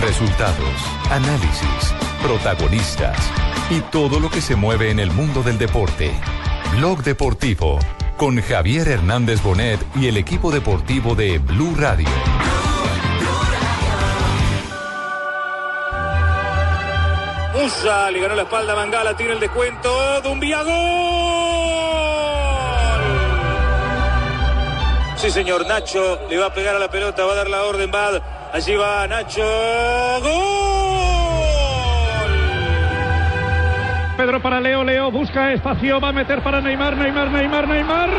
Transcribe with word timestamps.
Resultados, 0.00 0.80
análisis, 1.10 1.94
protagonistas 2.22 3.18
y 3.68 3.80
todo 3.80 4.18
lo 4.18 4.30
que 4.30 4.40
se 4.40 4.56
mueve 4.56 4.90
en 4.90 4.98
el 4.98 5.10
mundo 5.10 5.42
del 5.42 5.58
deporte. 5.58 6.10
Blog 6.76 7.02
Deportivo 7.02 7.78
con 8.16 8.40
Javier 8.40 8.88
Hernández 8.88 9.42
Bonet 9.42 9.78
y 9.96 10.06
el 10.06 10.16
equipo 10.16 10.50
deportivo 10.50 11.14
de 11.14 11.38
Blue 11.38 11.74
Radio. 11.76 12.08
Musa 17.60 18.10
le 18.10 18.20
ganó 18.20 18.34
la 18.36 18.42
espalda 18.42 18.72
a 18.72 18.76
Mangala, 18.76 19.14
tiene 19.14 19.34
el 19.34 19.40
descuento. 19.40 20.22
Dumbia 20.22 20.62
gol. 20.62 20.72
Sí, 25.16 25.30
señor 25.30 25.66
Nacho 25.66 26.20
le 26.30 26.38
va 26.38 26.46
a 26.46 26.54
pegar 26.54 26.74
a 26.74 26.78
la 26.78 26.90
pelota, 26.90 27.26
va 27.26 27.32
a 27.32 27.36
dar 27.36 27.50
la 27.50 27.64
orden, 27.64 27.90
Bad. 27.90 28.39
Allí 28.52 28.74
va 28.74 29.06
Nacho. 29.06 29.42
¡Gol! 30.22 30.30
Pedro 34.16 34.42
para 34.42 34.60
Leo, 34.60 34.82
Leo 34.84 35.10
busca 35.10 35.52
espacio, 35.52 36.00
va 36.00 36.08
a 36.08 36.12
meter 36.12 36.42
para 36.42 36.60
Neymar, 36.60 36.96
Neymar, 36.96 37.30
Neymar, 37.30 37.68
Neymar. 37.68 38.10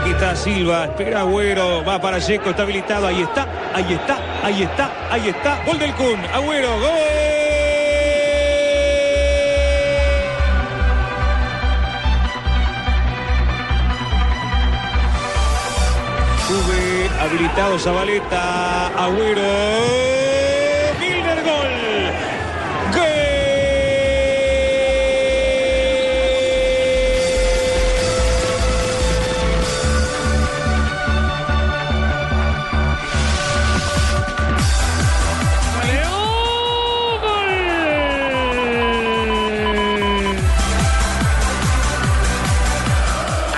Aquí 0.00 0.10
está 0.10 0.36
Silva, 0.36 0.84
espera 0.84 1.20
Agüero, 1.20 1.84
va 1.84 2.00
para 2.00 2.20
Checo, 2.20 2.50
está 2.50 2.62
habilitado, 2.62 3.06
ahí 3.08 3.22
está, 3.22 3.46
ahí 3.74 3.92
está, 3.94 4.18
ahí 4.44 4.62
está, 4.62 4.90
ahí 5.10 5.28
está. 5.30 5.64
Gol 5.64 5.78
del 5.78 5.92
Kun, 5.94 6.20
Agüero, 6.32 6.78
gol. 6.78 7.07
Habilitado 17.28 17.78
Zabaleta, 17.78 18.86
Agüero, 19.04 19.42
Milner, 20.98 21.42
gol. 21.44 21.68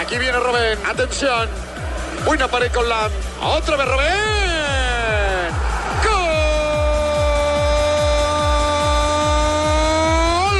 Aquí 0.00 0.18
viene 0.18 0.40
Robén, 0.40 0.78
atención. 0.88 1.48
Buena 2.26 2.48
pared 2.48 2.72
con 2.72 2.88
Lam. 2.88 3.29
Otra 3.42 3.76
vez 3.76 3.86
Robén. 3.88 4.06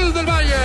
Gol 0.02 0.14
del 0.14 0.24
Bayern. 0.24 0.60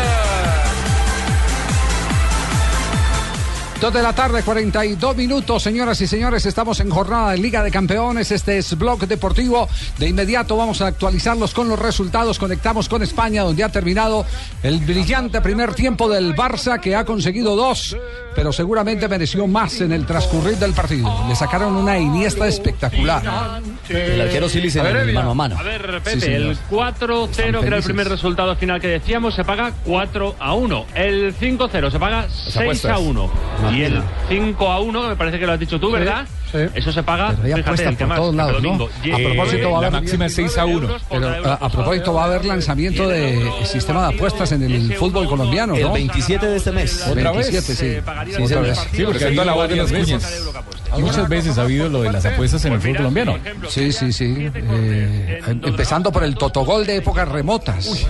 Dos 3.82 3.94
de 3.94 4.02
la 4.02 4.14
tarde, 4.14 4.44
42 4.44 5.18
minutos, 5.18 5.62
señoras 5.62 6.00
y 6.00 6.08
señores. 6.08 6.46
Estamos 6.46 6.80
en 6.80 6.90
jornada 6.90 7.32
de 7.32 7.38
Liga 7.38 7.62
de 7.62 7.70
Campeones. 7.70 8.32
Este 8.32 8.60
es 8.60 8.78
Blog 8.78 9.06
Deportivo. 9.08 9.68
De 9.98 10.08
inmediato 10.08 10.56
vamos 10.56 10.80
a 10.82 10.88
actualizarlos 10.88 11.54
con 11.54 11.68
los 11.68 11.78
resultados. 11.78 12.40
Conectamos 12.40 12.88
con 12.88 13.04
España, 13.04 13.44
donde 13.44 13.66
ha 13.66 13.70
terminado 13.70 14.26
el 14.64 14.80
brillante 14.80 15.42
primer 15.42 15.76
tiempo 15.76 16.08
del 16.08 16.34
Barça, 16.34 16.80
que 16.80 16.96
ha 16.96 17.04
conseguido 17.04 17.58
dos, 17.58 17.98
pero 18.36 18.52
seguramente 18.52 19.08
mereció 19.08 19.48
más 19.48 19.80
en 19.82 19.92
el 19.92 20.06
transcurrir 20.06 20.58
del 20.58 20.74
partido. 20.74 21.26
Le 21.28 21.36
sacaron 21.36 21.76
una 21.76 21.98
iniesta 21.98 22.48
espectacular. 22.48 23.62
El 23.90 24.22
arquero 24.22 24.48
en 24.50 24.98
el 24.98 25.14
mano 25.14 25.32
a 25.32 25.34
mano. 25.34 25.58
A 25.58 25.64
ver, 25.64 26.02
Pepe, 26.04 26.20
Sí, 26.20 26.32
el 26.32 26.58
4-0, 26.70 27.60
que 27.62 27.68
era 27.68 27.78
el 27.78 27.84
primer 27.84 28.10
resultado 28.10 28.56
final 28.56 28.82
que 28.82 28.88
decíamos, 28.88 29.36
se 29.36 29.44
paga 29.44 29.72
4 29.86 30.36
a 30.40 30.54
1. 30.54 30.86
El 30.96 31.36
5-0 31.36 31.92
se 31.92 32.00
paga 32.00 32.28
6 32.30 32.58
apuestas. 32.58 32.92
a 32.92 32.98
1. 33.00 33.32
Y 33.74 33.84
el 33.84 34.02
5 34.30 34.72
a 34.72 34.80
1, 34.82 35.02
que 35.02 35.08
me 35.10 35.16
parece 35.16 35.40
que 35.40 35.46
lo 35.46 35.54
has 35.54 35.60
dicho 35.60 35.80
tú, 35.80 35.92
¿verdad? 35.92 36.26
sí. 36.26 36.45
Eso 36.76 36.92
se 36.92 37.04
paga, 37.04 37.28
Pero 37.42 37.56
hay 37.56 37.64
fíjate, 37.64 37.84
el 37.84 37.90
que 37.98 38.04
por 38.04 38.08
más, 38.08 38.18
todos 38.18 38.32
el 38.32 38.38
lados, 38.38 38.64
¿no? 38.64 38.74
A 38.74 39.18
propósito, 39.18 39.72
va 39.72 39.78
a 39.78 39.82
la 39.82 39.88
haber- 39.88 40.02
máxima 40.02 40.26
es 40.26 40.34
6 40.36 40.58
a 40.58 40.66
1. 40.66 40.90
Pero 41.10 41.28
a, 41.28 41.54
a 41.54 41.70
propósito, 41.70 42.14
va 42.14 42.22
a 42.24 42.26
haber 42.26 42.46
lanzamiento 42.46 43.08
de 43.08 43.52
sistema 43.66 44.08
de 44.10 44.16
apuestas 44.16 44.52
en 44.52 44.64
el 44.64 44.94
fútbol 44.96 45.28
colombiano, 45.28 45.76
El 45.76 45.84
¿no? 45.84 45.94
27 45.94 46.46
de 46.46 46.58
este 46.58 46.72
mes. 46.72 47.06
El 47.08 47.16
27, 47.16 47.76
sí. 47.76 47.98
pagaría 48.04 48.36
Sí, 48.38 48.42
por 48.42 48.46
otra 48.52 48.60
el 48.60 48.66
vez. 48.66 48.80
Sí, 48.92 49.04
porque 49.04 49.20
que 49.20 49.26
hay 49.26 49.34
toda 49.36 49.46
la 49.46 49.54
voz 49.54 49.70
de 49.70 49.76
las 49.76 49.92
veces 49.92 50.24
puesto. 50.24 51.00
Muchas 51.00 51.30
veces 51.30 51.58
ha 51.58 51.62
habido 51.64 51.90
lo 51.90 52.02
de 52.04 52.12
las 52.12 52.26
apuestas 52.26 52.64
en 52.66 52.74
el 52.74 52.80
fútbol 52.82 52.98
colombiano. 52.98 53.38
Sí, 53.70 53.92
sí, 53.92 54.14
sí. 54.14 54.50
Eh, 54.56 55.42
empezando 55.64 56.12
por 56.12 56.24
el 56.24 56.36
totogol 56.36 56.86
de 56.86 56.98
épocas 56.98 57.28
remotas. 57.28 58.06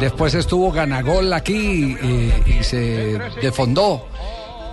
Después 0.00 0.34
estuvo 0.34 0.70
Ganagol 0.72 1.32
aquí 1.32 1.96
eh, 2.02 2.42
y 2.60 2.64
se 2.64 3.18
defondó. 3.40 4.06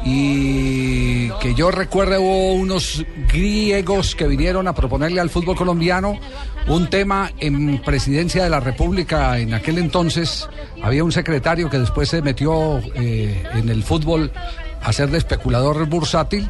Y 0.05 0.92
que 1.41 1.55
yo 1.55 1.71
recuerdo 1.71 2.21
hubo 2.21 2.53
unos 2.53 3.05
griegos 3.31 4.15
que 4.15 4.27
vinieron 4.27 4.67
a 4.67 4.73
proponerle 4.73 5.21
al 5.21 5.29
fútbol 5.29 5.55
colombiano 5.55 6.19
un 6.67 6.89
tema 6.89 7.31
en 7.39 7.81
presidencia 7.81 8.43
de 8.43 8.49
la 8.49 8.59
República 8.59 9.37
en 9.39 9.53
aquel 9.53 9.77
entonces. 9.77 10.47
Había 10.81 11.03
un 11.03 11.11
secretario 11.11 11.69
que 11.69 11.79
después 11.79 12.09
se 12.09 12.21
metió 12.21 12.79
eh, 12.95 13.43
en 13.53 13.69
el 13.69 13.83
fútbol 13.83 14.31
a 14.81 14.93
ser 14.93 15.09
de 15.09 15.17
especulador 15.17 15.85
bursátil 15.87 16.49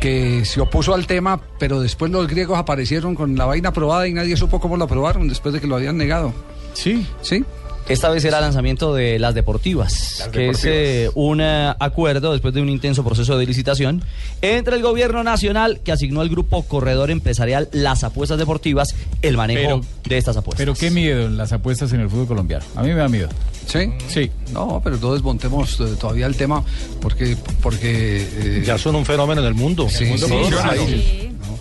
que 0.00 0.44
se 0.44 0.60
opuso 0.60 0.94
al 0.94 1.06
tema, 1.06 1.40
pero 1.58 1.80
después 1.80 2.10
los 2.10 2.26
griegos 2.28 2.58
aparecieron 2.58 3.14
con 3.14 3.36
la 3.36 3.46
vaina 3.46 3.70
aprobada 3.70 4.06
y 4.06 4.12
nadie 4.12 4.36
supo 4.36 4.60
cómo 4.60 4.76
lo 4.76 4.84
aprobaron 4.84 5.28
después 5.28 5.54
de 5.54 5.60
que 5.60 5.66
lo 5.66 5.76
habían 5.76 5.96
negado. 5.96 6.32
Sí. 6.74 7.06
¿Sí? 7.22 7.44
Esta 7.88 8.08
vez 8.10 8.24
era 8.24 8.40
lanzamiento 8.40 8.94
de 8.94 9.20
las 9.20 9.32
deportivas, 9.36 10.28
que 10.32 10.48
es 10.48 10.64
eh, 10.64 11.08
un 11.14 11.40
eh, 11.40 11.72
acuerdo 11.78 12.32
después 12.32 12.52
de 12.52 12.60
un 12.60 12.68
intenso 12.68 13.04
proceso 13.04 13.38
de 13.38 13.46
licitación 13.46 14.02
entre 14.42 14.74
el 14.74 14.82
gobierno 14.82 15.22
nacional 15.22 15.78
que 15.84 15.92
asignó 15.92 16.20
al 16.20 16.28
grupo 16.28 16.64
corredor 16.64 17.12
empresarial 17.12 17.68
Las 17.70 18.02
Apuestas 18.02 18.38
Deportivas 18.38 18.96
el 19.22 19.36
manejo 19.36 19.60
Pero- 19.62 19.80
de 20.04 20.18
estas 20.18 20.36
apuestas. 20.36 20.58
Pero 20.58 20.74
qué 20.74 20.90
miedo 20.90 21.26
en 21.26 21.36
las 21.36 21.52
apuestas 21.52 21.92
en 21.92 22.00
el 22.00 22.10
fútbol 22.10 22.26
colombiano. 22.26 22.64
A 22.74 22.82
mí 22.82 22.88
me 22.88 22.96
da 22.96 23.08
miedo. 23.08 23.28
¿Sí? 23.66 23.92
Sí. 24.08 24.32
No, 24.52 24.80
pero 24.82 24.96
no 24.96 25.12
desmontemos 25.12 25.78
eh, 25.78 25.84
todavía 26.00 26.26
el 26.26 26.34
tema 26.34 26.64
porque... 27.00 27.36
porque 27.62 28.26
eh, 28.32 28.62
Ya 28.66 28.78
son 28.78 28.96
un 28.96 29.04
fenómeno 29.06 29.42
en 29.42 29.46
el 29.46 29.54
mundo. 29.54 29.88
Sí, 29.88 30.04
El 30.04 30.10
mundo 30.10 30.26
sí, 30.26 30.34
sí. 30.88 31.30
¿no? 31.38 31.58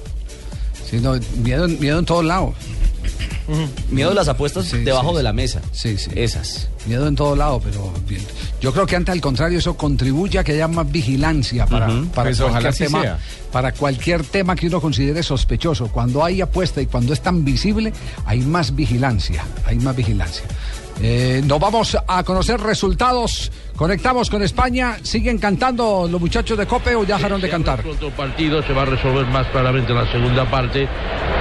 sí, 0.90 0.98
no, 1.00 1.20
miedo, 1.44 1.66
en- 1.66 1.80
miedo 1.80 2.00
en 2.00 2.06
todos 2.06 2.26
lados. 2.26 2.56
Miedo 3.90 4.10
de 4.10 4.16
las 4.16 4.28
apuestas 4.28 4.66
Sí, 4.66 4.80
debajo 4.80 5.12
sí, 5.12 5.18
de 5.18 5.24
la 5.24 5.34
mesa. 5.34 5.62
Sí, 5.72 5.98
sí. 5.98 6.10
Esas. 6.16 6.68
Miedo 6.88 7.08
en 7.08 7.16
todos 7.16 7.38
lados, 7.38 7.62
pero 7.64 7.94
bien. 8.08 8.22
yo 8.62 8.72
creo 8.74 8.86
que 8.86 8.96
antes 8.96 9.14
al 9.14 9.22
contrario 9.22 9.60
eso 9.60 9.76
contribuye 9.76 10.40
a 10.40 10.44
que 10.44 10.54
haya 10.54 10.68
más 10.68 10.92
vigilancia 10.92 11.66
para, 11.66 11.88
Pues 12.14 12.40
cualquier 12.40 12.74
tema, 12.76 13.02
sea. 13.02 13.20
para 13.52 13.72
cualquier 13.72 14.24
tema 14.24 14.56
que 14.56 14.68
uno 14.68 14.82
considere 14.82 15.22
sospechoso. 15.24 15.88
Cuando 15.90 16.24
hay 16.24 16.42
apuesta 16.42 16.82
y 16.82 16.86
cuando 16.88 17.14
es 17.14 17.22
tan 17.22 17.44
visible, 17.46 17.94
hay 18.26 18.40
más 18.42 18.76
vigilancia, 18.76 19.44
hay 19.66 19.78
más 19.78 19.96
vigilancia. 19.96 20.44
Eh, 21.02 21.42
nos 21.46 21.60
vamos 21.60 21.98
a 22.08 22.24
conocer 22.24 22.60
resultados. 22.62 23.52
Conectamos 23.76 24.30
con 24.30 24.42
España. 24.42 24.98
¿Siguen 25.04 25.38
cantando 25.38 26.08
los 26.10 26.22
muchachos 26.22 26.58
de 26.58 26.66
Cope 26.66 26.96
o 26.96 27.04
ya 27.04 27.18
dejaron 27.18 27.42
de 27.42 27.50
cantar? 27.50 27.84
El 27.86 28.12
partido 28.14 28.64
se 28.64 28.72
va 28.72 28.84
a 28.84 28.86
resolver 28.86 29.26
más 29.28 29.48
claramente 29.48 29.92
en 29.92 29.98
la 29.98 30.10
segunda 30.12 30.50
parte, 30.50 30.88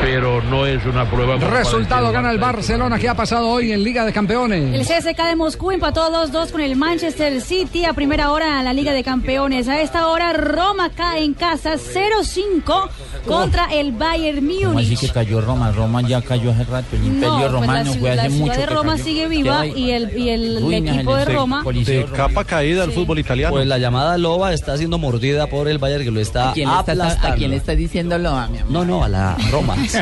pero 0.03 0.43
no 0.43 0.67
es 0.67 0.85
una 0.85 1.09
prueba. 1.09 1.37
Resultado 1.37 2.11
gana 2.11 2.33
el 2.33 2.39
Barcelona. 2.39 2.99
¿Qué 2.99 3.09
ha 3.09 3.15
pasado 3.15 3.49
hoy 3.49 3.71
en 3.71 3.85
Liga 3.85 4.03
de 4.03 4.09
El 4.09 4.15
Campeones? 4.15 4.87
CSK 4.87 5.17
de 5.29 5.37
Moscú 5.37 5.71
empató 5.71 6.11
2-2 6.11 6.51
con 6.51 6.61
el 6.61 6.75
Manchester 6.75 7.41
City 7.41 7.85
a 7.85 7.93
primera 7.93 8.33
hora 8.33 8.59
en 8.59 8.65
la 8.65 8.73
Liga 8.73 8.93
de 8.93 9.05
Campeones. 9.05 9.69
A 9.69 9.81
esta 9.81 10.09
hora 10.09 10.33
Roma 10.33 10.91
cae 10.91 11.23
en 11.25 11.35
casa 11.35 11.75
0-5 11.75 12.89
contra 13.29 13.67
el 13.73 13.93
Bayern 13.93 14.45
¿Cómo 14.65 14.79
así 14.81 14.89
que 14.97 14.97
Múnich. 15.07 15.13
cayó 15.13 15.41
Roma? 15.41 15.71
Roma 15.71 16.03
ya 16.03 16.21
cayó 16.21 16.51
hace 16.51 16.65
rato. 16.65 16.97
El 16.97 17.05
imperio 17.05 17.29
No, 17.31 17.37
pues 17.39 17.45
la, 17.53 17.61
romano 17.61 17.93
ciudad- 17.93 18.01
fue 18.01 18.11
hace 18.11 18.17
la 18.17 18.23
ciudad 18.31 18.47
mucho 18.47 18.61
de 18.61 18.67
Roma 18.67 18.99
sigue 18.99 19.23
¿Qué 19.23 19.29
viva 19.29 19.67
y 19.67 19.91
el, 19.93 20.19
y 20.19 20.29
el 20.31 20.61
Ruinas, 20.61 20.97
equipo 20.97 21.17
el 21.17 21.25
de 21.25 21.33
Roma 21.33 21.63
romano. 21.63 21.65
Capa 22.29 22.45
caída 22.45 22.83
del 22.83 22.93
fútbol 22.93 23.19
italiano. 23.19 23.53
Pues 23.55 23.67
la 23.67 23.79
llamada 23.79 24.17
loba 24.19 24.53
está 24.53 24.77
siendo 24.77 24.99
mordida 24.99 25.47
por 25.47 25.69
el 25.69 25.79
Bayern 25.79 26.05
que 26.05 26.11
lo 26.11 26.21
está 26.21 26.51
¿A 26.51 26.53
quién, 26.53 26.69
aplastando. 26.69 27.29
¿A 27.29 27.35
quién 27.37 27.51
le 27.51 27.57
está 27.57 27.75
diciendo 27.75 28.17
loba, 28.19 28.47
mi 28.49 28.59
amor? 28.59 28.73
No, 28.73 28.85
no, 28.85 29.05
a 29.05 29.09
la 29.09 29.37
Roma. 29.51 29.77
sí. 29.89 29.99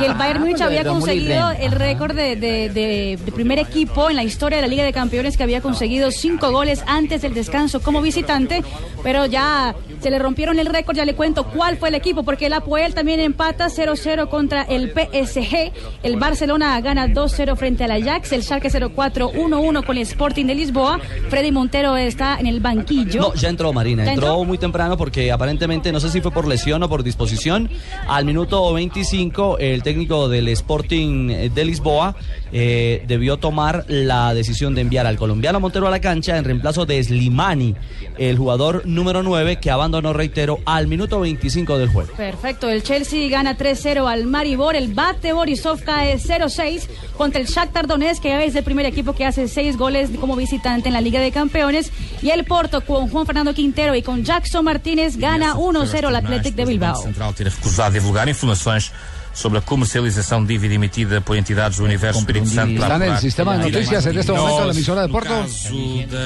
Y 0.00 0.04
el 0.04 0.14
Bayern 0.14 0.40
Múnich 0.40 0.60
había 0.60 0.84
conseguido 0.84 1.50
el 1.52 1.72
récord 1.72 2.14
de, 2.14 2.36
de- 2.36 2.68
de- 2.68 3.18
de 3.24 3.32
primer 3.32 3.58
equipo 3.58 4.10
en 4.10 4.16
la 4.16 4.24
historia 4.24 4.56
de 4.56 4.62
la 4.62 4.68
Liga 4.68 4.84
de 4.84 4.92
Campeones 4.92 5.36
que 5.36 5.42
había 5.42 5.60
conseguido 5.60 6.10
cinco 6.10 6.50
goles 6.50 6.82
antes 6.86 7.22
del 7.22 7.34
descanso 7.34 7.80
como 7.80 8.00
visitante, 8.02 8.62
pero 9.02 9.26
ya 9.26 9.74
Se 10.00 10.08
le 10.10 10.18
rompieron 10.18 10.58
el 10.58 10.64
récord, 10.66 10.96
ya 10.96 11.04
le 11.04 11.14
cuento 11.14 11.44
cuál 11.44 11.76
fue 11.76 11.90
el 11.90 11.94
equipo, 11.94 12.22
porque 12.22 12.46
el 12.46 12.54
Apoel 12.54 12.94
también 12.94 13.20
empata 13.20 13.66
0-0 13.66 14.28
contra 14.30 14.62
el 14.62 14.90
PSG. 14.92 15.72
El 16.02 16.16
Barcelona 16.16 16.80
gana 16.80 17.06
2-0 17.06 17.54
frente 17.56 17.84
al 17.84 17.90
Ajax. 17.90 18.32
El 18.32 18.42
Schalke 18.42 18.70
04 18.70 19.30
1-1 19.32 19.84
con 19.84 19.96
el 19.98 20.02
Sporting 20.04 20.46
de 20.46 20.54
Lisboa. 20.54 20.98
Freddy 21.40 21.52
Montero 21.52 21.96
está 21.96 22.38
en 22.38 22.44
el 22.44 22.60
banquillo. 22.60 23.18
No, 23.18 23.34
ya 23.34 23.48
entró 23.48 23.72
Marina, 23.72 24.04
¿Ya 24.04 24.12
entró 24.12 24.26
entró? 24.26 24.44
muy 24.44 24.58
temprano 24.58 24.98
porque 24.98 25.32
aparentemente, 25.32 25.90
no 25.90 25.98
sé 25.98 26.10
si 26.10 26.20
fue 26.20 26.30
por 26.30 26.46
lesión 26.46 26.82
o 26.82 26.88
por 26.90 27.02
disposición, 27.02 27.70
al 28.06 28.26
minuto 28.26 28.70
25 28.74 29.56
el 29.58 29.82
técnico 29.82 30.28
del 30.28 30.48
Sporting 30.48 31.48
de 31.54 31.64
Lisboa 31.64 32.14
eh, 32.52 33.04
debió 33.06 33.38
tomar 33.38 33.86
la 33.88 34.34
decisión 34.34 34.74
de 34.74 34.82
enviar 34.82 35.06
al 35.06 35.16
colombiano 35.16 35.60
Montero 35.60 35.86
a 35.86 35.90
la 35.90 36.02
cancha 36.02 36.36
en 36.36 36.44
reemplazo 36.44 36.84
de 36.84 37.02
Slimani, 37.02 37.74
el 38.18 38.36
jugador 38.36 38.82
número 38.84 39.22
9 39.22 39.60
que 39.60 39.70
abandonó, 39.70 40.12
reitero, 40.12 40.58
al 40.66 40.88
minuto 40.88 41.20
25 41.20 41.78
del 41.78 41.88
juego. 41.88 42.12
Perfecto, 42.18 42.68
el 42.68 42.82
Chelsea 42.82 43.30
gana 43.30 43.56
3-0 43.56 44.06
al 44.06 44.26
Maribor, 44.26 44.76
el 44.76 44.92
Bate 44.92 45.32
Borisov 45.32 45.82
cae 45.84 46.18
0-6 46.18 46.86
contra 47.16 47.40
el 47.40 47.46
Shakhtar 47.46 47.86
Donetsk, 47.86 48.20
que 48.20 48.44
es 48.44 48.54
el 48.54 48.62
primer 48.62 48.84
equipo 48.84 49.14
que 49.14 49.24
hace 49.24 49.48
seis 49.48 49.78
goles 49.78 50.10
como 50.20 50.36
visitante 50.36 50.88
en 50.88 50.92
la 50.92 51.00
Liga 51.00 51.18
de 51.20 51.29
Campeones, 51.32 51.92
y 52.22 52.30
el 52.30 52.44
Porto 52.44 52.80
con 52.82 53.08
Juan 53.08 53.26
Fernando 53.26 53.54
Quintero 53.54 53.94
y 53.94 54.02
con 54.02 54.24
Jackson 54.24 54.64
Martínez 54.64 55.16
gana 55.16 55.54
1-0 55.54 56.06
al 56.06 56.16
Athletic 56.16 56.54
de 56.54 56.64
Bilbao. 56.64 57.02
Central 57.02 57.34
ter 57.34 57.48
recusado 57.48 57.92
divulgar 57.92 58.28
informações 58.28 58.92
sobre 59.32 59.58
a 59.58 59.62
comercialização 59.62 60.42
de 60.44 60.48
dívida 60.54 60.74
emitida 60.74 61.20
por 61.20 61.36
entidades 61.36 61.78
do 61.78 61.84
Universo 61.84 62.18
Espírito 62.20 62.46
Santo. 62.46 62.82
¿Está 62.82 62.96
en 62.96 63.02
el 63.02 63.02
apurar 63.08 63.20
sistema 63.20 63.56
de 63.56 63.60
a 63.60 63.62
noticias 63.70 64.06
en 64.06 64.18
este 64.18 64.32
No, 64.32 64.38
momento 64.38 64.60
de 64.60 64.66
la 64.66 64.72
emisora 64.72 65.02
de 65.02 65.08
Porto? 65.08 65.46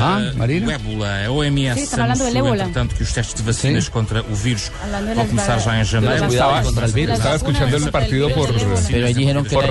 Ah, 0.00 0.20
Marina. 0.36 0.74
ébola, 0.74 1.24
a 1.26 1.30
OMS 1.30 1.74
Sí, 1.74 1.80
están 1.84 2.00
hablando 2.00 2.24
del 2.24 2.36
anunciou, 2.36 2.46
ébola. 2.54 2.62
entretanto, 2.64 2.96
que 2.96 3.02
os 3.04 3.12
testes 3.12 3.36
de 3.36 3.42
vacinas 3.52 3.88
contra 3.90 4.20
o 4.22 4.34
vírus 4.34 4.70
vão 5.14 5.26
começar 5.26 5.58
já 5.58 5.80
em 5.80 5.84
janeiro. 5.84 6.24
Estaba- 6.24 7.34
escuchando 7.36 7.76
el 7.76 7.90
partido 7.90 8.30
por, 8.30 8.50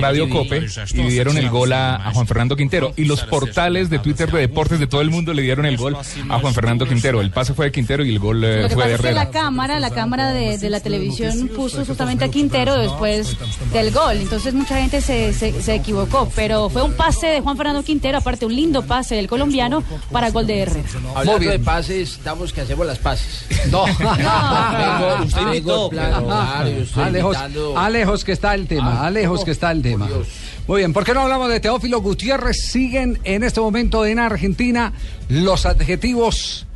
Radio 0.00 0.28
Cope 0.30 0.66
y 0.94 1.02
dieron 1.08 1.36
el 1.36 1.48
gol 1.50 1.72
a, 1.72 1.96
a 1.96 2.12
Juan 2.12 2.26
Fernando 2.26 2.56
Quintero. 2.56 2.92
Y 2.96 3.04
los 3.04 3.22
portales 3.24 3.90
de 3.90 3.98
Twitter 3.98 4.30
de 4.30 4.40
deportes 4.40 4.78
de 4.78 4.86
todo 4.86 5.00
el 5.00 5.10
mundo 5.10 5.32
le 5.34 5.42
dieron 5.42 5.66
el 5.66 5.76
gol 5.76 5.96
a 6.28 6.38
Juan 6.38 6.54
Fernando 6.54 6.86
Quintero. 6.86 7.20
El 7.20 7.30
pase 7.30 7.54
fue 7.54 7.66
de 7.66 7.72
Quintero 7.72 8.04
y 8.04 8.10
el 8.10 8.18
gol 8.18 8.42
eh, 8.44 8.62
Lo 8.62 8.68
que 8.68 8.74
fue 8.74 8.82
pasa 8.84 8.88
de 8.88 8.94
es 8.94 9.00
que 9.00 9.06
Herrera. 9.08 9.24
la 9.24 9.30
cámara, 9.30 9.80
la 9.80 9.90
cámara 9.90 10.30
de, 10.32 10.58
de 10.58 10.70
la 10.70 10.80
televisión 10.80 11.48
puso 11.48 11.84
justamente 11.84 12.24
a 12.24 12.28
Quintero 12.28 12.76
después 12.78 13.23
del 13.72 13.90
gol. 13.92 14.16
Entonces 14.16 14.54
mucha 14.54 14.76
gente 14.76 15.00
se, 15.00 15.32
se, 15.32 15.60
se 15.62 15.74
equivocó. 15.74 16.28
Pero 16.34 16.68
fue 16.68 16.82
un 16.82 16.94
pase 16.94 17.26
de 17.26 17.40
Juan 17.40 17.56
Fernando 17.56 17.82
Quintero, 17.82 18.18
aparte 18.18 18.46
un 18.46 18.54
lindo 18.54 18.82
pase 18.82 19.14
del 19.14 19.28
colombiano 19.28 19.82
para 20.10 20.30
gol 20.30 20.46
de 20.46 20.60
Herrera. 20.60 20.88
Hablando 21.14 21.50
de 21.50 21.58
pases, 21.58 22.12
estamos 22.12 22.52
que 22.52 22.60
hacemos 22.62 22.86
las 22.86 22.98
pases. 22.98 23.46
No. 23.70 23.84
Vengo, 23.86 25.24
usted 25.24 25.40
invitó, 25.42 25.90
Alejos. 26.96 27.36
Alejos 27.76 28.24
que 28.24 28.32
está 28.32 28.54
el 28.54 28.66
tema, 28.66 29.00
Ah, 29.00 29.06
Alejos 29.06 29.40
no, 29.40 29.44
que 29.44 29.50
está 29.50 29.70
el 29.70 29.82
tema. 29.82 30.08
Muy 30.66 30.78
bien, 30.78 30.92
¿por 30.92 31.04
qué 31.04 31.12
no 31.14 31.20
hablamos 31.20 31.48
de 31.48 31.60
Teófilo 31.60 32.00
Gutiérrez? 32.00 32.56
Siguen 32.70 33.18
en 33.24 33.42
este 33.42 33.60
momento 33.60 34.06
en 34.06 34.18
Argentina 34.18 34.92
los 35.28 35.66
adjetivos 35.66 36.66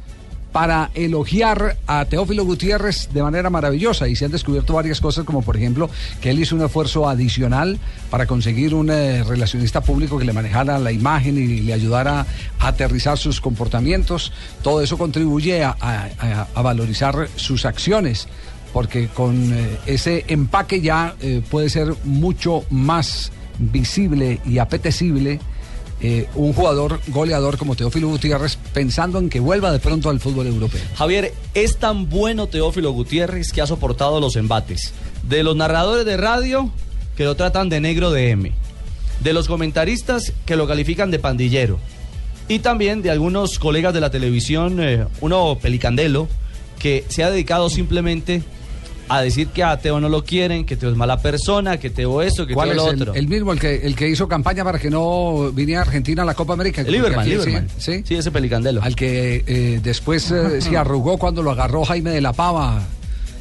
para 0.59 0.91
elogiar 0.97 1.77
a 1.87 2.05
Teófilo 2.07 2.45
Gutiérrez 2.45 3.11
de 3.13 3.23
manera 3.23 3.49
maravillosa 3.49 4.09
y 4.09 4.17
se 4.17 4.25
han 4.25 4.33
descubierto 4.33 4.75
varias 4.75 5.01
cosas 5.01 5.25
como 5.25 5.43
por 5.43 5.57
ejemplo 5.57 5.89
que 6.21 6.31
él 6.31 6.41
hizo 6.41 6.57
un 6.57 6.65
esfuerzo 6.65 7.09
adicional 7.09 7.79
para 8.11 8.27
conseguir 8.27 8.75
un 8.75 8.91
eh, 8.91 9.23
relacionista 9.23 9.83
público 9.83 10.19
que 10.19 10.25
le 10.25 10.33
manejara 10.33 10.81
la 10.81 10.91
imagen 10.91 11.39
y 11.39 11.61
le 11.61 11.73
ayudara 11.73 12.27
a 12.59 12.67
aterrizar 12.67 13.19
sus 13.19 13.41
comportamientos. 13.41 14.33
Todo 14.61 14.83
eso 14.83 14.99
contribuye 14.99 15.63
a, 15.63 15.77
valorizar 16.61 17.29
sus 17.37 17.65
acciones 17.65 18.27
porque 18.73 19.07
con 19.07 19.53
eh, 19.53 19.79
ese 19.87 20.25
empaque 20.27 20.81
ya 20.81 21.15
eh, 21.21 21.41
puede 21.49 21.71
ser 21.71 21.95
mucho 22.03 22.65
más 22.69 23.31
visible 23.61 24.41
y 24.45 24.59
apetecible 24.59 25.39
eh, 26.01 26.29
un 26.37 26.53
jugador 26.53 27.01
goleador 27.09 27.59
como 27.59 27.75
Teófilo 27.75 28.09
Gutiérrez 28.09 28.57
pensando 28.73 29.19
en 29.19 29.29
que 29.29 29.41
vuelva 29.41 29.73
de 29.73 29.81
pronto 29.81 30.11
al 30.11 30.21
fútbol 30.21 30.47
europeo. 30.47 30.81
Javier, 30.97 31.35
es 31.55 31.79
tan 31.79 32.09
bueno 32.09 32.47
Teófilo 32.47 32.93
Gutiérrez 32.93 33.53
que 33.53 33.61
ha 33.61 33.67
soportado 33.67 34.21
los 34.21 34.37
embates. 34.37 34.93
De 35.25 35.43
los 35.43 35.57
narradores 35.57 36.05
de 36.05 36.17
radio 36.17 36.71
que 37.17 37.25
lo 37.25 37.35
tratan 37.35 37.69
de 37.69 37.81
negro 37.81 38.13
de 38.13 38.31
M, 38.31 38.53
de 39.21 39.33
los 39.33 39.49
comentaristas 39.49 40.33
que 40.47 40.55
lo 40.55 40.69
califican 40.69 41.11
de 41.11 41.19
pandillero. 41.19 41.81
Y 42.47 42.61
también 42.61 43.03
de 43.03 43.11
algunos 43.11 43.59
colegas 43.59 43.93
de 43.93 44.01
la 44.01 44.11
televisión, 44.11 44.79
eh, 44.81 45.05
uno 45.21 45.59
pelicandelo, 45.61 46.29
que 46.79 47.05
se 47.09 47.25
ha 47.25 47.31
dedicado 47.31 47.69
simplemente 47.71 48.43
a 49.09 49.23
decir 49.23 49.49
que 49.49 49.63
a 49.65 49.79
Teo 49.79 50.01
no 50.01 50.09
lo 50.09 50.25
quieren, 50.25 50.65
que 50.67 50.77
Teo 50.77 50.91
es 50.91 50.97
mala 50.97 51.19
persona, 51.21 51.79
que 51.79 51.91
Teo 51.91 52.21
esto, 52.23 52.47
que 52.47 52.55
¿Cuál 52.55 52.71
Teo 52.71 52.77
es 52.79 52.85
lo 52.85 52.91
el, 52.93 53.01
otro. 53.03 53.15
el 53.15 53.29
mismo, 53.29 53.53
el 53.53 53.59
que, 53.61 53.77
el 53.77 53.95
que 53.97 54.09
hizo 54.09 54.29
campaña 54.29 54.65
para 54.65 54.79
que 54.79 54.91
no 54.91 55.51
viniera 55.53 55.81
a 55.81 55.85
Argentina 55.85 56.23
a 56.23 56.27
la 56.27 56.35
Copa 56.35 56.53
América? 56.55 56.83
El 56.83 56.93
Lieberman, 56.93 57.21
aquí 57.21 57.31
sí, 57.31 57.37
Lieberman. 57.37 57.69
Sí, 57.79 58.03
Sí, 58.05 58.15
ese 58.17 58.31
pelicandelo. 58.31 58.83
Al 58.83 58.95
que 58.95 59.45
eh, 59.47 59.81
después 59.83 60.31
eh, 60.31 60.61
se 60.61 60.77
arrugó 60.77 61.17
cuando 61.19 61.43
lo 61.43 61.51
agarró 61.51 61.85
Jaime 61.85 62.11
de 62.11 62.21
la 62.21 62.33
Pava. 62.33 62.83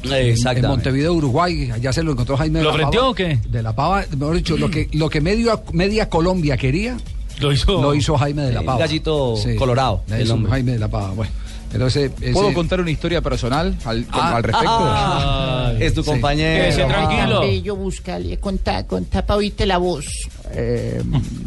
en- 0.04 0.36
En. 0.46 0.66
Montevideo, 0.68 1.12
Uruguay, 1.12 1.70
allá 1.72 1.92
se 1.92 2.02
lo 2.02 2.12
encontró 2.12 2.36
Jaime 2.36 2.60
de 2.60 2.64
¿Lo 2.64 2.70
la 2.70 2.76
Pava. 2.76 2.88
frenteó 2.90 3.10
o 3.10 3.14
qué? 3.14 3.38
De 3.48 3.62
la 3.62 3.74
Pava, 3.74 4.04
mejor 4.16 4.36
dicho, 4.36 4.56
lo 4.56 4.70
que, 4.70 4.88
lo 4.92 5.10
que 5.10 5.20
medio, 5.20 5.62
media 5.72 6.08
Colombia 6.08 6.56
quería, 6.56 6.96
Lo 7.40 7.52
hizo. 7.52 7.82
lo 7.82 7.94
hizo 7.94 8.16
Jaime 8.16 8.42
de 8.42 8.52
la 8.52 8.60
El 8.60 8.66
Pava. 8.66 8.78
gallito 8.78 9.34
colorado, 9.58 10.02
lo 10.08 10.14
el. 10.16 10.46
Jaime 10.48 10.72
de 10.72 10.78
la 10.78 10.88
Pava, 10.88 11.10
bueno. 11.12 11.32
Ese, 11.72 12.10
¿Puedo 12.10 12.52
contar 12.54 12.80
una 12.80 12.90
historia 12.90 13.20
personal 13.20 13.76
al, 13.84 14.06
con- 14.06 14.20
Ah, 14.20 14.36
al 14.36 14.42
respecto? 14.42 14.70
Ah, 14.72 15.72
es 15.78 15.92
tu 15.94 16.02
Sí. 16.02 16.10
compañero. 16.10 16.64
Quédese 16.64 16.84
tranquilo. 16.84 17.40
Bello, 17.40 17.76
búscale, 17.76 18.38
contá, 18.38 18.86
contá 18.86 19.24
pa' 19.26 19.36
oírte 19.36 19.66
la 19.66 19.76
voz. 19.78 20.06
Eh, 20.52 21.02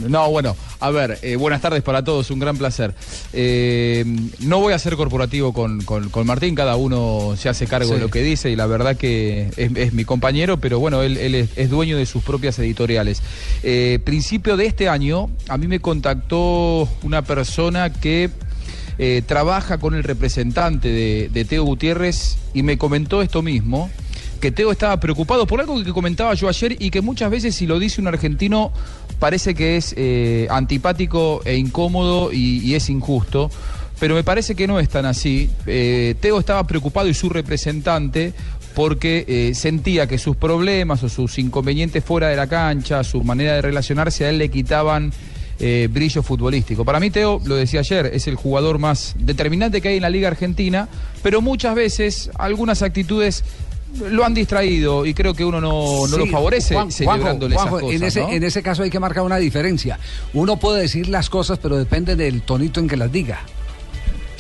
no, 0.08 0.30
bueno, 0.30 0.56
a 0.80 0.90
ver, 0.92 1.18
eh, 1.24 1.36
buenas 1.36 1.60
tardes 1.62 1.82
para 1.82 2.04
todos, 2.04 2.30
un 2.30 2.40
gran 2.40 2.56
placer. 2.56 2.94
Eh, 3.34 4.06
no 4.42 4.60
voy 4.60 4.74
a 4.74 4.80
ser 4.80 4.96
corporativo 4.96 5.54
con, 5.54 5.82
con- 5.82 6.10
con 6.10 6.28
Martín, 6.28 6.54
cada 6.54 6.76
uno 6.76 7.34
se 7.36 7.50
hace 7.50 7.66
cargo 7.66 7.90
Sí. 7.90 7.96
de 7.96 8.00
lo 8.02 8.10
que 8.10 8.22
dice 8.22 8.52
y 8.52 8.56
la 8.56 8.68
verdad 8.68 8.96
que 8.96 9.50
es, 9.58 9.72
es 9.76 9.94
mi 9.94 10.06
compañero, 10.06 10.58
pero 10.58 10.80
bueno, 10.80 11.02
él, 11.02 11.18
él 11.18 11.34
es, 11.34 11.50
es 11.56 11.70
dueño 11.72 11.98
de 11.98 12.06
sus 12.06 12.22
propias 12.24 12.58
editoriales. 12.60 13.24
Eh, 13.64 14.00
principio 14.04 14.56
de 14.56 14.68
este 14.68 14.88
año, 14.88 15.30
a 15.50 15.58
mí 15.58 15.68
me 15.68 15.80
contactó 15.80 16.88
una 17.02 17.24
persona 17.24 17.92
que 17.92 18.30
eh, 19.04 19.24
trabaja 19.26 19.80
con 19.80 19.96
el 19.96 20.04
representante 20.04 20.88
de, 21.34 21.46
Teo 21.46 21.64
Gutiérrez 21.64 22.38
y 22.54 22.62
me 22.62 22.78
comentó 22.78 23.24
esto 23.24 23.42
mismo, 23.42 23.90
que 24.40 24.52
Teo 24.52 24.72
estaba 24.72 25.00
preocupado 25.00 25.48
por 25.48 25.60
algo 25.60 25.84
que 25.84 25.92
comentaba 25.92 26.36
yo 26.36 26.48
ayer 26.48 26.76
y 26.78 26.92
que 26.92 27.02
muchas 27.02 27.32
veces 27.32 27.56
si 27.56 27.66
lo 27.66 27.80
dice 27.80 28.00
un 28.00 28.08
argentino 28.08 28.72
parece 29.18 29.56
que 29.56 29.76
es 29.76 29.96
eh, 29.98 30.46
antipático 30.52 31.42
e 31.46 31.56
incómodo 31.56 32.32
y, 32.32 32.76
es 32.76 32.92
injusto. 32.92 33.50
Pero 34.00 34.14
me 34.14 34.24
parece 34.24 34.54
que 34.54 34.68
no 34.68 34.80
es 34.80 34.88
tan 34.88 35.08
así. 35.08 35.50
Eh, 35.66 36.14
Teo 36.20 36.38
estaba 36.38 36.68
preocupado 36.68 37.08
y 37.08 37.16
su 37.16 37.28
representante 37.28 38.34
porque 38.76 39.52
sentía 39.56 40.06
que 40.06 40.20
sus 40.20 40.36
problemas 40.36 41.02
o 41.02 41.10
sus 41.10 41.40
inconvenientes 41.40 42.04
fuera 42.04 42.28
de 42.28 42.36
la 42.36 42.46
cancha, 42.46 43.04
su 43.04 43.24
manera 43.24 43.56
de 43.56 43.64
relacionarse 43.64 44.26
a 44.26 44.30
él 44.30 44.38
le 44.38 44.50
quitaban 44.50 45.12
eh, 45.62 45.88
brillo 45.92 46.24
futbolístico. 46.24 46.84
Para 46.84 47.00
mí, 47.00 47.12
Teo, 47.12 47.40
lo 47.46 47.56
decía 47.56 47.82
ayer, 47.82 48.08
es 48.08 48.28
el 48.28 48.36
jugador 48.36 48.80
más 48.80 49.14
determinante 49.20 49.80
que 49.80 49.90
hay 49.90 49.96
en 49.98 50.02
la 50.02 50.10
Liga 50.10 50.28
Argentina, 50.28 50.90
pero 51.22 51.40
muchas 51.42 51.76
veces 51.76 52.32
algunas 52.38 52.82
actitudes 52.82 53.44
lo 54.10 54.24
han 54.26 54.34
distraído 54.34 55.06
y 55.06 55.14
creo 55.14 55.34
que 55.34 55.44
uno 55.44 55.60
no, 55.60 56.08
no 56.08 56.18
lo 56.18 56.26
favorece 56.26 56.74
Juan- 56.76 56.92
celebrándole 56.92 57.56
Juanjo, 57.56 57.78
esas 57.80 57.82
cosas. 57.84 57.96
en, 58.02 58.04
ese, 58.08 58.22
¿no? 58.22 58.30
en 58.32 58.44
ese 58.44 58.64
caso 58.64 58.84
hay 58.84 58.90
que 58.90 59.00
marcar 59.00 59.24
una 59.24 59.38
diferencia. 59.38 60.00
Uno 60.34 60.58
puede 60.58 60.82
decir 60.82 61.10
las 61.10 61.30
cosas, 61.30 61.60
pero 61.62 61.78
depende 61.78 62.16
del 62.16 62.42
tonito 62.42 62.80
en 62.80 62.88
que 62.88 62.96
las 62.98 63.12
diga. 63.12 63.42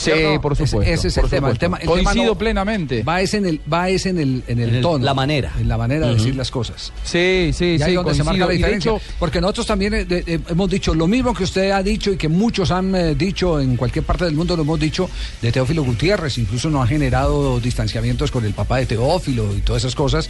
Sí, 0.03 0.12
por 0.41 0.55
supuesto. 0.55 0.81
Ese, 0.81 1.08
es 1.10 1.17
el 1.17 1.29
tema. 1.29 1.50
El 1.50 1.58
tema, 1.58 1.77
el 1.77 1.84
tema 1.84 1.93
Coincido 2.03 2.25
no- 2.34 2.38
plenamente. 2.38 3.03
Va 3.03 3.22
es 3.22 3.34
en 3.34 3.46
el, 3.46 3.62
va 3.72 3.89
es 3.89 4.05
en 4.05 4.17
el, 4.20 4.43
en 4.48 4.60
el 4.60 4.70
En 4.70 4.75
el- 4.75 4.81
tono. 4.81 5.05
la 5.05 5.13
manera. 5.13 5.53
En 5.60 5.67
la 5.67 5.77
manera 5.77 6.08
de 6.08 6.15
decir 6.15 6.36
las 6.36 6.50
cosas. 6.51 6.91
Sí, 7.03 7.51
sí, 7.53 7.77
Y 7.79 7.81
ahí 7.81 7.91
sí, 7.91 7.96
donde 7.96 8.15
se 8.15 8.24
marca 8.24 8.46
la 8.46 8.51
diferencia. 8.51 8.91
hecho, 8.93 9.01
Porque 9.20 9.39
nosotros 9.41 9.67
también 9.67 9.93
eh, 9.93 10.05
de- 10.05 10.24
eh, 10.27 10.39
hemos 10.50 10.70
dicho 10.70 10.93
lo 10.96 11.08
mismo 11.08 11.34
que 11.34 11.43
usted 11.43 11.72
ha 11.72 11.84
dicho 11.84 12.12
y 12.12 12.17
que 12.17 12.27
muchos 12.29 12.72
han 12.72 12.93
eh, 12.96 13.15
dicho 13.15 13.60
en 13.60 13.77
cualquier 13.77 14.05
parte 14.05 14.25
del 14.25 14.34
mundo, 14.36 14.55
lo 14.55 14.63
hemos 14.63 14.79
dicho 14.79 15.10
de 15.41 15.51
Teófilo 15.51 15.84
Gutiérrez. 15.84 16.38
Incluso 16.38 16.70
nos 16.70 16.84
ha 16.84 16.88
generado 16.88 17.60
distanciamientos 17.60 18.31
con 18.31 18.46
el 18.46 18.53
papá 18.53 18.77
de 18.77 18.86
Teófilo 18.86 19.55
y 19.55 19.62
todas 19.62 19.84
esas 19.84 19.96
cosas. 19.96 20.29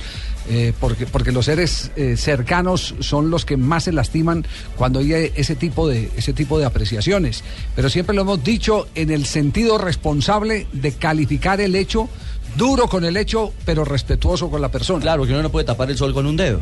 eh, 0.50 0.74
porque, 0.80 1.06
porque 1.06 1.32
los 1.32 1.46
seres 1.46 1.92
eh, 1.96 2.16
cercanos 2.18 2.96
son 3.00 3.30
los 3.30 3.46
que 3.46 3.58
más 3.58 3.84
se 3.84 3.92
lastiman 3.92 4.44
cuando 4.76 5.00
hay 5.00 5.32
ese 5.36 5.56
tipo, 5.56 5.88
de, 5.88 6.10
ese 6.18 6.34
tipo 6.34 6.58
de 6.58 6.66
apreciaciones. 6.66 7.44
Pero 7.76 7.90
siempre 7.90 8.16
lo 8.16 8.24
hemos 8.24 8.44
dicho 8.44 8.88
en 8.96 9.12
el 9.12 9.26
sentido 9.26 9.61
responsable 9.78 10.68
de 10.72 10.92
calificar 10.94 11.62
el 11.62 11.76
hecho. 11.76 12.10
Duro 12.58 12.88
con 12.88 13.06
el 13.06 13.16
hecho, 13.16 13.54
pero 13.66 13.86
respetuoso 13.86 14.50
con 14.50 14.62
la 14.62 14.70
persona. 14.70 15.02
Claro, 15.02 15.26
que 15.26 15.32
uno 15.32 15.42
no 15.42 15.52
puede 15.52 15.66
tapar 15.66 15.90
el 15.90 15.98
sol 15.98 16.14
con 16.14 16.26
un 16.26 16.36
dedo 16.36 16.60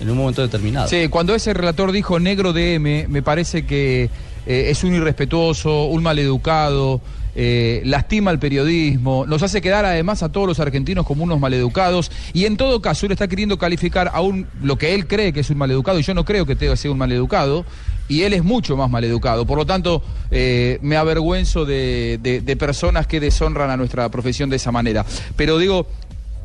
en 0.00 0.08
un 0.08 0.16
momento 0.16 0.40
determinado. 0.42 0.88
Sí, 0.88 1.08
cuando 1.08 1.34
ese 1.34 1.52
relator 1.52 1.92
dijo 1.92 2.18
negro 2.18 2.52
DM, 2.52 3.08
me 3.08 3.22
parece 3.22 3.66
que 3.66 4.04
eh, 4.46 4.66
es 4.70 4.84
un 4.84 4.94
irrespetuoso, 4.94 5.86
un 5.86 6.02
maleducado. 6.02 7.00
eh, 7.40 7.82
lastima 7.84 8.32
al 8.32 8.40
periodismo, 8.40 9.24
nos 9.24 9.44
hace 9.44 9.60
quedar 9.60 9.84
además 9.84 10.24
a 10.24 10.32
todos 10.32 10.48
los 10.48 10.58
argentinos 10.58 11.06
como 11.06 11.22
unos 11.22 11.38
maleducados 11.38 12.10
y 12.32 12.46
en 12.46 12.56
todo 12.56 12.82
caso 12.82 13.06
él 13.06 13.12
está 13.12 13.28
queriendo 13.28 13.58
calificar 13.58 14.10
a 14.12 14.20
un, 14.22 14.48
lo 14.60 14.76
que 14.76 14.92
él 14.94 15.06
cree 15.06 15.32
que 15.32 15.40
es 15.40 15.50
un 15.50 15.58
maleducado 15.58 16.00
y 16.00 16.02
yo 16.02 16.14
no 16.14 16.24
creo 16.24 16.46
que 16.46 16.56
Teo 16.56 16.74
sea 16.74 16.90
un 16.90 16.98
maleducado 16.98 17.64
y 18.08 18.22
él 18.22 18.32
es 18.32 18.42
mucho 18.44 18.76
más 18.76 18.90
maleducado. 18.90 19.44
Por 19.46 19.58
lo 19.58 19.66
tanto, 19.66 20.02
eh, 20.30 20.78
me 20.82 20.96
avergüenzo 20.96 21.64
de, 21.64 22.18
de- 22.22 22.40
de 22.40 22.56
personas 22.56 23.06
que 23.06 23.20
deshonran 23.20 23.70
a 23.70 23.76
nuestra 23.76 24.08
profesión 24.08 24.48
de 24.50 24.56
esa 24.56 24.72
manera. 24.72 25.04
Pero 25.36 25.58
digo, 25.58 25.86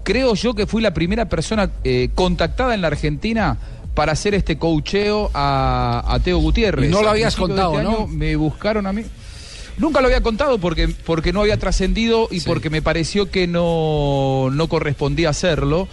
creo 0.04 0.36
yo 0.36 0.54
que 0.54 0.68
fui 0.68 0.82
la 0.82 0.94
primera 0.94 1.30
persona 1.30 1.70
eh, 1.84 2.10
contactada 2.16 2.74
en 2.74 2.82
la 2.82 2.88
Argentina 2.88 3.58
para 3.96 4.12
hacer 4.14 4.34
este 4.34 4.58
coacheo 4.58 5.30
a, 5.34 6.04
a 6.08 6.20
Teo 6.20 6.40
Gutiérrez. 6.40 6.90
Y 6.90 6.92
no 6.92 7.02
lo 7.02 7.10
habías 7.12 7.36
contado, 7.36 7.80
este 7.80 7.84
¿no? 7.84 8.08
Me 8.08 8.36
buscaron 8.36 8.88
a 8.88 8.94
mí. 8.94 9.04
Nunca 9.78 10.02
lo 10.02 10.08
había 10.08 10.22
contado 10.22 10.60
porque, 10.60 10.88
porque 10.88 11.34
no 11.34 11.42
había 11.42 11.58
trascendido 11.58 12.28
y 12.30 12.42
porque 12.42 12.70
me 12.70 12.82
pareció 12.84 13.32
que 13.32 13.48
no, 13.48 14.50
no 14.52 14.68
correspondía 14.68 15.30
hacerlo. 15.30 15.88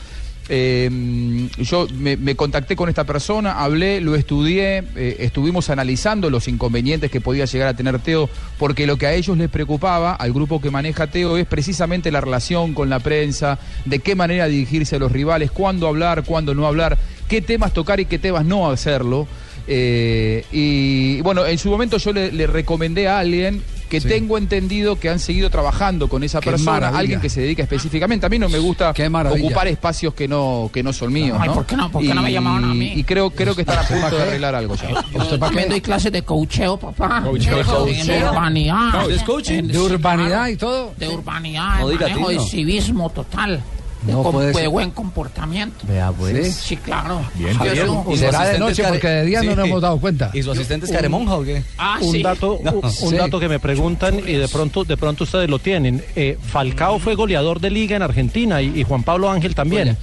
Eh, 0.52 1.48
yo 1.58 1.86
me, 1.96 2.34
contacté 2.34 2.74
con 2.74 2.88
esta 2.88 3.04
persona, 3.04 3.62
hablé, 3.62 4.00
lo 4.00 4.16
estudié, 4.16 4.82
eh, 4.96 5.18
estuvimos 5.20 5.70
analizando 5.70 6.28
los 6.28 6.48
inconvenientes 6.48 7.08
que 7.08 7.20
podía 7.20 7.44
llegar 7.44 7.68
a 7.68 7.74
tener 7.74 8.00
Teo, 8.00 8.28
porque 8.58 8.84
lo 8.84 8.96
que 8.96 9.06
a 9.06 9.14
ellos 9.14 9.38
les 9.38 9.48
preocupaba, 9.48 10.12
al 10.12 10.32
grupo 10.32 10.60
que 10.60 10.72
maneja 10.72 11.06
Teo, 11.06 11.36
es 11.36 11.46
precisamente 11.46 12.10
la 12.10 12.20
relación 12.20 12.74
con 12.74 12.90
la 12.90 12.98
prensa, 12.98 13.60
de 13.84 14.00
qué 14.00 14.16
manera 14.16 14.46
dirigirse 14.46 14.96
a 14.96 14.98
los 14.98 15.12
rivales, 15.12 15.52
cuándo 15.52 15.86
hablar, 15.86 16.24
cuándo 16.24 16.52
no 16.52 16.66
hablar, 16.66 16.98
qué 17.28 17.40
temas 17.40 17.72
tocar 17.72 18.00
y 18.00 18.06
qué 18.06 18.18
temas 18.18 18.44
no 18.44 18.68
hacerlo. 18.68 19.28
Eh, 19.68 20.44
y 20.50 21.20
bueno, 21.20 21.46
en 21.46 21.58
su 21.58 21.70
momento 21.70 21.98
yo 21.98 22.12
le 22.12 22.46
recomendé 22.48 23.06
a 23.06 23.20
alguien 23.20 23.62
que 23.90 24.00
tengo 24.00 24.38
entendido 24.38 24.98
que 24.98 25.10
han 25.10 25.18
seguido 25.18 25.50
trabajando 25.50 26.08
con 26.08 26.24
esa 26.24 26.40
Qué 26.40 26.50
persona, 26.50 26.72
maravilla. 26.72 26.98
alguien 27.00 27.20
que 27.20 27.28
se 27.28 27.42
dedica 27.42 27.62
específicamente. 27.62 28.24
A 28.24 28.28
mí 28.28 28.38
no 28.38 28.48
me 28.48 28.58
gusta 28.58 28.90
ocupar 28.90 29.68
espacios 29.68 30.14
que 30.14 30.26
no, 30.26 30.70
que 30.72 30.82
no 30.82 30.92
son 30.92 31.12
míos. 31.12 31.36
Ay, 31.38 31.48
¿no? 31.48 31.54
¿por 31.56 31.66
qué 31.66 31.76
no? 31.76 31.90
¿Por 31.90 32.02
qué 32.02 32.14
no 32.14 32.22
me 32.22 32.32
llamaron 32.32 32.70
a 32.70 32.74
mí? 32.74 32.92
Y 32.94 33.04
creo, 33.04 33.30
creo 33.30 33.54
que 33.54 33.62
están 33.62 33.78
a 33.78 33.82
¿Usted 33.82 34.00
punto 34.00 34.16
de 34.16 34.22
arreglar 34.22 34.54
algo 34.54 34.74
ya. 34.76 35.04
Yo 35.12 35.38
también 35.38 35.68
doy 35.68 35.80
clases 35.80 36.12
de 36.12 36.22
coacheo, 36.22 36.76
papá. 36.78 37.22
Coacheo. 37.22 37.84
De, 37.84 38.24
urbanidad. 38.24 39.10
En- 39.48 39.68
¿De 39.68 39.78
urbanidad 39.78 40.48
y 40.48 40.56
todo? 40.56 40.94
De 40.96 41.08
urbanidad, 41.08 41.80
No 41.80 41.88
manejo 41.88 42.28
de 42.30 42.38
civismo 42.40 43.10
total. 43.10 43.62
De, 44.02 44.12
No 44.12 44.22
puede 44.22 44.48
de 44.48 44.54
ser. 44.54 44.68
buen 44.70 44.90
comportamiento. 44.92 45.84
Vea, 45.86 46.10
pues. 46.12 46.54
Sí, 46.54 46.76
claro. 46.76 47.20
Bien, 47.34 47.54
Javier. 47.54 47.86
soy- 47.86 48.14
¿Y 48.14 48.16
será 48.16 48.48
de 48.48 48.58
noche? 48.58 48.82
Porque 48.88 49.08
de 49.08 49.24
día 49.26 49.42
no 49.42 49.54
nos 49.54 49.66
hemos 49.66 49.82
dado 49.82 49.98
cuenta. 50.00 50.30
¿Y 50.32 50.42
su 50.42 50.50
asistente 50.52 50.86
es 50.86 50.90
Un- 50.90 50.96
Caremonja 50.96 51.34
o 51.34 51.42
qué? 51.42 51.62
Ah, 51.76 51.98
un 52.00 52.12
sí. 52.12 52.22
dato, 52.22 52.54
un, 52.54 52.68
un 52.82 52.90
Sí. 52.90 53.14
dato 53.16 53.38
que 53.38 53.48
me 53.48 53.58
preguntan 53.60 54.18
y 54.20 54.32
de 54.32 54.48
pronto, 54.48 54.84
de 54.84 54.96
pronto 54.96 55.24
ustedes 55.24 55.50
lo 55.50 55.58
tienen. 55.58 56.02
Eh, 56.16 56.38
Falcao 56.42 56.98
fue 56.98 57.14
goleador 57.14 57.60
de 57.60 57.70
liga 57.70 57.94
en 57.96 58.02
Argentina 58.02 58.62
y, 58.62 58.80
y 58.80 58.84
Juan 58.84 59.02
Pablo 59.02 59.30
Ángel 59.30 59.54
también. 59.54 59.98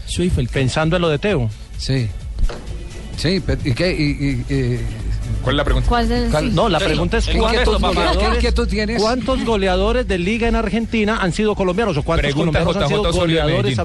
Pensando 0.51 0.95
en 0.97 1.01
lo 1.01 1.09
de 1.09 1.17
Teo. 1.17 1.49
Sí. 1.77 2.07
Sí, 3.17 3.41
pero 3.43 3.59
¿y 3.65 3.73
qué? 3.73 3.91
Y, 3.93 4.03
y- 4.03 4.53
y- 4.53 4.79
¿Cuál 5.47 5.55
es 5.55 5.57
la 5.59 5.63
pregunta? 5.63 5.87
¿Cuál 5.87 6.11
es 6.11 6.33
el- 6.33 6.53
No, 6.55 6.67
la 6.67 6.77
sí. 6.79 6.85
pregunta 6.85 7.17
es 7.19 7.25
¿Qué 7.25 7.37
cuántos 7.37 7.79
goleadores, 7.79 8.17
¿Qué 8.27 8.35
inquietud 8.35 8.67
tienes? 8.67 9.01
cuántos 9.01 9.45
goleadores 9.45 10.05
de 10.05 10.17
liga 10.17 10.49
en 10.49 10.55
Argentina 10.55 11.19
han 11.21 11.31
sido 11.31 11.55
colombianos 11.55 11.95
o 11.95 12.03
cuántos 12.03 12.33
Pregunta 12.33 12.59
colombianos 12.59 12.83
han 12.83 12.89
sido 12.89 13.13
goleadores. 13.13 13.77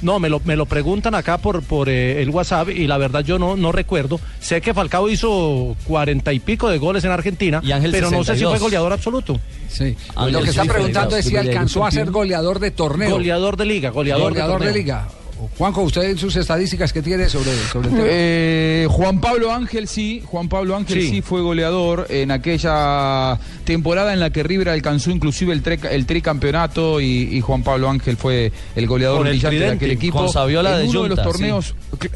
No, 0.00 0.20
me 0.20 0.28
lo, 0.28 0.40
me 0.44 0.54
lo 0.54 0.66
preguntan 0.66 1.16
acá 1.16 1.38
por, 1.38 1.64
por 1.64 1.88
eh, 1.88 2.22
el 2.22 2.30
WhatsApp 2.30 2.68
y 2.68 2.86
la 2.86 2.98
verdad 2.98 3.24
yo 3.24 3.36
no, 3.36 3.56
no 3.56 3.72
recuerdo. 3.72 4.20
Sé 4.38 4.60
que 4.60 4.72
Falcao 4.72 5.08
hizo 5.10 5.74
cuarenta 5.82 6.32
y 6.32 6.38
pico 6.38 6.68
de 6.68 6.78
goles 6.78 7.02
en 7.02 7.10
Argentina, 7.10 7.60
Y 7.64 7.72
Ángel 7.72 7.90
pero 7.90 8.12
no 8.12 8.18
sé 8.22 8.34
si 8.34 8.38
62. 8.42 8.52
fue 8.52 8.60
goleador 8.60 8.92
absoluto. 8.92 9.40
Sí. 9.68 9.96
Ángel 10.14 10.32
Lo 10.34 10.42
que 10.42 10.50
está 10.50 10.64
preguntando 10.66 11.16
es 11.16 11.24
si 11.24 11.36
alcanzó 11.36 11.84
a 11.84 11.90
ser 11.90 12.12
goleador 12.12 12.60
de 12.60 12.70
torneo. 12.70 13.10
Goleador 13.10 13.56
de 13.56 13.64
liga, 13.66 13.90
goleador, 13.90 14.28
Goleador 14.34 14.64
de, 14.64 14.72
liga. 14.72 15.08
Juanjo, 15.56 15.82
usted 15.82 16.02
en 16.02 16.18
sus 16.18 16.34
estadísticas 16.36 16.92
que 16.92 17.00
tiene 17.02 17.28
sobre, 17.28 17.54
sobre 17.72 17.88
el 17.88 17.94
tema. 17.94 18.06
Eh, 18.10 18.86
Juan 18.90 19.20
Pablo 19.20 19.52
Ángel 19.52 19.86
sí, 19.88 20.22
Juan 20.26 20.48
Pablo 20.48 20.74
Ángel 20.76 21.00
sí. 21.00 21.08
Sí. 21.10 21.22
fue 21.22 21.40
goleador 21.42 22.06
en 22.10 22.30
aquella 22.30 23.38
temporada 23.64 24.12
en 24.12 24.20
la 24.20 24.30
que 24.30 24.42
River 24.42 24.68
alcanzó 24.70 25.10
inclusive 25.10 25.52
el, 25.52 25.62
tre- 25.62 25.88
el 25.90 26.06
tricampeonato 26.06 27.00
y, 27.00 27.28
y 27.36 27.40
Juan 27.40 27.62
Pablo 27.62 27.88
Ángel 27.88 28.16
fue 28.16 28.52
el 28.74 28.86
goleador 28.86 29.26
el 29.26 29.32
brillante 29.34 29.58
de 29.60 29.68
aquel 29.70 29.90
equipo. 29.92 30.18
con 30.18 30.28
Saviola 30.32 30.80
en 30.80 30.82
de 30.84 30.88
uno 30.90 31.02
de 31.04 31.08
los 31.10 31.22
torneos. 31.22 31.74
cl- 31.98 32.10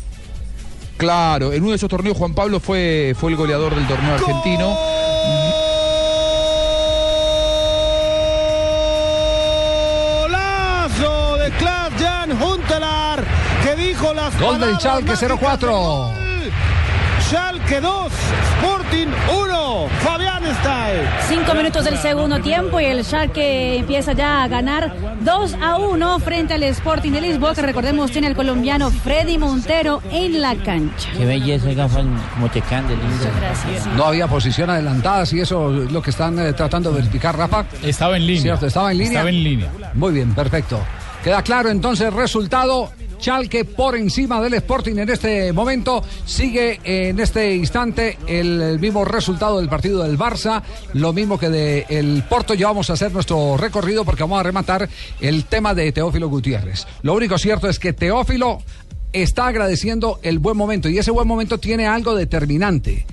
Claro, 0.96 1.52
en 1.52 1.62
uno 1.62 1.70
de 1.70 1.76
esos 1.76 1.88
torneos 1.88 2.16
Juan 2.16 2.32
Pablo 2.34 2.60
fue, 2.60 3.14
fue 3.18 3.30
el 3.30 3.36
goleador 3.36 3.74
del 3.74 3.86
torneo 3.88 4.14
argentino. 4.14 4.76
Dijo 14.02 14.14
las 14.14 14.40
Gol 14.40 14.58
del 14.58 14.72
mágicas 14.72 15.22
0-4. 15.22 15.58
del 15.60 15.70
gol. 15.70 16.14
Schalke 17.20 17.80
2, 17.80 18.12
Sporting 18.58 19.06
1, 19.32 19.88
Fabián 20.00 20.44
Stay. 20.44 21.08
Cinco 21.28 21.54
minutos 21.54 21.84
del 21.84 21.96
segundo 21.96 22.40
tiempo 22.40 22.80
y 22.80 22.86
el 22.86 23.04
Schalke 23.04 23.78
empieza 23.78 24.12
ya 24.12 24.42
a 24.42 24.48
ganar 24.48 24.92
2 25.20 25.54
a 25.62 25.78
1 25.78 26.18
frente 26.18 26.54
al 26.54 26.64
Sporting 26.64 27.12
de 27.12 27.20
Lisboa, 27.20 27.54
que 27.54 27.62
recordemos 27.62 28.10
tiene 28.10 28.26
el 28.26 28.34
colombiano 28.34 28.90
Freddy 28.90 29.38
Montero 29.38 30.02
en 30.10 30.42
la 30.42 30.56
cancha. 30.56 31.08
Qué 31.16 31.24
belleza, 31.24 31.68
como 32.34 32.50
te 32.50 32.60
caen 32.60 32.88
de 32.88 32.96
lindo. 32.96 33.24
Gracias. 33.40 33.86
No 33.96 34.04
había 34.04 34.26
posición 34.26 34.68
adelantada, 34.68 35.24
si 35.24 35.40
eso 35.40 35.84
es 35.84 35.92
lo 35.92 36.02
que 36.02 36.10
están 36.10 36.38
eh, 36.40 36.52
tratando 36.52 36.90
de 36.90 36.96
verificar, 36.96 37.36
Rafa. 37.36 37.64
Estaba 37.82 38.16
en 38.16 38.26
línea. 38.26 38.42
Cierto, 38.42 38.66
estaba 38.66 38.90
en 38.90 38.98
línea. 38.98 39.12
Estaba 39.12 39.30
en 39.30 39.44
línea. 39.44 39.70
Muy 39.94 40.12
bien, 40.12 40.34
perfecto. 40.34 40.80
Queda 41.22 41.40
claro 41.42 41.70
entonces 41.70 42.12
resultado. 42.12 42.90
Chalque 43.22 43.64
por 43.64 43.94
encima 43.94 44.42
del 44.42 44.54
Sporting 44.54 44.96
en 44.96 45.08
este 45.08 45.52
momento. 45.52 46.02
Sigue 46.26 46.80
en 46.82 47.20
este 47.20 47.54
instante 47.54 48.18
el, 48.26 48.80
mismo 48.80 49.04
resultado 49.04 49.60
del 49.60 49.68
partido 49.68 50.02
del 50.02 50.18
Barça. 50.18 50.60
Lo 50.94 51.12
mismo 51.12 51.38
que 51.38 51.48
del 51.48 52.24
Porto. 52.28 52.54
Ya 52.54 52.66
vamos 52.66 52.90
a 52.90 52.94
hacer 52.94 53.12
nuestro 53.12 53.56
recorrido 53.56 54.04
porque 54.04 54.24
vamos 54.24 54.40
a 54.40 54.42
rematar 54.42 54.88
el 55.20 55.44
tema 55.44 55.72
de 55.72 55.92
Teófilo 55.92 56.28
Gutiérrez. 56.28 56.84
Lo 57.02 57.14
único 57.14 57.38
cierto 57.38 57.68
es 57.68 57.78
que 57.78 57.92
Teófilo 57.92 58.58
está 59.12 59.46
agradeciendo 59.46 60.18
el 60.24 60.40
buen 60.40 60.56
momento 60.56 60.88
y 60.88 60.98
ese 60.98 61.12
buen 61.12 61.28
momento 61.28 61.58
tiene 61.58 61.86
algo 61.86 62.16
determinante. 62.16 63.06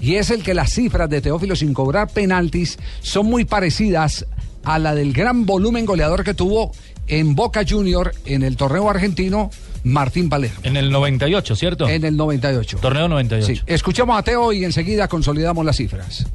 Y 0.00 0.14
es 0.14 0.30
el 0.30 0.44
que 0.44 0.54
las 0.54 0.70
cifras 0.70 1.10
de 1.10 1.20
Teófilo 1.20 1.56
sin 1.56 1.74
cobrar 1.74 2.08
penaltis 2.08 2.78
son 3.00 3.26
muy 3.26 3.44
parecidas 3.44 4.26
a 4.62 4.78
la 4.78 4.94
del 4.94 5.12
gran 5.12 5.44
volumen 5.44 5.86
goleador 5.86 6.22
que 6.22 6.34
tuvo 6.34 6.70
en 7.06 7.34
Boca 7.34 7.62
Junior 7.68 8.14
en 8.24 8.42
el 8.42 8.56
torneo 8.56 8.88
argentino 8.88 9.50
Martín 9.84 10.28
Palermo. 10.28 10.58
En 10.64 10.76
el 10.76 10.90
98, 10.90 11.56
¿cierto? 11.56 11.88
En 11.88 12.04
el 12.04 12.16
98. 12.16 12.78
Torneo 12.80 13.08
98. 13.08 13.46
Sí. 13.46 13.62
Escuchamos 13.66 14.18
a 14.18 14.22
Teo 14.22 14.52
y 14.52 14.64
enseguida 14.64 15.06
consolidamos 15.08 15.64
las 15.64 15.76
cifras. 15.76 16.26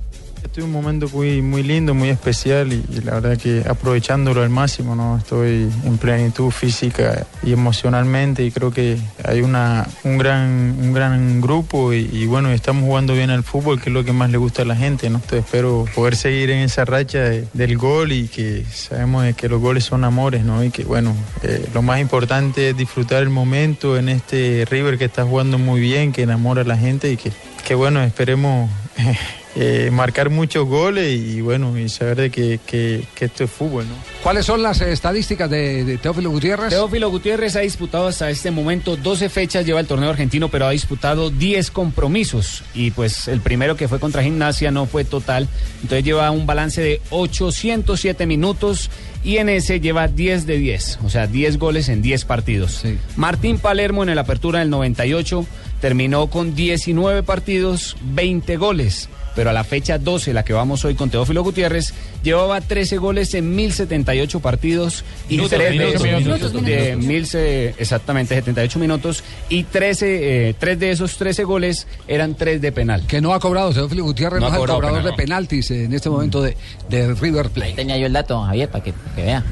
Este 0.52 0.60
es 0.60 0.66
un 0.66 0.74
momento 0.74 1.08
muy, 1.14 1.42
muy 1.42 1.64
lindo, 1.64 1.94
muy 1.94 2.10
especial 2.10 2.74
y, 2.74 2.84
la 3.06 3.14
verdad 3.22 3.38
que 3.38 3.64
aprovechándolo 3.70 4.42
al 4.42 4.50
máximo, 4.50 4.98
¿no? 4.98 5.18
Estoy 5.18 5.70
en 5.86 5.98
plenitud 5.98 6.52
física 6.52 7.26
y 7.42 7.54
emocionalmente 7.54 8.44
y 8.44 8.52
creo 8.52 8.70
que 8.70 8.98
hay 9.24 9.44
una, 9.44 9.88
un, 10.04 10.18
gran, 10.18 10.76
un 10.78 10.92
gran 10.92 11.40
grupo 11.40 11.94
y, 11.94 12.26
bueno, 12.26 12.52
estamos 12.52 12.84
jugando 12.84 13.14
bien 13.14 13.30
al 13.30 13.46
fútbol, 13.46 13.80
que 13.82 13.92
es 13.92 13.94
lo 13.94 14.04
que 14.04 14.12
más 14.12 14.30
le 14.30 14.38
gusta 14.40 14.64
a 14.64 14.66
la 14.66 14.76
gente, 14.76 15.10
¿no? 15.10 15.20
Entonces 15.20 15.46
espero 15.46 15.86
poder 15.96 16.18
seguir 16.18 16.50
en 16.50 16.64
esa 16.64 16.84
racha 16.84 17.20
de- 17.20 17.48
del 17.54 17.78
gol 17.78 18.12
y 18.12 18.28
que 18.28 18.66
sabemos 18.74 19.34
que 19.38 19.48
los 19.48 19.62
goles 19.62 19.86
son 19.86 20.04
amores, 20.04 20.44
¿no? 20.44 20.62
Y 20.66 20.70
que 20.70 20.84
bueno, 20.84 21.16
eh, 21.44 21.66
lo 21.74 21.82
más 21.82 22.02
importante 22.02 22.72
es 22.72 22.76
disfrutar 22.76 23.24
el 23.24 23.30
momento 23.30 23.98
en 23.98 24.10
este 24.10 24.68
River 24.70 24.98
que 24.98 25.06
está 25.06 25.24
jugando 25.24 25.58
muy 25.58 25.80
bien, 25.80 26.12
que 26.12 26.24
enamora 26.24 26.64
a 26.64 26.66
la 26.66 26.76
gente 26.76 27.10
y 27.10 27.16
que, 27.16 27.32
que 27.66 27.74
bueno, 27.74 28.04
esperemos... 28.04 28.70
eh, 29.56 29.90
marcar 29.92 30.30
muchos 30.30 30.66
goles 30.66 31.20
y 31.20 31.42
bueno, 31.42 31.78
y 31.78 31.90
saber 31.90 32.16
de 32.18 32.30
que, 32.30 32.60
que- 32.66 33.04
que 33.16 33.26
esto 33.26 33.44
es 33.44 33.52
fútbol, 33.52 33.86
¿no? 33.88 33.96
¿Cuáles 34.24 34.46
son 34.46 34.62
las 34.64 34.80
eh, 34.82 34.92
estadísticas 34.92 35.50
de, 35.50 35.84
de 35.84 35.98
Teófilo 35.98 36.30
Gutiérrez? 36.30 36.70
Teófilo 36.70 37.10
Gutiérrez 37.10 37.56
ha 37.58 37.60
disputado 37.62 38.08
hasta 38.08 38.30
este 38.30 38.50
momento 38.52 38.96
12 38.96 39.28
fechas, 39.30 39.66
lleva 39.66 39.80
el 39.82 39.88
torneo 39.88 40.10
argentino, 40.10 40.48
pero 40.50 40.68
ha 40.68 40.72
disputado 40.72 41.30
10 41.30 41.70
compromisos. 41.72 42.64
Y 42.74 42.92
pues 42.92 43.28
el 43.28 43.42
primero 43.42 43.76
que 43.76 43.88
fue 43.88 44.00
contra 44.00 44.24
Gimnasia 44.24 44.72
no 44.72 44.86
fue 44.86 45.04
total. 45.04 45.48
Entonces 45.82 46.06
lleva 46.06 46.32
un 46.32 46.46
balance 46.46 46.82
de 46.82 47.02
807 47.10 48.26
minutos 48.26 48.90
y 49.24 49.38
en 49.38 49.50
ese 49.50 49.80
lleva 49.80 50.08
10 50.08 50.46
de 50.48 50.58
10. 50.58 51.00
O 51.04 51.10
sea, 51.10 51.28
10 51.28 51.58
goles 51.60 51.90
en 51.90 52.02
10 52.02 52.26
partidos. 52.26 52.84
Martín 53.18 53.58
Palermo 53.60 54.04
en 54.04 54.10
el 54.10 54.18
apertura 54.20 54.60
del 54.60 54.70
98 54.70 55.46
terminó 55.82 56.28
con 56.28 56.56
19 56.56 57.24
partidos, 57.24 57.98
20 58.14 58.56
goles. 58.58 59.10
Pero 59.36 59.50
a 59.50 59.54
la 59.54 59.64
fecha 59.64 59.98
12, 59.98 60.34
la 60.34 60.44
que 60.44 60.52
vamos 60.54 60.84
hoy 60.84 60.96
con 60.96 61.10
Teófilo 61.10 61.42
Gutiérrez, 61.44 61.94
llevaba 62.22 62.60
13 62.60 62.98
goles 62.98 63.34
en 63.34 63.56
1078 63.56 64.40
partidos 64.42 65.06
y 65.30 65.36
Minutos, 65.38 65.58
3 65.58 65.70
de 65.72 65.78
minutos, 65.78 65.96
esos, 65.96 66.04
minutos, 66.24 66.54
de 66.66 66.86
minutos. 66.98 67.06
1000 67.08 67.26
se- 67.28 67.70
exactamente 67.78 68.36
78 68.36 68.80
minutos 68.80 69.24
y 69.50 69.64
13 69.64 70.50
eh, 70.50 70.56
tres 70.60 70.80
de 70.80 70.92
esos 70.92 71.16
13 71.18 71.44
goles 71.46 71.88
eran 72.08 72.36
3 72.36 72.60
de 72.62 72.72
penal. 72.72 73.08
Que 73.08 73.22
no 73.22 73.34
ha 73.34 73.40
cobrado 73.40 73.72
Teófilo 73.72 74.04
Gutiérrez, 74.04 74.42
No 74.42 74.48
no, 74.48 74.48
ha 74.48 74.50
es 74.50 74.54
el 74.56 74.60
cobrado 74.60 74.80
cobrador 74.82 75.02
penal, 75.04 75.18
de 75.18 75.24
penaltis 75.24 75.72
en 75.72 75.94
este 75.94 76.10
momento 76.10 76.42
de, 76.42 76.58
de 76.90 77.14
River 77.16 77.50
Plate. 77.52 77.74
Tenía 77.74 77.98
yo 77.98 78.08
el 78.08 78.14
dato, 78.14 78.42
Javier, 78.44 78.70
para 78.70 78.84
que, 78.84 78.92
para 78.94 79.16
que 79.16 79.22
vea. 79.24 79.44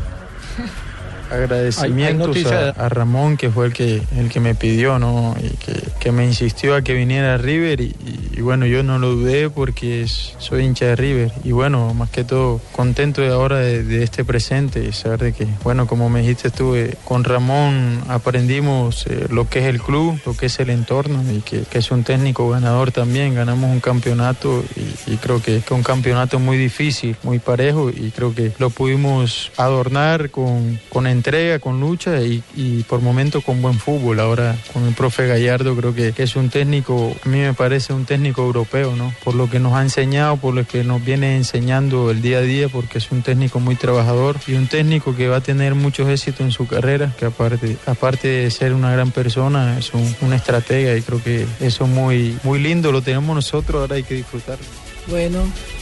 Agradecimientos 1.30 2.46
a, 2.46 2.70
a 2.70 2.90
Ramón 2.90 3.38
que 3.38 3.50
fue 3.50 3.68
el 3.68 3.74
que 3.74 4.02
el 4.18 4.30
que 4.30 4.40
me 4.40 4.56
pidió 4.56 5.00
no 5.00 5.36
y 5.42 5.50
que, 5.58 5.82
que 6.00 6.12
me 6.12 6.26
insistió 6.26 6.76
a 6.76 6.82
que 6.82 6.94
viniera 6.94 7.36
a 7.36 7.38
River 7.38 7.82
y, 7.82 7.96
y 8.34 8.42
bueno 8.42 8.66
yo 8.66 8.84
no 8.84 9.00
lo 9.00 9.16
dudé 9.16 9.50
porque 9.50 10.06
soy 10.08 10.64
hincha 10.64 10.86
de 10.86 10.96
River. 10.96 11.32
Y 11.44 11.52
bueno 11.52 11.94
más 11.94 12.10
que 12.10 12.24
todo 12.24 12.62
contento 12.72 13.22
de 13.22 13.30
ahora 13.30 13.60
de, 13.60 13.84
de 13.84 14.04
este 14.04 14.26
presente 14.26 14.84
y 14.84 14.92
saber 14.92 15.20
de 15.20 15.34
que 15.34 15.48
bueno 15.64 15.88
como 15.88 16.10
me 16.10 16.22
dijiste 16.22 16.50
tú 16.50 16.76
eh, 16.76 16.96
con 17.06 17.24
Ramón 17.24 18.02
aprendimos 18.08 19.06
eh, 19.08 19.28
lo 19.30 19.50
que 19.50 19.60
es 19.60 19.66
el 19.66 19.82
club 19.82 20.20
lo 20.26 20.36
que 20.36 20.48
es 20.48 20.60
el 20.60 20.70
entorno 20.70 21.24
y 21.32 21.42
que, 21.42 21.62
que 21.62 21.80
es 21.80 21.92
un 21.92 22.04
técnico 22.04 22.50
ganador 22.50 22.92
también. 22.92 23.36
Ganamos 23.36 23.70
un 23.72 23.80
campeonato 23.80 24.64
y, 24.76 25.14
y 25.14 25.18
creo 25.18 25.42
que 25.42 25.58
es 25.58 25.72
un 25.72 25.84
campeonato 25.84 26.40
muy 26.40 26.58
difícil 26.58 27.16
muy 27.24 27.40
parejo 27.40 27.90
y 27.90 28.12
creo 28.12 28.34
que 28.34 28.52
lo 28.60 28.70
pudimos 28.70 29.52
adornar 29.58 30.30
con, 30.30 30.80
con 30.90 31.08
entrega, 31.20 31.60
con 31.60 31.80
lucha 31.80 32.22
y, 32.22 32.42
por 32.88 33.02
momentos 33.02 33.44
con 33.44 33.62
buen 33.62 33.78
fútbol. 33.78 34.20
Ahora 34.20 34.56
con 34.74 34.86
el 34.86 34.94
profe 34.94 35.28
Gallardo 35.28 35.76
creo 35.76 35.94
que, 35.94 36.14
que 36.14 36.24
es 36.24 36.36
un 36.36 36.50
técnico, 36.50 37.16
a 37.24 37.30
mí 37.30 37.40
me 37.40 37.54
parece 37.54 37.94
un 37.94 38.06
técnico 38.06 38.42
europeo, 38.42 38.96
¿no? 38.96 39.14
Por 39.24 39.36
lo 39.36 39.50
que 39.50 39.60
nos 39.60 39.74
ha 39.74 39.82
enseñado, 39.82 40.38
por 40.38 40.54
lo 40.54 40.66
que 40.66 40.84
nos 40.84 41.04
viene 41.04 41.36
enseñando 41.36 42.10
el 42.10 42.22
día 42.22 42.40
a 42.40 42.42
día, 42.42 42.70
porque 42.70 42.98
es 42.98 43.12
un 43.12 43.22
técnico 43.22 43.60
muy 43.60 43.76
trabajador 43.76 44.38
y 44.48 44.54
un 44.54 44.68
técnico 44.68 45.16
que 45.16 45.28
va 45.28 45.38
a 45.38 45.42
tener 45.42 45.76
muchos 45.76 46.10
éxitos 46.10 46.42
en 46.42 46.52
su 46.52 46.68
carrera, 46.68 47.14
que 47.18 47.26
aparte, 47.26 47.78
aparte 47.86 48.28
de 48.28 48.52
ser 48.52 48.74
una 48.74 48.92
gran 48.92 49.12
persona, 49.12 49.78
es 49.78 49.94
un, 49.94 50.16
un 50.22 50.34
estratega 50.34 50.96
y 50.96 51.02
creo 51.02 51.22
que 51.22 51.46
eso 51.60 51.84
es 51.84 51.90
muy, 51.90 52.38
muy 52.44 52.60
lindo, 52.60 52.92
lo 52.92 53.02
tenemos 53.02 53.36
nosotros, 53.36 53.82
ahora 53.82 53.96
hay 53.96 54.04
que 54.04 54.16
disfrutarlo. 54.16 54.66
Bueno, 55.08 55.40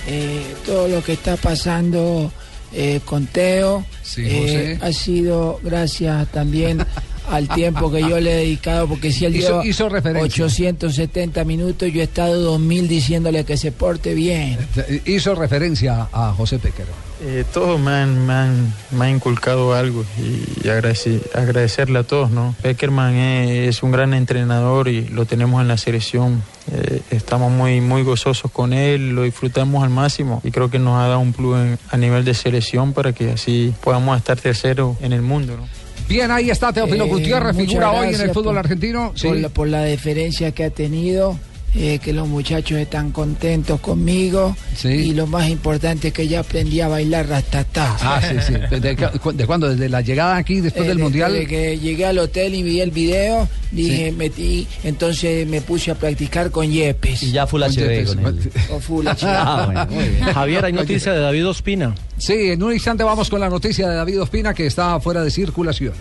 eh, 0.07 0.41
todo 0.65 0.87
lo 0.87 1.03
que 1.03 1.13
está 1.13 1.35
pasando 1.35 2.31
eh, 2.73 2.99
con 3.05 3.25
Teo 3.27 3.85
Sí, 4.03 4.23
eh, 4.25 4.77
José. 4.79 4.79
ha 4.81 4.91
sido 4.93 5.59
gracias 5.63 6.27
también 6.31 6.79
al 7.29 7.47
tiempo 7.49 7.91
que 7.91 8.01
yo 8.01 8.19
le 8.19 8.31
he 8.33 8.37
dedicado, 8.37 8.87
porque 8.87 9.11
si 9.11 9.25
él 9.25 9.35
Hizo- 9.35 9.47
lleva 9.61 9.65
hizo 9.65 9.89
referencia. 9.89 10.45
870 10.45 11.43
minutos, 11.43 11.91
yo 11.91 12.01
he 12.01 12.03
estado 12.03 12.39
2000 12.41 12.87
diciéndole 12.87 13.43
que 13.43 13.57
se 13.57 13.71
porte 13.71 14.13
bien. 14.13 14.57
Hizo 15.05 15.35
referencia 15.35 16.07
a 16.11 16.33
José 16.33 16.59
Pequero. 16.59 16.89
Eh, 17.19 17.43
todos 17.51 17.79
me 17.79 17.89
han, 17.91 18.27
me, 18.27 18.33
han, 18.33 18.73
me 18.91 19.05
han 19.05 19.15
inculcado 19.15 19.73
algo 19.73 20.05
y, 20.19 20.67
y 20.67 20.69
agradeci- 20.69 21.19
agradecerle 21.33 21.97
a 21.97 22.03
todos, 22.03 22.29
¿no? 22.29 22.53
Peckerman 22.61 23.15
es, 23.15 23.69
es 23.77 23.81
un 23.83 23.91
gran 23.91 24.13
entrenador 24.13 24.87
y 24.87 25.07
lo 25.07 25.25
tenemos 25.25 25.59
en 25.61 25.67
la 25.67 25.77
selección. 25.77 26.43
Eh, 26.71 27.01
estamos 27.09 27.51
muy, 27.51 27.81
muy 27.81 28.03
gozosos 28.03 28.51
con 28.51 28.71
él, 28.71 29.15
lo 29.15 29.23
disfrutamos 29.23 29.83
al 29.83 29.89
máximo 29.89 30.41
y 30.43 30.51
creo 30.51 30.69
que 30.69 30.77
nos 30.77 30.95
ha 30.99 31.07
dado 31.07 31.19
un 31.19 31.33
plus 31.33 31.57
en- 31.57 31.79
a 31.89 31.97
nivel 31.97 32.23
de 32.23 32.35
selección 32.35 32.93
para 32.93 33.13
que 33.13 33.31
así 33.31 33.73
podamos 33.83 34.15
estar 34.15 34.39
tercero 34.39 34.95
en 35.01 35.11
el 35.11 35.23
mundo, 35.23 35.57
¿no? 35.57 35.67
Bien, 36.07 36.31
ahí 36.31 36.49
está 36.49 36.71
Teófilo 36.71 37.05
Eh, 37.05 37.09
Gutiérrez, 37.09 37.55
figura 37.55 37.91
hoy 37.91 38.13
en 38.13 38.21
el 38.21 38.29
fútbol 38.29 38.53
por- 38.53 38.57
argentino. 38.59 39.11
Sí. 39.15 39.27
Por, 39.27 39.37
la, 39.37 39.49
por 39.49 39.67
la 39.67 39.81
deferencia 39.81 40.51
que 40.51 40.63
ha 40.65 40.69
tenido, 40.69 41.37
eh, 41.75 41.99
que 41.99 42.11
los 42.13 42.27
muchachos 42.27 42.79
están 42.79 43.11
contentos 43.11 43.79
conmigo 43.79 44.55
y 44.83 45.13
lo 45.13 45.27
más 45.27 45.49
importante 45.49 46.07
es 46.07 46.13
que 46.13 46.27
ya 46.27 46.39
aprendí 46.39 46.81
a 46.81 46.87
bailar 46.87 47.27
rastatá. 47.27 47.95
Ah, 48.01 48.21
sí, 48.21 48.35
sí. 48.47 48.53
¿De, 48.79 48.95
cu- 49.21 49.31
de 49.33 49.45
cuándo? 49.45 49.69
¿Desde 49.69 49.87
la 49.89 50.01
llegada 50.01 50.37
aquí, 50.37 50.61
después 50.61 50.85
Eh, 50.85 50.87
del 50.87 50.97
desde 50.97 51.03
Mundial? 51.03 51.47
que 51.47 51.77
llegué 51.77 52.05
al 52.05 52.17
hotel 52.19 52.55
y 52.55 52.63
vi 52.63 52.81
el 52.81 52.91
video, 52.91 53.47
dije, 53.71 54.11
metí, 54.11 54.67
entonces 54.83 55.47
me 55.47 55.61
puse 55.61 55.91
a 55.91 55.95
practicar 55.95 56.49
con 56.51 56.71
Yepes. 56.71 57.21
Y 57.23 57.31
ya 57.31 57.45
Full 57.45 57.61
Con 57.61 57.71
HD 57.71 57.75
Yepes. 57.75 58.15
con 58.15 58.25
él. 58.25 58.51
O 58.71 58.79
Full 58.79 59.05
HD. 59.07 59.23
Ah, 59.25 59.63
bueno, 59.65 59.87
muy 59.91 60.09
bien. 60.09 60.23
Javier, 60.33 60.65
hay 60.65 60.73
noticia 60.73 61.11
de 61.13 61.19
David 61.19 61.47
Ospina. 61.47 61.93
Sí, 62.17 62.33
en 62.51 62.63
un 62.63 62.73
instante 62.73 63.03
vamos 63.03 63.29
con 63.29 63.39
la 63.39 63.49
noticia 63.49 63.87
de 63.87 63.95
David 63.95 64.21
Ospina 64.21 64.53
que 64.53 64.65
está 64.65 64.99
fuera 64.99 65.23
de 65.23 65.29
circulación. 65.29 65.93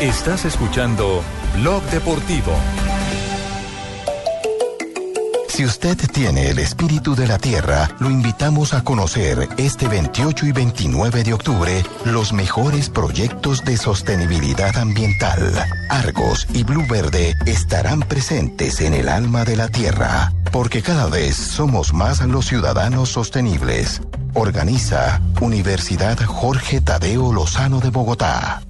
Estás 0.00 0.44
escuchando 0.44 1.22
Blog 1.60 1.82
Deportivo. 1.90 2.52
Si 5.48 5.64
usted 5.64 5.96
tiene 6.12 6.50
el 6.50 6.60
espíritu 6.60 7.16
de 7.16 7.26
la 7.26 7.38
tierra, 7.38 7.90
lo 7.98 8.10
invitamos 8.10 8.74
a 8.74 8.84
conocer 8.84 9.48
este 9.56 9.88
28 9.88 10.46
y 10.46 10.52
29 10.52 11.24
de 11.24 11.32
octubre 11.32 11.82
los 12.04 12.32
mejores 12.32 12.88
proyectos 12.90 13.64
de 13.64 13.76
sostenibilidad 13.76 14.76
ambiental. 14.76 15.52
Argos 15.88 16.46
y 16.52 16.62
Blue 16.62 16.86
Verde 16.88 17.34
estarán 17.44 18.00
presentes 18.00 18.80
en 18.80 18.94
el 18.94 19.08
alma 19.08 19.44
de 19.44 19.56
la 19.56 19.66
tierra, 19.66 20.32
porque 20.52 20.80
cada 20.80 21.06
vez 21.06 21.34
somos 21.34 21.92
más 21.92 22.20
los 22.20 22.46
ciudadanos 22.46 23.08
sostenibles. 23.08 24.00
Organiza 24.34 25.20
Universidad 25.40 26.18
Jorge 26.24 26.80
Tadeo 26.80 27.32
Lozano 27.32 27.80
de 27.80 27.90
Bogotá. 27.90 28.62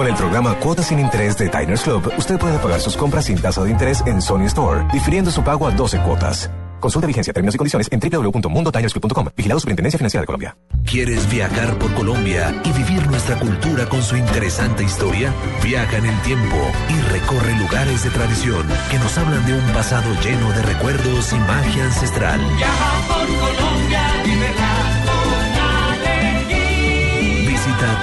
Con 0.00 0.08
el 0.08 0.14
programa 0.14 0.54
Cuotas 0.54 0.86
sin 0.86 0.98
Interés 0.98 1.36
de 1.36 1.50
Diners 1.50 1.82
Club, 1.82 2.10
usted 2.16 2.38
puede 2.38 2.58
pagar 2.58 2.80
sus 2.80 2.96
compras 2.96 3.26
sin 3.26 3.36
tasa 3.36 3.62
de 3.64 3.70
interés 3.70 4.02
en 4.06 4.22
Sony 4.22 4.46
Store, 4.46 4.86
difiriendo 4.94 5.30
su 5.30 5.44
pago 5.44 5.66
a 5.66 5.72
12 5.72 5.98
cuotas. 5.98 6.50
Consulta 6.80 7.06
vigencia, 7.06 7.34
términos 7.34 7.54
y 7.54 7.58
condiciones 7.58 7.86
en 7.92 8.00
www.mundotinersclub.com. 8.00 9.28
Vigilado 9.36 9.60
Superintendencia 9.60 9.98
Financiera 9.98 10.22
de 10.22 10.26
Colombia. 10.26 10.56
¿Quieres 10.86 11.30
viajar 11.30 11.78
por 11.78 11.92
Colombia 11.92 12.62
y 12.64 12.72
vivir 12.72 13.06
nuestra 13.08 13.38
cultura 13.38 13.90
con 13.90 14.02
su 14.02 14.16
interesante 14.16 14.84
historia? 14.84 15.34
Viaja 15.62 15.98
en 15.98 16.06
el 16.06 16.18
tiempo 16.22 16.56
y 16.88 16.98
recorre 17.12 17.54
lugares 17.58 18.02
de 18.02 18.08
tradición 18.08 18.66
que 18.90 18.98
nos 19.00 19.18
hablan 19.18 19.44
de 19.44 19.52
un 19.52 19.66
pasado 19.74 20.10
lleno 20.22 20.50
de 20.52 20.62
recuerdos 20.62 21.30
y 21.34 21.36
magia 21.40 21.84
ancestral. 21.84 22.40
Viaja 22.56 23.06
por 23.06 23.26
Colombia, 23.26 24.00
vívela 24.24 25.04
con 25.04 25.58
alegría. 26.08 27.50
Visita 27.50 28.02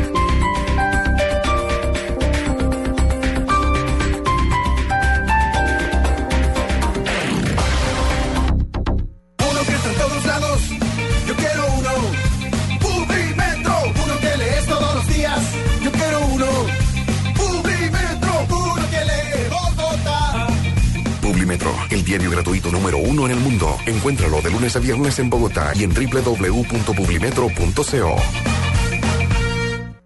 El 21.89 22.05
diario 22.05 22.31
gratuito 22.31 22.71
número 22.71 22.97
uno 22.97 23.25
en 23.25 23.33
el 23.33 23.39
mundo. 23.39 23.77
Encuéntralo 23.85 24.41
de 24.41 24.51
lunes 24.51 24.73
a 24.77 24.79
viernes 24.79 25.19
en 25.19 25.29
Bogotá 25.29 25.73
y 25.75 25.83
en 25.83 25.93
www.publimetro.co. 25.93 28.15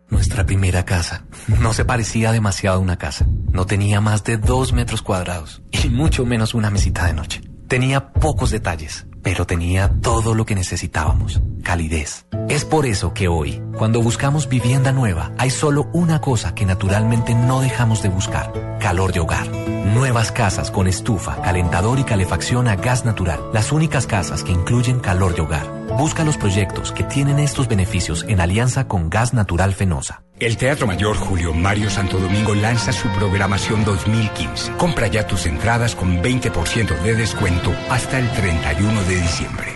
Nuestra 0.10 0.44
primera 0.46 0.84
casa. 0.86 1.26
No 1.60 1.74
se 1.74 1.86
parecía 1.86 2.32
demasiado 2.32 2.78
a 2.78 2.80
una 2.80 2.98
casa. 2.98 3.28
No 3.52 3.68
tenía 3.68 4.02
más 4.02 4.24
de 4.24 4.38
dos 4.38 4.74
metros 4.74 5.04
cuadrados 5.04 5.62
y 5.72 5.90
mucho 5.90 6.26
menos 6.26 6.56
una 6.56 6.72
mesita 6.72 7.06
de 7.06 7.14
noche. 7.14 7.42
Tenía 7.68 8.12
pocos 8.12 8.50
detalles, 8.50 9.06
pero 9.26 9.48
tenía 9.48 9.90
todo 10.04 10.36
lo 10.36 10.46
que 10.46 10.54
necesitábamos. 10.54 11.42
Calidez. 11.64 12.28
Es 12.48 12.64
por 12.64 12.86
eso 12.86 13.12
que 13.16 13.28
hoy, 13.28 13.60
cuando 13.76 14.00
buscamos 14.00 14.48
vivienda 14.48 14.92
nueva, 14.92 15.32
hay 15.40 15.50
solo 15.50 15.90
una 15.94 16.22
cosa 16.22 16.54
que 16.54 16.64
naturalmente 16.64 17.34
no 17.34 17.60
dejamos 17.60 18.04
de 18.04 18.10
buscar. 18.10 18.78
Calor 18.80 19.14
de 19.14 19.22
hogar. 19.22 19.48
Nuevas 19.48 20.32
casas 20.32 20.70
con 20.70 20.86
estufa, 20.86 21.42
calentador 21.42 21.98
y 21.98 22.04
calefacción 22.04 22.68
a 22.68 22.76
gas 22.76 23.04
natural. 23.04 23.40
Las 23.52 23.72
únicas 23.72 24.06
casas 24.06 24.44
que 24.44 24.52
incluyen 24.52 25.00
calor 25.00 25.34
de 25.34 25.42
hogar. 25.42 25.85
Busca 25.98 26.26
los 26.26 26.38
proyectos 26.38 26.92
que 26.92 27.04
tienen 27.04 27.40
estos 27.40 27.68
beneficios 27.68 28.24
en 28.28 28.40
alianza 28.42 28.88
con 28.88 29.10
Gas 29.10 29.34
Natural 29.34 29.74
Fenosa. 29.74 30.22
El 30.40 30.58
Teatro 30.58 30.86
Mayor 30.88 31.16
Julio 31.16 31.54
Mario 31.54 31.90
Santo 31.90 32.20
Domingo 32.20 32.54
lanza 32.54 32.92
su 32.92 33.08
programación 33.10 33.86
2015. 33.86 34.74
Compra 34.74 35.08
ya 35.08 35.26
tus 35.26 35.46
entradas 35.46 35.96
con 35.96 36.22
20% 36.22 37.02
de 37.02 37.16
descuento 37.16 37.74
hasta 37.90 38.20
el 38.20 38.30
31 38.32 39.04
de 39.04 39.16
diciembre. 39.16 39.68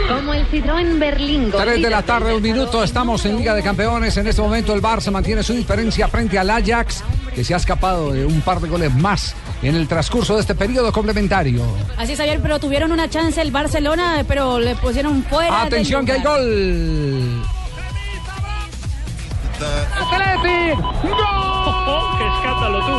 Como 0.08 0.34
el 0.34 0.44
Citroën 0.48 0.98
Berlingo. 0.98 1.56
3 1.56 1.82
de 1.82 1.88
la 1.88 2.02
tarde, 2.02 2.34
un 2.34 2.42
minuto, 2.42 2.82
estamos 2.82 3.24
en 3.26 3.36
Liga 3.36 3.54
de 3.54 3.62
Campeones. 3.62 4.16
En 4.16 4.26
este 4.26 4.42
momento 4.42 4.74
el 4.74 4.82
Barça 4.82 5.12
mantiene 5.12 5.44
su 5.44 5.52
diferencia 5.52 6.08
frente 6.08 6.36
al 6.36 6.50
Ajax, 6.50 7.04
que 7.32 7.44
se 7.44 7.54
ha 7.54 7.58
escapado 7.58 8.10
de 8.10 8.26
un 8.26 8.40
par 8.40 8.58
de 8.58 8.68
goles 8.68 8.92
más 8.92 9.36
en 9.62 9.76
el 9.76 9.86
transcurso 9.86 10.34
de 10.34 10.40
este 10.40 10.56
periodo 10.56 10.90
complementario. 10.90 11.62
Así 11.96 12.14
es, 12.14 12.18
ayer, 12.18 12.40
pero 12.42 12.58
tuvieron 12.58 12.90
una 12.90 13.08
chance 13.08 13.40
el 13.40 13.52
Barcelona, 13.52 14.24
pero 14.26 14.58
le 14.58 14.74
pusieron 14.74 15.22
fuera. 15.22 15.62
Atención 15.62 16.04
que 16.04 16.10
hay 16.10 16.22
gol. 16.24 17.61
¡Atleti! 19.62 20.74
¡Gol! 21.08 22.18
¡Qué 22.18 22.26
escándalo 22.34 22.78
tú! 22.80 22.96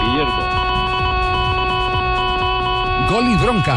Guillermo. 0.00 0.42
Gol 3.10 3.24
y 3.28 3.36
bronca. 3.36 3.76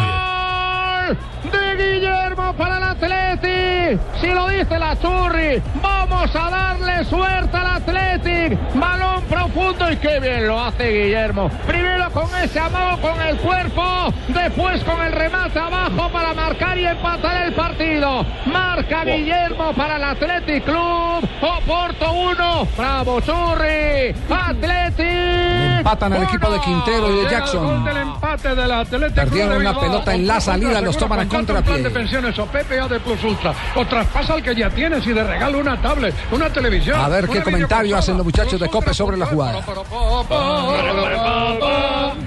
de 1.51 1.75
Guillermo 1.75 2.53
para 2.53 2.77
el 2.77 2.83
Athletic. 3.11 3.99
Si 4.19 4.27
lo 4.27 4.47
dice 4.49 4.77
la 4.79 4.97
Churri, 4.99 5.61
vamos 5.81 6.35
a 6.35 6.49
darle 6.49 7.05
suerte 7.05 7.55
al 7.55 7.67
Athletic. 7.67 8.57
Balón 8.75 9.23
profundo 9.23 9.91
y 9.91 9.97
qué 9.97 10.19
bien 10.19 10.47
lo 10.47 10.59
hace 10.59 10.89
Guillermo. 10.89 11.49
Primero 11.65 12.09
con 12.11 12.27
ese 12.43 12.59
amor 12.59 12.99
con 12.99 13.21
el 13.21 13.37
cuerpo, 13.37 14.13
después 14.27 14.83
con 14.83 15.01
el 15.01 15.13
remate 15.13 15.59
abajo 15.59 16.09
para 16.11 16.33
marcar 16.33 16.77
y 16.77 16.85
empatar 16.85 17.45
el 17.45 17.53
partido. 17.53 18.25
Marca 18.45 19.03
Guillermo 19.05 19.73
para 19.73 19.97
el 19.97 20.03
Athletic 20.03 20.65
Club. 20.65 21.27
Oporto 21.41 22.11
1. 22.11 22.67
Bravo 22.77 23.21
Churri. 23.21 24.15
Athletic. 24.29 25.77
Empatan 25.77 26.13
al 26.13 26.23
equipo 26.23 26.49
de 26.51 26.59
Quintero 26.59 27.11
y 27.11 27.23
de 27.23 27.29
Jackson. 27.29 27.85
del 27.85 27.97
empate 27.97 28.55
del 28.55 29.13
Perdieron 29.13 29.59
Bilbao. 29.59 29.79
pelota 29.79 30.13
en 30.13 30.27
la 30.27 30.41
salida, 30.41 30.81
los 30.81 30.97
toman 30.97 31.21
a 31.21 31.27
contrapié. 31.27 31.83
de 31.83 31.89
pensiones 31.89 32.37
o 32.39 32.47
de 32.89 32.96
Plus 32.99 33.23
Ultra. 33.23 33.53
O 33.75 33.85
traspasa 33.85 34.33
al 34.33 34.43
que 34.43 34.55
ya 34.55 34.69
tienes 34.69 35.05
y 35.05 35.13
de 35.13 35.23
regalo 35.23 35.59
una 35.59 35.81
tablet, 35.81 36.13
una 36.31 36.49
televisión. 36.49 36.99
A 36.99 37.07
ver 37.07 37.27
qué 37.27 37.41
comentario 37.41 37.97
hacen 37.97 38.17
los 38.17 38.25
muchachos 38.25 38.59
de 38.59 38.67
Cope 38.69 38.93
sobre 38.93 39.17
la 39.17 39.25
jugada. 39.25 39.63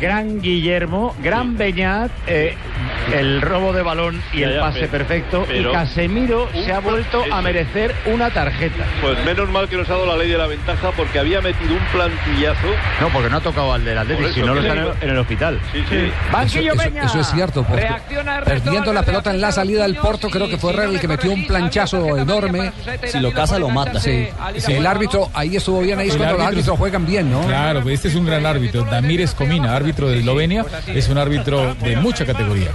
Gran 0.00 0.40
Guillermo, 0.40 1.14
gran 1.22 1.56
Beñat, 1.56 2.11
eh, 2.26 2.56
el 3.12 3.40
robo 3.42 3.72
de 3.72 3.82
balón 3.82 4.22
y 4.32 4.40
Ya, 4.40 4.46
el 4.48 4.60
pase 4.60 4.86
perfecto. 4.88 5.44
pero- 5.48 5.70
y 5.70 5.72
Casemiro 5.72 6.48
se 6.52 6.72
ha 6.72 6.80
vuelto 6.80 7.22
a 7.30 7.42
merecer 7.42 7.94
una 8.06 8.30
tarjeta. 8.30 8.84
Pues 9.00 9.22
menos 9.24 9.48
mal 9.50 9.68
que 9.68 9.76
nos 9.76 9.88
ha 9.88 9.92
dado 9.94 10.06
la 10.06 10.16
ley 10.16 10.28
de 10.30 10.38
la 10.38 10.46
ventaja 10.46 10.90
porque 10.92 11.18
había 11.18 11.40
metido 11.40 11.72
un 11.74 11.84
plantillazo. 11.92 12.66
No, 13.00 13.08
porque 13.08 13.30
no 13.30 13.36
ha 13.38 13.40
tocado 13.40 13.72
al 13.72 13.84
del 13.84 13.98
Atlético, 13.98 14.28
si 14.32 14.40
no 14.40 14.54
lo 14.54 14.54
¿qué 14.54 14.60
está 14.60 14.72
en 14.72 14.78
el, 14.78 14.84
digo? 14.84 14.96
en 15.02 15.10
el 15.10 15.18
hospital. 15.18 15.60
Sí, 15.72 15.84
sí. 15.88 16.12
Banquillo 16.32 16.72
Eso- 16.72 16.82
eso- 16.82 16.90
Peña. 16.90 17.04
eso 17.04 17.20
es 17.20 17.26
cierto, 17.30 17.64
porque 17.64 17.82
Reacciona 17.82 18.38
el 18.38 18.44
perdiendo 18.44 18.92
la 18.92 19.02
pelota 19.02 19.30
en 19.30 19.40
la 19.40 19.52
salida 19.52 19.82
del 19.82 19.96
Porto, 19.96 20.28
creo 20.30 20.48
que 20.48 20.58
fue 20.58 20.72
Herrera 20.72 20.90
el 20.92 21.00
que 21.00 21.08
metió 21.08 21.30
un 21.32 21.46
planchazo 21.46 22.16
enorme. 22.16 22.72
Si 23.06 23.18
lo 23.20 23.32
caza, 23.32 23.58
lo 23.58 23.68
mata. 23.68 24.00
Sí, 24.00 24.28
sí, 24.58 24.72
el 24.74 24.86
árbitro 24.86 25.30
ahí 25.34 25.56
estuvo 25.56 25.80
bien, 25.80 25.98
ahí 25.98 26.08
es 26.08 26.12
El 26.14 26.18
cuando 26.18 26.36
los 26.38 26.42
árbitro- 26.46 26.58
árbitros 26.60 26.78
juegan 26.78 27.06
bien, 27.06 27.30
¿no? 27.30 27.40
Claro, 27.42 27.80
pues 27.82 27.94
este 27.96 28.08
es 28.08 28.14
un 28.14 28.26
gran 28.26 28.46
árbitro. 28.46 28.84
Damir 28.84 29.20
Escomina, 29.20 29.74
árbitro 29.74 30.08
de 30.08 30.18
Eslovenia, 30.20 30.64
es 30.86 31.08
un 31.08 31.18
árbitro 31.18 31.74
de 31.74 31.96
mucha 31.96 32.24
categoría. 32.26 32.68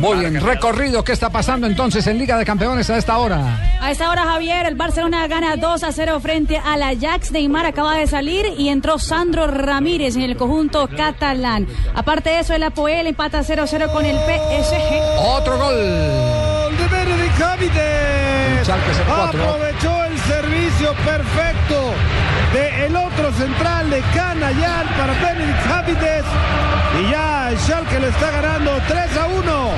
Muy 0.00 0.18
bien, 0.18 0.40
recorrido, 0.40 1.02
¿qué 1.02 1.12
está 1.12 1.30
pasando 1.30 1.66
entonces 1.66 2.06
en 2.06 2.18
Liga 2.18 2.36
de 2.36 2.44
Campeones 2.44 2.90
a 2.90 2.98
esta 2.98 3.16
hora? 3.18 3.78
A 3.80 3.90
esta 3.90 4.10
hora, 4.10 4.24
Javier, 4.24 4.66
el 4.66 4.74
Barcelona 4.74 5.26
gana 5.26 5.56
2 5.56 5.84
a 5.84 5.92
0 5.92 6.20
frente 6.20 6.58
al 6.58 6.82
Ajax. 6.82 7.32
Neymar 7.32 7.64
acaba 7.64 7.94
de 7.96 8.06
salir 8.06 8.46
y 8.58 8.68
entró 8.68 8.98
Sandro 8.98 9.46
Ramírez 9.46 10.16
en 10.16 10.22
el 10.22 10.36
conjunto 10.36 10.86
catalán. 10.94 11.66
Aparte 11.94 12.30
de 12.30 12.40
eso, 12.40 12.52
el 12.52 12.62
Apoel 12.62 13.06
empata 13.06 13.40
0-0 13.40 13.90
con 13.92 14.04
el 14.04 14.16
PSG. 14.16 15.18
Otro 15.18 15.58
gol. 15.58 15.74
Gol 17.38 17.58
de 17.74 18.62
04. 18.64 19.42
Aprovechó 19.42 19.96
el 19.96 19.99
servicio 20.80 21.04
perfecto 21.04 21.92
de 22.54 22.86
el 22.86 22.96
otro 22.96 23.32
central 23.32 23.90
de 23.90 24.00
Canayán 24.14 24.86
para 24.96 25.12
Benedict 25.12 25.60
Javides. 25.66 26.24
Y 26.98 27.10
ya 27.10 27.50
el 27.50 27.58
Schalke 27.58 28.00
lo 28.00 28.08
está 28.08 28.30
ganando 28.30 28.72
3 28.88 29.16
a 29.16 29.26
1. 29.26 29.70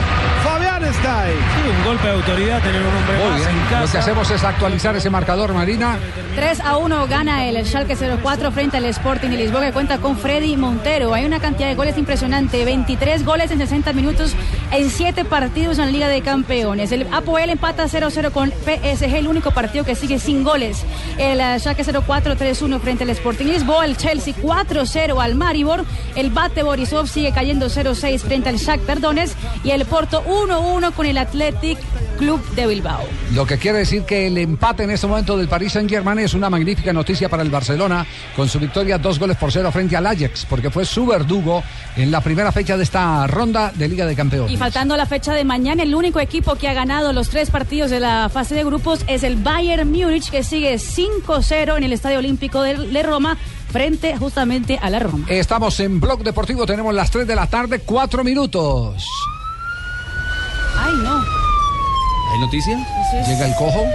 Fabián 0.45 0.85
está 0.85 1.23
ahí. 1.23 1.35
un 1.79 1.85
golpe 1.85 2.07
de 2.07 2.12
autoridad 2.15 2.62
tener 2.62 2.81
un 2.81 2.88
hombre 2.88 3.17
Muy 3.17 3.31
más 3.31 3.37
bien, 3.38 3.51
en 3.51 3.81
lo 3.81 3.91
que 3.91 3.99
hacemos 3.99 4.31
es 4.31 4.45
actualizar 4.45 4.97
ese 4.97 5.11
marcador, 5.11 5.53
Marina. 5.53 5.99
3 6.35 6.61
a 6.61 6.77
1 6.77 7.07
gana 7.09 7.47
el 7.47 7.67
Schalke 7.67 7.97
04 7.97 8.53
frente 8.53 8.77
al 8.77 8.85
Sporting 8.87 9.31
de 9.31 9.37
Lisboa 9.37 9.62
que 9.62 9.73
cuenta 9.73 9.99
con 9.99 10.17
Freddy 10.17 10.57
Montero. 10.57 11.15
Hay 11.15 11.25
una 11.25 11.41
cantidad 11.41 11.69
de 11.69 11.75
goles 11.75 11.99
impresionante, 11.99 12.65
23 12.65 13.25
goles 13.25 13.51
en 13.51 13.59
60 13.59 13.93
minutos 13.93 14.35
en 14.73 14.91
7 14.91 15.25
partidos 15.25 15.79
en 15.79 15.93
Liga 15.93 16.09
de 16.09 16.23
Campeones. 16.23 16.93
El 16.93 17.07
Apoel 17.13 17.51
empata 17.51 17.85
0-0 17.85 18.31
con 18.33 18.51
PSG, 18.51 19.15
el 19.15 19.29
único 19.29 19.51
partido 19.51 19.85
que 19.85 19.95
sigue 19.95 20.19
sin 20.19 20.43
goles. 20.43 20.85
El 21.19 21.41
eh, 21.41 21.59
Schalke 21.61 21.85
04 21.85 22.37
3-1 22.37 22.81
frente 22.81 23.05
al 23.05 23.11
Sporting 23.11 23.47
Lisboa, 23.47 23.85
el 23.85 23.97
Chelsea 23.97 24.35
4-0 24.35 25.23
al 25.23 25.35
Maribor, 25.35 25.85
el 26.17 26.31
Bate 26.31 26.63
Borisov 26.63 27.07
sigue 27.07 27.33
cayendo 27.33 27.67
0-6 27.67 28.21
frente 28.21 28.49
al 28.49 28.57
Shakhtar 28.57 29.01
Donetsk 29.01 29.37
y 29.63 29.71
el 29.71 29.85
Porto 29.85 30.25
1-1 30.25 30.93
con 30.93 31.07
el 31.07 31.19
Athletic 31.19 31.79
Club 32.23 32.41
de 32.55 32.69
Bilbao. 32.69 33.03
Lo 33.35 33.45
que 33.45 33.59
quiere 33.59 33.79
decir 33.79 34.05
que 34.05 34.29
el 34.29 34.39
empate 34.39 34.85
en 34.85 34.93
este 34.93 35.09
momento 35.09 35.37
del 35.37 35.49
Paris 35.49 35.73
Saint 35.73 35.91
Germain 35.91 36.21
es 36.21 36.35
una 36.35 36.49
magnífica 36.49 36.93
noticia 36.93 37.29
para 37.29 37.43
el 37.43 37.51
Barcelona 37.51 38.07
con 38.37 38.49
su 38.49 38.61
victoria 38.61 38.97
dos 38.97 39.19
goles 39.19 39.37
por 39.37 39.51
cero 39.51 39.73
frente 39.73 39.97
al 39.97 40.07
Ajax, 40.07 40.47
porque 40.49 40.71
fue 40.71 40.85
su 40.85 41.05
verdugo 41.05 41.65
en 41.97 42.13
la 42.13 42.21
primera 42.21 42.53
fecha 42.53 42.77
de 42.77 42.85
esta 42.85 43.27
ronda 43.27 43.73
de 43.75 43.89
Liga 43.89 44.07
de 44.07 44.15
Campeones. 44.15 44.53
Y 44.53 44.57
faltando 44.57 44.97
la 44.97 45.05
fecha 45.05 45.35
de 45.35 45.45
mañana, 45.45 45.83
el 45.83 45.97
único 45.97 46.21
equipo 46.21 46.55
que 46.55 46.69
ha 46.69 46.75
ganado 46.75 47.13
los 47.13 47.29
tres 47.29 47.51
partidos 47.51 47.91
de 47.91 47.99
la 47.99 48.29
fase 48.33 48.55
de 48.55 48.63
grupos 48.63 49.01
es 49.09 49.25
el 49.25 49.35
Bayern 49.35 49.91
Múnich, 49.91 50.31
que 50.31 50.45
sigue 50.45 50.77
5-0 50.77 51.77
en 51.77 51.83
el 51.83 51.93
Estadio 51.93 52.21
Olímpico 52.21 52.63
de, 52.63 52.77
de 52.77 53.03
Roma, 53.03 53.37
frente 53.73 54.17
justamente 54.17 54.79
a 54.81 54.91
la 54.91 55.01
Roma. 55.01 55.27
Estamos 55.29 55.81
en 55.81 55.99
Blog 55.99 56.23
Deportivo, 56.23 56.67
tenemos 56.67 56.95
las 56.95 57.11
3 57.11 57.27
de 57.27 57.35
la 57.35 57.49
tarde, 57.49 57.81
4 57.81 58.23
minutos. 58.23 59.05
Ay, 60.79 60.93
no. 61.03 61.32
¿Hay 62.33 62.40
noticia? 62.40 62.79
Llega 63.27 63.47
el 63.47 63.55
cojo. 63.55 63.87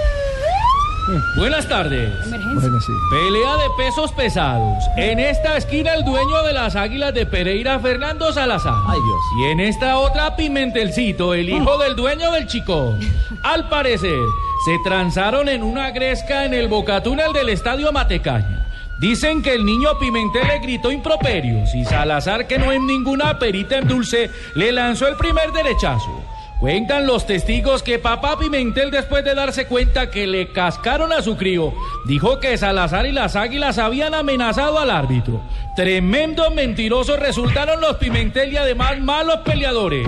Buenas 1.37 1.67
tardes. 1.67 2.11
Bueno, 2.29 2.81
sí. 2.81 2.91
Pelea 3.09 3.55
de 3.55 3.69
pesos 3.77 4.11
pesados. 4.11 4.83
En 4.97 5.19
esta 5.19 5.55
esquina 5.55 5.93
el 5.93 6.03
dueño 6.03 6.43
de 6.43 6.51
las 6.51 6.75
águilas 6.75 7.13
de 7.13 7.25
Pereira, 7.25 7.79
Fernando 7.79 8.31
Salazar. 8.33 8.75
Ay, 8.87 8.99
Dios. 8.99 9.21
Y 9.39 9.51
en 9.51 9.59
esta 9.61 9.97
otra, 9.97 10.35
Pimentelcito, 10.35 11.33
el 11.33 11.49
hijo 11.49 11.77
del 11.77 11.95
dueño 11.95 12.31
del 12.31 12.45
chico. 12.45 12.93
Al 13.41 13.69
parecer, 13.69 14.19
se 14.65 14.77
transaron 14.83 15.47
en 15.47 15.63
una 15.63 15.91
gresca 15.91 16.45
en 16.45 16.53
el 16.53 16.67
bocatúnel 16.67 17.31
del 17.31 17.49
estadio 17.49 17.91
Matecaña. 17.93 18.67
Dicen 18.99 19.41
que 19.41 19.53
el 19.53 19.65
niño 19.65 19.97
Pimentel 19.99 20.47
le 20.47 20.59
gritó 20.59 20.91
improperios 20.91 21.73
y 21.73 21.85
Salazar, 21.85 22.47
que 22.47 22.59
no 22.59 22.71
es 22.71 22.81
ninguna 22.81 23.39
perita 23.39 23.77
en 23.77 23.87
dulce, 23.87 24.29
le 24.55 24.71
lanzó 24.71 25.07
el 25.07 25.15
primer 25.15 25.53
derechazo. 25.53 26.36
Cuentan 26.59 27.05
los 27.05 27.27
testigos 27.27 27.83
que 27.83 27.99
papá 27.99 28.39
Pimentel, 28.39 28.89
después 28.89 29.23
de 29.23 29.35
darse 29.35 29.67
cuenta 29.67 30.09
que 30.09 30.25
le 30.25 30.51
cascaron 30.51 31.13
a 31.13 31.21
su 31.21 31.37
crío, 31.37 31.71
dijo 32.07 32.39
que 32.39 32.57
Salazar 32.57 33.05
y 33.05 33.11
las 33.11 33.35
águilas 33.35 33.77
habían 33.77 34.15
amenazado 34.15 34.79
al 34.79 34.89
árbitro. 34.89 35.39
Tremendos 35.75 36.51
mentirosos 36.51 37.19
resultaron 37.19 37.79
los 37.79 37.97
Pimentel 37.97 38.51
y 38.53 38.57
además 38.57 38.99
malos 38.99 39.41
peleadores. 39.45 40.07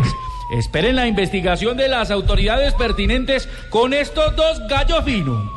Esperen 0.51 0.95
la 0.95 1.05
investigación 1.05 1.77
de 1.77 1.87
las 1.87 2.09
autoridades 2.09 2.73
pertinentes 2.73 3.47
con 3.69 3.93
estos 3.93 4.35
dos 4.35 4.59
gallos 4.67 5.03
finos. 5.05 5.51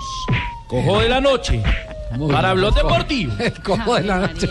Cojo 0.69 1.01
de 1.01 1.09
la 1.09 1.23
noche. 1.23 1.63
Para 2.31 2.55
Blog 2.55 2.75
Deportivo. 2.83 3.33
¿Cómo 3.65 3.95
de 3.97 4.03
la 4.05 4.19
noche? 4.21 4.49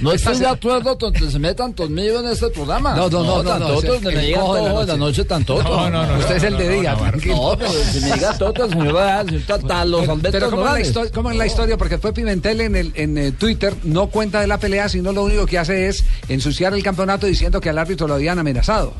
No 0.00 0.12
estoy 0.12 0.38
de 0.38 0.46
acuerdo 0.46 0.98
con 0.98 1.12
que 1.12 1.30
se 1.30 1.38
metan 1.38 1.72
conmigo 1.72 2.20
en 2.20 2.26
este 2.28 2.48
programa. 2.50 2.94
No, 2.96 3.08
no, 3.08 3.22
no, 3.24 3.42
no, 3.42 3.50
tan 3.50 3.60
no, 3.60 3.74
ese- 3.78 4.00
me 4.00 4.16
diga 4.22 4.40
cojo 4.40 4.54
de 4.54 4.62
la 4.62 4.68
todo 4.70 4.80
de 4.80 4.86
la 4.86 4.96
noche. 4.96 4.98
noche 5.18 5.24
tan 5.24 5.44
toto. 5.44 5.62
No, 5.62 5.90
no, 5.90 6.06
no, 6.06 6.18
Usted 6.18 6.36
es 6.36 6.42
el 6.44 6.56
de 6.58 6.68
día, 6.68 6.94
tranquilo. 6.96 7.34
No, 7.36 7.58
pero 7.58 7.70
si 7.72 8.00
me 8.00 8.12
diga 8.12 8.38
toto, 8.38 8.64
el 8.64 8.70
señor 8.70 8.96
va 8.96 9.18
a 9.20 9.24
los 9.24 10.00
Pero, 10.00 10.12
Alberto 10.12 10.30
pero 10.32 10.50
¿cómo, 10.50 10.62
es 10.62 10.64
la 10.64 10.70
Morales. 10.70 10.88
histo- 10.96 11.10
cómo 11.14 11.30
es 11.30 11.36
la 11.36 11.46
historia? 11.46 11.76
Porque 11.76 11.98
fue 11.98 12.12
Pimentel 12.12 12.60
en, 12.60 12.76
el, 12.76 12.92
en 12.94 13.18
eh, 13.18 13.32
Twitter, 13.32 13.74
no 13.84 14.08
cuenta 14.08 14.40
de 14.40 14.46
la 14.46 14.58
pelea, 14.58 14.88
sino 14.88 15.12
lo 15.12 15.22
único 15.24 15.46
que 15.46 15.58
hace 15.58 15.88
es 15.88 16.04
ensuciar 16.28 16.72
el 16.74 16.82
campeonato 16.82 17.26
diciendo 17.26 17.60
que 17.60 17.70
al 17.70 17.78
árbitro 17.78 18.06
lo 18.08 18.14
habían 18.14 18.38
amenazado. 18.38 18.94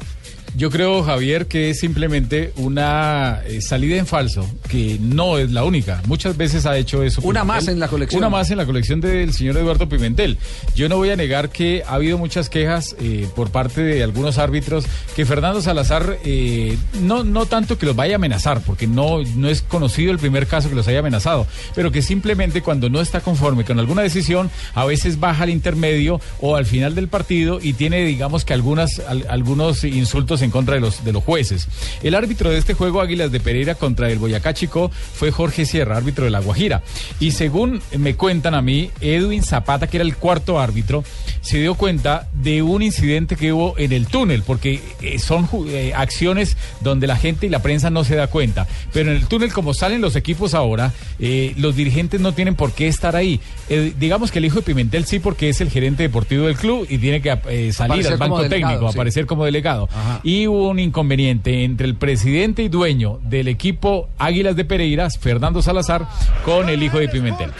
Yo 0.56 0.70
creo, 0.70 1.02
Javier, 1.02 1.46
que 1.48 1.68
es 1.68 1.80
simplemente 1.80 2.52
una 2.56 3.42
eh, 3.46 3.60
salida 3.60 3.96
en 3.96 4.06
falso, 4.06 4.48
que 4.70 4.98
no 5.02 5.36
es 5.36 5.50
la 5.52 5.64
única. 5.64 6.00
Muchas 6.06 6.36
veces 6.38 6.64
ha 6.64 6.78
hecho 6.78 7.02
eso. 7.02 7.20
Una 7.20 7.42
Pimentel. 7.42 7.46
más 7.46 7.68
en 7.68 7.78
la 7.78 7.88
colección. 7.88 8.18
Una 8.20 8.30
más 8.30 8.50
en 8.50 8.56
la 8.56 8.64
colección 8.64 9.02
del 9.02 9.34
señor 9.34 9.58
Eduardo 9.58 9.86
Pimentel. 9.86 10.38
Yo 10.74 10.88
no 10.88 10.96
voy 10.96 11.10
a 11.10 11.16
negar 11.16 11.50
que 11.50 11.82
ha 11.86 11.94
habido 11.96 12.16
muchas 12.16 12.48
quejas 12.48 12.96
eh, 13.00 13.28
por 13.36 13.50
parte 13.50 13.82
de 13.82 14.02
algunos 14.02 14.38
árbitros 14.38 14.86
que 15.14 15.26
Fernando 15.26 15.60
Salazar, 15.60 16.18
eh, 16.24 16.78
no, 17.02 17.22
no 17.22 17.44
tanto 17.44 17.76
que 17.76 17.84
los 17.84 17.94
vaya 17.94 18.14
a 18.14 18.16
amenazar, 18.16 18.62
porque 18.62 18.86
no, 18.86 19.22
no 19.36 19.50
es 19.50 19.60
conocido 19.60 20.10
el 20.10 20.18
primer 20.18 20.46
caso 20.46 20.70
que 20.70 20.74
los 20.74 20.88
haya 20.88 21.00
amenazado, 21.00 21.46
pero 21.74 21.92
que 21.92 22.00
simplemente 22.00 22.62
cuando 22.62 22.88
no 22.88 23.02
está 23.02 23.20
conforme 23.20 23.64
con 23.64 23.78
alguna 23.78 24.00
decisión, 24.00 24.50
a 24.74 24.86
veces 24.86 25.20
baja 25.20 25.42
al 25.42 25.50
intermedio 25.50 26.18
o 26.40 26.56
al 26.56 26.64
final 26.64 26.94
del 26.94 27.08
partido 27.08 27.58
y 27.60 27.74
tiene, 27.74 28.04
digamos 28.06 28.46
que 28.46 28.54
algunas, 28.54 29.00
al- 29.00 29.26
algunos 29.28 29.84
insultos 29.84 30.40
en 30.42 30.45
contra 30.50 30.74
de 30.74 30.80
los, 30.80 31.04
de 31.04 31.12
los 31.12 31.22
jueces. 31.22 31.68
El 32.02 32.14
árbitro 32.14 32.50
de 32.50 32.58
este 32.58 32.74
juego, 32.74 33.00
Águilas 33.00 33.32
de 33.32 33.40
Pereira 33.40 33.74
contra 33.74 34.10
el 34.10 34.18
Boyacá 34.18 34.54
Chico, 34.54 34.90
fue 34.90 35.30
Jorge 35.30 35.66
Sierra, 35.66 35.96
árbitro 35.96 36.24
de 36.24 36.30
La 36.30 36.40
Guajira. 36.40 36.82
Y 37.20 37.32
según 37.32 37.82
me 37.96 38.14
cuentan 38.14 38.54
a 38.54 38.62
mí, 38.62 38.90
Edwin 39.00 39.42
Zapata, 39.42 39.86
que 39.86 39.98
era 39.98 40.04
el 40.04 40.16
cuarto 40.16 40.58
árbitro, 40.58 41.04
se 41.40 41.58
dio 41.58 41.74
cuenta 41.74 42.28
de 42.32 42.62
un 42.62 42.82
incidente 42.82 43.36
que 43.36 43.52
hubo 43.52 43.74
en 43.78 43.92
el 43.92 44.06
túnel, 44.06 44.42
porque 44.42 44.80
eh, 45.00 45.18
son 45.18 45.48
eh, 45.68 45.92
acciones 45.94 46.56
donde 46.80 47.06
la 47.06 47.16
gente 47.16 47.46
y 47.46 47.48
la 47.48 47.60
prensa 47.60 47.90
no 47.90 48.04
se 48.04 48.16
da 48.16 48.26
cuenta. 48.26 48.66
Pero 48.92 49.10
en 49.10 49.16
el 49.16 49.26
túnel, 49.26 49.52
como 49.52 49.74
salen 49.74 50.00
los 50.00 50.16
equipos 50.16 50.54
ahora, 50.54 50.92
eh, 51.18 51.54
los 51.56 51.76
dirigentes 51.76 52.20
no 52.20 52.32
tienen 52.32 52.54
por 52.54 52.72
qué 52.72 52.88
estar 52.88 53.16
ahí. 53.16 53.40
Eh, 53.68 53.92
digamos 53.98 54.30
que 54.30 54.38
el 54.38 54.44
hijo 54.44 54.56
de 54.56 54.62
Pimentel 54.62 55.04
sí, 55.06 55.18
porque 55.18 55.48
es 55.48 55.60
el 55.60 55.70
gerente 55.70 56.02
deportivo 56.02 56.46
del 56.46 56.56
club 56.56 56.86
y 56.88 56.98
tiene 56.98 57.20
que 57.20 57.30
salir 57.72 58.06
Aparecer 58.06 58.12
al 58.12 58.18
banco 58.18 58.42
delegado, 58.42 58.72
técnico, 58.72 58.92
sí. 58.92 58.96
aparecer 58.96 59.26
como 59.26 59.44
delegado. 59.44 59.88
Y 60.22 60.35
hubo 60.44 60.68
un 60.68 60.78
inconveniente 60.78 61.64
entre 61.64 61.86
el 61.86 61.94
presidente 61.94 62.62
y 62.62 62.68
dueño 62.68 63.18
del 63.22 63.48
equipo 63.48 64.08
Águilas 64.18 64.56
de 64.56 64.64
Pereiras, 64.64 65.18
Fernando 65.18 65.62
Salazar, 65.62 66.06
con 66.44 66.68
el 66.68 66.82
hijo 66.82 66.98
de 66.98 67.08
Pimentel. 67.08 67.50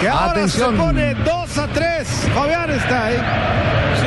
Que 0.00 0.08
ahora 0.08 0.32
Atención. 0.32 0.72
se 0.72 0.82
pone 0.82 1.14
2 1.14 1.58
a 1.58 1.66
3. 1.68 2.08
Fabián 2.34 2.70
está 2.70 3.06
ahí. 3.06 3.16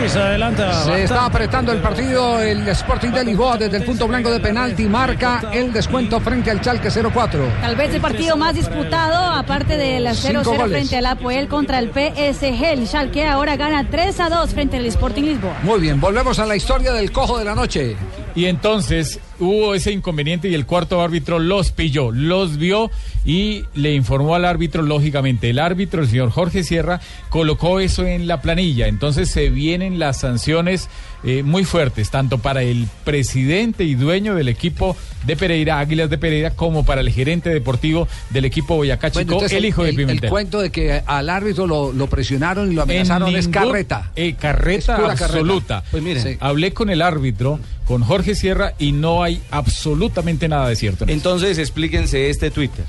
Se 0.10 0.20
adelanta. 0.20 0.74
Se 0.86 1.04
está 1.04 1.26
apretando 1.26 1.72
el 1.72 1.80
partido 1.82 2.42
el 2.42 2.68
Sporting 2.70 3.10
de 3.12 3.24
Lisboa 3.26 3.58
desde 3.58 3.78
el 3.78 3.84
punto 3.84 4.08
blanco 4.08 4.32
de 4.32 4.40
penalti. 4.40 4.86
Marca 4.86 5.42
el 5.54 5.72
descuento 5.72 6.20
frente 6.20 6.50
al 6.50 6.62
Chalque 6.62 6.90
0-4. 6.90 7.62
Tal 7.62 7.76
vez 7.76 7.94
el 7.94 8.02
partido 8.02 8.36
más 8.36 8.56
disputado, 8.56 9.16
aparte 9.36 9.78
del 9.78 10.08
Cinco 10.16 10.42
0-0 10.42 10.46
goles. 10.46 10.72
frente 10.72 10.98
al 10.98 11.06
Apoel 11.06 11.48
contra 11.48 11.78
el 11.78 11.90
PSG. 11.92 12.64
El 12.64 12.88
Schalke 12.88 13.28
ahora 13.28 13.56
gana 13.56 13.88
3 13.90 14.20
a 14.20 14.30
2 14.30 14.50
frente 14.52 14.78
al 14.78 14.86
Sporting 14.88 15.24
Lisboa. 15.24 15.58
Muy 15.62 15.80
bien, 15.80 16.00
volvemos 16.02 16.40
a 16.40 16.46
la 16.46 16.56
historia 16.56 16.92
del 16.92 17.12
cojo 17.12 17.38
de 17.38 17.46
la 17.46 17.54
noche. 17.54 17.96
Y 18.36 18.46
entonces 18.46 19.20
hubo 19.40 19.74
ese 19.74 19.92
inconveniente 19.92 20.50
y 20.50 20.54
el 20.54 20.66
cuarto 20.66 21.02
árbitro 21.02 21.40
los 21.40 21.72
pilló, 21.72 22.12
los 22.12 22.58
vio 22.58 22.92
y 23.26 23.66
le 23.74 23.94
informó 23.94 24.36
al 24.36 24.46
árbitro, 24.46 24.82
lógicamente. 24.82 25.50
El 25.50 25.60
árbitro, 25.60 26.02
el 26.02 26.08
señor 26.08 26.30
Jorge 26.30 26.64
Sierra, 26.64 27.02
colocó 27.30 27.80
eso 27.80 28.06
en 28.06 28.28
la 28.28 28.42
planilla. 28.42 28.88
Entonces 28.88 29.30
se 29.30 29.50
vienen 29.50 30.00
las 30.00 30.20
sanciones 30.20 30.90
eh, 31.24 31.44
muy 31.44 31.66
fuertes, 31.66 32.10
tanto 32.10 32.38
para 32.38 32.62
el 32.64 32.88
presidente 33.04 33.84
y 33.84 33.96
dueño 33.96 34.36
del 34.36 34.48
equipo 34.48 34.96
de 35.26 35.36
Pereira, 35.36 35.80
Águilas 35.80 36.10
de 36.10 36.18
Pereira, 36.18 36.52
como 36.52 36.86
para 36.86 37.02
el 37.02 37.10
gerente 37.12 37.50
deportivo 37.50 38.08
del 38.30 38.46
equipo 38.46 38.78
Boyacá 38.78 39.12
Chico, 39.12 39.44
el 39.46 39.66
hijo 39.66 39.84
de 39.84 39.90
el, 39.90 39.96
Pimentel. 39.98 40.30
cuento 40.30 40.62
de 40.62 40.72
que 40.72 41.04
al 41.06 41.30
árbitro 41.30 41.68
lo, 41.68 41.92
lo 41.92 42.08
presionaron 42.08 42.72
y 42.72 42.76
lo 42.76 42.84
amenazaron 42.84 43.36
es 43.36 43.48
carreta. 43.50 44.12
eh, 44.16 44.36
carreta 44.40 44.94
Es 44.96 45.00
pura 45.02 45.16
carreta. 45.16 45.26
absoluta. 45.26 45.84
Pues 45.92 46.02
miren. 46.02 46.24
Sí. 46.24 46.38
Hablé 46.40 46.72
con 46.74 46.90
el 46.90 47.02
árbitro, 47.02 47.60
con 47.86 48.02
Jorge 48.04 48.34
Sierra, 48.36 48.74
y 48.80 48.94
no 48.94 49.22
hay 49.22 49.42
absolutamente 49.52 50.48
nada 50.48 50.70
de 50.70 50.76
cierto. 50.78 51.04
en 51.04 51.10
eso. 51.10 51.18
Entonces 51.18 51.58
explíquense 51.58 52.30
este 52.30 52.50
Twitter. 52.52 52.86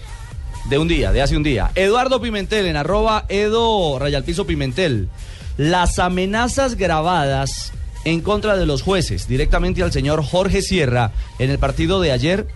De 0.69 0.79
un 0.79 0.87
día, 0.87 1.11
de 1.11 1.21
hace 1.23 1.37
un 1.37 1.43
día. 1.43 1.73
Eduardo 1.75 2.21
Pimentel 2.21 2.66
en 2.66 2.77
arroba 2.77 3.25
Edo 3.29 3.99
Rayalpizo 3.99 4.47
Pimentel. 4.47 5.09
Las 5.57 5.99
amenazas 5.99 6.77
grabadas 6.77 7.73
en 8.05 8.21
contra 8.21 8.57
de 8.57 8.67
los 8.67 8.83
jueces 8.83 9.29
directamente 9.29 9.83
al 9.83 9.93
señor 9.93 10.23
Jorge 10.25 10.63
Sierra 10.63 11.13
en 11.39 11.51
el 11.51 11.59
partido 11.59 12.01
de 12.01 12.13
ayer. 12.13 12.47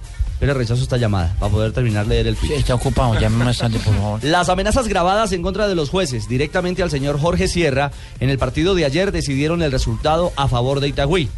Pero 0.40 0.52
rechazo 0.52 0.82
esta 0.82 0.96
llamada 0.96 1.34
para 1.38 1.52
poder 1.52 1.72
terminar 1.72 2.06
de 2.06 2.16
leer 2.16 2.26
el 2.26 2.36
tweet. 2.36 2.56
está 2.56 2.74
ocupado, 2.74 3.18
llámeme 3.18 3.44
más 3.44 3.58
tarde, 3.58 3.78
por 3.78 3.94
favor. 3.94 4.20
Las 4.24 4.48
amenazas 4.48 4.88
grabadas 4.88 5.32
en 5.32 5.42
contra 5.42 5.68
de 5.68 5.76
los 5.76 5.90
jueces 5.90 6.28
directamente 6.28 6.82
al 6.82 6.90
señor 6.90 7.20
Jorge 7.20 7.46
Sierra 7.46 7.92
en 8.18 8.30
el 8.30 8.36
partido 8.36 8.74
de 8.74 8.84
ayer 8.84 9.12
decidieron 9.12 9.62
el 9.62 9.70
resultado 9.70 10.32
a 10.36 10.48
favor 10.48 10.80
de 10.80 10.88
Itagüí. 10.88 11.28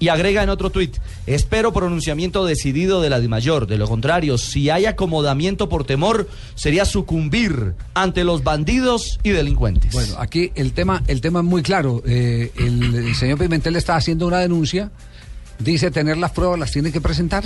Y 0.00 0.08
agrega 0.08 0.42
en 0.42 0.48
otro 0.48 0.70
tuit, 0.70 0.96
espero 1.26 1.72
pronunciamiento 1.72 2.44
decidido 2.44 3.00
de 3.02 3.10
la 3.10 3.20
DIMAYOR. 3.20 3.66
De 3.68 3.76
lo 3.78 3.86
contrario, 3.86 4.38
si 4.38 4.68
hay 4.70 4.86
acomodamiento 4.86 5.68
por 5.68 5.84
temor, 5.84 6.26
sería 6.56 6.84
sucumbir 6.86 7.74
ante 7.94 8.24
los 8.24 8.42
bandidos 8.42 9.20
y 9.22 9.28
delincuentes. 9.30 9.92
Bueno, 9.92 10.14
aquí 10.18 10.50
el 10.54 10.72
tema, 10.72 11.02
el 11.06 11.20
tema 11.20 11.40
es 11.40 11.44
muy 11.44 11.62
claro. 11.62 12.02
Eh, 12.06 12.50
el, 12.56 12.94
el 12.94 13.14
señor 13.14 13.38
Pimentel 13.38 13.76
está 13.76 13.94
haciendo 13.96 14.26
una 14.26 14.38
denuncia. 14.38 14.90
Dice 15.58 15.90
tener 15.90 16.16
las 16.16 16.30
pruebas, 16.30 16.58
las 16.58 16.72
tiene 16.72 16.90
que 16.90 17.02
presentar. 17.02 17.44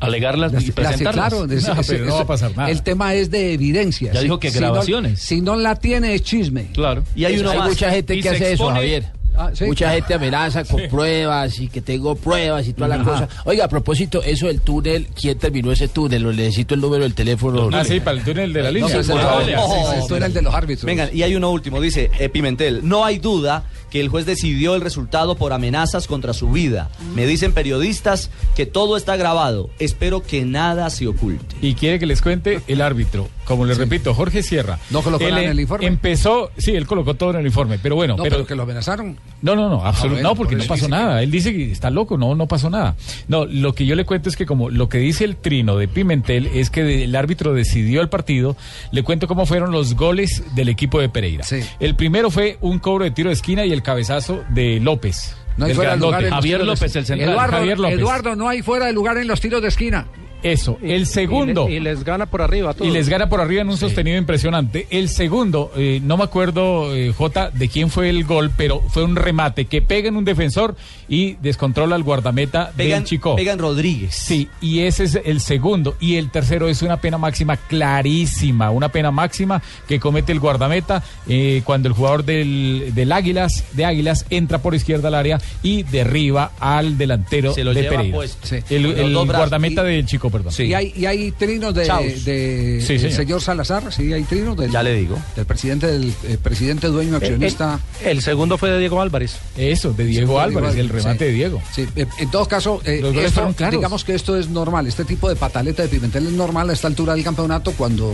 Alegarlas 0.00 0.52
Las- 0.52 0.64
y 0.66 0.72
presentarlas. 0.72 1.28
claro, 1.30 1.44
es- 1.52 1.64
No, 1.68 1.80
es- 1.80 1.86
pero 1.86 2.04
no 2.04 2.10
es- 2.10 2.16
va 2.16 2.20
a 2.22 2.26
pasar 2.26 2.56
nada. 2.56 2.70
El 2.70 2.82
tema 2.82 3.14
es 3.14 3.30
de 3.30 3.52
evidencia. 3.52 4.12
Ya 4.12 4.20
dijo 4.22 4.38
que 4.38 4.50
grabaciones. 4.50 5.20
Si 5.20 5.40
no, 5.42 5.56
la 5.56 5.74
tiene 5.76 6.14
es 6.14 6.22
chisme. 6.22 6.68
Claro. 6.72 7.02
Y 7.14 7.24
hay 7.26 7.38
uno 7.38 7.50
hay 7.50 7.58
más. 7.58 7.68
mucha 7.68 7.90
gente 7.90 8.14
Y 8.14 8.22
que 8.22 8.30
hace 8.30 8.52
eso, 8.52 8.64
expone- 8.70 8.74
Javier. 8.74 9.12
Ah, 9.42 9.50
sí. 9.54 9.64
Mucha 9.64 9.90
gente 9.92 10.12
amenaza 10.12 10.64
con 10.64 10.82
pruebas 10.90 11.58
y 11.60 11.68
que 11.68 11.80
tengo 11.80 12.14
pruebas 12.14 12.68
y 12.68 12.74
toda 12.74 12.88
la 12.88 12.96
Ajá. 12.96 13.04
cosa. 13.04 13.28
Oiga, 13.46 13.64
a 13.64 13.68
propósito, 13.68 14.22
eso 14.22 14.48
del 14.48 14.60
túnel, 14.60 15.08
¿quién 15.18 15.38
terminó 15.38 15.72
ese 15.72 15.88
túnel? 15.88 16.22
Lo 16.22 16.32
necesito 16.32 16.74
el 16.74 16.80
número 16.82 17.04
del 17.04 17.14
teléfono. 17.14 17.70
Ah, 17.72 17.84
sí, 17.84 18.00
para 18.00 18.18
el 18.18 18.24
túnel 18.24 18.52
de 18.52 18.62
la 18.62 18.68
No, 18.68 18.74
línea. 18.74 18.94
pues, 18.94 19.08
el, 19.08 19.14
Por 19.14 19.22
favor. 19.22 19.42
el- 19.42 20.00
el 20.02 20.06
túnel 20.06 20.32
de 20.34 20.42
los 20.42 20.54
árbitros. 20.54 20.84
Vengan, 20.84 21.08
y 21.12 21.22
hay 21.22 21.34
uno 21.34 21.50
último, 21.50 21.80
dice 21.80 22.10
eh, 22.18 22.28
Pimentel, 22.28 22.80
no 22.86 23.04
hay 23.04 23.18
duda 23.18 23.64
que 23.90 24.00
el 24.00 24.08
juez 24.08 24.26
decidió 24.26 24.74
el 24.74 24.82
resultado 24.82 25.34
por 25.36 25.52
amenazas 25.52 26.06
contra 26.06 26.32
su 26.34 26.50
vida. 26.50 26.90
Me 27.16 27.26
dicen 27.26 27.52
periodistas 27.52 28.30
que 28.54 28.66
todo 28.66 28.96
está 28.96 29.16
grabado. 29.16 29.70
Espero 29.78 30.22
que 30.22 30.44
nada 30.44 30.90
se 30.90 31.06
oculte. 31.08 31.56
Y 31.62 31.74
quiere 31.74 31.98
que 31.98 32.06
les 32.06 32.22
cuente 32.22 32.60
el 32.68 32.82
árbitro. 32.82 33.28
Como 33.50 33.66
les 33.66 33.76
repito, 33.78 34.14
Jorge 34.14 34.44
Sierra. 34.44 34.78
No 34.90 35.02
colocó 35.02 35.24
Él, 35.24 35.30
nada 35.30 35.42
en 35.42 35.48
eh, 35.48 35.52
el 35.52 35.60
informe. 35.60 35.86
Empezó, 35.86 36.52
sí, 36.56 36.70
él 36.76 36.86
colocó 36.86 37.14
todo 37.14 37.30
en 37.30 37.36
el 37.38 37.46
informe, 37.46 37.80
pero 37.82 37.96
bueno, 37.96 38.16
No, 38.16 38.22
pero, 38.22 38.36
pero 38.36 38.46
que 38.46 38.54
lo 38.54 38.62
amenazaron. 38.62 39.18
No, 39.42 39.56
no, 39.56 39.68
no, 39.68 39.84
absolutamente. 39.84 40.08
bueno, 40.22 40.28
no, 40.28 40.34
porque 40.36 40.56
por 40.56 40.64
no 40.64 40.68
pasó 40.68 40.88
nada. 40.88 41.20
Él 41.22 41.32
dice 41.32 41.52
que 41.52 41.72
está 41.72 41.90
loco, 41.90 42.16
no, 42.16 42.36
no 42.36 42.46
pasó 42.46 42.70
nada. 42.70 42.94
No, 43.26 43.46
lo 43.46 43.74
que 43.74 43.86
yo 43.86 43.96
le 43.96 44.04
cuento 44.04 44.28
es 44.28 44.36
que 44.36 44.46
como 44.46 44.70
lo 44.70 44.88
que 44.88 44.98
dice 44.98 45.24
el 45.24 45.34
trino 45.34 45.76
de 45.76 45.88
Pimentel 45.88 46.46
es 46.46 46.70
que 46.70 46.84
de- 46.84 47.04
el 47.04 47.16
árbitro 47.16 47.52
decidió 47.52 48.00
el 48.02 48.08
partido, 48.08 48.56
le 48.92 49.02
cuento 49.02 49.26
cómo 49.26 49.46
fueron 49.46 49.72
los 49.72 49.94
goles 49.96 50.44
del 50.54 50.68
equipo 50.68 51.00
de 51.00 51.08
Pereira. 51.08 51.42
Sí. 51.42 51.60
El 51.80 51.96
primero 51.96 52.30
fue 52.30 52.56
un 52.60 52.78
cobro 52.78 53.02
de 53.04 53.10
tiro 53.10 53.30
de 53.30 53.34
esquina 53.34 53.66
y 53.66 53.72
el 53.72 53.82
cabezazo 53.82 54.44
de 54.50 54.78
López. 54.80 55.34
No 55.56 55.66
hay 55.66 55.74
fuera 55.74 55.92
de 55.92 55.98
lugar 55.98 56.24
en 56.24 56.30
Javier 56.30 56.64
López, 56.64 56.94
el 56.96 57.04
central. 57.04 57.30
Eduardo, 57.32 57.56
Javier 57.56 57.78
López. 57.80 57.98
Eduardo, 57.98 58.36
no 58.36 58.48
hay 58.48 58.62
fuera 58.62 58.86
de 58.86 58.92
lugar 58.92 59.18
en 59.18 59.26
los 59.26 59.40
tiros 59.40 59.60
de 59.60 59.68
esquina. 59.68 60.06
Eso, 60.42 60.78
el 60.82 61.06
segundo. 61.06 61.68
Y, 61.68 61.80
les 61.80 62.04
gana 62.04 62.26
por 62.26 62.42
arriba 62.42 62.74
Y 62.80 62.90
les 62.90 63.08
gana 63.08 63.28
por 63.28 63.40
arriba 63.40 63.62
en 63.62 63.68
un 63.68 63.76
sostenido 63.76 64.16
impresionante. 64.16 64.86
El 64.90 65.08
segundo, 65.08 65.70
eh, 65.76 66.00
no 66.02 66.16
me 66.16 66.24
acuerdo, 66.24 66.94
eh, 66.94 67.12
J, 67.16 67.50
de 67.50 67.68
quién 67.68 67.90
fue 67.90 68.08
el 68.08 68.24
gol, 68.24 68.50
pero 68.56 68.80
fue 68.88 69.04
un 69.04 69.16
remate 69.16 69.66
que 69.66 69.82
pega 69.82 70.08
en 70.08 70.16
un 70.16 70.24
defensor 70.24 70.76
y 71.08 71.34
descontrola 71.42 71.96
al 71.96 72.02
guardameta 72.02 72.72
Pegan, 72.76 73.00
del 73.00 73.08
Chico. 73.08 73.36
pegan 73.36 73.58
Rodríguez. 73.58 74.14
Sí, 74.14 74.48
y 74.60 74.80
ese 74.80 75.04
es 75.04 75.20
el 75.24 75.40
segundo. 75.40 75.96
Y 76.00 76.16
el 76.16 76.30
tercero 76.30 76.68
es 76.68 76.82
una 76.82 76.98
pena 76.98 77.18
máxima 77.18 77.56
clarísima, 77.56 78.70
una 78.70 78.90
pena 78.90 79.10
máxima 79.10 79.62
que 79.86 79.98
comete 80.00 80.32
el 80.32 80.40
guardameta 80.40 81.02
eh, 81.28 81.62
cuando 81.64 81.88
el 81.88 81.94
jugador 81.94 82.24
del, 82.24 82.92
del 82.94 83.12
Águilas, 83.12 83.64
de 83.72 83.84
Águilas, 83.84 84.26
entra 84.30 84.58
por 84.58 84.74
izquierda 84.74 85.08
al 85.08 85.14
área 85.14 85.40
y 85.62 85.82
derriba 85.84 86.52
al 86.60 86.96
delantero 86.96 87.52
Se 87.52 87.64
lo 87.64 87.74
de 87.74 87.82
lleva 87.82 87.96
Pereira. 87.96 88.16
puesto. 88.16 88.46
Sí. 88.46 88.56
El, 88.70 89.14
guardameta 89.14 89.82
del 89.82 90.06
Chico, 90.06 90.29
perdón. 90.30 90.52
Y 90.58 90.72
hay, 90.74 90.92
y 90.96 91.06
hay 91.06 91.30
trinos 91.32 91.74
de, 91.74 91.82
de- 92.24 92.80
Sí, 92.80 92.92
del 92.94 93.00
señor. 93.00 93.12
señor 93.16 93.40
Salazar, 93.42 93.92
sí, 93.92 94.12
hay 94.12 94.22
trinos 94.24 94.56
del, 94.56 94.70
Ya 94.70 94.82
le 94.82 94.94
digo. 94.94 95.18
del 95.36 95.46
presidente 95.46 95.86
del 95.86 96.12
eh, 96.24 96.38
presidente 96.42 96.86
dueño 96.88 97.16
accionista. 97.16 97.80
El, 98.04 98.22
segundo 98.22 98.56
fue 98.58 98.70
de 98.70 98.78
Diego 98.78 99.00
Álvarez. 99.00 99.36
Eso, 99.56 99.92
de 99.92 100.04
Diego 100.04 100.34
Sí, 100.36 100.40
Álvarez, 100.42 100.76
el 100.76 100.88
remate 100.88 101.18
sí. 101.18 101.24
de 101.24 101.32
Diego. 101.32 101.62
Sí, 101.74 101.86
eh, 101.96 102.06
en 102.18 102.30
todo 102.30 102.46
caso, 102.46 102.80
eh, 102.84 103.02
esto, 103.24 103.52
digamos 103.70 104.04
que 104.04 104.14
esto 104.14 104.38
es 104.38 104.48
normal. 104.48 104.86
Este 104.86 105.04
tipo 105.04 105.28
de 105.28 105.36
pataleta 105.36 105.82
de 105.82 105.88
Pimentel 105.88 106.26
es 106.26 106.32
normal 106.32 106.70
a 106.70 106.72
esta 106.72 106.86
altura 106.86 107.14
del 107.14 107.24
campeonato 107.24 107.72
cuando, 107.72 108.12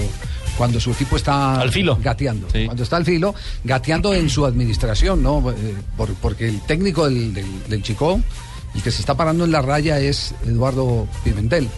cuando 0.56 0.80
su 0.80 0.90
equipo 0.92 1.16
está 1.16 1.60
Al 1.60 1.70
filo. 1.70 1.98
gateando. 2.02 2.48
Cuando 2.66 2.82
está 2.82 2.96
al 2.96 3.04
filo, 3.04 3.34
gateando 3.64 4.14
en 4.14 4.28
su 4.30 4.46
administración, 4.46 5.22
¿no? 5.22 5.50
Eh, 5.50 5.54
por- 5.96 6.14
porque 6.14 6.48
el 6.48 6.60
técnico 6.62 7.04
del, 7.08 7.34
del, 7.34 7.46
del 7.68 7.82
Chico, 7.82 8.20
el 8.74 8.82
que 8.82 8.90
se 8.90 9.00
está 9.00 9.14
parando 9.14 9.44
en 9.44 9.52
la 9.52 9.62
raya 9.62 9.98
es 10.00 10.34
Eduardo 10.46 11.06
Pimentel. 11.24 11.68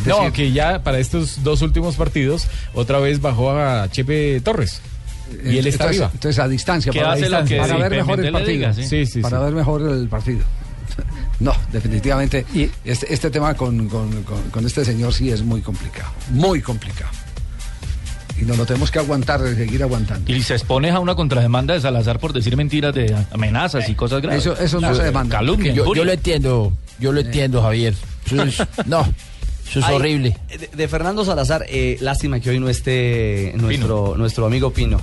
Es 0.00 0.06
No, 0.06 0.16
decir, 0.18 0.32
que 0.32 0.52
ya 0.52 0.82
para 0.82 0.98
estos 0.98 1.42
dos 1.44 1.62
últimos 1.62 1.96
partidos 1.96 2.46
otra 2.74 2.98
vez 2.98 3.20
bajó 3.20 3.50
a 3.52 3.88
Chepe 3.90 4.40
Torres. 4.40 4.80
Y 5.44 5.56
él 5.58 5.66
está 5.66 5.84
entonces, 5.84 5.86
arriba. 6.02 6.10
Entonces 6.14 6.38
a 6.38 6.48
distancia, 6.48 6.92
para, 6.92 7.12
hace 7.12 7.22
distancia, 7.22 7.60
para 7.62 7.76
ver 7.76 7.90
mejor 7.92 8.20
el 8.24 8.32
partido. 8.32 8.52
diga, 8.52 8.74
sí. 8.74 8.84
Sí, 8.86 9.06
sí, 9.06 9.20
para 9.20 9.38
sí. 9.38 9.44
ver 9.44 9.52
mejor 9.54 9.82
el 9.82 10.08
partido. 10.08 10.40
No, 11.40 11.52
definitivamente. 11.72 12.44
Este, 12.84 13.12
este 13.12 13.28
tema 13.30 13.54
con, 13.54 13.88
con- 13.88 14.22
con- 14.22 14.50
con 14.50 14.64
este 14.64 14.84
señor 14.84 15.12
sí 15.12 15.30
es 15.30 15.42
muy 15.42 15.60
complicado. 15.60 16.08
Muy 16.30 16.60
complicado. 16.60 17.10
Y 18.40 18.44
nos 18.44 18.56
lo 18.58 18.64
tenemos 18.66 18.90
que 18.92 18.98
aguantar, 19.00 19.40
seguir 19.56 19.82
aguantando. 19.82 20.32
Y 20.32 20.40
se 20.42 20.54
expone 20.54 20.90
a 20.90 21.00
una 21.00 21.14
contrademanda 21.16 21.74
de 21.74 21.80
Salazar 21.80 22.20
por 22.20 22.32
decir 22.32 22.56
mentiras 22.56 22.94
de 22.94 23.16
amenazas 23.32 23.88
y 23.88 23.94
cosas 23.94 24.22
graves. 24.22 24.40
Eso- 24.46 24.56
eso 24.56 24.80
no 24.80 24.94
se 24.94 25.02
demanda. 25.02 25.38
Calumnia. 25.38 25.72
Yo, 25.72 25.92
yo 25.94 26.04
lo 26.04 26.12
entiendo, 26.12 26.72
yo 27.00 27.10
lo 27.12 27.20
entiendo, 27.20 27.60
Javier. 27.62 27.94
No, 28.86 29.04
eso 29.72 29.80
es 29.80 29.86
Ay, 29.86 29.94
horrible. 29.96 30.36
De, 30.48 30.68
de 30.72 30.88
Fernando 30.88 31.24
Salazar, 31.24 31.64
eh, 31.68 31.96
lástima 32.00 32.40
que 32.40 32.50
hoy 32.50 32.60
no 32.60 32.68
esté 32.68 33.52
nuestro, 33.56 34.14
nuestro 34.16 34.46
amigo 34.46 34.72
Pino, 34.72 35.00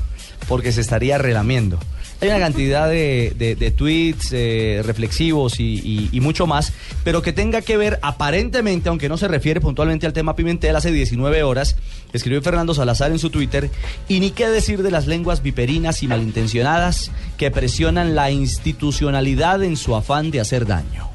porque 0.47 0.71
se 0.71 0.82
estaría 0.82 1.17
relamiendo. 1.17 1.77
Hay 2.21 2.27
una 2.27 2.39
cantidad 2.39 2.89
de, 2.89 3.34
de- 3.38 3.55
de 3.55 3.71
tweets 3.71 4.29
eh, 4.34 4.82
reflexivos 4.86 5.62
y, 5.62 5.75
y- 5.79 6.10
y 6.12 6.19
mucho 6.19 6.47
más, 6.47 6.73
pero 7.05 7.21
que 7.21 7.32
tenga 7.32 7.62
que 7.62 7.77
ver 7.77 7.97
aparentemente, 8.01 8.89
aunque 8.89 9.08
no 9.08 9.15
se 9.17 9.29
refiere 9.29 9.62
puntualmente 9.62 10.05
al 10.05 10.12
tema 10.12 10.36
Pimentel, 10.36 10.75
hace 10.75 10.91
19 10.91 11.43
horas 11.43 11.77
escribió 12.12 12.41
Fernando 12.41 12.73
Salazar 12.73 13.12
en 13.12 13.19
su 13.19 13.29
Twitter, 13.29 13.69
y 14.10 14.19
ni 14.19 14.32
qué 14.32 14.49
decir 14.49 14.84
de 14.84 14.91
las 14.91 15.08
lenguas 15.08 15.41
viperinas 15.41 16.03
y 16.03 16.08
malintencionadas 16.10 17.10
que 17.38 17.51
presionan 17.51 18.15
la 18.15 18.32
institucionalidad 18.32 19.63
en 19.63 19.77
su 19.77 19.95
afán 19.95 20.29
de 20.29 20.41
hacer 20.41 20.65
daño. 20.65 21.08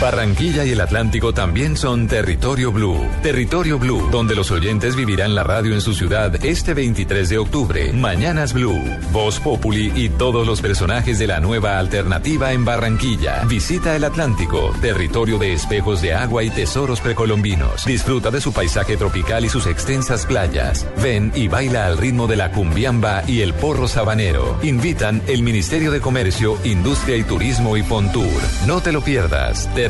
Barranquilla 0.00 0.64
y 0.64 0.70
el 0.70 0.80
Atlántico 0.80 1.34
también 1.34 1.76
son 1.76 2.08
Territorio 2.08 2.72
Blue. 2.72 3.06
Territorio 3.22 3.78
Blue, 3.78 4.08
donde 4.10 4.34
los 4.34 4.50
oyentes 4.50 4.96
vivirán 4.96 5.34
la 5.34 5.44
radio 5.44 5.74
en 5.74 5.82
su 5.82 5.92
ciudad 5.92 6.42
este 6.42 6.72
23 6.72 7.28
de 7.28 7.36
octubre. 7.36 7.92
Mañanas 7.92 8.54
Blue, 8.54 8.80
Voz 9.12 9.38
Populi 9.40 9.92
y 9.94 10.08
todos 10.08 10.46
los 10.46 10.62
personajes 10.62 11.18
de 11.18 11.26
la 11.26 11.40
nueva 11.40 11.78
alternativa 11.78 12.54
en 12.54 12.64
Barranquilla. 12.64 13.44
Visita 13.44 13.94
el 13.94 14.04
Atlántico, 14.04 14.72
territorio 14.80 15.36
de 15.36 15.52
espejos 15.52 16.00
de 16.00 16.14
agua 16.14 16.44
y 16.44 16.50
tesoros 16.50 17.02
precolombinos. 17.02 17.84
Disfruta 17.84 18.30
de 18.30 18.40
su 18.40 18.54
paisaje 18.54 18.96
tropical 18.96 19.44
y 19.44 19.50
sus 19.50 19.66
extensas 19.66 20.24
playas. 20.24 20.86
Ven 21.02 21.30
y 21.34 21.48
baila 21.48 21.84
al 21.84 21.98
ritmo 21.98 22.26
de 22.26 22.36
la 22.36 22.52
cumbiamba 22.52 23.22
y 23.26 23.42
el 23.42 23.52
porro 23.52 23.86
sabanero. 23.86 24.58
Invitan 24.62 25.20
el 25.26 25.42
Ministerio 25.42 25.90
de 25.90 26.00
Comercio, 26.00 26.56
Industria 26.64 27.18
y 27.18 27.24
Turismo 27.24 27.76
y 27.76 27.82
Pontur. 27.82 28.40
No 28.66 28.80
te 28.80 28.92
lo 28.92 29.02
pierdas. 29.02 29.68
Territorio 29.74 29.89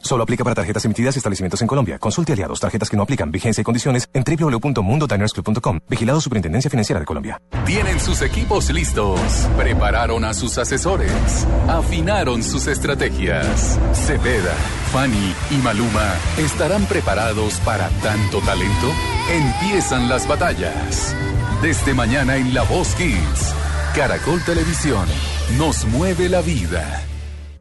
Solo 0.00 0.22
aplica 0.22 0.44
para 0.44 0.54
tarjetas 0.54 0.84
emitidas 0.84 1.16
y 1.16 1.18
establecimientos 1.18 1.60
en 1.62 1.68
Colombia. 1.68 1.98
Consulte 1.98 2.32
aliados, 2.32 2.60
tarjetas 2.60 2.90
que 2.90 2.96
no 2.96 3.02
aplican, 3.02 3.30
vigencia 3.30 3.60
y 3.60 3.64
condiciones 3.64 4.08
en 4.12 4.24
www.mundodinersclub.com. 4.24 5.80
Vigilado 5.88 6.20
Superintendencia 6.20 6.70
Financiera 6.70 7.00
de 7.00 7.06
Colombia. 7.06 7.40
Tienen 7.66 8.00
sus 8.00 8.22
equipos 8.22 8.70
listos, 8.70 9.20
prepararon 9.56 10.24
a 10.24 10.34
sus 10.34 10.58
asesores, 10.58 11.46
afinaron 11.68 12.42
sus 12.42 12.66
estrategias. 12.66 13.78
Cepeda, 13.92 14.54
Fanny 14.92 15.34
y 15.50 15.56
Maluma 15.56 16.14
estarán 16.38 16.84
preparados 16.86 17.60
para 17.60 17.88
tanto 18.02 18.40
talento. 18.40 18.90
Empiezan 19.30 20.08
las 20.08 20.26
batallas. 20.26 21.14
Desde 21.62 21.92
mañana 21.92 22.36
en 22.36 22.54
La 22.54 22.62
Voz 22.62 22.94
Kids, 22.94 23.54
Caracol 23.94 24.42
Televisión, 24.44 25.06
nos 25.58 25.84
mueve 25.86 26.28
la 26.28 26.40
vida. 26.40 27.07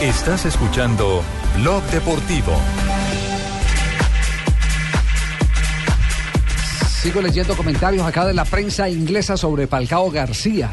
Estás 0.00 0.46
escuchando 0.46 1.22
Blog 1.56 1.82
Deportivo. 1.90 2.52
Sigo 7.02 7.20
leyendo 7.20 7.56
comentarios 7.56 8.06
acá 8.06 8.24
de 8.26 8.34
la 8.34 8.44
prensa 8.44 8.88
inglesa 8.88 9.36
sobre 9.36 9.66
Falcao 9.66 10.10
García. 10.10 10.70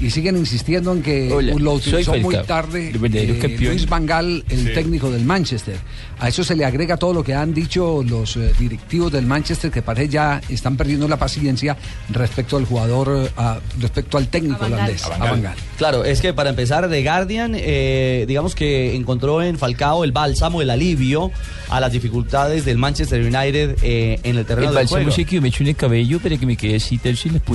Y 0.00 0.08
siguen 0.10 0.36
insistiendo 0.38 0.92
en 0.92 1.02
que 1.02 1.30
Hola, 1.30 1.52
lo 1.58 1.72
utilizó 1.74 2.14
muy 2.16 2.34
tarde 2.46 2.90
eh. 2.94 3.58
Luis 3.60 3.86
Vangal, 3.86 4.44
el 4.48 4.58
Sí. 4.68 4.70
técnico 4.74 5.10
del 5.10 5.24
Manchester. 5.24 5.76
A 6.18 6.28
eso 6.28 6.42
se 6.42 6.56
le 6.56 6.64
agrega 6.64 6.96
todo 6.96 7.12
lo 7.12 7.22
que 7.22 7.34
han 7.34 7.52
dicho 7.52 8.02
los 8.06 8.36
eh, 8.36 8.52
directivos 8.58 9.12
del 9.12 9.26
Manchester, 9.26 9.70
que 9.70 9.82
parece 9.82 10.08
ya 10.08 10.40
están 10.48 10.76
perdiendo 10.76 11.06
la 11.08 11.18
paciencia 11.18 11.76
respecto 12.10 12.56
al 12.56 12.64
jugador, 12.64 13.26
eh, 13.26 13.30
a- 13.36 13.58
respecto 13.78 14.16
al 14.16 14.28
técnico 14.28 14.64
holandés, 14.64 15.04
a 15.04 15.18
Van 15.18 15.42
Gaal. 15.42 15.56
Claro, 15.76 16.04
es 16.04 16.20
que 16.20 16.32
para 16.32 16.50
empezar, 16.50 16.88
The 16.88 17.02
Guardian, 17.02 17.52
eh, 17.56 18.24
digamos 18.26 18.54
que 18.54 18.94
encontró 18.96 19.42
en 19.42 19.58
Falcao 19.58 20.04
el 20.04 20.12
bálsamo, 20.12 20.62
el 20.62 20.70
alivio 20.70 21.30
a 21.68 21.78
las 21.80 21.92
dificultades 21.92 22.64
del 22.64 22.78
Manchester 22.78 23.20
United 23.20 23.76
eh, 23.82 24.18
en 24.22 24.36
el 24.38 24.44
terreno 24.46 24.68
El 24.68 24.74
del 24.74 24.82
bálsamo 24.84 25.02
juego. 25.02 25.10
sí 25.16 25.24
que 25.26 25.40
me 25.40 25.48
echo 25.48 25.62
en 25.62 25.68
el 25.68 25.76
cabello 25.76 26.18
para 26.20 26.36
que 26.38 26.46
me 26.46 26.56
quede 26.56 26.76
así. 26.76 26.98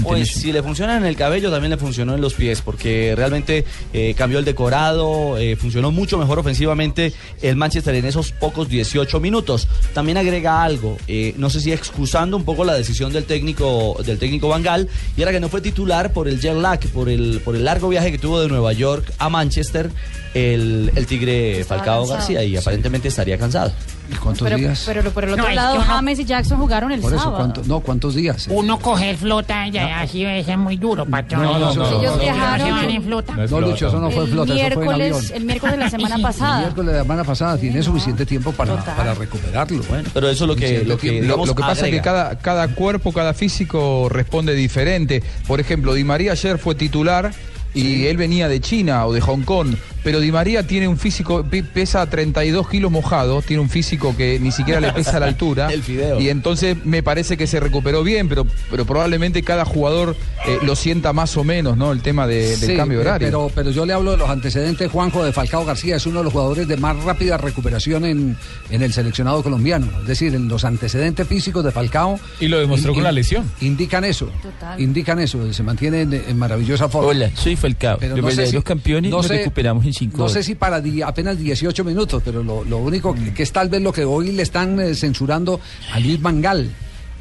Pues 0.03 0.29
si 0.29 0.51
le 0.51 0.61
funciona 0.63 0.97
en 0.97 1.05
el 1.05 1.15
cabello, 1.15 1.51
también 1.51 1.71
le 1.71 1.77
funcionó 1.77 2.15
en 2.15 2.21
los 2.21 2.34
pies, 2.35 2.61
porque 2.61 3.13
realmente 3.15 3.65
eh, 3.93 4.13
cambió 4.17 4.39
el 4.39 4.45
decorado, 4.45 5.37
eh, 5.37 5.55
funcionó 5.55 5.91
mucho 5.91 6.17
mejor 6.17 6.39
ofensivamente 6.39 7.13
el 7.41 7.55
Manchester 7.55 7.95
en 7.95 8.05
esos 8.05 8.31
pocos 8.31 8.69
18 8.69 9.19
minutos. 9.19 9.67
También 9.93 10.17
agrega 10.17 10.63
algo, 10.63 10.97
eh, 11.07 11.33
no 11.37 11.49
sé 11.49 11.61
si 11.61 11.71
excusando 11.71 12.37
un 12.37 12.43
poco 12.43 12.63
la 12.65 12.73
decisión 12.73 13.11
del 13.13 13.25
técnico 13.25 13.97
del 14.05 14.19
técnico 14.19 14.47
Bangal, 14.47 14.89
y 15.17 15.21
era 15.21 15.31
que 15.31 15.39
no 15.39 15.49
fue 15.49 15.61
titular 15.61 16.13
por 16.13 16.27
el 16.27 16.39
jet 16.39 16.55
lag, 16.55 16.79
por 16.89 17.09
el, 17.09 17.41
por 17.43 17.55
el 17.55 17.65
largo 17.65 17.89
viaje 17.89 18.11
que 18.11 18.17
tuvo 18.17 18.39
de 18.41 18.47
Nueva 18.47 18.73
York 18.73 19.11
a 19.17 19.29
Manchester 19.29 19.89
el, 20.35 20.91
el 20.95 21.05
Tigre 21.07 21.63
Falcao 21.63 22.01
cansado. 22.01 22.17
García 22.19 22.43
y 22.43 22.57
aparentemente 22.57 23.07
estaría 23.07 23.37
cansado. 23.37 23.71
¿Y 24.11 24.13
cuántos 24.17 24.43
Pero, 24.43 24.57
días? 24.57 24.83
pero 24.85 25.09
por 25.09 25.23
el 25.23 25.31
otro 25.31 25.45
No, 25.45 25.49
es 25.49 25.55
lado, 25.55 25.73
que 25.73 25.79
uno- 25.79 25.87
James 25.87 26.19
y 26.19 26.25
Jackson 26.25 26.59
jugaron 26.59 26.91
el 26.91 26.99
Por 26.99 27.11
eso, 27.13 27.23
sábado. 27.23 27.37
¿cuánto- 27.39 27.61
no, 27.65 27.79
¿cuántos 27.79 28.13
días? 28.13 28.45
Uno 28.51 28.77
coger 28.77 29.17
flota 29.17 29.67
ya 29.69 30.01
así 30.01 30.23
es 30.25 30.55
muy 30.57 30.77
duro, 30.77 31.05
patrón. 31.07 31.41
No, 31.41 31.57
no, 31.57 31.73
no, 31.73 31.99
Ellos 32.01 32.15
no, 32.17 32.21
viajaron- 32.21 32.89
en 32.91 33.01
flota. 33.03 33.33
No, 33.33 33.61
Lucho, 33.61 33.87
eso 33.87 33.99
no 33.99 34.11
fue 34.11 34.25
el 34.25 34.29
flota, 34.29 34.53
eso 34.53 34.73
fue 34.75 34.83
en 34.85 34.91
avión. 34.91 34.97
miércoles, 35.09 35.31
el 35.31 35.45
miércoles 35.45 35.75
de 35.77 35.83
la 35.85 35.89
semana 35.89 36.15
El 36.17 36.21
pasada. 36.21 36.59
miércoles 36.59 36.87
de 36.91 36.97
la 36.97 37.01
semana 37.03 37.23
pasada 37.23 37.57
tiene 37.57 37.81
suficiente 37.81 38.25
tiempo 38.27 38.51
para, 38.51 38.75
para 38.83 39.13
recuperarlo. 39.15 39.81
Bueno, 39.89 40.07
Pero 40.13 40.29
eso 40.29 40.43
es 40.43 40.47
lo 40.49 40.55
que, 40.55 40.83
lo 40.83 40.97
que, 40.97 41.21
digamos, 41.21 41.47
lo 41.47 41.55
que 41.55 41.61
pasa 41.63 41.85
es 41.87 41.91
que 41.93 42.01
cada, 42.01 42.37
cada 42.37 42.67
cuerpo, 42.67 43.11
cada 43.11 43.33
físico 43.33 44.07
responde 44.09 44.53
diferente. 44.53 45.23
Por 45.47 45.59
ejemplo, 45.61 45.93
Di 45.95 46.03
María 46.03 46.33
ayer 46.33 46.59
fue 46.59 46.75
titular 46.75 47.31
y 47.73 48.05
él 48.05 48.17
venía 48.17 48.47
de 48.47 48.59
China 48.61 49.07
o 49.07 49.13
de 49.13 49.21
Hong 49.21 49.41
Kong. 49.41 49.73
Pero 50.05 50.21
Di 50.21 50.31
María 50.31 50.65
tiene 50.65 50.87
un 50.87 50.97
físico, 50.97 51.43
pesa 51.73 52.05
32 52.09 52.69
kilos 52.69 52.91
mojado, 52.91 53.41
tiene 53.41 53.61
un 53.61 53.69
físico 53.69 54.15
que 54.15 54.39
ni 54.39 54.51
siquiera 54.53 54.79
le 54.79 54.93
pesa 54.93 55.17
a 55.17 55.19
la 55.19 55.25
altura. 55.25 55.67
El 55.73 55.81
fideo. 55.83 56.21
Y 56.21 56.29
entonces 56.29 56.77
me 56.85 57.03
parece 57.03 57.35
que 57.35 57.47
se 57.47 57.59
recuperó 57.59 58.03
bien, 58.03 58.29
pero, 58.29 58.45
pero 58.69 58.85
probablemente 58.85 59.41
cada 59.43 59.65
jugador 59.65 60.15
eh, 60.47 60.59
lo 60.63 60.75
sienta 60.75 61.11
más 61.11 61.35
o 61.37 61.43
menos, 61.43 61.75
¿no? 61.75 61.91
El 61.91 62.01
tema 62.01 62.27
de- 62.27 62.55
del 62.57 62.77
cambio 62.77 62.99
eh, 62.99 63.01
horario. 63.01 63.27
Pero, 63.27 63.51
pero 63.53 63.71
yo 63.71 63.85
le 63.85 63.93
hablo 63.93 64.11
de 64.11 64.17
los 64.17 64.29
antecedentes. 64.29 64.91
Juanjo 64.91 65.25
de 65.25 65.33
Falcao 65.33 65.65
García 65.65 65.95
es 65.95 66.05
uno 66.05 66.19
de 66.19 66.25
los 66.25 66.33
jugadores 66.33 66.67
de 66.67 66.77
más 66.77 66.95
rápida 67.03 67.37
recuperación 67.37 68.05
en, 68.05 68.37
en 68.69 68.81
el 68.83 68.93
seleccionado 68.93 69.41
colombiano. 69.41 69.87
Es 70.01 70.07
decir, 70.07 70.35
en 70.35 70.47
los 70.47 70.65
antecedentes 70.65 71.27
físicos 71.27 71.63
de 71.65 71.71
Falcao. 71.71 72.19
Y 72.39 72.47
lo 72.47 72.59
demostró 72.59 72.93
con 72.93 73.01
la 73.03 73.11
lesión. 73.11 73.49
Indican 73.59 74.05
eso. 74.05 74.29
Total. 74.43 74.79
Indican 74.79 75.19
eso. 75.19 75.51
Se 75.51 75.63
mantiene 75.63 76.01
en, 76.01 76.13
en 76.13 76.37
maravillosa 76.37 76.89
forma. 76.89 77.09
Hola, 77.09 77.31
soy 77.35 77.55
Falcao. 77.55 77.97
Pero 77.99 78.15
Los 78.15 78.21
no 78.21 78.27
verdaderos 78.27 78.61
si- 78.61 78.65
campeones 78.67 79.09
no 79.09 79.17
nos 79.17 79.25
sé- 79.27 79.37
recuperamos 79.37 79.83
en 79.85 79.93
cinco 79.95 80.17
No 80.17 80.29
sé 80.29 80.43
si 80.43 80.55
para 80.55 80.79
di- 80.81 81.01
apenas 81.01 81.37
18 81.39 81.83
minutos, 81.83 82.21
pero 82.23 82.43
lo, 82.43 82.63
lo 82.63 82.77
único 82.77 83.13
que, 83.15 83.33
que 83.33 83.43
es 83.43 83.51
tal 83.51 83.69
vez 83.69 83.81
lo 83.81 83.91
que 83.91 84.03
hoy 84.05 84.31
le 84.31 84.43
están 84.43 84.79
eh, 84.79 84.93
censurando 84.95 85.59
a 85.93 85.99
Luis 85.99 86.19
Mangal. 86.21 86.69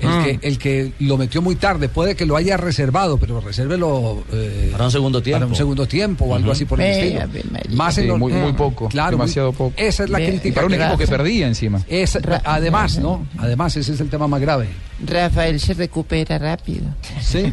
El, 0.00 0.08
Mm. 0.08 0.24
que, 0.24 0.38
el 0.48 0.58
que 0.58 0.92
lo 0.98 1.16
metió 1.16 1.40
muy 1.40 1.54
tarde, 1.54 1.88
puede 1.88 2.16
que 2.16 2.26
lo 2.26 2.36
haya 2.36 2.56
reservado, 2.56 3.16
pero 3.16 3.40
resérvelo 3.40 4.24
eh, 4.32 4.70
Para 4.72 4.86
un 4.86 4.90
segundo 4.90 5.22
tiempo. 5.22 5.38
para 5.40 5.46
un 5.50 5.54
segundo 5.54 5.86
tiempo 5.86 6.24
o 6.24 6.34
algo 6.34 6.50
así 6.50 6.64
por 6.64 6.80
el 6.80 6.86
Ve, 6.86 7.16
estilo. 7.24 7.76
Más 7.76 7.96
en 7.98 8.04
Sí, 8.04 8.08
lo- 8.08 8.18
muy, 8.18 8.32
muy 8.32 8.52
poco, 8.54 8.88
Claro, 8.88 9.12
demasiado 9.12 9.52
muy- 9.52 9.56
poco. 9.58 9.72
Esa 9.76 10.02
es 10.04 10.10
la 10.10 10.20
Y 10.20 10.26
crítica. 10.26 10.54
para 10.56 10.66
un 10.66 10.74
equipo 10.74 10.98
que 10.98 11.06
perdía 11.06 11.46
encima. 11.46 11.80
es- 11.88 12.18
además, 12.44 12.98
¿no? 12.98 13.24
Además, 13.38 13.76
ese 13.76 13.92
es 13.94 14.00
el 14.00 14.08
tema 14.10 14.26
más 14.26 14.40
grave. 14.40 14.66
Rafael 15.06 15.60
se 15.60 15.74
recupera 15.74 16.38
rápido. 16.38 16.82
Sí. 17.22 17.44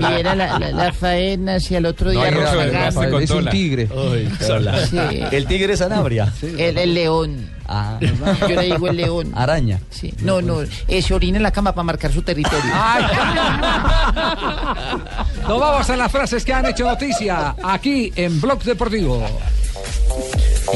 Y 0.00 0.20
era 0.20 0.34
la, 0.34 0.58
la, 0.58 0.70
la 0.70 0.92
faena 0.92 1.56
hacia 1.56 1.78
el 1.78 1.86
otro 1.86 2.06
No 2.12 2.20
día 2.20 2.30
Rafa 2.30 2.42
Rafael. 2.54 2.72
Rafael, 2.72 3.14
es 3.22 3.30
un 3.30 3.48
tigre. 3.48 3.88
Sí. 4.90 4.98
El 5.32 5.46
Tigre 5.46 5.76
Sanabria. 5.76 6.32
El, 6.42 6.78
el 6.78 6.94
león. 6.94 7.53
Ah, 7.66 7.98
Yo 8.00 8.54
le 8.54 8.62
digo 8.62 8.88
el 8.88 8.96
león. 8.96 9.32
araña. 9.34 9.80
Sí. 9.90 10.12
No, 10.20 10.42
no, 10.42 10.62
eh, 10.88 11.02
se 11.02 11.14
orina 11.14 11.36
en 11.38 11.42
la 11.42 11.50
cama 11.52 11.72
para 11.72 11.84
marcar 11.84 12.12
su 12.12 12.22
territorio. 12.22 12.72
Nos 15.48 15.60
vamos 15.60 15.90
a 15.90 15.96
las 15.96 16.10
frases 16.12 16.44
que 16.44 16.52
han 16.52 16.66
hecho 16.66 16.84
noticia 16.86 17.54
aquí 17.62 18.12
en 18.16 18.40
Blog 18.40 18.62
Deportivo. 18.62 19.24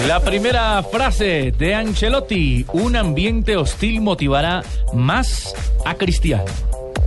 La 0.07 0.21
primera 0.21 0.83
frase 0.83 1.53
de 1.57 1.75
Ancelotti, 1.75 2.65
un 2.73 2.97
ambiente 2.97 3.57
hostil 3.57 4.01
motivará 4.01 4.63
más 4.93 5.55
a 5.85 5.95
Cristiano. 5.95 6.45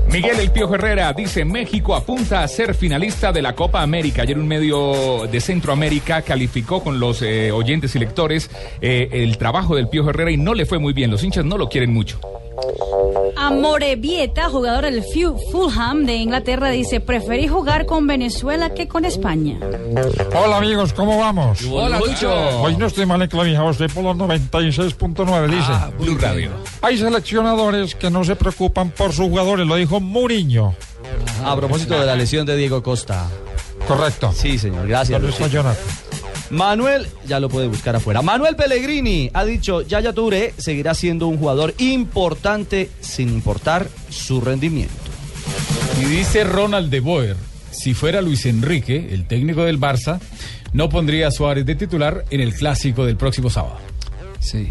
Miguel 0.09 0.39
El 0.39 0.51
Piojo 0.51 0.75
Herrera 0.75 1.13
dice 1.13 1.45
México 1.45 1.95
apunta 1.95 2.43
a 2.43 2.47
ser 2.47 2.73
finalista 2.73 3.31
de 3.31 3.41
la 3.41 3.55
Copa 3.55 3.81
América. 3.81 4.23
Ayer 4.23 4.37
un 4.37 4.47
medio 4.47 5.27
de 5.27 5.39
Centroamérica 5.39 6.21
calificó 6.21 6.83
con 6.83 6.99
los 6.99 7.21
eh, 7.21 7.51
oyentes 7.51 7.95
y 7.95 7.99
lectores 7.99 8.49
eh, 8.81 9.09
el 9.11 9.37
trabajo 9.37 9.75
del 9.75 9.87
Piojo 9.87 10.09
Herrera 10.09 10.31
y 10.31 10.37
no 10.37 10.53
le 10.53 10.65
fue 10.65 10.79
muy 10.79 10.93
bien. 10.93 11.11
Los 11.11 11.23
hinchas 11.23 11.45
no 11.45 11.57
lo 11.57 11.69
quieren 11.69 11.93
mucho. 11.93 12.19
Amorebieta, 13.37 14.49
jugador 14.49 14.85
del 14.85 15.03
Fu- 15.03 15.37
Fulham 15.51 16.05
de 16.05 16.15
Inglaterra, 16.15 16.69
dice, 16.69 16.99
preferí 16.99 17.47
jugar 17.47 17.85
con 17.85 18.05
Venezuela 18.07 18.73
que 18.73 18.87
con 18.87 19.05
España. 19.05 19.57
Hola 20.35 20.57
amigos, 20.57 20.93
¿cómo 20.93 21.17
vamos? 21.17 21.59
Hola, 21.71 21.99
Lucho. 21.99 22.31
Hoy 22.61 22.75
no 22.77 22.87
estoy 22.87 23.05
mal 23.05 23.21
enclavijado, 23.21 23.69
estoy 23.71 23.87
por 23.87 24.03
los 24.03 24.15
96.9, 24.17 25.47
dice. 25.47 25.61
Ah, 25.69 25.91
Blue 25.99 26.17
Radio. 26.19 26.51
Hay 26.81 26.97
seleccionadores 26.97 27.95
que 27.95 28.09
no 28.09 28.23
se 28.23 28.35
preocupan 28.35 28.91
por 28.91 29.13
sus 29.13 29.27
jugadores, 29.27 29.65
lo 29.67 29.75
dijo 29.75 29.99
Muriño. 29.99 30.75
A 31.43 31.55
propósito 31.55 31.99
de 31.99 32.05
la 32.05 32.15
lesión 32.15 32.45
de 32.45 32.55
Diego 32.55 32.83
Costa. 32.83 33.27
Correcto. 33.87 34.31
Sí, 34.35 34.57
señor, 34.59 34.87
gracias. 34.87 35.19
¿Dónde 35.19 35.33
está 35.33 35.45
Lucho. 35.45 35.55
Jonathan? 35.57 35.83
Manuel, 36.51 37.07
ya 37.25 37.39
lo 37.39 37.49
puede 37.49 37.67
buscar 37.67 37.95
afuera. 37.95 38.21
Manuel 38.21 38.55
Pellegrini 38.55 39.29
ha 39.33 39.45
dicho, 39.45 39.81
Yaya 39.81 40.13
Touré 40.13 40.53
seguirá 40.57 40.93
siendo 40.93 41.27
un 41.27 41.37
jugador 41.37 41.73
importante 41.77 42.89
sin 42.99 43.29
importar 43.29 43.87
su 44.09 44.41
rendimiento. 44.41 44.93
Y 46.01 46.05
dice 46.05 46.43
Ronald 46.43 46.89
de 46.89 46.99
Boer, 46.99 47.37
si 47.71 47.93
fuera 47.93 48.21
Luis 48.21 48.45
Enrique, 48.45 49.09
el 49.11 49.25
técnico 49.27 49.63
del 49.63 49.79
Barça, 49.79 50.19
no 50.73 50.89
pondría 50.89 51.27
a 51.27 51.31
Suárez 51.31 51.65
de 51.65 51.75
titular 51.75 52.25
en 52.29 52.41
el 52.41 52.53
clásico 52.53 53.05
del 53.05 53.17
próximo 53.17 53.49
sábado. 53.49 53.77
Sí. 54.39 54.67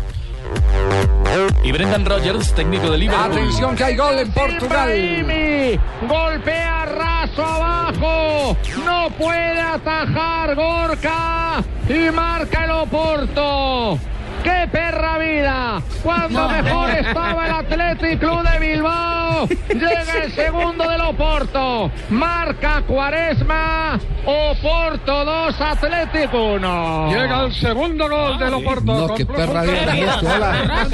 Y 1.63 1.73
Brendan 1.73 2.05
Rodgers, 2.05 2.53
técnico 2.55 2.91
de 2.91 2.99
Liverpool. 2.99 3.33
Atención 3.33 3.77
que 3.77 3.85
hay 3.85 3.97
gol 3.97 4.19
en 4.19 4.33
Portugal. 4.33 4.97
Ibrahimi 4.97 5.79
golpea 6.09 6.87
raso 6.87 7.45
abajo, 7.45 8.57
no 8.85 9.11
puede 9.19 9.61
atajar 9.61 10.55
Gorka 10.55 11.63
y 11.89 12.11
marca 12.11 12.65
el 12.65 12.71
Oporto. 12.71 13.99
¡Qué 14.43 14.69
perra 14.73 15.19
vida! 15.19 15.83
Cuando 16.03 16.49
mejor 16.49 16.91
estaba 16.91 17.47
el 17.47 17.53
Athletic 17.53 18.19
Club 18.21 18.43
de 18.43 18.59
Bilbao, 18.59 19.47
llega 19.69 20.25
el 20.25 20.33
segundo 20.35 20.89
del 20.89 21.01
Oporto. 21.03 21.91
Marca 22.09 22.83
Cuaresma, 22.87 23.99
Oporto 24.25 25.25
2, 25.25 25.61
Athletic 25.61 26.33
1. 26.33 27.09
Llega 27.11 27.45
el 27.45 27.55
segundo 27.55 28.09
gol 28.09 28.39
del 28.39 28.55
Oporto. 28.55 29.09
No, 29.09 29.15
qué 29.15 29.27
perra 29.27 29.63
vida. 29.63 30.21
Hola. 30.23 30.87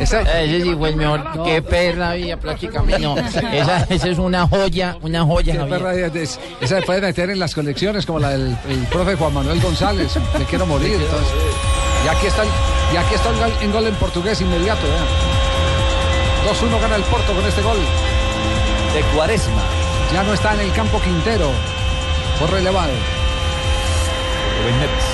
Esa- 0.00 0.20
Ese 0.42 0.62
sí 0.62 0.74
fue 0.74 0.88
el 0.90 0.96
mejor. 0.96 1.44
Qué 1.44 1.62
perra 1.62 2.14
vida 2.14 2.36
prácticamente. 2.36 3.00
No, 3.02 3.16
esa, 3.16 3.84
esa 3.88 4.08
es 4.08 4.18
una 4.18 4.46
joya, 4.48 4.96
una 5.02 5.22
joya, 5.24 5.52
qué 5.52 5.64
perra 5.70 5.92
vida. 5.92 6.06
Es- 6.14 6.40
Esa 6.60 6.80
se 6.80 6.82
puede 6.82 7.00
meter 7.00 7.30
en 7.30 7.38
las 7.38 7.54
colecciones 7.54 8.04
como 8.06 8.18
la 8.18 8.30
del 8.30 8.56
el 8.68 8.78
profe 8.90 9.14
Juan 9.16 9.32
Manuel 9.34 9.60
González. 9.60 10.18
Me 10.38 10.44
quiero 10.44 10.66
morir. 10.66 10.94
Entonces. 10.94 11.83
Y 12.04 12.08
aquí 12.08 12.26
está 12.26 12.42
el, 12.42 12.48
y 12.92 12.96
aquí 12.96 13.14
está 13.14 13.30
el 13.30 13.38
gol, 13.38 13.52
en 13.62 13.72
gol 13.72 13.86
en 13.86 13.94
portugués 13.94 14.40
inmediato. 14.40 14.82
vean. 14.86 15.06
2-1 16.44 16.80
gana 16.80 16.96
el 16.96 17.02
Porto 17.04 17.32
con 17.32 17.44
este 17.46 17.62
gol. 17.62 17.78
De 18.92 19.00
Cuaresma. 19.14 19.62
Ya 20.12 20.22
no 20.22 20.34
está 20.34 20.52
en 20.54 20.60
el 20.60 20.72
campo 20.72 21.00
Quintero. 21.00 21.50
Por 22.38 22.50
relevado. 22.50 22.92
Um 24.60 24.66
e 24.66 24.70
e 24.70 24.72
finalizou. 24.72 25.04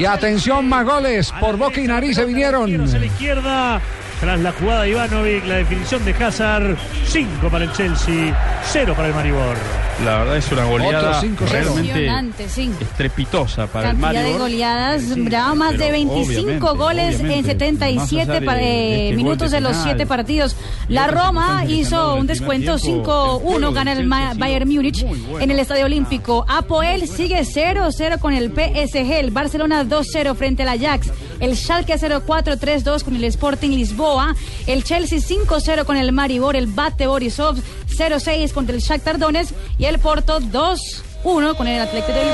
Y 0.00 0.06
atención, 0.06 0.66
más 0.66 0.86
goles. 0.86 1.30
Por 1.38 1.58
boca 1.58 1.78
y 1.78 1.86
nariz 1.86 2.16
se 2.16 2.24
vinieron. 2.24 2.72
a 2.72 2.98
la 2.98 3.04
izquierda. 3.04 3.82
Tras 4.20 4.38
la 4.40 4.52
jugada 4.52 4.82
de 4.82 4.90
Ivanovic, 4.90 5.46
la 5.46 5.54
definición 5.56 6.04
de 6.04 6.12
Hazard, 6.12 6.76
5 7.06 7.48
para 7.48 7.64
el 7.64 7.72
Chelsea, 7.72 8.36
0 8.64 8.92
para 8.94 9.08
el 9.08 9.14
Maribor. 9.14 9.56
La 10.04 10.18
verdad 10.18 10.36
es 10.36 10.52
una 10.52 10.64
goleada 10.64 11.20
5-0. 11.22 11.36
realmente 11.50 11.88
Impresionante, 11.88 12.48
sí. 12.48 12.70
estrepitosa 12.80 13.66
para 13.66 13.88
Cantidad 13.88 14.10
el 14.10 14.16
de 14.16 14.22
Maribor. 14.22 14.40
goleadas, 14.42 15.02
brava 15.24 15.54
más 15.54 15.72
de 15.72 15.78
pero 15.78 15.92
25 15.92 16.26
obviamente, 16.36 16.60
goles 16.78 17.14
en 17.20 17.26
obviamente, 17.26 17.50
77 17.50 17.96
más 17.96 18.12
allá 18.12 18.40
de- 18.40 18.46
pa- 18.46 18.54
de 18.54 18.62
eh, 18.64 19.04
este 19.04 19.16
minutos 19.16 19.50
de 19.50 19.56
de 19.56 19.60
los 19.62 19.72
final 19.72 19.84
7 19.96 20.06
partidos. 20.06 20.56
La 20.88 21.06
Roma 21.06 21.64
hizo 21.66 22.14
un 22.14 22.20
el 22.20 22.26
descuento 22.26 22.74
primer 22.76 22.80
tiempo, 22.80 23.40
el 23.42 23.46
5-1, 23.46 23.58
juego 23.58 23.72
gana 23.72 23.92
el 23.92 23.98
Chelsea 24.06 24.34
Bayern 24.38 24.68
Múnich 24.68 25.02
bueno. 25.06 25.38
en 25.40 25.50
el 25.50 25.58
Estadio 25.58 25.86
Olímpico. 25.86 26.44
Apoel 26.46 27.08
sigue 27.08 27.40
0-0 27.44 28.18
con 28.18 28.34
el 28.34 28.50
PSG, 28.52 29.12
el 29.18 29.30
Barcelona 29.30 29.84
2-0 29.84 30.34
frente 30.34 30.62
al 30.62 30.68
Ajax, 30.70 31.10
el 31.40 31.56
Schalke 31.56 31.98
0-4-3-2 31.98 33.02
con 33.02 33.16
el 33.16 33.24
Sporting 33.24 33.70
Lisboa, 33.70 34.34
el 34.66 34.84
Chelsea 34.84 35.18
5-0 35.18 35.84
con 35.84 35.96
el 35.96 36.12
Maribor, 36.12 36.56
el 36.56 36.66
Bate 36.66 37.06
Borisov 37.06 37.56
0-6 37.88 38.52
contra 38.52 38.74
el 38.74 38.80
Shakhtar 38.80 39.18
Donetsk 39.18 39.52
y 39.78 39.86
el 39.86 39.98
Porto 39.98 40.40
2-1 40.40 41.56
con 41.56 41.66
el 41.66 41.80
Atlético 41.80 42.12
del, 42.12 42.28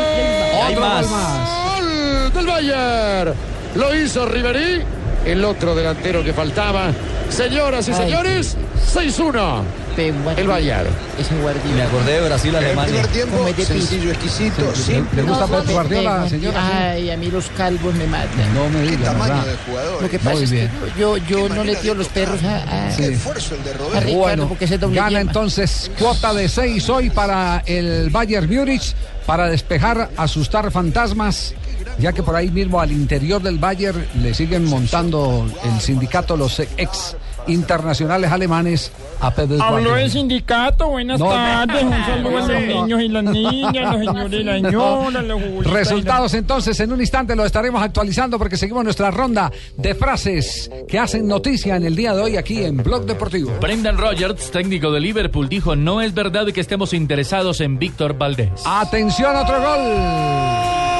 Otro 0.72 0.80
más. 0.80 1.06
gol 1.06 2.32
del 2.34 2.46
Bayern. 2.46 3.34
Lo 3.74 3.94
hizo 3.94 4.26
Ribery, 4.26 4.82
el 5.24 5.44
otro 5.44 5.74
delantero 5.74 6.24
que 6.24 6.32
faltaba. 6.32 6.92
Señoras 7.28 7.88
y 7.88 7.92
Ay, 7.92 7.96
señores, 7.98 8.56
6-1. 8.94 9.62
El 9.98 10.46
Bayern. 10.46 10.88
Ese 11.18 11.34
guardiola. 11.40 11.74
Me 11.76 11.82
acordé 11.82 12.12
de 12.20 12.28
Brasil-Alemania. 12.28 13.02
Come 13.36 13.52
de 13.52 13.64
sencillo, 13.64 14.10
exquisito, 14.10 14.74
Sí, 14.74 14.82
simple. 14.94 15.22
¿Le 15.22 15.28
gusta 15.28 15.46
No, 15.46 15.52
Pep 15.56 15.66
me- 15.66 15.72
Guardiola, 15.72 16.28
señora? 16.28 16.90
Ay, 16.92 17.10
a 17.10 17.16
mí 17.16 17.30
los 17.30 17.46
calvos 17.56 17.94
me 17.94 18.06
matan. 18.06 18.54
No 18.54 18.68
me 18.68 18.82
diga, 18.82 19.12
tamaño 19.12 19.34
¿verdad? 19.34 19.46
de 19.46 19.56
jugador. 19.66 20.02
Lo 20.02 20.08
que 20.10 20.18
pasa 20.18 20.42
es 20.44 20.50
que 20.50 20.68
yo, 20.98 21.16
yo 21.16 21.48
no 21.48 21.64
le 21.64 21.76
tiro 21.76 21.94
los 21.94 22.08
perros 22.08 22.42
a, 22.44 22.86
a- 22.88 22.90
Sí. 22.92 23.04
Esfuerzo 23.04 23.54
el 23.54 23.64
de 23.64 23.72
Roberto. 23.74 24.12
Bueno, 24.12 24.48
porque 24.48 24.64
ese 24.66 24.78
doble 24.78 24.96
gana 24.96 25.08
yema. 25.10 25.20
entonces 25.22 25.90
cuota 25.98 26.32
de 26.34 26.48
6 26.48 26.88
hoy 26.90 27.10
para 27.10 27.62
el 27.66 28.10
Bayern 28.10 28.48
Múnich 28.54 28.94
para 29.26 29.48
despejar, 29.48 30.10
asustar 30.16 30.70
fantasmas, 30.70 31.52
ya 31.98 32.12
que 32.12 32.22
por 32.22 32.36
ahí 32.36 32.48
mismo 32.50 32.80
al 32.80 32.92
interior 32.92 33.42
del 33.42 33.58
Bayern 33.58 34.06
le 34.22 34.32
siguen 34.34 34.64
montando 34.66 35.46
el 35.64 35.80
sindicato 35.80 36.36
los 36.36 36.60
ex 36.60 37.16
internacionales 37.46 38.30
alemanes 38.30 38.92
a 39.20 39.30
Pep 39.30 39.44
Habló 39.52 39.56
Guardiola. 39.68 40.02
el 40.02 40.10
sindicato, 40.10 40.88
buenas 40.88 41.18
No, 41.18 41.26
no. 41.26 41.32
tardes, 41.32 41.84
un 41.84 41.90
saludo 42.06 42.36
a 42.36 42.40
los 42.40 42.48
No. 42.48 42.60
niños 42.82 43.00
y 43.02 43.08
las 43.08 43.24
niñas, 43.24 43.74
los 43.94 43.98
señores 44.14 44.40
y 44.40 44.44
las 44.44 44.62
señoras, 44.62 45.24
los 45.24 45.66
Resultados 45.66 46.34
entonces 46.34 46.78
en 46.80 46.92
un 46.92 47.00
instante 47.00 47.34
lo 47.36 47.44
estaremos 47.44 47.82
actualizando 47.82 48.38
porque 48.38 48.56
seguimos 48.56 48.84
nuestra 48.84 49.10
ronda 49.10 49.50
de 49.76 49.94
frases 49.94 50.70
que 50.88 50.98
hacen 50.98 51.26
noticia 51.26 51.76
en 51.76 51.84
el 51.84 51.96
día 51.96 52.14
de 52.14 52.22
hoy 52.22 52.36
aquí 52.36 52.62
en 52.64 52.76
Blog 52.78 53.04
Deportivo. 53.06 53.52
Brendan 53.60 53.96
Rodgers, 53.98 54.50
técnico 54.50 54.90
de 54.90 55.00
Liverpool, 55.00 55.48
dijo, 55.48 55.76
no 55.76 56.00
es 56.00 56.12
verdad 56.14 56.46
que 56.52 56.60
estemos 56.60 56.92
interesados 56.92 57.60
en 57.60 57.78
Víctor 57.78 58.16
Valdés. 58.18 58.50
Atención, 58.64 59.34
otro 59.36 59.56
gol. 59.60 60.95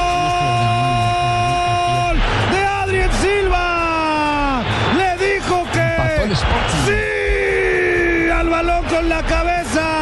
La 9.16 9.22
cabeza. 9.22 9.95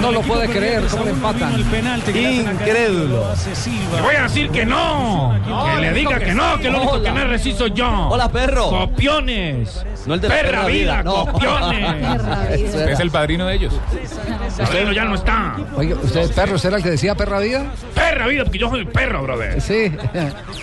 No 0.00 0.10
lo 0.10 0.20
puede 0.22 0.48
creer, 0.48 0.84
¿cómo 0.90 1.04
le 1.04 1.10
empatan? 1.10 1.60
Incrédulo. 1.60 3.24
Voy 4.02 4.14
a 4.16 4.22
decir 4.24 4.50
que 4.50 4.64
no. 4.66 5.38
que 5.74 5.80
le 5.80 5.92
diga 5.92 6.18
que 6.18 6.34
no, 6.34 6.58
que 6.58 6.70
lo 6.70 6.80
único 6.80 7.02
que 7.02 7.10
no 7.10 7.20
es 7.20 7.28
reciso 7.28 7.66
yo. 7.68 8.08
Hola, 8.10 8.28
perro. 8.30 8.68
Copiones. 8.68 9.84
No 10.06 10.14
el 10.14 10.20
de 10.20 10.28
perra, 10.28 10.42
perra 10.42 10.66
vida, 10.66 11.02
no. 11.02 11.26
copiones. 11.26 12.22
Es 12.92 13.00
el 13.00 13.10
padrino 13.10 13.46
de 13.46 13.54
ellos. 13.54 13.74
Usted 14.60 14.90
ya 14.92 15.04
no 15.04 15.14
está. 15.14 15.56
Oiga, 15.76 15.96
¿usted 16.02 16.30
perro 16.34 16.58
será 16.58 16.76
el 16.76 16.82
que 16.82 16.90
decía 16.90 17.14
perra 17.14 17.38
vida? 17.38 17.64
Perra 17.94 18.26
vida, 18.26 18.44
porque 18.44 18.58
yo 18.58 18.68
soy 18.68 18.84
perro, 18.84 19.22
brother. 19.22 19.60
Sí. 19.60 19.92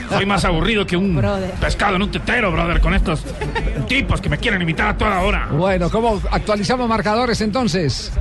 Soy 0.10 0.26
más 0.26 0.44
aburrido 0.46 0.86
que 0.86 0.98
un 0.98 1.16
Brother. 1.16 1.52
pescado 1.52 1.96
en 1.96 2.02
un 2.04 2.12
tetero, 2.12 2.52
brother, 2.52 2.82
con 2.82 2.94
estos 2.94 3.24
tipos 3.88 4.20
que 4.22 4.30
me 4.30 4.38
quieren 4.38 4.62
imitar 4.62 4.90
a 4.90 4.98
toda 4.98 5.20
hora. 5.22 5.48
Bueno, 5.52 5.90
¿cómo 5.90 6.22
actualizamos 6.32 6.88
marcadores 6.88 7.42
entonces? 7.42 8.12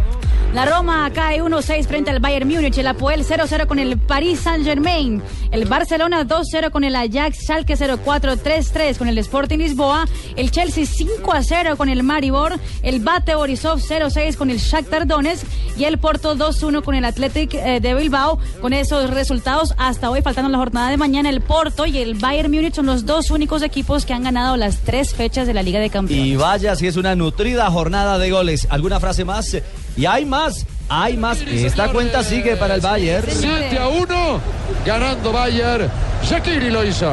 La 0.54 0.64
Roma 0.64 0.87
cae 1.12 1.42
1-6 1.42 1.86
frente 1.86 2.10
al 2.10 2.18
Bayern 2.18 2.48
Múnich, 2.48 2.78
el 2.78 2.86
Apoel 2.86 3.24
0-0 3.24 3.66
con 3.66 3.78
el 3.78 3.98
Paris 3.98 4.40
Saint-Germain, 4.40 5.22
el 5.50 5.66
Barcelona 5.66 6.26
2-0 6.26 6.70
con 6.70 6.82
el 6.82 6.96
Ajax, 6.96 7.44
Schalke 7.44 7.76
0-4, 7.76 8.38
3-3 8.42 8.96
con 8.96 9.06
el 9.06 9.18
Sporting 9.18 9.58
Lisboa, 9.58 10.06
el 10.36 10.50
Chelsea 10.50 10.84
5-0 10.84 11.76
con 11.76 11.90
el 11.90 12.02
Maribor, 12.02 12.58
el 12.82 13.00
Bate 13.00 13.34
Borisov 13.34 13.80
0-6 13.80 14.36
con 14.36 14.50
el 14.50 14.58
Shakhtar 14.58 15.06
Donetsk 15.06 15.46
y 15.76 15.84
el 15.84 15.98
Porto 15.98 16.36
2-1 16.36 16.82
con 16.82 16.94
el 16.94 17.04
Athletic 17.04 17.54
eh, 17.54 17.80
de 17.80 17.94
Bilbao. 17.94 18.38
Con 18.62 18.72
esos 18.72 19.10
resultados, 19.10 19.74
hasta 19.76 20.10
hoy, 20.10 20.22
faltando 20.22 20.50
la 20.50 20.58
jornada 20.58 20.88
de 20.90 20.96
mañana, 20.96 21.28
el 21.28 21.42
Porto 21.42 21.84
y 21.84 21.98
el 21.98 22.14
Bayern 22.14 22.50
Múnich 22.50 22.74
son 22.74 22.86
los 22.86 23.04
dos 23.04 23.30
únicos 23.30 23.62
equipos 23.62 24.06
que 24.06 24.14
han 24.14 24.24
ganado 24.24 24.56
las 24.56 24.78
tres 24.78 25.14
fechas 25.14 25.46
de 25.46 25.52
la 25.52 25.62
Liga 25.62 25.80
de 25.80 25.90
Campeones. 25.90 26.26
Y 26.26 26.36
vaya 26.36 26.74
si 26.76 26.86
es 26.86 26.96
una 26.96 27.14
nutrida 27.14 27.70
jornada 27.70 28.18
de 28.18 28.30
goles. 28.30 28.66
¿Alguna 28.70 28.98
frase 29.00 29.24
más? 29.24 29.56
Y 29.96 30.06
hay 30.06 30.24
más, 30.24 30.64
hay 30.88 31.16
más. 31.16 31.40
Esta 31.40 31.88
cuenta 31.88 32.22
sigue 32.22 32.56
para 32.56 32.74
el 32.74 32.80
Bayern. 32.80 33.26
7 33.30 33.78
a 33.78 33.88
1, 33.88 34.40
ganando 34.86 35.32
Bayern. 35.32 35.90
Shakiri 36.22 36.70
lo 36.70 36.84
hizo. 36.84 37.10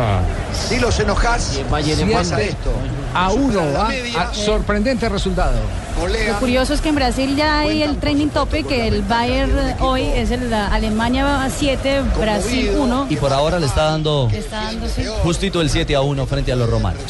Si 0.67 0.80
los 0.80 0.99
enojás, 0.99 1.59
Bayern 1.69 2.09
pasa 2.11 2.41
esto. 2.41 2.71
a 3.13 3.30
uno, 3.32 3.53
Supera 3.53 3.71
la 3.71 3.86
¿ah? 3.86 3.88
media, 3.89 4.21
Ah, 4.21 4.34
sorprendente 4.34 5.07
resultado. 5.09 5.57
Lo 5.95 6.01
golea. 6.01 6.34
curioso 6.39 6.73
es 6.73 6.82
que 6.82 6.89
en 6.89 6.95
Brasil 6.95 7.36
ya 7.36 7.59
hay 7.59 7.84
el 7.84 7.97
trending 7.97 8.30
topic 8.30 8.67
que 8.67 8.88
el 8.88 9.01
Bayern 9.03 9.76
hoy 9.80 10.01
es 10.03 10.32
el 10.32 10.49
de 10.49 10.55
Alemania 10.55 11.47
7, 11.55 12.01
Brasil 12.19 12.71
1. 12.78 13.07
Y 13.09 13.15
por 13.17 13.32
ahora 13.32 13.59
le 13.59 13.67
está 13.67 13.84
dando 13.86 14.28
Le 14.32 14.39
está 14.39 14.63
dando 14.63 14.88
sí. 14.89 15.03
justito 15.23 15.61
el 15.61 15.69
7 15.69 15.95
a 15.95 16.01
1 16.01 16.26
frente 16.26 16.51
a 16.51 16.55
los 16.55 16.69
romanos. 16.69 17.01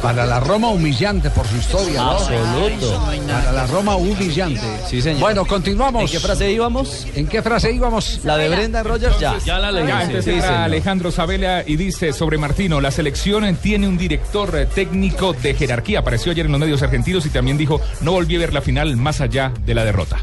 Para 0.00 0.26
la 0.26 0.40
Roma 0.40 0.68
humillante 0.68 1.30
por 1.30 1.46
su 1.46 1.56
historia, 1.56 2.02
¿no? 2.02 2.10
Absoluto. 2.12 3.00
Para 3.26 3.52
la 3.52 3.66
Roma 3.66 3.96
humillante. 3.96 4.60
Sí, 4.88 5.02
señor. 5.02 5.20
Bueno, 5.20 5.44
continuamos. 5.44 6.02
¿En 6.02 6.08
qué 6.08 6.20
frase 6.20 6.50
íbamos? 6.50 7.06
¿En 7.14 7.26
qué 7.26 7.42
frase 7.42 7.72
íbamos? 7.72 8.20
La 8.24 8.36
de 8.36 8.48
Brendan 8.48 8.84
Rogers 8.84 9.18
ya. 9.18 9.38
Ya 9.38 9.58
la 9.58 9.70
leí. 9.70 9.86
Ya, 9.86 10.22
sí. 10.22 10.32
Alejandro 10.40 11.10
Sabela 11.10 11.62
y 11.66 11.76
dice 11.76 12.12
sobre 12.12 12.38
Martino, 12.38 12.80
la 12.80 12.90
selección 12.90 13.56
tiene 13.56 13.88
un 13.88 13.98
director 13.98 14.54
eh, 14.56 14.66
técnico 14.66 15.32
de 15.32 15.54
jerarquía. 15.54 16.00
Apareció 16.00 16.32
ayer 16.32 16.46
en 16.46 16.52
los 16.52 16.60
medios 16.60 16.82
argentinos 16.82 17.26
y 17.26 17.30
también 17.30 17.58
dijo, 17.58 17.80
no 18.00 18.12
volví 18.12 18.36
a 18.36 18.38
ver 18.38 18.52
la 18.52 18.62
final 18.62 18.96
más 18.96 19.20
allá 19.20 19.52
de 19.64 19.74
la 19.74 19.84
derrota. 19.84 20.18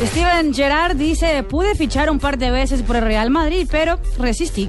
Steven 0.00 0.54
Gerrard 0.54 0.96
dice, 0.96 1.42
pude 1.42 1.74
fichar 1.74 2.10
un 2.10 2.18
par 2.18 2.38
de 2.38 2.50
veces 2.50 2.82
por 2.82 2.96
el 2.96 3.02
Real 3.02 3.30
Madrid, 3.30 3.68
pero 3.70 3.98
resistí. 4.18 4.68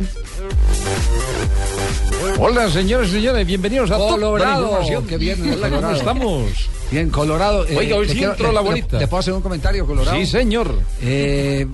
Hola, 2.40 2.70
señores 2.70 3.10
y 3.10 3.14
señores, 3.14 3.46
bienvenidos 3.46 3.92
a 3.92 3.98
Colorado. 3.98 4.80
Qué 5.08 5.18
bien, 5.18 5.42
Hola, 5.54 5.70
¿cómo 5.70 5.92
estamos? 5.92 6.70
Bien, 6.92 7.10
Colorado. 7.10 7.66
eh, 7.68 7.76
Oiga, 7.78 7.96
hoy 7.98 8.08
sí 8.08 8.24
entró 8.24 8.48
le- 8.48 8.54
la 8.54 8.62
bolita. 8.62 9.00
¿Le 9.00 9.08
puedo 9.08 9.20
hacer 9.20 9.34
un 9.34 9.42
comentario, 9.42 9.86
Colorado? 9.86 10.16
Sí, 10.18 10.26
señor. 10.26 10.74
Eh, 11.02 11.68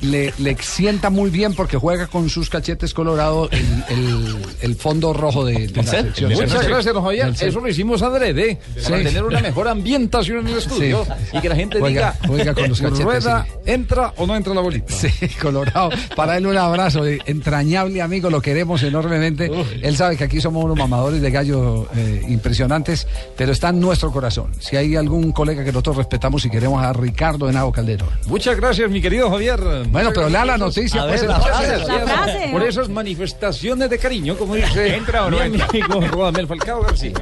le, 0.00 0.32
le 0.38 0.56
sienta 0.60 1.10
muy 1.10 1.30
bien 1.30 1.54
porque 1.54 1.76
juega 1.76 2.06
con 2.06 2.28
sus 2.30 2.48
cachetes 2.50 2.94
colorado 2.94 3.48
el, 3.50 3.84
el- 3.90 4.36
el 4.62 4.74
fondo 4.76 5.12
rojo 5.12 5.44
de, 5.44 5.66
de 5.68 5.82
la 5.82 5.82
sección. 5.82 6.32
Muchas 6.32 6.66
gracias, 6.66 6.94
don 6.94 7.02
Javier. 7.04 7.32
Eso 7.40 7.60
lo 7.60 7.68
hicimos 7.68 8.02
adrede 8.02 8.58
para 8.84 8.98
Sí. 8.98 9.04
tener 9.04 9.24
una 9.24 9.40
mejor 9.40 9.68
ambientación 9.68 10.38
en 10.40 10.48
el 10.48 10.58
estudio 10.58 11.04
Sí. 11.04 11.36
y 11.38 11.40
que 11.40 11.48
la 11.48 11.56
gente 11.56 11.78
Juega- 11.78 12.12
diga, 12.12 12.28
juega 12.28 12.54
con 12.54 12.68
los 12.68 12.80
cachetes, 12.80 13.04
rueda, 13.04 13.46
sí. 13.46 13.52
entra 13.66 14.12
o 14.16 14.26
no 14.26 14.36
entra 14.36 14.54
la 14.54 14.60
bolita. 14.60 14.92
Sí, 14.92 15.08
Colorado. 15.40 15.90
Para 16.16 16.36
él 16.36 16.46
un 16.46 16.56
abrazo, 16.56 17.06
eh, 17.06 17.18
entrañable 17.26 18.02
amigo, 18.02 18.30
lo 18.30 18.40
queremos 18.42 18.82
enormemente. 18.82 19.50
Él 19.82 19.96
sabe 19.96 20.16
que 20.16 20.24
aquí 20.24 20.40
somos 20.40 20.64
unos 20.64 20.76
mamadores 20.76 21.20
de 21.20 21.30
gallo 21.30 21.88
eh, 21.96 22.24
impresionantes, 22.28 23.06
pero 23.36 23.52
está 23.52 23.70
en 23.70 23.80
nuestro 23.80 24.10
corazón. 24.12 24.52
Si 24.60 24.76
hay 24.76 24.96
algún 24.96 25.32
colega 25.32 25.64
que 25.64 25.72
nosotros 25.72 25.96
respetamos 25.96 26.44
y 26.44 26.50
queremos 26.50 26.82
a 26.82 26.92
Ricardo 26.92 27.48
Henao 27.48 27.72
Calderón. 27.72 28.08
Muchas 28.26 28.56
gracias, 28.56 28.90
mi 28.90 29.00
querido 29.00 29.30
Javier. 29.30 29.60
Bueno, 29.90 30.10
pero 30.14 30.28
lea 30.28 30.44
la 30.44 30.56
noticia. 30.56 31.04
Pues, 31.04 31.20
ver, 31.22 31.30
la 31.30 31.36
entonces. 31.36 31.84
frase. 31.84 31.98
La 31.98 32.06
frase. 32.06 32.48
Por 32.52 32.62
esas 32.62 32.88
manifestaciones 32.88 33.90
de 33.90 33.98
cariño, 33.98 34.36
como 34.36 34.54
dice 34.56 34.94
¿Entra 34.96 35.26
o 35.26 35.30
no 35.30 35.38
mi 35.48 35.60
amigo 35.60 36.00
Rodamel 36.00 36.46
Falcao 36.46 36.82
García. 36.82 37.12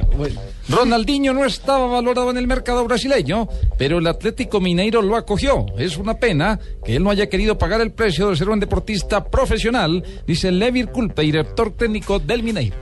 Ronaldinho 0.69 1.33
no 1.33 1.45
estaba 1.45 1.87
valorado 1.87 2.29
en 2.29 2.37
el 2.37 2.45
mercado 2.45 2.85
brasileño, 2.85 3.47
pero 3.77 3.97
el 3.97 4.05
Atlético 4.05 4.61
Mineiro 4.61 5.01
lo 5.01 5.15
acogió. 5.15 5.65
Es 5.77 5.97
una 5.97 6.19
pena 6.19 6.59
que 6.85 6.95
él 6.95 7.03
no 7.03 7.09
haya 7.09 7.27
querido 7.27 7.57
pagar 7.57 7.81
el 7.81 7.91
precio 7.91 8.29
de 8.29 8.35
ser 8.35 8.49
un 8.49 8.59
deportista 8.59 9.25
profesional, 9.25 10.03
dice 10.27 10.51
Levir 10.51 10.89
Culpe, 10.89 11.23
director 11.23 11.71
técnico 11.71 12.19
del 12.19 12.43
Mineiro. 12.43 12.75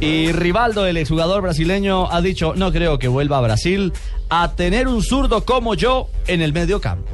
Y 0.00 0.32
Rivaldo, 0.32 0.86
el 0.86 0.98
exjugador 0.98 1.40
brasileño, 1.42 2.10
ha 2.10 2.20
dicho, 2.20 2.52
no 2.56 2.70
creo 2.72 2.98
que 2.98 3.08
vuelva 3.08 3.38
a 3.38 3.40
Brasil 3.40 3.92
a 4.28 4.54
tener 4.54 4.86
un 4.86 5.02
zurdo 5.02 5.44
como 5.44 5.74
yo 5.74 6.08
en 6.26 6.42
el 6.42 6.52
medio 6.52 6.80
campo. 6.80 7.10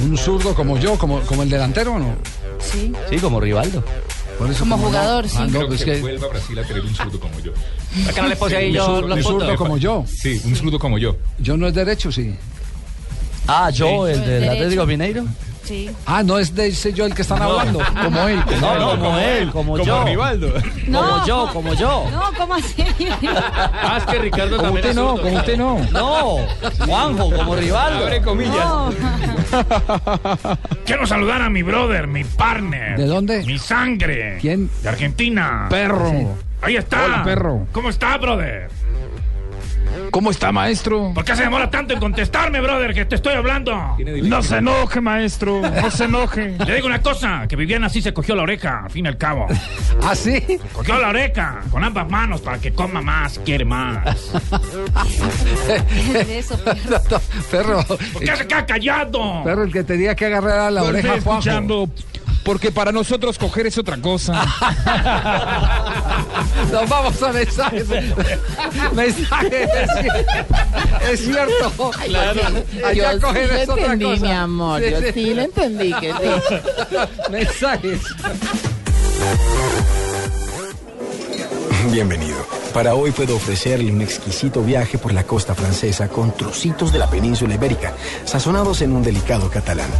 Un 0.00 0.16
zurdo 0.16 0.54
como 0.54 0.78
yo, 0.78 0.96
como, 0.96 1.20
como 1.20 1.42
el 1.42 1.50
delantero, 1.50 1.94
¿o 1.94 1.98
¿no? 1.98 2.16
Sí. 2.58 2.92
Sí, 3.10 3.16
como 3.18 3.40
Rivaldo. 3.40 3.84
Por 4.38 4.50
eso, 4.50 4.60
Como 4.60 4.78
jugador, 4.78 5.28
sí. 5.28 5.36
Ah, 5.38 5.46
no, 5.46 5.58
Creo 5.58 5.68
pues 5.68 5.84
que 5.84 5.92
que 5.92 6.00
vuelva 6.00 6.26
a 6.26 6.30
Brasil 6.30 6.58
a 6.58 6.62
tener 6.64 6.82
un 6.82 6.94
zurdo 6.94 7.20
como 7.20 7.38
yo. 7.40 7.52
Acá 8.08 8.22
no 8.22 8.28
le 8.28 8.36
puse 8.36 8.56
ahí 8.56 8.68
un 8.70 8.74
yo 8.74 9.04
un 9.04 9.22
zurdo 9.22 9.56
como 9.56 9.76
yo. 9.76 10.04
Sí, 10.08 10.40
un 10.44 10.56
zurdo 10.56 10.78
como 10.78 10.98
yo. 10.98 11.16
Yo 11.38 11.56
no 11.56 11.68
es 11.68 11.74
derecho, 11.74 12.10
sí. 12.10 12.34
Ah, 13.46 13.70
yo, 13.70 14.08
el 14.08 14.24
del. 14.24 14.48
Atlético 14.48 14.86
Mineiro. 14.86 15.24
Sí. 15.64 15.90
Ah, 16.06 16.22
no 16.22 16.38
es 16.38 16.54
de 16.54 16.68
ese 16.68 16.92
yo 16.92 17.06
el 17.06 17.14
que 17.14 17.22
están 17.22 17.40
hablando, 17.40 17.80
como 18.02 18.28
él. 18.28 18.42
No, 18.60 18.78
no, 18.78 18.90
como 19.00 19.18
él, 19.18 19.50
como, 19.50 19.78
yo. 19.78 20.04
Rivaldo. 20.04 20.52
Como 20.86 21.26
yo, 21.26 21.50
como 21.52 21.74
yo. 21.74 22.06
No, 22.10 22.22
¿cómo 22.36 22.54
así? 22.54 22.84
Ah, 23.26 23.96
es 23.98 24.04
que 24.04 24.18
Ricardo 24.18 24.56
Como 24.56 24.72
también 24.72 24.86
usted 24.86 24.94
no, 24.94 25.16
como 25.20 25.36
usted 25.36 25.56
no. 25.56 25.78
No, 25.90 26.36
Juanjo, 26.86 27.30
como 27.34 27.56
Rivaldo. 27.56 28.04
Abre 28.04 28.22
comillas. 28.22 28.54
No. 28.54 28.92
Quiero 30.84 31.06
saludar 31.06 31.42
a 31.42 31.50
mi 31.50 31.62
brother, 31.62 32.06
mi 32.06 32.24
partner. 32.24 32.96
¿De 32.96 33.06
dónde? 33.06 33.42
Mi 33.44 33.58
sangre. 33.58 34.38
¿Quién? 34.40 34.70
De 34.82 34.88
Argentina. 34.88 35.66
Perro. 35.68 36.36
Ahí 36.62 36.76
está. 36.76 37.04
Hola, 37.04 37.24
perro. 37.24 37.66
¿Cómo 37.72 37.88
está, 37.88 38.16
brother? 38.18 38.70
¿Cómo 40.12 40.30
está, 40.30 40.52
maestro? 40.52 41.12
¿Por 41.14 41.24
qué 41.24 41.34
se 41.34 41.42
demora 41.42 41.70
tanto 41.70 41.94
en 41.94 41.98
contestarme, 41.98 42.60
brother? 42.60 42.92
Que 42.92 43.06
te 43.06 43.14
estoy 43.14 43.32
hablando. 43.32 43.96
No 44.24 44.42
se 44.42 44.58
enoje, 44.58 45.00
maestro. 45.00 45.62
No 45.62 45.90
se 45.90 46.04
enoje. 46.04 46.54
Le 46.66 46.74
digo 46.74 46.86
una 46.86 47.00
cosa, 47.00 47.46
que 47.48 47.56
Viviana 47.56 47.88
sí 47.88 48.02
se 48.02 48.12
cogió 48.12 48.36
la 48.36 48.42
oreja, 48.42 48.82
al 48.84 48.90
fin 48.90 49.06
y 49.06 49.08
al 49.08 49.16
cabo. 49.16 49.46
¿Ah, 50.02 50.14
sí? 50.14 50.60
Cogió 50.74 50.98
la 50.98 51.08
oreja 51.08 51.62
con 51.70 51.82
ambas 51.82 52.10
manos 52.10 52.42
para 52.42 52.58
que 52.58 52.72
coma 52.74 53.00
más, 53.00 53.38
quiere 53.38 53.64
más. 53.64 54.34
eso, 56.28 56.60
No, 56.90 57.00
no, 57.10 57.20
perro. 57.50 57.82
¿Por 57.86 58.22
qué 58.22 58.36
se 58.36 58.46
queda 58.46 58.66
callado? 58.66 59.42
Perro, 59.44 59.62
el 59.62 59.72
que 59.72 59.82
tenía 59.82 60.14
que 60.14 60.26
agarrar 60.26 60.58
a 60.58 60.70
la 60.70 60.82
oreja 60.82 61.22
Juanjo. 61.22 61.88
Porque 62.44 62.72
para 62.72 62.92
nosotros 62.92 63.38
coger 63.38 63.66
es 63.66 63.78
otra 63.78 63.96
cosa. 63.98 64.32
Nos 66.72 66.88
vamos 66.88 67.22
a 67.22 67.32
mensajes. 67.32 67.86
mensajes. 68.94 69.68
Es 71.10 71.20
cierto. 71.20 71.90
Allá 72.00 73.14
Yo 73.14 73.20
coger 73.20 73.48
sí 73.48 73.54
es 73.60 73.66
lo 73.68 73.74
otra 73.74 73.84
entendí, 73.92 74.04
cosa. 74.04 74.22
mi 74.22 74.32
amor. 74.32 74.82
Yo 74.82 75.12
sí 75.12 75.34
lo 75.34 75.42
entendí, 75.42 75.92
que 75.94 76.12
sí. 76.12 76.18
mensajes. 77.30 78.00
Bienvenido. 81.90 82.36
Para 82.72 82.94
hoy 82.94 83.10
puedo 83.10 83.36
ofrecerle 83.36 83.92
un 83.92 84.00
exquisito 84.00 84.62
viaje 84.62 84.98
por 84.98 85.12
la 85.12 85.24
costa 85.24 85.54
francesa 85.54 86.08
con 86.08 86.34
trocitos 86.34 86.92
de 86.92 86.98
la 86.98 87.10
península 87.10 87.54
ibérica, 87.54 87.94
sazonados 88.24 88.82
en 88.82 88.92
un 88.92 89.02
delicado 89.02 89.50
catalán. 89.50 89.90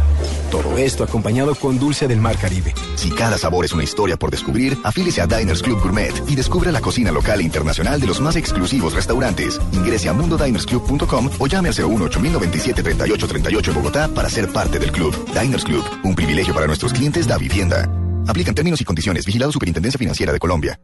Todo 0.49 0.77
esto 0.77 1.03
acompañado 1.03 1.55
con 1.55 1.79
dulce 1.79 2.07
del 2.07 2.19
mar 2.19 2.37
Caribe. 2.37 2.73
Si 2.95 3.11
cada 3.11 3.37
sabor 3.37 3.65
es 3.65 3.73
una 3.73 3.83
historia 3.83 4.17
por 4.17 4.31
descubrir, 4.31 4.77
afíliese 4.83 5.21
a 5.21 5.27
Diners 5.27 5.61
Club 5.61 5.81
Gourmet 5.81 6.13
y 6.27 6.35
descubra 6.35 6.71
la 6.71 6.81
cocina 6.81 7.11
local 7.11 7.41
e 7.41 7.43
internacional 7.43 7.99
de 7.99 8.07
los 8.07 8.21
más 8.21 8.35
exclusivos 8.35 8.93
restaurantes. 8.93 9.59
Ingrese 9.71 10.09
a 10.09 10.13
mundodinersclub.com 10.13 11.29
o 11.37 11.47
llame 11.47 11.69
al 11.69 11.75
01 11.75 12.05
8097 12.05 12.83
3838 12.83 13.71
en 13.71 13.75
Bogotá 13.75 14.07
para 14.07 14.29
ser 14.29 14.51
parte 14.51 14.79
del 14.79 14.91
club. 14.91 15.13
Diners 15.39 15.63
Club, 15.63 15.83
un 16.03 16.15
privilegio 16.15 16.53
para 16.53 16.65
nuestros 16.65 16.93
clientes 16.93 17.27
da 17.27 17.37
vivienda. 17.37 17.89
Aplican 18.27 18.55
términos 18.55 18.79
y 18.79 18.85
condiciones. 18.85 19.25
Vigilado 19.25 19.51
Superintendencia 19.51 19.97
Financiera 19.97 20.31
de 20.31 20.39
Colombia. 20.39 20.79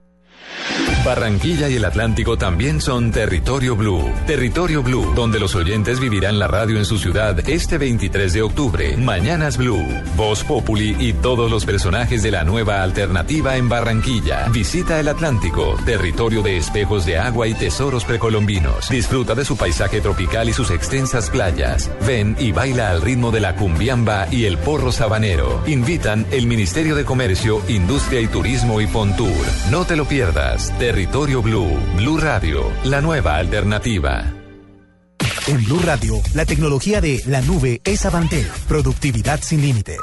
Barranquilla 1.06 1.70
y 1.70 1.76
el 1.76 1.86
Atlántico 1.86 2.38
también 2.38 2.82
son 2.82 3.12
Territorio 3.12 3.76
Blue. 3.76 4.12
Territorio 4.28 4.84
Blue, 4.84 5.14
donde 5.16 5.40
los 5.40 5.56
oyentes 5.56 6.00
vivirán 6.00 6.40
la 6.40 6.48
radio 6.48 6.78
en 6.78 6.86
su 6.86 6.98
ciudad 6.98 7.40
este 7.50 7.78
23 7.78 8.34
de 8.34 8.42
octubre. 8.42 8.98
Mañanas 8.98 9.58
Blue, 9.58 9.86
Voz 10.16 10.44
Populi 10.44 10.96
y 11.00 11.14
todos 11.14 11.50
los 11.50 11.66
personajes 11.66 12.22
de 12.22 12.32
la 12.32 12.44
nueva 12.44 12.84
alternativa 12.84 13.56
en 13.56 13.70
Barranquilla. 13.70 14.48
Visita 14.50 15.00
el 15.00 15.08
Atlántico, 15.08 15.78
territorio 15.86 16.42
de 16.42 16.58
espejos 16.58 17.06
de 17.06 17.18
agua 17.18 17.48
y 17.48 17.54
tesoros 17.54 18.04
precolombinos. 18.04 18.90
Disfruta 18.90 19.36
de 19.36 19.46
su 19.46 19.56
paisaje 19.56 20.02
tropical 20.02 20.50
y 20.50 20.54
sus 20.54 20.70
extensas 20.70 21.30
playas. 21.30 21.90
Ven 22.06 22.36
y 22.40 22.52
baila 22.52 22.92
al 22.92 23.02
ritmo 23.02 23.32
de 23.32 23.40
la 23.40 23.56
cumbiamba 23.56 24.28
y 24.32 24.46
el 24.46 24.58
porro 24.58 24.92
sabanero. 24.92 25.64
Invitan 25.66 26.26
el 26.32 26.46
Ministerio 26.46 26.96
de 26.96 27.06
Comercio, 27.06 27.62
Industria 27.70 28.20
y 28.20 28.28
Turismo 28.28 28.82
y 28.82 28.88
Pontur. 28.88 29.30
No 29.72 29.86
te 29.86 29.96
lo 29.96 30.06
pierdas. 30.06 30.74
Territorio 30.90 31.44
Blue, 31.44 31.78
Blue 31.98 32.18
Radio, 32.18 32.72
la 32.84 33.00
nueva 33.00 33.36
alternativa. 33.36 34.26
En 35.46 35.64
Blue 35.66 35.80
Radio, 35.86 36.16
la 36.34 36.46
tecnología 36.46 37.00
de 37.00 37.22
la 37.28 37.42
nube 37.42 37.80
es 37.84 38.08
Avantel. 38.08 38.48
Productividad 38.68 39.40
sin 39.44 39.62
límites. 39.62 40.00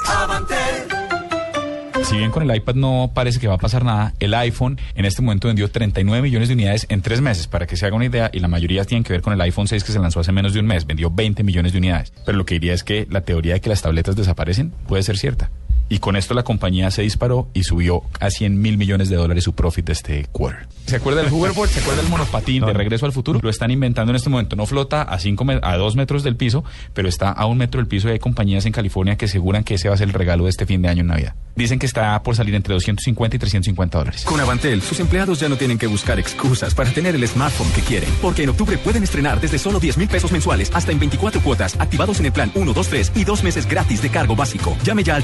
Si 2.05 2.15
bien 2.15 2.31
con 2.31 2.49
el 2.49 2.55
iPad 2.55 2.75
no 2.75 3.11
parece 3.13 3.37
que 3.41 3.49
va 3.49 3.55
a 3.55 3.57
pasar 3.57 3.83
nada, 3.83 4.13
el 4.21 4.33
iPhone 4.33 4.79
en 4.95 5.03
este 5.03 5.21
momento 5.21 5.49
vendió 5.49 5.69
39 5.69 6.21
millones 6.21 6.47
de 6.47 6.53
unidades 6.53 6.85
en 6.87 7.01
tres 7.01 7.19
meses, 7.19 7.47
para 7.47 7.67
que 7.67 7.75
se 7.75 7.85
haga 7.85 7.97
una 7.97 8.05
idea, 8.05 8.29
y 8.31 8.39
la 8.39 8.47
mayoría 8.47 8.85
tienen 8.85 9.03
que 9.03 9.11
ver 9.11 9.21
con 9.21 9.33
el 9.33 9.41
iPhone 9.41 9.67
6 9.67 9.83
que 9.83 9.91
se 9.91 9.99
lanzó 9.99 10.21
hace 10.21 10.31
menos 10.31 10.53
de 10.53 10.61
un 10.61 10.67
mes, 10.67 10.87
vendió 10.87 11.11
20 11.11 11.43
millones 11.43 11.73
de 11.73 11.79
unidades. 11.79 12.13
Pero 12.25 12.37
lo 12.37 12.45
que 12.45 12.53
diría 12.53 12.73
es 12.73 12.85
que 12.85 13.07
la 13.09 13.19
teoría 13.19 13.55
de 13.55 13.59
que 13.59 13.67
las 13.67 13.81
tabletas 13.81 14.15
desaparecen 14.15 14.71
puede 14.87 15.03
ser 15.03 15.17
cierta. 15.17 15.51
Y 15.89 15.99
con 15.99 16.15
esto 16.15 16.33
la 16.33 16.43
compañía 16.43 16.91
se 16.91 17.01
disparó 17.01 17.49
y 17.53 17.63
subió 17.63 18.03
a 18.19 18.29
100 18.29 18.59
mil 18.59 18.77
millones 18.77 19.09
de 19.09 19.15
dólares 19.15 19.43
su 19.43 19.53
profit 19.53 19.85
de 19.85 19.93
este 19.93 20.25
quarter. 20.31 20.67
¿Se 20.85 20.95
acuerda 20.95 21.21
del 21.21 21.33
hoverboard? 21.33 21.69
¿Se 21.69 21.81
acuerda 21.81 22.01
del 22.01 22.09
monopatín 22.09 22.65
de 22.65 22.73
regreso 22.73 23.05
al 23.05 23.11
futuro? 23.11 23.39
Lo 23.43 23.49
están 23.49 23.71
inventando 23.71 24.11
en 24.11 24.15
este 24.15 24.29
momento. 24.29 24.55
No 24.55 24.65
flota 24.65 25.01
a, 25.01 25.19
cinco 25.19 25.45
a 25.61 25.77
dos 25.77 25.95
metros 25.95 26.23
del 26.23 26.35
piso, 26.35 26.63
pero 26.93 27.09
está 27.09 27.29
a 27.29 27.45
un 27.45 27.57
metro 27.57 27.79
del 27.79 27.87
piso 27.87 28.07
y 28.07 28.11
hay 28.11 28.19
compañías 28.19 28.65
en 28.65 28.71
California 28.71 29.17
que 29.17 29.25
aseguran 29.25 29.63
que 29.63 29.75
ese 29.75 29.89
va 29.89 29.95
a 29.95 29.97
ser 29.97 30.07
el 30.07 30.13
regalo 30.13 30.45
de 30.45 30.49
este 30.49 30.65
fin 30.65 30.81
de 30.81 30.89
año 30.89 31.01
en 31.01 31.07
Navidad. 31.07 31.35
Dicen 31.57 31.79
que 31.79 31.87
está 31.87 32.21
por 32.21 32.35
salir 32.35 32.53
entre 32.53 32.73
250 32.73 33.35
y 33.35 33.39
350 33.39 33.97
dólares. 33.97 34.23
Con 34.23 34.39
Avantel, 34.39 34.81
sus 34.81 34.99
empleados 34.99 35.39
ya 35.39 35.49
no 35.49 35.57
tienen 35.57 35.77
que 35.77 35.87
buscar 35.87 36.19
excusas 36.19 36.75
para 36.75 36.91
tener 36.91 37.15
el 37.15 37.27
smartphone 37.27 37.71
que 37.71 37.81
quieren. 37.81 38.09
Porque 38.21 38.43
en 38.43 38.49
octubre 38.49 38.77
pueden 38.77 39.03
estrenar 39.03 39.41
desde 39.41 39.57
solo 39.57 39.79
10 39.79 39.97
mil 39.97 40.07
pesos 40.07 40.31
mensuales 40.31 40.71
hasta 40.73 40.91
en 40.91 40.99
24 40.99 41.41
cuotas, 41.41 41.75
activados 41.79 42.19
en 42.19 42.27
el 42.27 42.31
plan 42.31 42.51
1, 42.53 42.73
2, 42.73 42.87
3 42.87 43.11
y 43.15 43.23
dos 43.23 43.43
meses 43.43 43.67
gratis 43.67 44.01
de 44.01 44.09
cargo 44.09 44.35
básico. 44.35 44.77
Llame 44.83 45.03
ya 45.03 45.15
al 45.15 45.23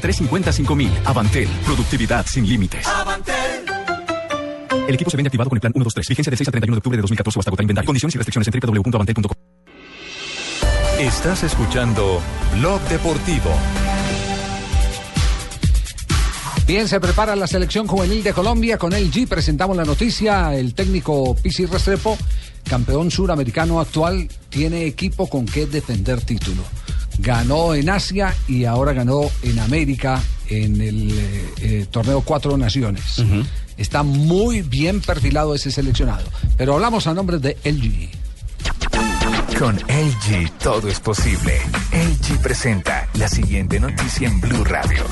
350-350-5000. 0.00 0.90
Avantel, 1.04 1.48
productividad 1.64 2.26
sin 2.26 2.48
límites. 2.48 2.86
El 4.88 4.94
equipo 4.94 5.10
se 5.10 5.18
vende 5.18 5.28
activado 5.28 5.50
con 5.50 5.56
el 5.56 5.60
plan 5.60 5.72
1, 5.74 5.84
2, 5.84 5.94
3. 5.94 6.08
Vigencia 6.08 6.30
del 6.30 6.38
6 6.38 6.48
al 6.48 6.52
31 6.52 6.74
de 6.76 6.78
octubre 6.78 6.96
de 6.96 7.02
2014 7.02 7.38
o 7.38 7.40
hasta 7.40 7.50
agotar 7.50 7.62
inventario. 7.62 7.86
Condiciones 7.86 8.14
y 8.14 8.18
restricciones 8.18 8.48
en 8.48 8.60
www.avantel.com. 8.60 9.36
Estás 10.98 11.44
escuchando 11.44 12.20
Blog 12.54 12.80
Deportivo. 12.88 13.50
Bien, 16.66 16.88
se 16.88 17.00
prepara 17.00 17.36
la 17.36 17.46
selección 17.46 17.86
juvenil 17.86 18.22
de 18.22 18.32
Colombia. 18.32 18.78
Con 18.78 18.92
LG 18.92 19.28
presentamos 19.28 19.76
la 19.76 19.84
noticia. 19.84 20.54
El 20.54 20.74
técnico 20.74 21.34
Pisi 21.34 21.66
Restrepo, 21.66 22.18
campeón 22.68 23.10
suramericano 23.10 23.80
actual, 23.80 24.28
tiene 24.48 24.86
equipo 24.86 25.28
con 25.28 25.46
que 25.46 25.66
defender 25.66 26.20
título. 26.20 26.62
Ganó 27.18 27.74
en 27.74 27.90
Asia 27.90 28.34
y 28.46 28.64
ahora 28.64 28.92
ganó 28.92 29.22
en 29.42 29.58
América 29.58 30.22
en 30.48 30.80
el 30.80 31.10
eh, 31.10 31.52
eh, 31.60 31.86
torneo 31.90 32.20
Cuatro 32.22 32.56
Naciones. 32.56 33.22
Está 33.76 34.02
muy 34.02 34.62
bien 34.62 35.00
perfilado 35.00 35.54
ese 35.54 35.70
seleccionado. 35.70 36.24
Pero 36.56 36.74
hablamos 36.74 37.06
a 37.06 37.14
nombre 37.14 37.38
de 37.38 37.56
LG. 37.64 38.10
Con 39.58 39.76
LG 39.76 40.50
todo 40.58 40.88
es 40.88 41.00
posible. 41.00 41.60
LG 41.92 42.40
presenta 42.40 43.08
la 43.14 43.28
siguiente 43.28 43.80
noticia 43.80 44.28
en 44.28 44.40
Blue 44.40 44.64
Radio. 44.64 45.04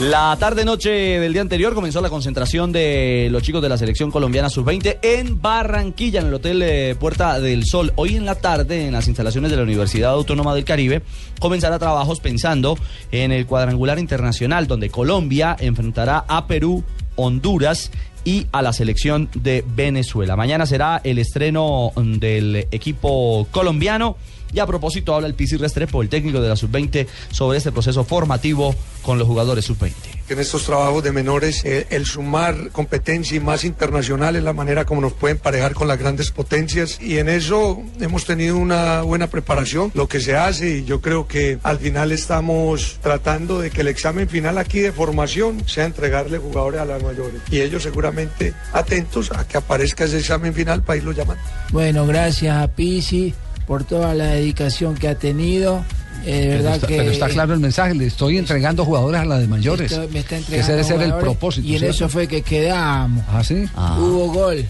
La 0.00 0.34
tarde-noche 0.40 0.90
del 1.20 1.34
día 1.34 1.42
anterior 1.42 1.74
comenzó 1.74 2.00
la 2.00 2.08
concentración 2.08 2.72
de 2.72 3.28
los 3.30 3.42
chicos 3.42 3.60
de 3.60 3.68
la 3.68 3.76
selección 3.76 4.10
colombiana 4.10 4.48
sub-20 4.48 4.96
en 5.02 5.42
Barranquilla, 5.42 6.20
en 6.20 6.28
el 6.28 6.34
Hotel 6.34 6.62
eh, 6.62 6.96
Puerta 6.98 7.38
del 7.38 7.66
Sol. 7.66 7.92
Hoy 7.96 8.16
en 8.16 8.24
la 8.24 8.34
tarde, 8.34 8.86
en 8.86 8.94
las 8.94 9.08
instalaciones 9.08 9.50
de 9.50 9.58
la 9.58 9.62
Universidad 9.62 10.12
Autónoma 10.12 10.54
del 10.54 10.64
Caribe, 10.64 11.02
comenzará 11.38 11.78
trabajos 11.78 12.18
pensando 12.20 12.78
en 13.12 13.30
el 13.30 13.44
cuadrangular 13.44 13.98
internacional, 13.98 14.66
donde 14.66 14.88
Colombia 14.88 15.54
enfrentará 15.60 16.24
a 16.26 16.46
Perú, 16.46 16.82
Honduras 17.16 17.90
y 18.24 18.46
a 18.52 18.62
la 18.62 18.72
selección 18.72 19.28
de 19.34 19.62
Venezuela. 19.74 20.34
Mañana 20.34 20.64
será 20.64 21.02
el 21.04 21.18
estreno 21.18 21.92
mm, 21.94 22.14
del 22.14 22.56
equipo 22.70 23.46
colombiano. 23.50 24.16
Y 24.52 24.58
a 24.58 24.66
propósito, 24.66 25.14
habla 25.14 25.28
el 25.28 25.34
Pisi 25.34 25.56
Restrepo, 25.56 26.02
el 26.02 26.08
técnico 26.08 26.40
de 26.40 26.48
la 26.48 26.56
sub-20, 26.56 27.06
sobre 27.30 27.58
este 27.58 27.72
proceso 27.72 28.04
formativo 28.04 28.74
con 29.02 29.18
los 29.18 29.26
jugadores 29.26 29.64
sub-20. 29.64 29.92
En 30.28 30.38
estos 30.38 30.64
trabajos 30.64 31.02
de 31.02 31.12
menores, 31.12 31.64
eh, 31.64 31.86
el 31.90 32.06
sumar 32.06 32.70
competencia 32.70 33.36
y 33.36 33.40
más 33.40 33.64
internacional 33.64 34.36
es 34.36 34.42
la 34.42 34.52
manera 34.52 34.84
como 34.84 35.00
nos 35.00 35.12
pueden 35.12 35.38
parejar 35.38 35.74
con 35.74 35.88
las 35.88 35.98
grandes 35.98 36.30
potencias 36.30 37.00
y 37.00 37.18
en 37.18 37.28
eso 37.28 37.82
hemos 38.00 38.26
tenido 38.26 38.56
una 38.56 39.02
buena 39.02 39.26
preparación, 39.26 39.90
lo 39.94 40.08
que 40.08 40.20
se 40.20 40.36
hace 40.36 40.78
y 40.78 40.84
yo 40.84 41.00
creo 41.00 41.26
que 41.26 41.58
al 41.62 41.78
final 41.78 42.12
estamos 42.12 42.98
tratando 43.02 43.60
de 43.60 43.70
que 43.70 43.80
el 43.80 43.88
examen 43.88 44.28
final 44.28 44.58
aquí 44.58 44.80
de 44.80 44.92
formación 44.92 45.66
sea 45.66 45.84
entregarle 45.84 46.38
jugadores 46.38 46.80
a 46.80 46.84
las 46.84 47.02
mayores 47.02 47.40
y 47.50 47.60
ellos 47.60 47.82
seguramente 47.82 48.54
atentos 48.72 49.32
a 49.32 49.46
que 49.46 49.56
aparezca 49.56 50.04
ese 50.04 50.18
examen 50.18 50.54
final 50.54 50.82
para 50.82 50.98
irlo 50.98 51.12
llamando. 51.12 51.42
Bueno, 51.72 52.06
gracias 52.06 52.56
a 52.56 52.68
Pisi 52.68 53.34
por 53.70 53.84
toda 53.84 54.14
la 54.16 54.24
dedicación 54.24 54.96
que 54.96 55.06
ha 55.06 55.14
tenido. 55.14 55.84
Eh, 56.26 56.32
de 56.32 56.40
Pero 56.40 56.54
verdad 56.54 56.74
está, 56.74 56.86
que 56.88 56.96
pero 56.96 57.10
está 57.12 57.28
claro 57.28 57.54
el 57.54 57.60
mensaje, 57.60 57.94
le 57.94 58.04
estoy 58.04 58.36
entregando 58.36 58.84
jugadores 58.84 59.20
a 59.20 59.24
la 59.24 59.38
de 59.38 59.46
mayores. 59.46 59.92
Esto 59.92 60.08
me 60.12 60.18
está 60.18 60.38
que 60.38 60.58
ese 60.58 60.72
debe 60.72 60.82
ser 60.82 61.00
el 61.02 61.14
propósito. 61.14 61.68
Y 61.68 61.74
en 61.74 61.78
¿cierto? 61.78 61.94
eso 61.94 62.08
fue 62.08 62.26
que 62.26 62.42
quedamos. 62.42 63.24
¿Ah, 63.28 63.44
sí? 63.44 63.66
Hubo 63.96 64.32
gol. 64.32 64.66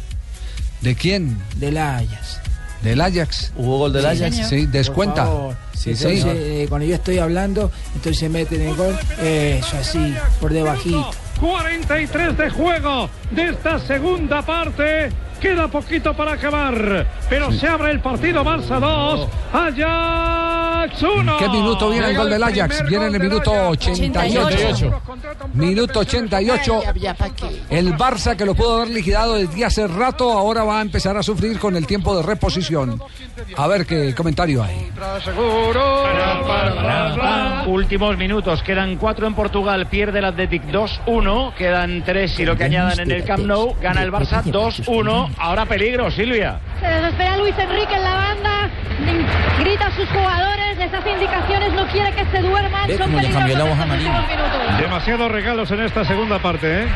¿De 0.83 0.95
quién? 0.95 1.39
Del 1.57 1.79
Ajax. 1.79 2.41
¿Del 2.83 3.01
Ajax? 3.01 3.55
¿Hubo 3.57 3.79
gol 3.79 3.93
del 3.95 4.05
Ajax? 4.05 4.47
Sí, 4.51 4.67
descuenta. 4.67 5.25
Por 5.25 5.35
favor. 5.35 5.57
Sí, 5.73 5.91
Entonces, 5.93 6.25
eh, 6.27 6.67
cuando 6.69 6.87
yo 6.87 6.95
estoy 6.95 7.21
hablando, 7.21 7.73
entonces 7.95 8.19
se 8.19 8.29
meten 8.29 8.61
el 8.61 8.77
gol. 8.77 8.95
Eso 9.23 9.79
así, 9.79 10.15
por 10.43 10.53
debajito. 10.53 11.11
43 11.41 12.37
de 12.37 12.51
juego 12.51 13.09
de 13.31 13.49
esta 13.49 13.79
segunda 13.79 14.43
parte. 14.43 15.09
Queda 15.41 15.68
poquito 15.68 16.14
para 16.14 16.32
acabar, 16.32 17.07
pero 17.28 17.51
se 17.51 17.66
abre 17.66 17.91
el 17.93 18.01
partido 18.01 18.45
Barça 18.45 18.78
2, 18.78 19.28
Ajax 19.53 20.70
Ajax 20.80 21.03
1. 21.03 21.36
¿Qué 21.36 21.49
minuto 21.49 21.91
viene 21.91 22.11
el 22.11 22.16
gol 22.16 22.30
del 22.30 22.43
Ajax? 22.43 22.84
Viene 22.88 23.07
en 23.07 23.14
el 23.14 23.20
minuto 23.20 23.53
88. 23.53 25.03
Minuto 25.53 26.01
88. 26.01 26.82
El 27.68 27.95
Barça 27.97 28.34
que 28.34 28.47
lo 28.47 28.55
pudo 28.55 28.76
haber 28.76 28.88
liquidado 28.88 29.34
desde 29.34 29.64
hace 29.64 29.86
rato, 29.86 30.32
ahora 30.32 30.64
va 30.64 30.78
a 30.78 30.82
empezar 30.82 31.16
a 31.16 31.22
sufrir 31.22 31.59
con 31.59 31.76
el 31.76 31.86
tiempo 31.86 32.16
de 32.16 32.22
reposición. 32.22 33.01
A 33.57 33.66
ver 33.66 33.84
qué 33.84 34.14
comentario 34.14 34.62
hay. 34.62 34.91
Últimos 37.66 38.16
minutos, 38.16 38.62
quedan 38.62 38.97
cuatro 38.97 39.26
en 39.26 39.34
Portugal, 39.34 39.86
pierde 39.86 40.20
el 40.20 40.24
Athletic 40.24 40.64
2-1, 40.70 41.55
quedan 41.55 42.03
tres 42.05 42.38
y 42.38 42.45
lo 42.45 42.57
que 42.57 42.64
añadan 42.64 43.01
en 43.01 43.11
el 43.11 43.24
Camp 43.24 43.45
Nou, 43.45 43.76
gana 43.80 44.03
el 44.03 44.11
Barça 44.11 44.43
2-1, 44.43 45.30
ahora 45.39 45.66
peligro, 45.66 46.11
Silvia. 46.11 46.59
Se 46.81 46.87
desespera 46.87 47.37
Luis 47.37 47.55
Enrique 47.59 47.95
en 47.95 48.03
la 48.03 48.14
banda, 48.14 48.70
grita 49.61 49.87
a 49.87 49.97
sus 49.97 50.09
jugadores, 50.09 50.78
les 50.78 50.93
hace 50.95 51.11
indicaciones, 51.12 51.72
no 51.74 51.87
quiere 51.89 52.12
que 52.12 52.24
se 52.26 52.41
duerman, 52.43 52.91
son 52.97 53.12
la 53.12 53.20
peligrosos 53.20 53.68
voz 53.68 53.78
a. 53.78 54.81
Demasiados 54.81 55.31
regalos 55.33 55.70
en 55.70 55.81
esta 55.81 56.05
segunda 56.05 56.39
parte, 56.39 56.83
¿eh? 56.83 56.87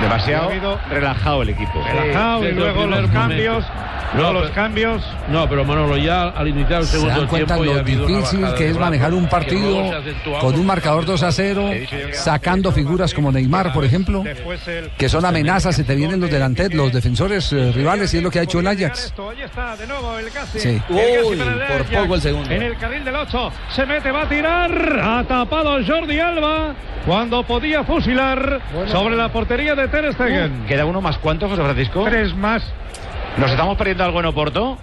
Demasiado 0.00 0.44
Ha 0.48 0.50
habido- 0.52 0.80
relajado 0.90 1.42
el 1.42 1.48
equipo. 1.50 1.84
Relajado 1.92 2.48
y 2.48 2.52
luego 2.52 2.86
los 2.86 3.10
cambios. 3.10 3.64
momento. 3.64 3.90
No, 4.12 4.32
los 4.32 4.42
pero- 4.42 4.54
cambios. 4.54 5.04
No, 5.28 5.48
pero 5.48 5.64
Manolo, 5.64 5.96
ya 5.96 6.30
al 6.30 6.48
iniciar 6.48 6.80
el 6.80 6.86
¿Se 6.86 6.92
segundo 6.94 7.16
dan 7.20 7.28
cuenta 7.28 7.54
tiempo 7.54 7.72
lo 7.74 7.84
difícil 7.84 8.44
que 8.58 8.70
es 8.70 8.76
manejar 8.76 9.14
un 9.14 9.28
partido 9.28 9.92
se 10.02 10.30
con 10.40 10.54
un 10.58 10.66
marcador 10.66 11.04
2 11.04 11.22
a 11.22 11.30
0, 11.30 11.70
sacando 12.12 12.72
figuras 12.72 13.14
como 13.14 13.30
Neymar, 13.30 13.72
por 13.72 13.84
ejemplo, 13.84 14.24
que 14.98 15.08
son 15.08 15.24
amenazas, 15.24 15.76
se 15.76 15.84
te 15.84 15.94
vienen 15.94 16.18
los 16.20 16.28
delanteros, 16.30 16.74
los 16.74 16.92
defensores 16.92 17.52
eh, 17.52 17.69
rivales, 17.74 18.12
y 18.14 18.18
es 18.18 18.22
lo 18.22 18.30
que 18.30 18.38
ha 18.38 18.42
hecho 18.42 18.60
el 18.60 18.66
Ajax. 18.66 19.12
Ahí 19.18 19.42
está 19.42 19.76
de 19.76 19.86
nuevo 19.86 20.18
el 20.18 20.30
casi. 20.30 20.60
Sí. 20.60 20.82
Uy, 20.88 21.36
por 21.36 21.48
Ajax. 21.48 21.90
poco 21.90 22.14
el 22.14 22.20
segundo. 22.20 22.50
En 22.50 22.62
el 22.62 22.76
carril 22.76 23.04
del 23.04 23.16
8 23.16 23.52
se 23.74 23.86
mete, 23.86 24.10
va 24.10 24.22
a 24.22 24.28
tirar. 24.28 25.00
Ha 25.02 25.24
tapado 25.24 25.78
Jordi 25.86 26.18
Alba 26.20 26.74
cuando 27.06 27.42
podía 27.44 27.84
fusilar 27.84 28.60
sobre 28.86 29.16
la 29.16 29.30
portería 29.30 29.74
de 29.74 29.88
Ter 29.88 30.12
Stegen. 30.12 30.66
¿Queda 30.66 30.84
uno 30.84 31.00
más 31.00 31.18
cuánto, 31.18 31.48
José 31.48 31.62
Francisco? 31.62 32.04
Tres 32.04 32.34
más. 32.34 32.62
¿Nos 33.36 33.50
estamos 33.50 33.76
perdiendo 33.76 34.04
algo 34.04 34.20
en 34.20 34.26
Oporto? 34.26 34.78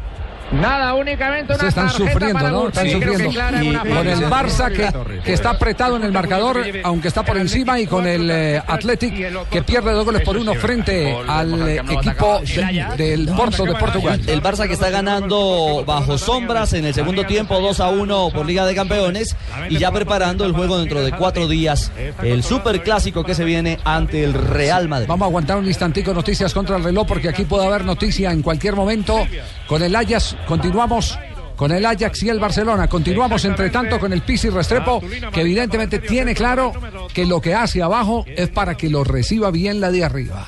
Nada, 0.52 0.94
únicamente 0.94 1.54
una 1.54 1.62
Se 1.62 1.68
están 1.68 1.88
tarjeta 1.88 2.10
sufriendo, 2.12 2.34
para 2.40 2.50
¿no? 2.52 2.68
Están 2.70 2.90
sufriendo. 2.90 3.30
Y 3.64 3.76
con 3.76 4.08
el. 4.08 4.20
Barça 4.28 4.72
que, 4.72 5.22
que 5.24 5.34
está 5.34 5.50
apretado 5.52 5.98
en 5.98 6.04
el 6.04 6.12
marcador, 6.14 6.64
aunque 6.84 7.10
está 7.10 7.24
por 7.24 7.38
encima, 7.38 7.80
y 7.80 7.86
con 7.88 8.08
el 8.08 8.30
eh, 8.32 8.62
Athletic 8.66 9.50
que 9.50 9.62
pierde 9.62 9.92
dos 9.92 10.06
goles 10.06 10.22
por 10.24 10.38
uno 10.38 10.54
frente 10.56 11.16
al 11.28 11.68
eh, 11.68 11.82
equipo 11.90 12.40
de- 12.42 12.86
del 12.98 13.28
Porto 13.36 13.66
de 13.66 13.76
Portugal. 13.76 14.22
El 14.28 14.42
Barça 14.42 14.68
que 14.68 14.74
está 14.74 14.90
ganando 14.90 15.84
bajo 15.86 16.18
sombras 16.18 16.72
en 16.74 16.86
el 16.86 16.94
segundo 16.94 17.26
tiempo 17.26 17.60
2 17.60 17.80
a 17.82 17.90
1 17.90 18.30
por 18.34 18.46
Liga 18.46 18.66
de 18.66 18.74
Campeones 18.76 19.36
y 19.70 19.78
ya 19.78 19.92
preparando 19.92 20.46
el 20.46 20.54
juego 20.54 20.78
dentro 20.80 21.02
de 21.02 21.12
cuatro 21.12 21.48
días, 21.48 21.92
el 22.24 22.42
super 22.44 22.82
clásico 22.84 23.24
que 23.24 23.36
se 23.36 23.44
viene 23.44 23.80
ante 23.84 24.24
el 24.24 24.34
Real 24.34 24.88
Madrid. 24.88 25.08
Vamos 25.08 25.26
a 25.26 25.28
aguantar 25.28 25.58
un 25.58 25.68
instantico 25.68 26.14
noticias 26.14 26.54
contra 26.54 26.78
el 26.78 26.84
reloj 26.86 27.06
porque 27.06 27.28
aquí 27.30 27.44
puede 27.44 27.66
haber 27.66 27.84
noticia 27.84 28.32
en 28.32 28.42
cualquier 28.42 28.76
momento. 28.76 29.28
Con 29.68 29.84
el 29.84 29.94
Ajax 29.94 30.37
continuamos. 30.46 31.18
Con 31.56 31.72
el 31.72 31.88
Ajax 31.88 32.22
y 32.22 32.30
el 32.30 32.40
Barcelona. 32.40 32.88
Continuamos 32.88 33.44
entre 33.44 33.72
tanto 33.72 34.00
con 34.00 34.14
el 34.14 34.22
Pisi 34.22 34.48
Restrepo, 34.48 35.02
que 35.34 35.42
evidentemente 35.42 35.98
tiene 35.98 36.36
claro 36.36 36.72
que 37.12 37.26
lo 37.26 37.42
que 37.42 37.56
hace 37.56 37.82
abajo 37.82 38.26
es 38.28 38.50
para 38.50 38.78
que 38.78 38.92
lo 38.92 39.04
reciba 39.04 39.50
bien 39.50 39.82
la 39.82 39.90
de 39.90 40.04
arriba. 40.04 40.46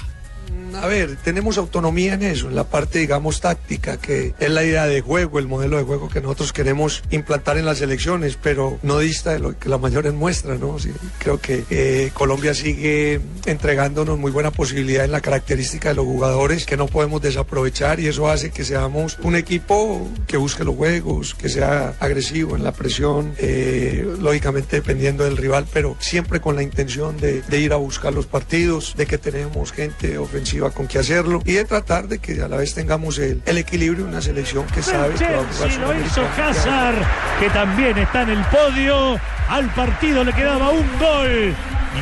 A 0.75 0.87
ver, 0.87 1.17
tenemos 1.23 1.57
autonomía 1.57 2.13
en 2.13 2.23
eso, 2.23 2.47
en 2.47 2.55
la 2.55 2.65
parte, 2.65 2.99
digamos, 2.99 3.41
táctica, 3.41 3.97
que 3.97 4.33
es 4.39 4.49
la 4.49 4.63
idea 4.63 4.85
de 4.85 5.01
juego, 5.01 5.39
el 5.39 5.47
modelo 5.47 5.77
de 5.77 5.83
juego 5.83 6.09
que 6.09 6.21
nosotros 6.21 6.53
queremos 6.53 7.03
implantar 7.09 7.57
en 7.57 7.65
las 7.65 7.81
elecciones, 7.81 8.37
pero 8.41 8.79
no 8.83 8.99
dista 8.99 9.33
de 9.33 9.39
lo 9.39 9.57
que 9.57 9.69
la 9.69 9.77
mayores 9.77 10.13
muestra, 10.13 10.55
¿no? 10.55 10.77
Creo 11.17 11.39
que 11.39 11.65
eh, 11.69 12.11
Colombia 12.13 12.53
sigue 12.53 13.19
entregándonos 13.45 14.17
muy 14.19 14.31
buena 14.31 14.51
posibilidad 14.51 15.05
en 15.05 15.11
la 15.11 15.21
característica 15.21 15.89
de 15.89 15.95
los 15.95 16.05
jugadores 16.05 16.65
que 16.65 16.77
no 16.77 16.87
podemos 16.87 17.21
desaprovechar 17.21 17.99
y 17.99 18.07
eso 18.07 18.29
hace 18.29 18.51
que 18.51 18.63
seamos 18.63 19.17
un 19.23 19.35
equipo 19.35 20.07
que 20.27 20.37
busque 20.37 20.63
los 20.63 20.75
juegos, 20.75 21.33
que 21.35 21.49
sea 21.49 21.95
agresivo 21.99 22.55
en 22.55 22.63
la 22.63 22.73
presión, 22.73 23.33
eh, 23.37 24.07
lógicamente 24.19 24.77
dependiendo 24.77 25.23
del 25.23 25.37
rival, 25.37 25.65
pero 25.71 25.95
siempre 25.99 26.39
con 26.39 26.55
la 26.55 26.63
intención 26.63 27.17
de 27.17 27.59
ir 27.59 27.73
a 27.73 27.77
buscar 27.77 28.13
los 28.13 28.25
partidos, 28.25 28.93
de 28.97 29.05
que 29.05 29.17
tenemos 29.17 29.71
gente 29.71 30.17
ofensiva 30.17 30.58
con 30.71 30.87
que 30.87 30.99
hacerlo 30.99 31.41
y 31.45 31.53
de 31.53 31.65
tratar 31.65 32.07
de 32.07 32.19
que 32.19 32.41
a 32.41 32.47
la 32.47 32.57
vez 32.57 32.73
tengamos 32.73 33.17
el, 33.19 33.41
el 33.45 33.57
equilibrio 33.57 34.03
de 34.03 34.09
una 34.11 34.21
selección 34.21 34.65
que 34.67 34.81
sabe 34.81 35.15
que 35.15 35.23
va 35.25 35.41
a 35.41 35.43
jugar 35.53 35.95
lo 35.95 36.05
hizo. 36.05 36.21
Hazard, 36.41 36.95
que 37.39 37.49
también 37.49 37.97
está 37.97 38.23
en 38.23 38.29
el 38.29 38.43
podio. 38.45 39.17
Al 39.49 39.67
partido 39.73 40.23
le 40.23 40.33
quedaba 40.33 40.69
un 40.69 40.85
gol. 40.99 41.53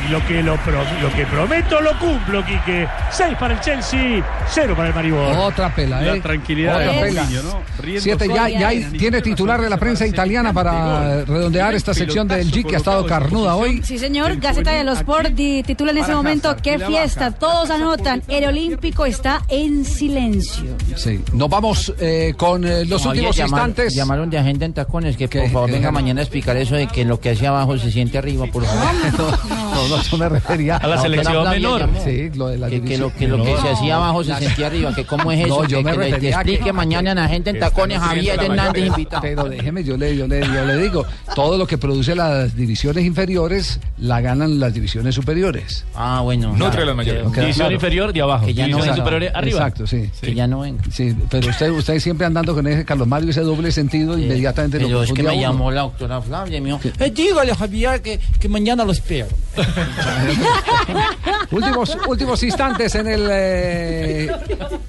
Y 0.06 0.12
lo 0.12 0.24
que, 0.26 0.42
lo, 0.42 0.54
pro- 0.58 0.84
lo 1.00 1.10
que 1.14 1.24
prometo 1.24 1.80
lo 1.80 1.98
cumplo, 1.98 2.44
Quique. 2.44 2.86
6 3.10 3.36
para 3.40 3.54
el 3.54 3.60
Chelsea, 3.60 4.22
0 4.50 4.74
para 4.76 4.88
el 4.90 4.94
Maribor. 4.94 5.34
Otra 5.38 5.74
pela, 5.74 6.02
¿eh? 6.02 6.16
La 6.16 6.22
tranquilidad 6.22 6.76
Otra 6.76 6.92
de 6.92 7.00
pela. 7.00 7.22
Mourinho, 7.22 7.42
¿no? 7.42 7.62
Siete, 7.98 8.28
ya, 8.28 8.48
ya 8.50 8.68
hay- 8.68 8.84
tiene 8.84 9.22
titular 9.22 9.58
de 9.62 9.70
la 9.70 9.78
prensa 9.78 10.06
italiana 10.06 10.52
para 10.52 11.24
redondear 11.24 11.74
esta 11.74 11.94
sección 11.94 12.28
del 12.28 12.50
G 12.52 12.66
que 12.66 12.74
ha 12.74 12.78
estado 12.78 13.06
carnuda 13.06 13.54
hoy. 13.56 13.82
Sí, 13.82 13.98
señor. 13.98 14.36
Gaceta 14.36 14.72
de 14.72 14.84
los 14.84 14.98
Sport 14.98 15.34
titula 15.34 15.92
en 15.92 15.98
ese 15.98 16.14
momento 16.14 16.54
qué 16.62 16.78
fiesta. 16.78 17.30
Todos 17.30 17.70
anotan. 17.70 18.22
El 18.28 18.44
Olímpico 18.48 19.04
está 19.04 19.42
en 19.48 19.84
silencio. 19.84 20.64
Sí. 20.96 21.20
Nos 21.34 21.48
vamos 21.50 21.92
eh, 22.00 22.32
con 22.36 22.64
eh, 22.64 22.84
los 22.86 23.02
Oye, 23.04 23.10
últimos 23.20 23.36
llama- 23.36 23.58
instantes. 23.58 23.94
Llamaron 23.94 24.30
de 24.30 24.38
agenda 24.38 24.64
en 24.66 24.72
tacones, 24.72 25.16
que 25.16 25.28
por 25.28 25.50
favor 25.50 25.66
qué 25.68 25.74
venga 25.76 25.90
mañana 25.92 26.20
a 26.20 26.24
explicar 26.24 26.56
eso 26.56 26.74
de 26.74 26.86
que 26.86 27.04
lo 27.04 27.20
que 27.20 27.30
hacia 27.30 27.50
abajo 27.50 27.76
se 27.78 27.90
siente 27.92 28.16
arriba, 28.18 28.46
por 28.46 28.64
favor. 28.64 28.88
No, 29.18 29.88
no, 29.88 30.02
yo 30.02 30.16
me 30.18 30.28
refería 30.28 30.76
A 30.78 30.86
la 30.86 31.00
selección 31.00 31.48
menor. 31.50 31.80
llamó. 31.82 32.04
Sí, 32.04 32.30
lo 32.34 32.48
de 32.48 32.58
la 32.58 32.68
que, 32.70 32.80
que 32.82 32.96
lo, 32.98 33.14
que 33.14 33.28
lo 33.28 33.36
que 33.44 33.54
se 33.56 33.62
No. 33.62 33.70
hacía 33.70 33.96
abajo 33.96 34.24
se 34.24 34.34
sentía 34.36 34.66
arriba, 34.66 34.94
que 34.94 35.04
cómo 35.04 35.30
es 35.30 35.44
eso, 35.44 35.62
No, 35.62 35.68
yo 35.68 35.78
que, 35.78 35.84
me 35.84 35.92
que 35.92 35.98
le- 35.98 36.14
a 36.14 36.18
que- 36.18 36.28
explique 36.30 36.72
mañana 36.72 37.12
en 37.12 37.18
agenda 37.18 37.50
en 37.50 37.58
tacones 37.60 37.98
Javier 38.00 38.42
Hernández 38.42 38.86
invitado. 38.86 39.22
Pero 39.22 39.44
déjeme, 39.44 39.84
yo 39.84 39.96
le, 39.96 40.16
yo, 40.16 40.26
le, 40.26 40.40
yo 40.40 40.64
le 40.64 40.76
digo, 40.78 41.04
todo 41.34 41.58
lo 41.58 41.66
que 41.66 41.76
produce 41.78 42.14
las 42.14 42.56
divisiones 42.56 43.04
inferiores 43.04 43.78
la 43.98 44.20
ganan 44.20 44.58
las 44.58 44.72
divisiones 44.72 45.14
superiores. 45.14 45.84
Ah, 45.94 46.20
bueno. 46.22 46.56
Nutre 46.56 46.84
las 46.86 46.96
mayores. 46.96 47.30
División 47.32 47.72
inferior 47.72 48.12
de 48.12 48.22
abajo, 48.22 48.37
Que 48.44 48.54
ya 48.54 48.68
no 48.68 48.78
venga. 48.80 48.96
superior 48.96 49.32
arriba. 49.34 49.58
Exacto, 49.58 49.86
sí. 49.86 50.10
Que 50.20 50.34
ya 50.34 50.46
no 50.46 50.60
venga. 50.60 50.82
Sí, 50.90 51.14
pero 51.30 51.48
usted, 51.48 51.70
usted 51.70 51.98
siempre 52.00 52.26
andando 52.26 52.54
con 52.54 52.66
ese 52.66 52.84
Carlos 52.84 53.06
Mario, 53.08 53.30
ese 53.30 53.40
doble 53.42 53.70
sentido, 53.72 54.18
inmediatamente 54.18 54.78
Pero 54.78 54.88
lo 54.90 55.02
es 55.02 55.12
que 55.12 55.22
me 55.22 55.30
a 55.30 55.32
uno. 55.32 55.42
llamó 55.42 55.70
la 55.70 55.82
doctora 55.82 56.20
Flavia 56.20 56.58
y 56.58 56.60
me 56.60 56.72
dijo, 56.72 56.80
eh, 56.98 57.10
dígale 57.10 57.54
Javier 57.54 58.02
que, 58.02 58.18
que 58.40 58.48
mañana 58.48 58.84
lo 58.84 58.92
espero. 58.92 59.26
últimos, 61.50 61.96
últimos 62.08 62.42
instantes 62.42 62.94
en 62.94 63.06
el 63.08 63.28
eh, 63.30 64.30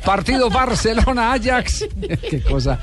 partido 0.04 0.50
Barcelona-Ajax. 0.50 1.86
Qué 2.30 2.42
cosa. 2.42 2.80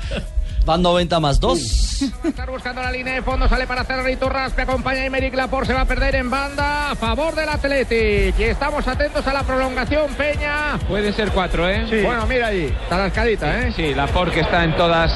Van 0.67 0.81
90 0.81 1.21
más 1.21 1.39
2. 1.39 2.01
Estar 2.25 2.51
buscando 2.51 2.81
la 2.81 2.91
línea 2.91 3.13
de 3.13 3.21
fondo, 3.21 3.47
sale 3.47 3.65
para 3.65 3.81
hacer 3.81 4.03
Raspe, 4.03 4.63
acompaña 4.63 4.99
a 4.99 5.05
Emerick 5.05 5.33
Laporte, 5.33 5.67
se 5.67 5.73
va 5.73 5.81
a 5.81 5.85
perder 5.85 6.15
en 6.15 6.29
banda 6.29 6.91
a 6.91 6.95
favor 6.95 7.33
del 7.33 7.47
Athletic. 7.47 8.37
Y 8.37 8.43
estamos 8.43 8.85
atentos 8.85 9.25
a 9.25 9.31
la 9.31 9.43
prolongación, 9.43 10.13
Peña. 10.15 10.77
Pueden 10.89 11.13
ser 11.13 11.31
cuatro, 11.31 11.69
¿eh? 11.69 11.87
Sí. 11.89 12.01
Bueno, 12.01 12.27
mira 12.27 12.47
ahí, 12.47 12.65
está 12.83 12.97
la 12.97 13.07
escadita, 13.07 13.61
¿eh? 13.61 13.73
Sí, 13.73 13.93
la 13.95 14.07
que 14.07 14.41
está 14.41 14.65
en 14.65 14.75
todas. 14.75 15.13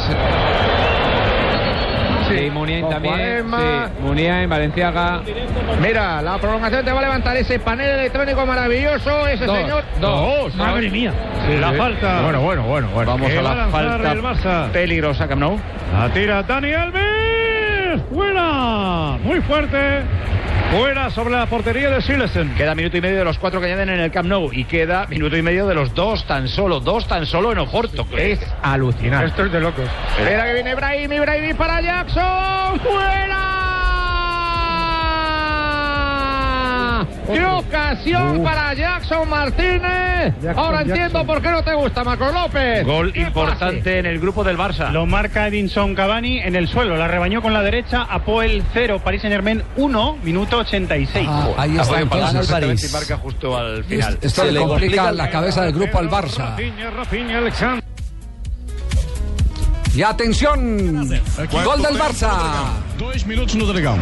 Sí, 2.38 2.50
Con 2.82 2.92
también. 2.92 3.14
Cuaresma. 3.16 3.88
Sí, 3.88 3.94
Valenciaga. 4.48 5.22
Mira, 5.82 6.22
la 6.22 6.38
prolongación 6.38 6.86
te 6.86 6.92
va 6.92 7.00
a 7.00 7.04
levantar 7.04 7.38
ese 7.38 7.60
panel 7.60 8.00
electrónico 8.00 8.46
maravilloso, 8.46 9.28
ese 9.28 9.46
Dos, 9.46 9.58
señor. 9.58 9.84
dos. 10.00 10.56
Madre 10.56 10.90
mía. 10.90 11.12
Sí, 11.48 11.58
la 11.58 11.74
falta. 11.74 12.22
Bueno, 12.22 12.42
bueno, 12.42 12.64
bueno, 12.64 12.88
bueno. 12.94 13.12
Vamos 13.12 13.32
a 13.32 13.42
la 13.42 13.68
falta 13.68 14.12
el 14.12 14.22
Barça. 14.22 14.72
peligrosa, 14.72 15.28
Camp 15.28 15.42
Nou. 15.42 15.58
La 15.98 16.10
tira 16.14 16.44
Dani 16.44 16.74
Alves. 16.74 18.02
Fuera. 18.14 19.18
Muy 19.24 19.42
fuerte. 19.42 20.02
Fuera 20.72 21.10
sobre 21.10 21.32
la 21.32 21.48
portería 21.48 21.90
de 21.90 22.02
Silesen. 22.02 22.56
Queda 22.56 22.74
minuto 22.76 22.96
y 22.96 23.02
medio 23.02 23.18
de 23.18 23.26
los 23.26 23.38
cuatro 23.38 23.60
que 23.60 23.66
añaden 23.66 23.90
en 23.90 24.00
el 24.00 24.10
Camp 24.10 24.30
Nou 24.30 24.54
y 24.54 24.64
queda 24.64 25.06
minuto 25.08 25.36
y 25.36 25.42
medio 25.42 25.68
de 25.68 25.76
los 25.76 25.94
dos 25.94 26.26
tan 26.26 26.48
solo, 26.48 26.80
dos 26.80 27.06
tan 27.10 27.26
solo 27.26 27.52
en 27.52 27.58
Oporto. 27.58 28.08
Es 28.18 28.40
alucinante. 28.62 29.28
Esto 29.28 29.46
es 29.46 29.52
de 29.52 29.60
locos. 29.60 29.90
Mira 30.18 30.46
que 30.46 30.54
viene 30.54 30.74
Brahim, 30.74 31.10
Brahim 31.10 31.58
para 31.58 31.82
Jackson. 31.82 32.80
¡Fuera! 32.80 33.61
¡Qué 37.34 37.46
ocasión 37.46 38.44
para 38.44 38.74
Jackson 38.74 39.30
Martínez! 39.30 40.34
Ahora 40.56 40.82
entiendo 40.82 41.26
por 41.26 41.42
qué 41.42 41.50
no 41.50 41.64
te 41.64 41.74
gusta, 41.74 42.04
Marcos 42.04 42.34
López. 42.34 42.86
Gol 42.86 43.14
¡Qué 43.14 43.22
importante 43.22 44.00
en 44.00 44.06
el 44.06 44.20
grupo 44.20 44.44
del 44.44 44.58
Barça. 44.58 44.92
Lo 44.92 45.06
marca 45.06 45.48
Edinson 45.48 45.96
Cavani 45.96 46.40
en 46.40 46.56
el 46.56 46.68
suelo. 46.68 46.98
La 46.98 47.08
rebañó 47.08 47.42
con 47.42 47.54
la 47.54 47.62
derecha. 47.62 48.04
Apoel 48.10 48.64
0, 48.74 49.02
Paris 49.04 49.22
Saint 49.22 49.34
Germain 49.34 49.64
1, 49.78 50.18
minuto 50.24 50.58
86. 50.58 51.28
Ah, 51.30 51.50
ahí 51.58 51.72
está 51.72 51.86
Bueno, 51.88 52.04
entonces. 52.04 52.40
exactamente, 52.42 52.88
y 52.88 52.90
marca 52.90 53.18
justo 53.18 53.58
al 53.58 53.84
final. 53.84 54.18
Esto 54.22 54.46
le 54.46 54.60
complica 54.60 55.12
la 55.12 55.30
cabeza 55.30 55.64
del 55.64 55.74
grupo 55.74 56.00
al 56.00 56.10
Barça. 56.10 56.52
Rafinha, 56.52 56.90
Rafinha, 56.92 57.38
Alexander. 57.38 57.84
Y 59.94 60.04
atención, 60.04 60.98
gol 61.52 61.82
del 61.82 62.00
Barça. 62.00 62.32
Dois 63.02 63.24
minutos 63.24 63.56
no 63.56 63.66
Dragão. 63.66 63.98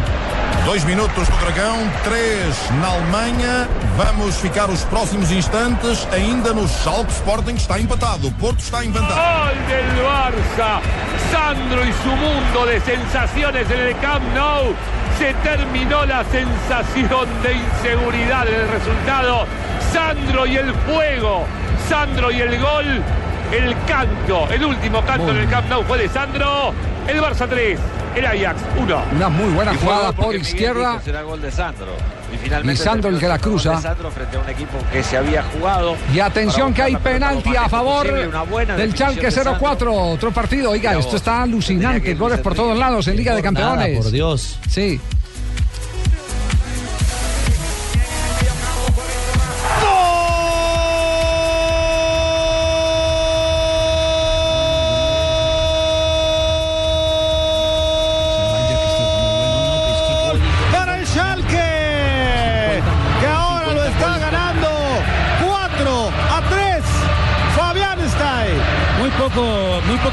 Dois 0.66 0.84
minutos 0.84 1.26
no 1.26 1.36
Dragão, 1.38 1.90
três 2.04 2.70
na 2.82 2.88
Alemanha. 2.88 3.66
Vamos 3.96 4.36
ficar 4.36 4.68
os 4.68 4.84
próximos 4.84 5.32
instantes 5.32 6.06
ainda 6.12 6.52
no 6.52 6.68
Schalke 6.68 7.10
Sporting 7.10 7.54
está 7.54 7.80
empatado. 7.80 8.28
O 8.28 8.32
Porto 8.32 8.58
está 8.58 8.84
inventado. 8.84 9.14
Gol 9.14 9.56
del 9.68 10.04
Barça. 10.04 10.82
Sandro 11.32 11.82
y 11.82 11.92
su 11.94 12.10
mundo 12.10 12.66
de 12.66 12.78
sensaciones 12.82 13.70
en 13.70 13.80
el 13.80 13.98
Camp 14.00 14.22
Nou. 14.34 14.74
Se 15.16 15.32
terminó 15.48 16.04
la 16.04 16.22
sensación 16.24 17.26
de 17.42 17.54
inseguridad 17.54 18.46
en 18.46 18.54
el 18.54 18.68
resultado. 18.68 19.46
Sandro 19.94 20.44
y 20.44 20.58
el 20.58 20.74
fuego. 20.74 21.46
Sandro 21.88 22.30
y 22.30 22.42
el 22.42 22.60
gol. 22.60 23.02
El 23.52 23.74
canto, 23.84 24.48
el 24.48 24.64
último 24.64 25.04
canto 25.04 25.30
en 25.30 25.38
el 25.38 25.48
Camp 25.48 25.68
Nou 25.68 25.82
fue 25.82 25.98
de 25.98 26.08
Sandro. 26.08 26.72
El 27.08 27.20
Barça 27.20 27.48
3, 27.48 27.78
el 28.14 28.26
Ajax 28.26 28.60
1. 28.78 29.02
Una 29.16 29.28
muy 29.28 29.52
buena 29.52 29.74
jugada 29.74 30.12
por 30.12 30.36
izquierda. 30.36 31.00
Será 31.04 31.22
gol 31.22 31.42
de 31.42 31.50
Sandro. 31.50 31.96
Y 32.32 32.36
finalmente 32.36 32.80
Sandro 32.80 33.10
el 33.10 33.18
que 33.18 33.26
la 33.26 33.38
cruza. 33.40 33.80
Sandro 33.80 34.08
frente 34.12 34.36
a 34.36 34.40
un 34.40 34.48
equipo 34.48 34.78
que 34.92 35.02
se 35.02 35.16
había 35.16 35.42
jugado. 35.42 35.96
Y 36.14 36.20
atención 36.20 36.72
que 36.72 36.82
hay 36.82 36.96
penalti 36.96 37.56
a 37.56 37.68
favor 37.68 38.06
posible, 38.06 38.28
una 38.28 38.42
buena 38.42 38.76
del 38.76 38.94
Chalque 38.94 39.22
de 39.22 39.30
Sandro. 39.32 39.56
04. 39.58 39.92
Otro 39.94 40.30
partido. 40.30 40.70
Oiga, 40.70 40.96
esto 40.96 41.16
está 41.16 41.42
alucinante. 41.42 42.14
Goles 42.14 42.38
por 42.38 42.54
todos 42.54 42.78
lados 42.78 43.08
en 43.08 43.16
Liga 43.16 43.34
de 43.34 43.42
Campeones. 43.42 43.98
por 43.98 44.12
Dios. 44.12 44.60
Sí. 44.68 45.00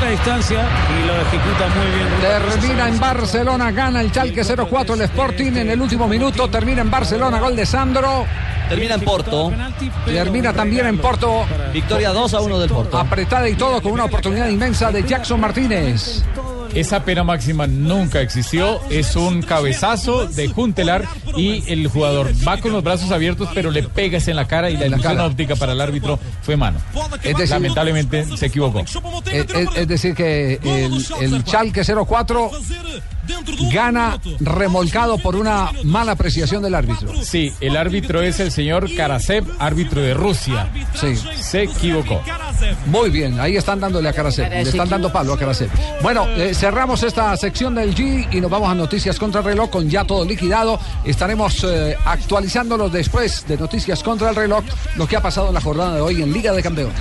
Distancia 0.05 0.65
y 0.89 1.07
lo 1.07 1.13
ejecuta 1.21 1.67
muy 1.75 1.87
bien. 1.95 2.07
Termina 2.21 2.87
en 2.87 2.99
Barcelona, 2.99 3.71
gana 3.71 4.01
el 4.01 4.11
Chalque 4.11 4.43
04 4.43 4.95
el 4.95 5.01
Sporting 5.01 5.53
en 5.57 5.69
el 5.71 5.81
último 5.81 6.07
minuto, 6.07 6.47
termina 6.49 6.81
en 6.81 6.91
Barcelona, 6.91 7.39
gol 7.39 7.55
de 7.55 7.65
Sandro. 7.65 8.25
Termina 8.69 8.95
en 8.95 9.01
Porto. 9.01 9.51
Termina 10.05 10.53
también 10.53 10.85
en 10.87 10.97
Porto. 10.97 11.45
Victoria 11.73 12.11
2 12.11 12.33
a 12.33 12.41
1 12.41 12.59
del 12.59 12.69
Porto. 12.69 12.97
Apretada 12.97 13.47
y 13.47 13.55
todo 13.55 13.81
con 13.81 13.93
una 13.93 14.05
oportunidad 14.05 14.47
inmensa 14.49 14.91
de 14.91 15.03
Jackson 15.03 15.39
Martínez. 15.39 16.23
Esa 16.79 17.03
pena 17.03 17.23
máxima 17.23 17.67
nunca 17.67 18.21
existió. 18.21 18.79
Es 18.89 19.15
un 19.15 19.41
cabezazo 19.41 20.27
de 20.27 20.47
Juntelar 20.47 21.05
y 21.35 21.63
el 21.71 21.87
jugador 21.87 22.31
va 22.47 22.57
con 22.57 22.71
los 22.71 22.83
brazos 22.83 23.11
abiertos, 23.11 23.49
pero 23.53 23.71
le 23.71 23.83
pegas 23.83 24.27
en 24.27 24.35
la 24.35 24.47
cara 24.47 24.69
y 24.69 24.77
la 24.77 24.85
ilusión 24.87 25.19
óptica 25.19 25.55
para 25.55 25.73
el 25.73 25.81
árbitro 25.81 26.19
fue 26.41 26.55
mano. 26.55 26.79
Es 27.23 27.35
decir- 27.37 27.49
Lamentablemente 27.57 28.25
se 28.37 28.45
equivocó. 28.45 28.81
Es, 28.81 29.45
es- 29.55 29.69
es 29.75 29.87
decir, 29.87 30.13
que 30.13 30.59
el, 30.63 31.05
el 31.21 31.43
Chalque 31.43 31.83
04 31.83 32.51
gana 33.73 34.19
remolcado 34.39 35.17
por 35.17 35.35
una 35.35 35.71
mala 35.83 36.13
apreciación 36.13 36.63
del 36.63 36.75
árbitro. 36.75 37.11
Sí, 37.23 37.51
el 37.59 37.75
árbitro 37.75 38.21
es 38.21 38.39
el 38.39 38.51
señor 38.51 38.93
Karasev, 38.95 39.45
árbitro 39.59 40.01
de 40.01 40.13
Rusia. 40.13 40.69
Sí. 40.93 41.15
Se 41.35 41.63
equivocó. 41.63 42.21
Muy 42.87 43.09
bien, 43.09 43.39
ahí 43.39 43.57
están 43.57 43.79
dándole 43.79 44.09
a 44.09 44.13
Karasev. 44.13 44.49
Le 44.49 44.61
están 44.61 44.89
dando 44.89 45.11
palo 45.11 45.33
a 45.33 45.37
Karasev. 45.37 45.69
Bueno, 46.01 46.27
eh, 46.29 46.53
cerramos 46.53 47.03
esta 47.03 47.35
sección 47.37 47.75
del 47.75 47.95
G 47.95 48.27
y 48.31 48.41
nos 48.41 48.49
vamos 48.49 48.69
a 48.69 48.75
noticias 48.75 49.19
contra 49.19 49.41
el 49.41 49.45
reloj 49.45 49.69
con 49.69 49.89
ya 49.89 50.03
todo 50.03 50.25
liquidado. 50.25 50.79
Estaremos 51.05 51.63
eh, 51.63 51.95
actualizándolos 52.05 52.91
después 52.91 53.47
de 53.47 53.57
noticias 53.57 54.03
contra 54.03 54.29
el 54.29 54.35
reloj, 54.35 54.63
lo 54.95 55.07
que 55.07 55.17
ha 55.17 55.21
pasado 55.21 55.49
en 55.49 55.53
la 55.53 55.61
jornada 55.61 55.95
de 55.95 56.01
hoy 56.01 56.21
en 56.21 56.31
Liga 56.31 56.51
de 56.51 56.63
Campeones. 56.63 56.95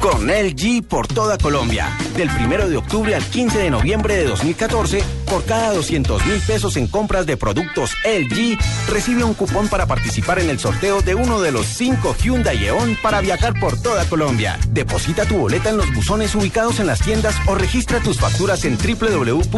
Con 0.00 0.26
LG 0.28 0.82
por 0.88 1.06
toda 1.06 1.36
Colombia. 1.36 1.88
Del 2.16 2.30
1 2.30 2.68
de 2.68 2.76
octubre 2.78 3.14
al 3.14 3.22
15 3.22 3.58
de 3.58 3.70
noviembre 3.70 4.16
de 4.16 4.24
2014, 4.24 5.02
por 5.30 5.44
cada 5.44 5.72
200 5.72 6.26
mil 6.26 6.40
pesos 6.40 6.76
en 6.76 6.88
compras 6.88 7.24
de 7.24 7.36
productos 7.36 7.92
LG, 8.04 8.58
recibe 8.88 9.22
un 9.22 9.34
cupón 9.34 9.68
para 9.68 9.86
participar 9.86 10.40
en 10.40 10.50
el 10.50 10.58
sorteo 10.58 11.00
de 11.02 11.14
uno 11.14 11.40
de 11.40 11.52
los 11.52 11.66
cinco 11.66 12.16
Hyundai 12.20 12.66
Eon 12.66 12.98
para 13.00 13.20
viajar 13.20 13.58
por 13.60 13.80
toda 13.80 14.04
Colombia. 14.06 14.58
Deposita 14.70 15.24
tu 15.26 15.36
boleta 15.38 15.70
en 15.70 15.76
los 15.76 15.94
buzones 15.94 16.34
ubicados 16.34 16.80
en 16.80 16.88
las 16.88 17.00
tiendas 17.00 17.36
o 17.46 17.54
registra 17.54 18.00
tus 18.00 18.18
facturas 18.18 18.64
en 18.64 18.76
www.lg.com/co. 18.76 19.48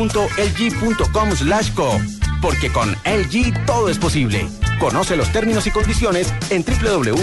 Porque 2.42 2.70
con 2.72 2.90
LG 3.04 3.64
todo 3.64 3.88
es 3.88 3.98
posible. 3.98 4.46
Conoce 4.78 5.16
los 5.16 5.32
términos 5.32 5.66
y 5.66 5.70
condiciones 5.70 6.34
en 6.50 6.64
www.lg.com/co. 6.64 7.22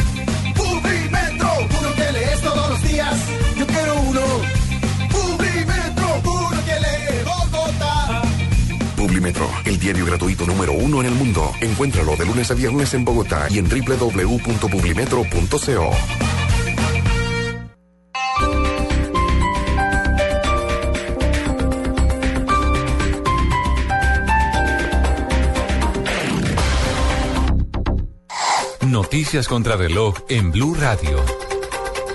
Publimetro, 9.01 9.49
el 9.65 9.77
diario 9.79 10.05
gratuito 10.05 10.45
número 10.45 10.73
uno 10.73 11.01
en 11.01 11.07
el 11.07 11.15
mundo. 11.15 11.51
Encuéntralo 11.59 12.15
de 12.15 12.23
lunes 12.23 12.51
a 12.51 12.53
viernes 12.53 12.93
en 12.93 13.03
Bogotá 13.03 13.47
y 13.49 13.57
en 13.57 13.67
www.publimetro.co. 13.67 15.91
Noticias 28.85 29.47
contra 29.47 29.77
reloj 29.77 30.13
en 30.29 30.51
Blue 30.51 30.75
Radio. 30.75 31.40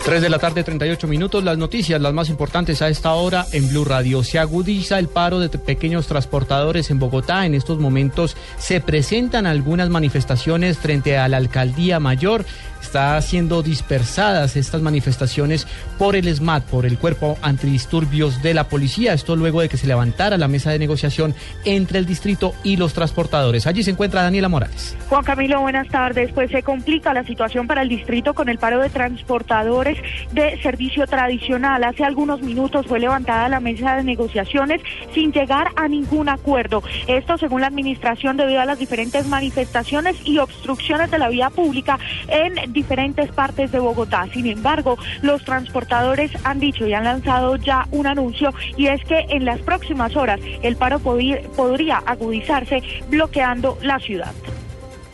3 0.07 0.23
de 0.23 0.31
la 0.31 0.39
tarde, 0.39 0.63
38 0.63 1.09
minutos. 1.09 1.43
Las 1.43 1.59
noticias, 1.59 2.01
las 2.01 2.15
más 2.15 2.29
importantes 2.29 2.81
a 2.81 2.89
esta 2.89 3.13
hora 3.15 3.45
en 3.51 3.69
Blue 3.69 3.85
Radio. 3.85 4.23
Se 4.23 4.39
agudiza 4.39 5.01
el 5.01 5.09
paro 5.09 5.41
de 5.41 5.49
pequeños 5.49 6.07
transportadores 6.07 6.93
en 6.93 7.01
Bogotá. 7.01 7.45
En 7.45 7.57
estos 7.57 7.81
momentos 7.81 8.37
se 8.57 8.81
presentan 8.81 9.47
algunas 9.47 9.89
manifestaciones 9.89 10.79
frente 10.79 11.19
a 11.19 11.27
la 11.27 11.39
alcaldía 11.39 11.99
mayor. 11.99 12.45
Está 12.81 13.21
siendo 13.21 13.65
dispersadas 13.65 14.55
estas 14.55 14.81
manifestaciones 14.81 15.67
por 15.99 16.15
el 16.15 16.33
SMAT, 16.33 16.63
por 16.67 16.87
el 16.87 16.99
cuerpo 16.99 17.37
antidisturbios 17.43 18.43
de 18.43 18.55
la 18.55 18.69
policía. 18.69 19.13
Esto 19.13 19.35
luego 19.35 19.61
de 19.61 19.69
que 19.69 19.77
se 19.77 19.89
levantara 19.89 20.39
la 20.39 20.47
mesa 20.47 20.71
de 20.71 20.79
negociación 20.79 21.35
entre 21.65 21.99
el 21.99 22.07
distrito 22.07 22.55
y 22.63 22.77
los 22.77 22.93
transportadores. 22.93 23.67
Allí 23.67 23.83
se 23.83 23.91
encuentra 23.91 24.23
Daniela 24.23 24.49
Morales. 24.49 24.97
Juan 25.09 25.25
Camilo, 25.25 25.63
buenas 25.63 25.89
tardes. 25.89 26.31
Pues 26.33 26.53
se 26.53 26.63
complica 26.63 27.13
la 27.13 27.25
situación 27.25 27.67
para 27.67 27.83
el 27.83 27.89
distrito 27.89 28.35
con 28.35 28.49
el 28.49 28.59
paro 28.59 28.81
de 28.81 28.89
transportadores 28.89 29.96
de 30.33 30.61
servicio 30.63 31.07
tradicional. 31.07 31.85
Hace 31.85 32.05
algunos 32.05 32.43
minutos 32.43 32.87
fue 32.87 33.01
levantada 33.01 33.49
la 33.49 33.61
mesa 33.61 33.97
de 33.97 34.05
negociaciones 34.05 34.81
sin 35.13 35.33
llegar 35.33 35.69
a 35.77 35.89
ningún 35.89 36.29
acuerdo. 36.29 36.83
Esto 37.07 37.39
según 37.39 37.61
la 37.61 37.69
administración 37.69 38.37
debido 38.37 38.61
a 38.61 38.65
las 38.65 38.79
diferentes 38.79 39.27
manifestaciones 39.27 40.17
y 40.25 40.39
obstrucciones 40.39 41.11
de 41.11 41.19
la 41.19 41.29
vía 41.29 41.51
pública 41.51 41.99
en 42.29 42.73
diferentes 42.73 43.31
partes 43.33 43.73
de 43.73 43.79
Bogotá. 43.79 44.27
Sin 44.33 44.47
embargo, 44.47 44.99
los 45.23 45.45
transportadores 45.45 46.31
han 46.45 46.61
dicho 46.61 46.87
y 46.87 46.95
han 46.95 47.05
lanzado 47.05 47.57
ya 47.57 47.87
un 47.91 48.07
anuncio 48.07 48.53
y 48.77 48.87
es 48.87 49.03
que 49.05 49.27
en 49.29 49.45
las 49.45 49.61
próximas 49.61 50.17
horas 50.17 50.41
el 50.63 50.77
paro 50.77 50.99
podría 50.99 51.99
agudizarse 51.99 52.83
bloqueando 53.09 53.79
la 53.83 53.99
ciudad. 53.99 54.33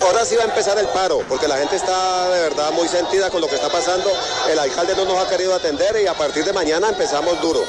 Ahora 0.02 0.24
sí 0.24 0.34
va 0.34 0.42
a 0.42 0.46
empezar 0.46 0.76
el 0.78 0.86
paro, 0.88 1.20
porque 1.28 1.46
la 1.46 1.56
gente 1.56 1.76
está 1.76 2.28
de 2.30 2.40
verdad 2.42 2.72
muy 2.72 2.88
sentida 2.88 3.30
con 3.30 3.40
lo 3.40 3.46
que 3.46 3.54
está 3.54 3.68
pasando. 3.68 4.10
El 4.50 4.58
alcalde 4.58 4.94
no 4.96 5.04
nos 5.04 5.16
ha 5.18 5.28
querido 5.28 5.54
atender 5.54 5.96
y 6.02 6.06
a 6.06 6.14
partir 6.14 6.44
de 6.44 6.52
mañana 6.52 6.88
empezamos 6.88 7.40
duro. 7.40 7.64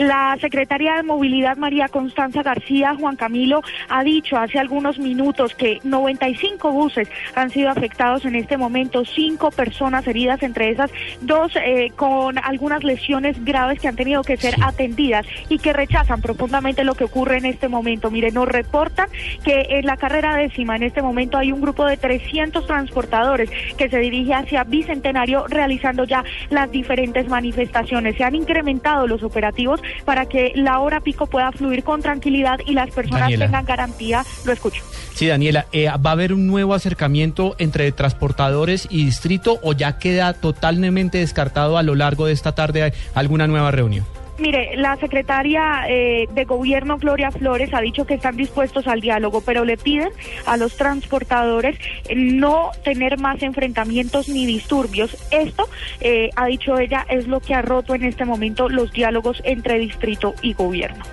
La 0.00 0.34
secretaria 0.40 0.94
de 0.94 1.02
Movilidad 1.02 1.58
María 1.58 1.86
Constanza 1.88 2.42
García 2.42 2.96
Juan 2.98 3.16
Camilo 3.16 3.60
ha 3.90 4.02
dicho 4.02 4.38
hace 4.38 4.58
algunos 4.58 4.98
minutos 4.98 5.54
que 5.54 5.78
95 5.84 6.72
buses 6.72 7.06
han 7.34 7.50
sido 7.50 7.68
afectados 7.68 8.24
en 8.24 8.34
este 8.34 8.56
momento, 8.56 9.04
cinco 9.04 9.50
personas 9.50 10.06
heridas, 10.06 10.42
entre 10.42 10.70
esas 10.70 10.90
dos 11.20 11.52
eh, 11.54 11.92
con 11.96 12.38
algunas 12.38 12.82
lesiones 12.82 13.44
graves 13.44 13.78
que 13.78 13.88
han 13.88 13.96
tenido 13.96 14.22
que 14.22 14.38
ser 14.38 14.54
atendidas 14.62 15.26
y 15.50 15.58
que 15.58 15.74
rechazan 15.74 16.22
profundamente 16.22 16.82
lo 16.82 16.94
que 16.94 17.04
ocurre 17.04 17.36
en 17.36 17.44
este 17.44 17.68
momento. 17.68 18.10
Mire, 18.10 18.30
nos 18.30 18.48
reportan 18.48 19.08
que 19.44 19.66
en 19.68 19.84
la 19.84 19.98
carrera 19.98 20.34
décima 20.34 20.76
en 20.76 20.84
este 20.84 21.02
momento 21.02 21.36
hay 21.36 21.52
un 21.52 21.60
grupo 21.60 21.84
de 21.84 21.98
300 21.98 22.66
transportadores 22.66 23.50
que 23.76 23.90
se 23.90 23.98
dirige 23.98 24.32
hacia 24.32 24.64
Bicentenario 24.64 25.46
realizando 25.46 26.04
ya 26.04 26.24
las 26.48 26.70
diferentes 26.70 27.28
manifestaciones. 27.28 28.16
Se 28.16 28.24
han 28.24 28.34
incrementado 28.34 29.06
los 29.06 29.22
operativos 29.22 29.82
para 30.04 30.26
que 30.26 30.52
la 30.54 30.78
hora 30.80 31.00
pico 31.00 31.26
pueda 31.26 31.52
fluir 31.52 31.84
con 31.84 32.02
tranquilidad 32.02 32.60
y 32.66 32.72
las 32.72 32.90
personas 32.90 33.22
Daniela. 33.22 33.46
tengan 33.46 33.64
garantía. 33.64 34.24
Lo 34.44 34.52
escucho. 34.52 34.82
Sí, 35.14 35.26
Daniela, 35.26 35.66
eh, 35.72 35.88
¿va 35.88 36.10
a 36.10 36.12
haber 36.12 36.32
un 36.32 36.46
nuevo 36.46 36.74
acercamiento 36.74 37.54
entre 37.58 37.90
transportadores 37.92 38.86
y 38.90 39.04
distrito 39.04 39.58
o 39.62 39.72
ya 39.72 39.98
queda 39.98 40.32
totalmente 40.32 41.18
descartado 41.18 41.78
a 41.78 41.82
lo 41.82 41.94
largo 41.94 42.26
de 42.26 42.32
esta 42.32 42.54
tarde 42.54 42.92
alguna 43.14 43.46
nueva 43.46 43.70
reunión? 43.70 44.04
Mire, 44.40 44.74
la 44.76 44.96
secretaria 44.96 45.84
eh, 45.86 46.26
de 46.32 46.44
Gobierno, 46.46 46.96
Gloria 46.96 47.30
Flores, 47.30 47.74
ha 47.74 47.80
dicho 47.82 48.06
que 48.06 48.14
están 48.14 48.38
dispuestos 48.38 48.86
al 48.86 49.02
diálogo, 49.02 49.42
pero 49.42 49.66
le 49.66 49.76
piden 49.76 50.08
a 50.46 50.56
los 50.56 50.78
transportadores 50.78 51.78
eh, 52.08 52.14
no 52.14 52.70
tener 52.82 53.18
más 53.18 53.42
enfrentamientos 53.42 54.30
ni 54.30 54.46
disturbios. 54.46 55.14
Esto, 55.30 55.68
eh, 56.00 56.30
ha 56.36 56.46
dicho 56.46 56.78
ella, 56.78 57.04
es 57.10 57.28
lo 57.28 57.40
que 57.40 57.54
ha 57.54 57.60
roto 57.60 57.94
en 57.94 58.04
este 58.04 58.24
momento 58.24 58.70
los 58.70 58.90
diálogos 58.92 59.42
entre 59.44 59.78
distrito 59.78 60.34
y 60.40 60.54
gobierno. 60.54 61.04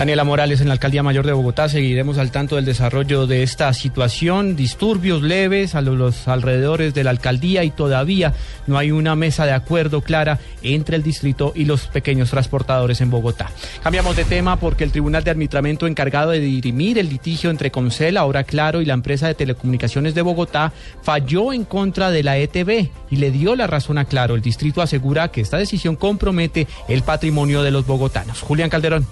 Daniela 0.00 0.24
Morales 0.24 0.62
en 0.62 0.68
la 0.68 0.72
Alcaldía 0.72 1.02
Mayor 1.02 1.26
de 1.26 1.34
Bogotá. 1.34 1.68
Seguiremos 1.68 2.16
al 2.16 2.30
tanto 2.30 2.56
del 2.56 2.64
desarrollo 2.64 3.26
de 3.26 3.42
esta 3.42 3.70
situación. 3.74 4.56
Disturbios 4.56 5.20
leves 5.20 5.74
a 5.74 5.82
lo- 5.82 5.94
los 5.94 6.26
alrededores 6.26 6.94
de 6.94 7.04
la 7.04 7.10
alcaldía 7.10 7.64
y 7.64 7.70
todavía 7.70 8.32
no 8.66 8.78
hay 8.78 8.92
una 8.92 9.14
mesa 9.14 9.44
de 9.44 9.52
acuerdo 9.52 10.00
clara 10.00 10.38
entre 10.62 10.96
el 10.96 11.02
distrito 11.02 11.52
y 11.54 11.66
los 11.66 11.82
pequeños 11.88 12.30
transportadores 12.30 13.02
en 13.02 13.10
Bogotá. 13.10 13.50
Cambiamos 13.82 14.16
de 14.16 14.24
tema 14.24 14.56
porque 14.56 14.84
el 14.84 14.90
Tribunal 14.90 15.22
de 15.22 15.32
Arbitramiento 15.32 15.86
encargado 15.86 16.30
de 16.30 16.40
dirimir 16.40 16.96
el 16.98 17.10
litigio 17.10 17.50
entre 17.50 17.70
Concel, 17.70 18.16
ahora 18.16 18.44
Claro, 18.44 18.80
y 18.80 18.86
la 18.86 18.94
empresa 18.94 19.26
de 19.26 19.34
telecomunicaciones 19.34 20.14
de 20.14 20.22
Bogotá 20.22 20.72
falló 21.02 21.52
en 21.52 21.64
contra 21.64 22.10
de 22.10 22.22
la 22.22 22.38
ETB 22.38 22.88
y 23.10 23.16
le 23.16 23.30
dio 23.30 23.54
la 23.54 23.66
razón 23.66 23.98
a 23.98 24.06
Claro. 24.06 24.34
El 24.34 24.40
distrito 24.40 24.80
asegura 24.80 25.28
que 25.30 25.42
esta 25.42 25.58
decisión 25.58 25.94
compromete 25.94 26.66
el 26.88 27.02
patrimonio 27.02 27.62
de 27.62 27.70
los 27.70 27.86
bogotanos. 27.86 28.40
Julián 28.40 28.70
Calderón. 28.70 29.06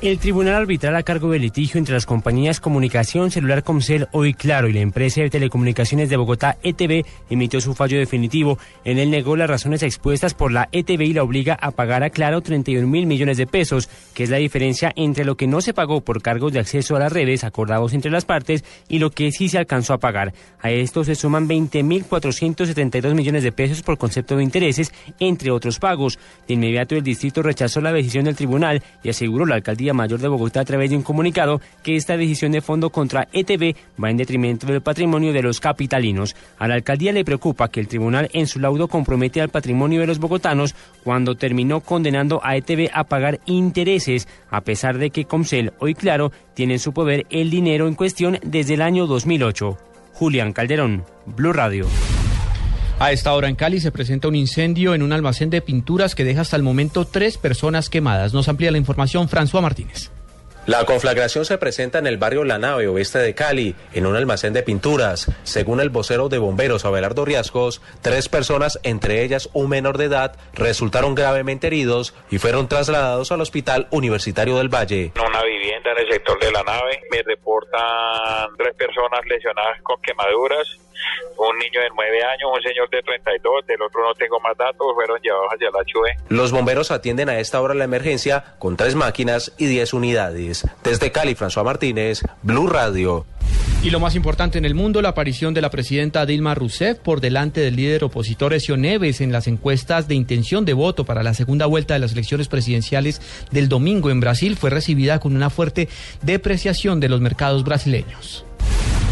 El 0.00 0.20
Tribunal 0.20 0.54
Arbitral 0.54 0.94
a 0.94 1.02
cargo 1.02 1.28
del 1.32 1.42
litigio 1.42 1.76
entre 1.76 1.92
las 1.92 2.06
compañías 2.06 2.60
Comunicación 2.60 3.32
Celular 3.32 3.64
Comcel 3.64 4.06
Hoy 4.12 4.32
Claro 4.32 4.68
y 4.68 4.72
la 4.72 4.78
empresa 4.78 5.22
de 5.22 5.28
telecomunicaciones 5.28 6.08
de 6.08 6.16
Bogotá 6.16 6.56
ETB 6.62 7.04
emitió 7.28 7.60
su 7.60 7.74
fallo 7.74 7.98
definitivo. 7.98 8.60
En 8.84 8.98
él 8.98 9.10
negó 9.10 9.34
las 9.34 9.50
razones 9.50 9.82
expuestas 9.82 10.34
por 10.34 10.52
la 10.52 10.68
ETB 10.70 11.00
y 11.00 11.14
la 11.14 11.24
obliga 11.24 11.58
a 11.60 11.72
pagar 11.72 12.04
a 12.04 12.10
Claro 12.10 12.42
31 12.42 12.86
mil 12.86 13.06
millones 13.06 13.38
de 13.38 13.48
pesos, 13.48 13.90
que 14.14 14.22
es 14.22 14.30
la 14.30 14.36
diferencia 14.36 14.92
entre 14.94 15.24
lo 15.24 15.36
que 15.36 15.48
no 15.48 15.60
se 15.60 15.74
pagó 15.74 16.00
por 16.00 16.22
cargos 16.22 16.52
de 16.52 16.60
acceso 16.60 16.94
a 16.94 17.00
las 17.00 17.12
redes 17.12 17.42
acordados 17.42 17.92
entre 17.92 18.12
las 18.12 18.24
partes 18.24 18.62
y 18.88 19.00
lo 19.00 19.10
que 19.10 19.32
sí 19.32 19.48
se 19.48 19.58
alcanzó 19.58 19.94
a 19.94 19.98
pagar. 19.98 20.32
A 20.60 20.70
esto 20.70 21.02
se 21.02 21.16
suman 21.16 21.48
20 21.48 21.82
mil 21.82 22.04
472 22.04 23.14
millones 23.14 23.42
de 23.42 23.50
pesos 23.50 23.82
por 23.82 23.98
concepto 23.98 24.36
de 24.36 24.44
intereses, 24.44 24.92
entre 25.18 25.50
otros 25.50 25.80
pagos. 25.80 26.20
De 26.46 26.54
inmediato 26.54 26.94
el 26.94 27.02
distrito 27.02 27.42
rechazó 27.42 27.80
la 27.80 27.92
decisión 27.92 28.26
del 28.26 28.36
tribunal 28.36 28.80
y 29.02 29.08
aseguró 29.08 29.44
la 29.44 29.56
alcaldía 29.56 29.87
mayor 29.92 30.20
de 30.20 30.28
Bogotá 30.28 30.60
a 30.60 30.64
través 30.64 30.90
de 30.90 30.96
un 30.96 31.02
comunicado 31.02 31.60
que 31.82 31.96
esta 31.96 32.16
decisión 32.16 32.52
de 32.52 32.60
fondo 32.60 32.90
contra 32.90 33.28
ETB 33.32 33.76
va 34.02 34.10
en 34.10 34.16
detrimento 34.16 34.66
del 34.66 34.80
patrimonio 34.80 35.32
de 35.32 35.42
los 35.42 35.60
capitalinos. 35.60 36.36
A 36.58 36.68
la 36.68 36.74
alcaldía 36.74 37.12
le 37.12 37.24
preocupa 37.24 37.68
que 37.68 37.80
el 37.80 37.88
tribunal 37.88 38.28
en 38.32 38.46
su 38.46 38.60
laudo 38.60 38.88
compromete 38.88 39.40
al 39.40 39.48
patrimonio 39.48 40.00
de 40.00 40.06
los 40.06 40.18
bogotanos 40.18 40.74
cuando 41.04 41.36
terminó 41.36 41.80
condenando 41.80 42.40
a 42.42 42.56
ETB 42.56 42.90
a 42.92 43.04
pagar 43.04 43.40
intereses, 43.46 44.28
a 44.50 44.60
pesar 44.60 44.98
de 44.98 45.10
que 45.10 45.24
Comcel, 45.24 45.72
hoy 45.78 45.94
claro, 45.94 46.32
tiene 46.54 46.74
en 46.74 46.80
su 46.80 46.92
poder 46.92 47.26
el 47.30 47.50
dinero 47.50 47.88
en 47.88 47.94
cuestión 47.94 48.38
desde 48.42 48.74
el 48.74 48.82
año 48.82 49.06
2008. 49.06 49.78
Julián 50.14 50.52
Calderón, 50.52 51.04
Blue 51.26 51.52
Radio. 51.52 51.86
A 53.00 53.12
esta 53.12 53.32
hora 53.32 53.48
en 53.48 53.54
Cali 53.54 53.78
se 53.78 53.92
presenta 53.92 54.26
un 54.26 54.34
incendio 54.34 54.92
en 54.92 55.02
un 55.02 55.12
almacén 55.12 55.50
de 55.50 55.62
pinturas 55.62 56.16
que 56.16 56.24
deja 56.24 56.40
hasta 56.40 56.56
el 56.56 56.64
momento 56.64 57.04
tres 57.04 57.38
personas 57.38 57.90
quemadas. 57.90 58.34
Nos 58.34 58.48
amplía 58.48 58.72
la 58.72 58.78
información 58.78 59.28
François 59.28 59.62
Martínez. 59.62 60.10
La 60.66 60.84
conflagración 60.84 61.44
se 61.44 61.58
presenta 61.58 62.00
en 62.00 62.08
el 62.08 62.18
barrio 62.18 62.42
La 62.42 62.58
Nave, 62.58 62.88
oeste 62.88 63.20
de 63.20 63.36
Cali, 63.36 63.76
en 63.94 64.04
un 64.04 64.16
almacén 64.16 64.52
de 64.52 64.64
pinturas. 64.64 65.30
Según 65.44 65.80
el 65.80 65.90
vocero 65.90 66.28
de 66.28 66.38
bomberos 66.38 66.84
Abelardo 66.84 67.24
Riascos, 67.24 67.80
tres 68.02 68.28
personas, 68.28 68.80
entre 68.82 69.22
ellas 69.22 69.48
un 69.52 69.70
menor 69.70 69.96
de 69.96 70.06
edad, 70.06 70.36
resultaron 70.52 71.14
gravemente 71.14 71.68
heridos 71.68 72.14
y 72.30 72.38
fueron 72.38 72.68
trasladados 72.68 73.30
al 73.30 73.40
Hospital 73.40 73.86
Universitario 73.92 74.58
del 74.58 74.74
Valle. 74.74 75.12
En 75.14 75.22
una 75.22 75.42
vivienda 75.44 75.92
en 75.92 75.98
el 76.04 76.12
sector 76.12 76.38
de 76.40 76.50
la 76.50 76.64
nave 76.64 77.00
me 77.12 77.22
reportan 77.22 78.50
tres 78.58 78.74
personas 78.76 79.20
lesionadas 79.24 79.80
con 79.82 80.02
quemaduras, 80.02 80.66
un 81.36 81.58
niño 81.58 81.80
de 81.80 81.88
nueve 81.94 82.22
años, 82.24 82.50
un 82.54 82.62
señor 82.62 82.88
de 82.90 83.02
32, 83.02 83.66
del 83.66 83.82
otro 83.82 84.02
no 84.02 84.14
tengo 84.14 84.40
más 84.40 84.56
datos, 84.56 84.86
fueron 84.94 85.20
llevados 85.20 85.48
hacia 85.52 85.70
la 85.70 85.80
HUE. 85.80 86.16
Los 86.28 86.52
bomberos 86.52 86.90
atienden 86.90 87.28
a 87.28 87.38
esta 87.38 87.60
hora 87.60 87.74
la 87.74 87.84
emergencia 87.84 88.54
con 88.58 88.76
tres 88.76 88.94
máquinas 88.94 89.52
y 89.58 89.66
diez 89.66 89.92
unidades. 89.92 90.66
Desde 90.82 91.12
Cali, 91.12 91.34
François 91.34 91.64
Martínez, 91.64 92.22
Blue 92.42 92.68
Radio. 92.68 93.26
Y 93.80 93.90
lo 93.90 94.00
más 94.00 94.16
importante 94.16 94.58
en 94.58 94.64
el 94.64 94.74
mundo, 94.74 95.00
la 95.02 95.10
aparición 95.10 95.54
de 95.54 95.60
la 95.60 95.70
presidenta 95.70 96.26
Dilma 96.26 96.56
Rousseff 96.56 96.98
por 96.98 97.20
delante 97.20 97.60
del 97.60 97.76
líder 97.76 98.02
opositor 98.02 98.52
Ezio 98.52 98.76
Neves 98.76 99.20
en 99.20 99.30
las 99.30 99.46
encuestas 99.46 100.08
de 100.08 100.16
intención 100.16 100.64
de 100.64 100.72
voto 100.72 101.04
para 101.04 101.22
la 101.22 101.32
segunda 101.32 101.66
vuelta 101.66 101.94
de 101.94 102.00
las 102.00 102.12
elecciones 102.12 102.48
presidenciales 102.48 103.22
del 103.52 103.68
domingo 103.68 104.10
en 104.10 104.18
Brasil 104.18 104.56
fue 104.56 104.70
recibida 104.70 105.20
con 105.20 105.36
una 105.36 105.48
fuerte 105.48 105.88
depreciación 106.22 106.98
de 106.98 107.08
los 107.08 107.20
mercados 107.20 107.62
brasileños. 107.62 108.44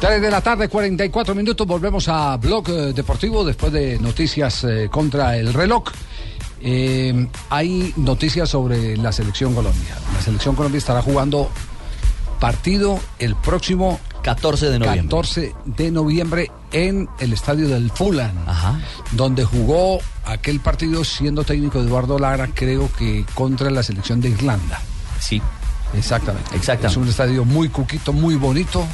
3 0.00 0.20
de 0.20 0.30
la 0.30 0.42
tarde, 0.42 0.68
44 0.68 1.34
minutos. 1.34 1.66
Volvemos 1.66 2.06
a 2.08 2.36
Blog 2.36 2.68
eh, 2.68 2.92
Deportivo 2.92 3.42
después 3.44 3.72
de 3.72 3.98
noticias 3.98 4.64
eh, 4.64 4.88
contra 4.90 5.38
el 5.38 5.54
reloj. 5.54 5.84
Eh, 6.60 7.26
hay 7.48 7.94
noticias 7.96 8.50
sobre 8.50 8.96
la 8.98 9.10
selección 9.10 9.54
Colombia. 9.54 9.96
La 10.14 10.20
selección 10.20 10.54
Colombia 10.54 10.78
estará 10.78 11.00
jugando 11.00 11.50
partido 12.38 13.00
el 13.18 13.36
próximo 13.36 13.98
14 14.22 14.68
de 14.68 14.78
noviembre. 14.78 15.04
14 15.04 15.54
de 15.64 15.90
noviembre 15.90 16.50
en 16.72 17.08
el 17.18 17.32
estadio 17.32 17.66
del 17.66 17.90
Fulham, 17.90 18.34
donde 19.12 19.46
jugó 19.46 19.98
aquel 20.26 20.60
partido 20.60 21.04
siendo 21.04 21.42
técnico 21.44 21.80
Eduardo 21.80 22.18
Lara, 22.18 22.50
creo 22.52 22.90
que 22.98 23.24
contra 23.34 23.70
la 23.70 23.82
selección 23.82 24.20
de 24.20 24.28
Irlanda. 24.28 24.78
Sí. 25.20 25.40
Exactamente. 25.94 26.54
Exactamente. 26.54 26.86
Es 26.88 26.96
un 26.96 27.08
estadio 27.08 27.44
muy 27.44 27.68
cuquito, 27.68 28.12
muy 28.12 28.34
bonito. 28.34 28.84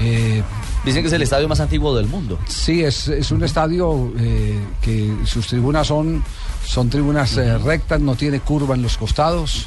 Eh, 0.00 0.42
Dicen 0.84 1.02
que 1.02 1.08
es 1.08 1.12
el 1.12 1.22
estadio 1.22 1.48
más 1.48 1.60
antiguo 1.60 1.94
del 1.96 2.06
mundo. 2.06 2.38
Sí, 2.46 2.82
es, 2.84 3.08
es 3.08 3.30
un 3.30 3.42
estadio 3.44 4.12
eh, 4.18 4.58
que 4.80 5.12
sus 5.24 5.46
tribunas 5.46 5.86
son, 5.88 6.22
son 6.64 6.88
tribunas 6.88 7.36
eh, 7.36 7.58
rectas, 7.58 8.00
no 8.00 8.14
tiene 8.14 8.40
curva 8.40 8.74
en 8.74 8.82
los 8.82 8.96
costados. 8.96 9.66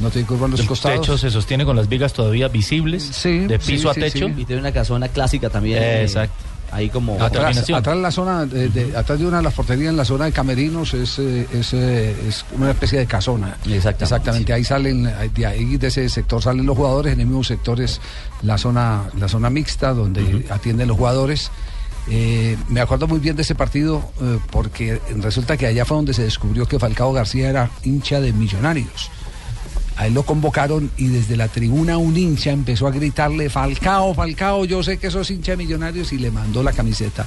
No 0.00 0.10
tiene 0.10 0.26
curva 0.26 0.46
en 0.46 0.52
los 0.52 0.60
El 0.60 0.66
costados. 0.66 1.00
techo 1.00 1.16
se 1.16 1.30
sostiene 1.30 1.64
con 1.64 1.76
las 1.76 1.88
vigas 1.88 2.12
todavía 2.12 2.48
visibles, 2.48 3.22
de 3.22 3.58
piso 3.64 3.88
a 3.88 3.94
sí, 3.94 4.00
techo. 4.00 4.26
sí. 4.26 4.34
Y 4.38 4.44
tiene 4.44 4.60
una 4.60 4.72
casona 4.72 5.08
clásica 5.08 5.48
también. 5.48 5.80
eh, 5.82 6.02
Exacto. 6.02 6.34
Ahí 6.72 6.88
como. 6.88 7.16
Atrás, 7.22 7.56
atrás 7.76 7.96
la 7.98 8.10
zona, 8.10 8.46
de, 8.46 8.68
de- 8.70 8.96
atrás 8.96 9.18
de 9.18 9.26
una 9.26 9.36
de 9.36 9.42
las 9.42 9.52
porterías, 9.54 9.90
en 9.90 9.96
la 9.98 10.04
zona 10.06 10.24
de 10.24 10.32
camerinos, 10.32 10.94
es, 10.94 11.18
eh, 11.18 11.46
es, 11.52 11.74
eh, 11.74 12.16
es 12.26 12.44
una 12.56 12.70
especie 12.70 12.98
de 12.98 13.06
casona. 13.06 13.58
Exactamente. 14.04 14.52
Ahí 14.54 14.64
salen, 14.64 15.04
de 15.34 15.46
ahí 15.46 15.76
de 15.76 15.86
ese 15.88 16.08
sector 16.08 16.42
salen 16.42 16.64
los 16.64 16.76
jugadores, 16.76 17.12
en 17.12 17.20
el 17.20 17.26
mismo 17.26 17.44
sector 17.44 17.78
es 17.80 18.00
la 18.42 18.56
zona, 18.56 19.02
la 19.18 19.28
zona 19.28 19.50
mixta 19.50 19.92
donde 19.92 20.46
atienden 20.50 20.88
los 20.88 20.96
jugadores. 20.96 21.50
Eh, 22.10 22.56
me 22.68 22.80
acuerdo 22.80 23.06
muy 23.06 23.20
bien 23.20 23.36
de 23.36 23.42
ese 23.42 23.54
partido 23.54 24.02
eh, 24.20 24.38
porque 24.50 25.00
resulta 25.18 25.56
que 25.56 25.66
allá 25.66 25.84
fue 25.84 25.96
donde 25.98 26.12
se 26.14 26.24
descubrió 26.24 26.66
que 26.66 26.78
Falcao 26.80 27.12
García 27.12 27.48
era 27.48 27.70
hincha 27.84 28.20
de 28.20 28.32
millonarios. 28.32 29.10
A 29.96 30.06
él 30.06 30.14
lo 30.14 30.22
convocaron 30.24 30.90
y 30.96 31.08
desde 31.08 31.36
la 31.36 31.48
tribuna 31.48 31.98
un 31.98 32.16
hincha 32.16 32.50
empezó 32.50 32.86
a 32.86 32.90
gritarle, 32.90 33.50
Falcao, 33.50 34.14
Falcao, 34.14 34.64
yo 34.64 34.82
sé 34.82 34.98
que 34.98 35.10
sos 35.10 35.30
hincha 35.30 35.52
de 35.52 35.58
millonarios 35.58 36.12
y 36.12 36.18
le 36.18 36.30
mandó 36.30 36.62
la 36.62 36.72
camiseta. 36.72 37.26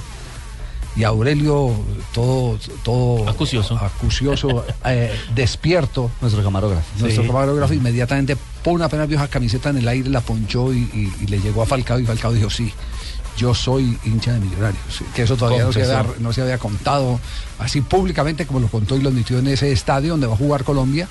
Y 0.96 1.04
Aurelio, 1.04 1.72
todo, 2.14 2.58
todo 2.82 3.28
acucioso, 3.28 3.76
acucioso 3.76 4.64
eh, 4.86 5.12
despierto. 5.34 6.10
Nuestro 6.22 6.42
camarógrafo. 6.42 6.86
Nuestro 6.98 7.22
Sí. 7.22 7.28
camarógrafo 7.28 7.74
inmediatamente 7.74 8.36
pone 8.64 8.82
apenas 8.82 9.06
vio 9.06 9.18
esa 9.18 9.28
camiseta 9.28 9.68
en 9.70 9.76
el 9.78 9.88
aire, 9.88 10.08
la 10.08 10.22
ponchó 10.22 10.72
y, 10.72 10.78
y- 10.78 11.12
y 11.22 11.26
le 11.26 11.38
llegó 11.40 11.62
a 11.62 11.66
Falcao 11.66 12.00
y 12.00 12.06
Falcao 12.06 12.32
dijo, 12.32 12.48
sí, 12.48 12.72
yo 13.36 13.54
soy 13.54 13.98
hincha 14.06 14.32
de 14.32 14.40
millonarios. 14.40 14.80
Que 15.14 15.22
eso 15.24 15.36
todavía 15.36 15.64
no 15.64 15.72
se, 15.72 15.82
había, 15.82 16.06
no 16.18 16.32
se 16.32 16.40
había 16.40 16.56
contado 16.56 17.20
así 17.58 17.82
públicamente 17.82 18.46
como 18.46 18.60
lo 18.60 18.68
contó 18.68 18.96
y 18.96 19.02
lo 19.02 19.10
admitió 19.10 19.38
en 19.38 19.48
ese 19.48 19.70
estadio 19.72 20.12
donde 20.12 20.26
va 20.26 20.32
a 20.32 20.38
jugar 20.38 20.64
Colombia 20.64 21.06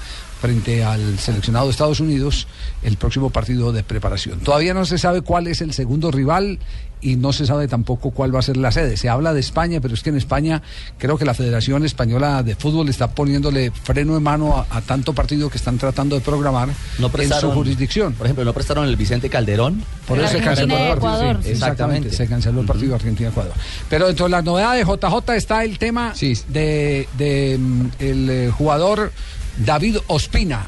frente 0.46 0.84
al 0.84 1.18
seleccionado 1.18 1.66
de 1.66 1.72
Estados 1.72 2.00
Unidos 2.00 2.48
el 2.84 2.98
próximo 2.98 3.32
partido 3.32 3.72
de 3.72 3.82
preparación. 3.82 4.40
Todavía 4.42 4.76
no 4.76 4.86
se 4.86 5.00
sabe 5.00 5.22
cuál 5.22 5.48
es 5.48 5.62
el 5.62 5.74
segundo 5.74 6.12
rival 6.12 6.60
y 7.02 7.16
no 7.16 7.34
se 7.34 7.46
sabe 7.46 7.68
tampoco 7.68 8.12
cuál 8.12 8.34
va 8.34 8.40
a 8.40 8.42
ser 8.44 8.58
la 8.58 8.72
sede. 8.72 8.96
Se 8.96 9.10
habla 9.10 9.34
de 9.34 9.40
España, 9.40 9.80
pero 9.82 9.96
es 9.96 10.04
que 10.04 10.10
en 10.12 10.18
España 10.18 10.62
creo 11.00 11.18
que 11.18 11.26
la 11.26 11.34
Federación 11.34 11.84
Española 11.84 12.44
de 12.44 12.56
Fútbol 12.56 12.90
está 12.90 13.10
poniéndole 13.10 13.72
freno 13.72 14.14
de 14.14 14.20
mano 14.20 14.56
a, 14.56 14.78
a 14.78 14.82
tanto 14.82 15.14
partido 15.14 15.50
que 15.50 15.58
están 15.58 15.80
tratando 15.80 16.16
de 16.16 16.22
programar 16.22 16.70
No 17.00 17.08
en 17.08 17.12
su 17.12 17.12
prestaron, 17.12 17.54
jurisdicción. 17.54 18.14
Por 18.14 18.28
ejemplo, 18.28 18.46
no 18.46 18.54
prestaron 18.54 18.88
el 18.88 18.96
Vicente 18.96 19.30
Calderón. 19.30 19.84
Por 20.08 20.20
eso 20.20 20.30
se 20.30 20.42
canceló 20.42 20.78
el 20.78 20.98
partido. 20.98 21.20
sí, 21.44 21.50
Exactamente. 21.50 21.52
exactamente, 21.52 22.12
se 22.12 22.28
canceló 22.28 22.62
el 22.62 22.68
partido 22.68 22.94
Argentina-Ecuador. 22.96 23.54
Pero 23.90 24.08
dentro 24.08 24.26
de 24.26 24.32
las 24.32 24.44
novedades 24.44 24.86
de 24.86 24.94
JJ 24.94 25.34
está 25.36 25.64
el 25.64 25.80
tema 25.80 26.14
de, 26.50 27.08
de, 27.18 27.58
mm, 27.60 27.86
el 28.00 28.30
eh, 28.30 28.52
jugador 28.56 29.12
David 29.58 29.98
Ospina, 30.08 30.68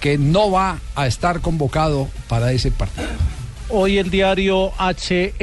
que 0.00 0.18
no 0.18 0.50
va 0.50 0.78
a 0.94 1.06
estar 1.06 1.40
convocado 1.40 2.08
para 2.28 2.52
ese 2.52 2.70
partido. 2.70 3.08
Hoy 3.68 3.98
el 3.98 4.10
diario 4.10 4.72
HLN.B 4.78 5.40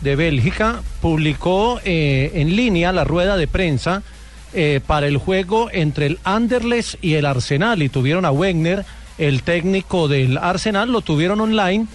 de 0.00 0.16
Bélgica 0.16 0.82
publicó 1.02 1.80
eh, 1.84 2.30
en 2.34 2.56
línea 2.56 2.92
la 2.92 3.04
rueda 3.04 3.36
de 3.36 3.46
prensa 3.46 4.02
eh, 4.54 4.80
para 4.86 5.06
el 5.06 5.18
juego 5.18 5.68
entre 5.70 6.06
el 6.06 6.18
Anderlecht 6.24 6.96
y 7.02 7.14
el 7.14 7.26
Arsenal 7.26 7.82
y 7.82 7.90
tuvieron 7.90 8.24
a 8.24 8.30
Wegner, 8.30 8.86
el 9.18 9.42
técnico 9.42 10.08
del 10.08 10.38
Arsenal, 10.38 10.90
lo 10.90 11.02
tuvieron 11.02 11.40
online 11.40 11.86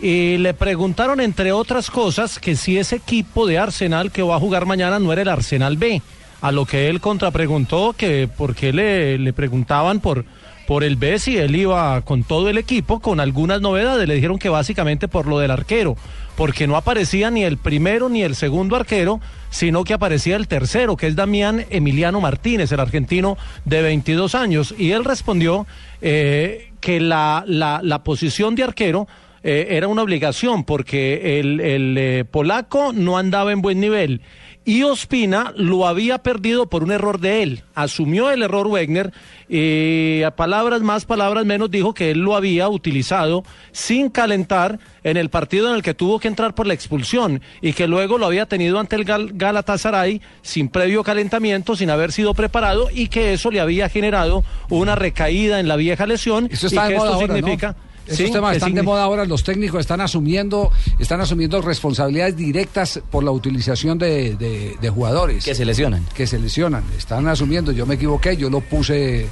y 0.00 0.38
le 0.38 0.54
preguntaron 0.54 1.20
entre 1.20 1.52
otras 1.52 1.90
cosas 1.90 2.38
que 2.38 2.56
si 2.56 2.78
ese 2.78 2.96
equipo 2.96 3.46
de 3.46 3.58
Arsenal 3.58 4.10
que 4.10 4.22
va 4.22 4.36
a 4.36 4.40
jugar 4.40 4.66
mañana 4.66 4.98
no 4.98 5.12
era 5.12 5.22
el 5.22 5.28
Arsenal 5.28 5.76
B, 5.76 6.02
a 6.40 6.52
lo 6.52 6.66
que 6.66 6.88
él 6.88 7.00
contrapreguntó 7.00 7.94
que 7.96 8.28
por 8.28 8.54
qué 8.54 8.72
le, 8.72 9.18
le 9.18 9.32
preguntaban 9.32 10.00
por 10.00 10.24
por 10.70 10.84
el 10.84 10.94
B 10.94 11.18
si 11.18 11.36
él 11.36 11.56
iba 11.56 12.00
con 12.02 12.22
todo 12.22 12.48
el 12.48 12.56
equipo, 12.56 13.00
con 13.00 13.18
algunas 13.18 13.60
novedades. 13.60 14.06
Le 14.06 14.14
dijeron 14.14 14.38
que 14.38 14.48
básicamente 14.48 15.08
por 15.08 15.26
lo 15.26 15.40
del 15.40 15.50
arquero, 15.50 15.96
porque 16.36 16.68
no 16.68 16.76
aparecía 16.76 17.28
ni 17.28 17.42
el 17.42 17.58
primero 17.58 18.08
ni 18.08 18.22
el 18.22 18.36
segundo 18.36 18.76
arquero, 18.76 19.20
sino 19.50 19.82
que 19.82 19.94
aparecía 19.94 20.36
el 20.36 20.46
tercero, 20.46 20.96
que 20.96 21.08
es 21.08 21.16
Damián 21.16 21.66
Emiliano 21.70 22.20
Martínez, 22.20 22.70
el 22.70 22.78
argentino 22.78 23.36
de 23.64 23.82
22 23.82 24.36
años. 24.36 24.72
Y 24.78 24.92
él 24.92 25.04
respondió 25.04 25.66
eh, 26.02 26.70
que 26.80 27.00
la, 27.00 27.42
la, 27.48 27.80
la 27.82 28.04
posición 28.04 28.54
de 28.54 28.62
arquero 28.62 29.08
eh, 29.42 29.68
era 29.70 29.88
una 29.88 30.02
obligación, 30.02 30.62
porque 30.62 31.40
el, 31.40 31.58
el 31.60 31.96
eh, 31.98 32.24
polaco 32.30 32.92
no 32.92 33.18
andaba 33.18 33.50
en 33.50 33.60
buen 33.60 33.80
nivel. 33.80 34.20
Y 34.70 34.84
Ospina 34.84 35.52
lo 35.56 35.84
había 35.84 36.18
perdido 36.18 36.68
por 36.68 36.84
un 36.84 36.92
error 36.92 37.18
de 37.18 37.42
él. 37.42 37.62
Asumió 37.74 38.30
el 38.30 38.42
error 38.44 38.68
Wegner 38.68 39.12
y 39.48 40.22
a 40.22 40.30
palabras 40.30 40.80
más, 40.80 41.04
palabras 41.04 41.44
menos 41.44 41.72
dijo 41.72 41.92
que 41.92 42.12
él 42.12 42.20
lo 42.20 42.36
había 42.36 42.68
utilizado 42.68 43.42
sin 43.72 44.10
calentar 44.10 44.78
en 45.02 45.16
el 45.16 45.28
partido 45.28 45.68
en 45.70 45.74
el 45.74 45.82
que 45.82 45.92
tuvo 45.92 46.20
que 46.20 46.28
entrar 46.28 46.54
por 46.54 46.68
la 46.68 46.74
expulsión 46.74 47.42
y 47.60 47.72
que 47.72 47.88
luego 47.88 48.16
lo 48.16 48.26
había 48.26 48.46
tenido 48.46 48.78
ante 48.78 48.94
el 48.94 49.04
Gal- 49.04 49.30
Galatasaray 49.34 50.20
sin 50.42 50.68
previo 50.68 51.02
calentamiento, 51.02 51.74
sin 51.74 51.90
haber 51.90 52.12
sido 52.12 52.32
preparado 52.34 52.90
y 52.94 53.08
que 53.08 53.32
eso 53.32 53.50
le 53.50 53.58
había 53.58 53.88
generado 53.88 54.44
una 54.68 54.94
recaída 54.94 55.58
en 55.58 55.66
la 55.66 55.74
vieja 55.74 56.06
lesión 56.06 56.48
Eso 56.48 56.68
y 56.68 56.70
que 56.70 56.76
esto 56.94 57.08
ahora, 57.14 57.34
¿no? 57.40 57.46
Esos 58.06 58.26
Sí, 58.26 58.32
temas 58.32 58.56
están 58.56 58.74
de 58.74 58.82
moda 58.82 59.04
ahora, 59.04 59.24
los 59.24 59.44
técnicos 59.44 59.80
están 59.80 60.00
asumiendo, 60.00 60.70
están 60.98 61.20
asumiendo 61.20 61.60
responsabilidades 61.62 62.36
directas 62.36 63.00
por 63.10 63.22
la 63.22 63.30
utilización 63.30 63.98
de, 63.98 64.34
de- 64.36 64.76
de 64.80 64.90
jugadores. 64.90 65.44
Que 65.44 65.54
se 65.54 65.64
lesionan. 65.64 66.04
Que 66.14 66.26
se 66.26 66.38
lesionan, 66.38 66.82
están 66.98 67.28
asumiendo, 67.28 67.70
yo 67.72 67.86
me 67.86 67.94
equivoqué, 67.94 68.36
yo 68.36 68.50
lo 68.50 68.60
puse 68.62 69.28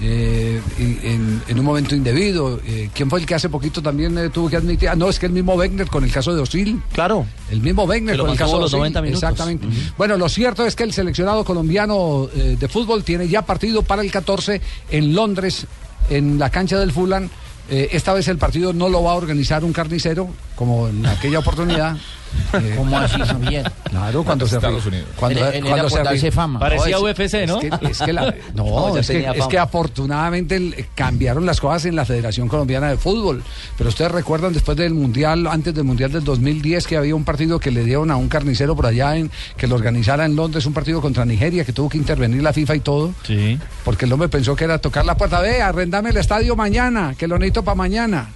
eh, 0.00 0.60
en, 0.78 1.42
en 1.48 1.58
un 1.58 1.64
momento 1.64 1.94
indebido. 1.94 2.60
Eh, 2.66 2.90
¿Quién 2.94 3.08
fue 3.08 3.20
el 3.20 3.26
que 3.26 3.34
hace 3.34 3.48
poquito 3.48 3.80
también 3.82 4.16
eh, 4.18 4.28
tuvo 4.28 4.48
que 4.50 4.56
admitir? 4.56 4.88
Ah, 4.90 4.94
no, 4.96 5.08
es 5.08 5.18
que 5.18 5.26
el 5.26 5.32
mismo 5.32 5.54
Wegner 5.54 5.88
con 5.88 6.04
el 6.04 6.12
caso 6.12 6.34
de 6.34 6.42
Osil. 6.42 6.82
Claro. 6.92 7.26
El 7.50 7.60
mismo 7.62 7.84
Wegner 7.84 8.18
con 8.18 8.30
el 8.30 8.36
caso 8.36 8.56
de 8.56 8.60
los 8.62 8.70
Osil. 8.74 8.78
90 8.80 9.02
minutos. 9.02 9.22
Exactamente. 9.22 9.66
Bueno, 9.96 10.16
lo 10.16 10.28
cierto 10.28 10.66
es 10.66 10.76
que 10.76 10.84
el 10.84 10.92
seleccionado 10.92 11.44
colombiano 11.44 12.28
de 12.34 12.68
fútbol 12.68 13.04
tiene 13.04 13.26
ya 13.28 13.42
partido 13.42 13.82
para 13.82 14.02
el 14.02 14.10
14 14.10 14.60
en 14.90 15.14
Londres, 15.14 15.66
en 16.10 16.38
la 16.38 16.50
cancha 16.50 16.78
del 16.78 16.92
Fulham. 16.92 17.28
Eh, 17.70 17.90
esta 17.92 18.14
vez 18.14 18.28
el 18.28 18.38
partido 18.38 18.72
no 18.72 18.88
lo 18.88 19.02
va 19.02 19.12
a 19.12 19.16
organizar 19.16 19.62
un 19.64 19.72
carnicero, 19.72 20.30
como 20.58 20.88
en 20.88 21.06
aquella 21.06 21.38
oportunidad. 21.38 21.96
Eh, 22.52 22.74
¿Cómo 22.76 22.98
así, 22.98 23.18
Javier? 23.18 23.72
Claro, 23.84 24.22
cuando 24.22 24.46
se 24.46 24.56
Estados 24.56 24.84
Unidos. 24.84 25.08
Cuando, 25.16 25.40
Él- 25.40 25.46
él 25.46 25.54
era 25.60 25.66
cuando 25.66 25.88
por 25.88 25.98
se 25.98 26.04
darse 26.04 26.30
fama. 26.30 26.58
Parecía 26.60 26.96
es- 26.96 27.02
UFC, 27.02 27.46
¿no? 27.46 27.58
Es 27.58 27.70
que, 27.78 27.86
es 27.90 27.98
que 28.00 28.12
la- 28.12 28.34
no, 28.54 28.96
es, 28.98 29.06
que, 29.08 29.26
es 29.34 29.48
afortunadamente 29.58 30.88
cambiaron 30.94 31.46
las 31.46 31.58
cosas 31.58 31.86
en 31.86 31.96
la 31.96 32.04
Federación 32.04 32.46
Colombiana 32.48 32.88
de 32.90 32.98
Fútbol. 32.98 33.42
Pero 33.78 33.88
ustedes 33.88 34.12
recuerdan 34.12 34.52
después 34.52 34.76
del 34.76 34.92
Mundial, 34.94 35.46
antes 35.46 35.74
del 35.74 35.84
Mundial 35.84 36.12
del 36.12 36.22
2010, 36.24 36.86
que 36.86 36.96
había 36.98 37.14
un 37.14 37.24
partido 37.24 37.58
que 37.58 37.70
le 37.70 37.82
dieron 37.84 38.10
a 38.10 38.16
un 38.16 38.28
carnicero 38.28 38.76
por 38.76 38.84
allá, 38.86 39.16
en, 39.16 39.30
que 39.56 39.66
lo 39.66 39.74
organizara 39.74 40.26
en 40.26 40.36
Londres, 40.36 40.66
un 40.66 40.74
partido 40.74 41.00
contra 41.00 41.24
Nigeria, 41.24 41.64
que 41.64 41.72
tuvo 41.72 41.88
que 41.88 41.96
intervenir 41.98 42.42
la 42.42 42.52
FIFA 42.52 42.76
y 42.76 42.80
todo. 42.80 43.14
Sí. 43.26 43.58
Porque 43.84 44.04
el 44.04 44.12
hombre 44.12 44.28
pensó 44.28 44.54
que 44.54 44.64
era 44.64 44.78
tocar 44.78 45.06
la 45.06 45.16
puerta, 45.16 45.40
ve, 45.40 45.62
arrendame 45.62 46.10
el 46.10 46.16
estadio 46.18 46.56
mañana, 46.56 47.14
que 47.16 47.26
lo 47.26 47.38
necesito 47.38 47.64
para 47.64 47.74
mañana. 47.74 48.28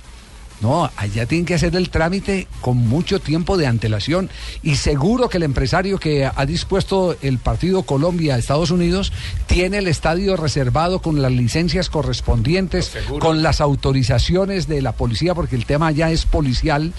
No, 0.62 0.88
allá 0.96 1.26
tienen 1.26 1.44
que 1.44 1.56
hacer 1.56 1.74
el 1.74 1.90
trámite 1.90 2.46
con 2.60 2.76
mucho 2.76 3.18
tiempo 3.18 3.56
de 3.56 3.66
antelación 3.66 4.30
y 4.62 4.76
seguro 4.76 5.28
que 5.28 5.38
el 5.38 5.42
empresario 5.42 5.98
que 5.98 6.24
ha 6.24 6.46
dispuesto 6.46 7.16
el 7.20 7.38
partido 7.38 7.82
Colombia-Estados 7.82 8.70
Unidos 8.70 9.12
tiene 9.48 9.78
el 9.78 9.88
estadio 9.88 10.36
reservado 10.36 11.02
con 11.02 11.20
las 11.20 11.32
licencias 11.32 11.90
correspondientes, 11.90 12.92
con 13.18 13.42
las 13.42 13.60
autorizaciones 13.60 14.68
de 14.68 14.82
la 14.82 14.92
policía, 14.92 15.34
porque 15.34 15.56
el 15.56 15.66
tema 15.66 15.90
ya 15.90 16.12
es 16.12 16.26
policial, 16.26 16.92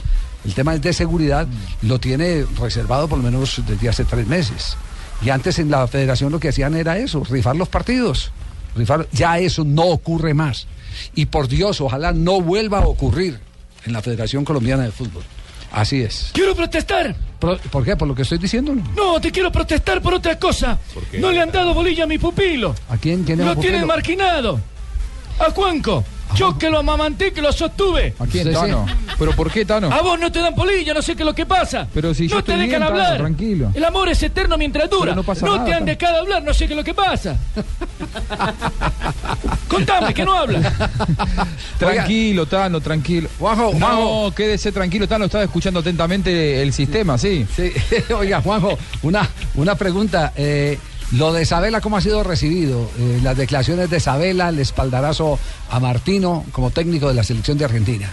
el 0.44 0.54
tema 0.54 0.76
es 0.76 0.82
de 0.82 0.92
seguridad, 0.92 1.48
lo 1.84 2.02
tiene 2.02 2.46
reservado 2.60 3.08
por 3.08 3.20
lo 3.20 3.24
menos 3.24 3.62
desde 3.66 3.88
hace 3.88 4.04
tres 4.04 4.28
meses. 4.28 4.76
Y 5.22 5.30
antes 5.30 5.58
en 5.58 5.72
la 5.72 5.88
federación 5.88 6.34
lo 6.34 6.40
que 6.42 6.50
hacían 6.50 6.76
era 6.76 6.98
eso, 6.98 7.24
rifar 7.24 7.56
los 7.56 7.70
partidos. 7.70 8.34
Rifar, 8.76 9.08
ya 9.14 9.40
eso 9.40 9.64
no 9.64 9.84
ocurre 9.84 10.34
más. 10.34 10.68
Y 11.16 11.28
por 11.28 11.48
Dios, 11.48 11.80
ojalá 11.80 12.12
no 12.12 12.42
vuelva 12.42 12.80
a 12.80 12.88
ocurrir 12.88 13.53
en 13.86 13.94
la 13.94 14.02
Federación 14.02 14.44
Colombiana 14.46 14.84
de 14.84 14.92
Fútbol. 14.92 15.24
Así 15.72 16.02
es. 16.02 16.30
Quiero 16.34 16.56
protestar. 16.56 17.16
Pro- 17.40 17.58
¿Por 17.58 17.84
qué? 17.84 17.96
¿Por 17.98 18.08
lo 18.08 18.14
que 18.16 18.22
estoy 18.22 18.38
diciendo? 18.38 18.76
No, 18.96 19.20
te 19.20 19.32
quiero 19.32 19.52
protestar 19.52 20.02
por 20.02 20.14
otra 20.14 20.38
cosa. 20.38 20.78
qué? 21.12 21.20
No 21.20 21.32
le 21.32 21.42
han 21.42 21.52
dado 21.52 21.74
bolilla 21.74 22.04
a 22.04 22.08
mi 22.08 22.18
pupilo. 22.20 22.76
¿A 22.90 22.98
quién 22.98 23.26
tiene 23.26 23.44
Lo 23.44 23.56
tienen 23.56 23.86
marginado. 23.88 24.60
A 25.40 25.50
Juanco. 25.52 26.04
Yo 26.36 26.58
que 26.58 26.70
lo 26.70 26.80
amamanté, 26.80 27.32
que 27.34 27.42
lo 27.42 27.52
sostuve. 27.52 28.14
¿A 28.20 28.26
quién, 28.28 28.52
Tano? 28.54 28.86
¿Pero 29.24 29.36
por 29.38 29.52
qué, 29.52 29.64
Tano? 29.66 29.92
A 29.92 30.02
vos 30.02 30.20
no 30.20 30.32
te 30.32 30.40
dan 30.40 30.54
bolilla, 30.56 30.94
no 30.94 31.02
sé 31.02 31.16
qué 31.16 31.24
es 31.24 31.28
lo 31.28 31.34
que 31.36 31.46
pasa. 31.46 31.88
Pero 31.94 32.14
si 32.14 32.28
yo 32.28 32.36
no 32.38 32.44
te 32.44 32.52
estoy 32.52 32.68
dejan 32.68 32.82
bien, 32.82 32.92
Tano, 32.94 33.02
hablar. 33.04 33.18
tranquilo. 33.20 33.72
El 33.74 33.84
amor 33.86 34.10
es 34.10 34.22
eterno 34.24 34.58
mientras 34.58 34.90
dura. 34.90 35.04
Pero 35.06 35.16
no 35.16 35.24
pasa 35.24 35.46
nada, 35.46 35.66
te 35.66 35.74
han 35.74 35.80
Tano. 35.80 35.86
dejado 35.98 36.18
hablar, 36.20 36.44
no 36.44 36.54
sé 36.54 36.68
qué 36.68 36.74
es 36.74 36.78
lo 36.78 36.84
que 36.84 36.94
pasa. 36.94 37.36
Contame, 39.68 40.14
que 40.14 40.26
no 40.26 40.34
habla. 40.36 40.62
Tranquilo, 41.80 42.46
Tano, 42.46 42.80
tranquilo. 42.82 43.30
Juanjo, 43.40 43.72
no, 43.74 43.80
Juanjo. 43.88 44.32
quédese 44.36 44.72
tranquilo, 44.72 45.08
Tano, 45.08 45.26
estaba 45.26 45.44
escuchando 45.44 45.80
atentamente 45.80 46.62
el 46.62 46.74
sistema, 46.74 47.18
sí. 47.18 47.46
Sí, 47.56 47.72
oiga, 48.14 48.42
Juanjo, 48.42 48.78
una, 49.04 49.28
una 49.56 49.76
pregunta. 49.76 50.34
eh, 50.36 50.78
lo 51.14 51.32
de 51.32 51.46
Sabela, 51.46 51.80
¿cómo 51.80 51.98
ha 51.98 52.02
sido 52.02 52.24
recibido? 52.24 52.90
Eh, 52.98 53.20
las 53.22 53.38
declaraciones 53.38 53.90
de 53.90 54.00
Sabela, 54.00 54.50
el 54.50 54.60
espaldarazo 54.60 55.38
a 55.70 55.80
Martino 55.80 56.44
como 56.52 56.72
técnico 56.72 57.08
de 57.08 57.14
la 57.14 57.24
selección 57.24 57.58
de 57.58 57.66
Argentina. 57.66 58.10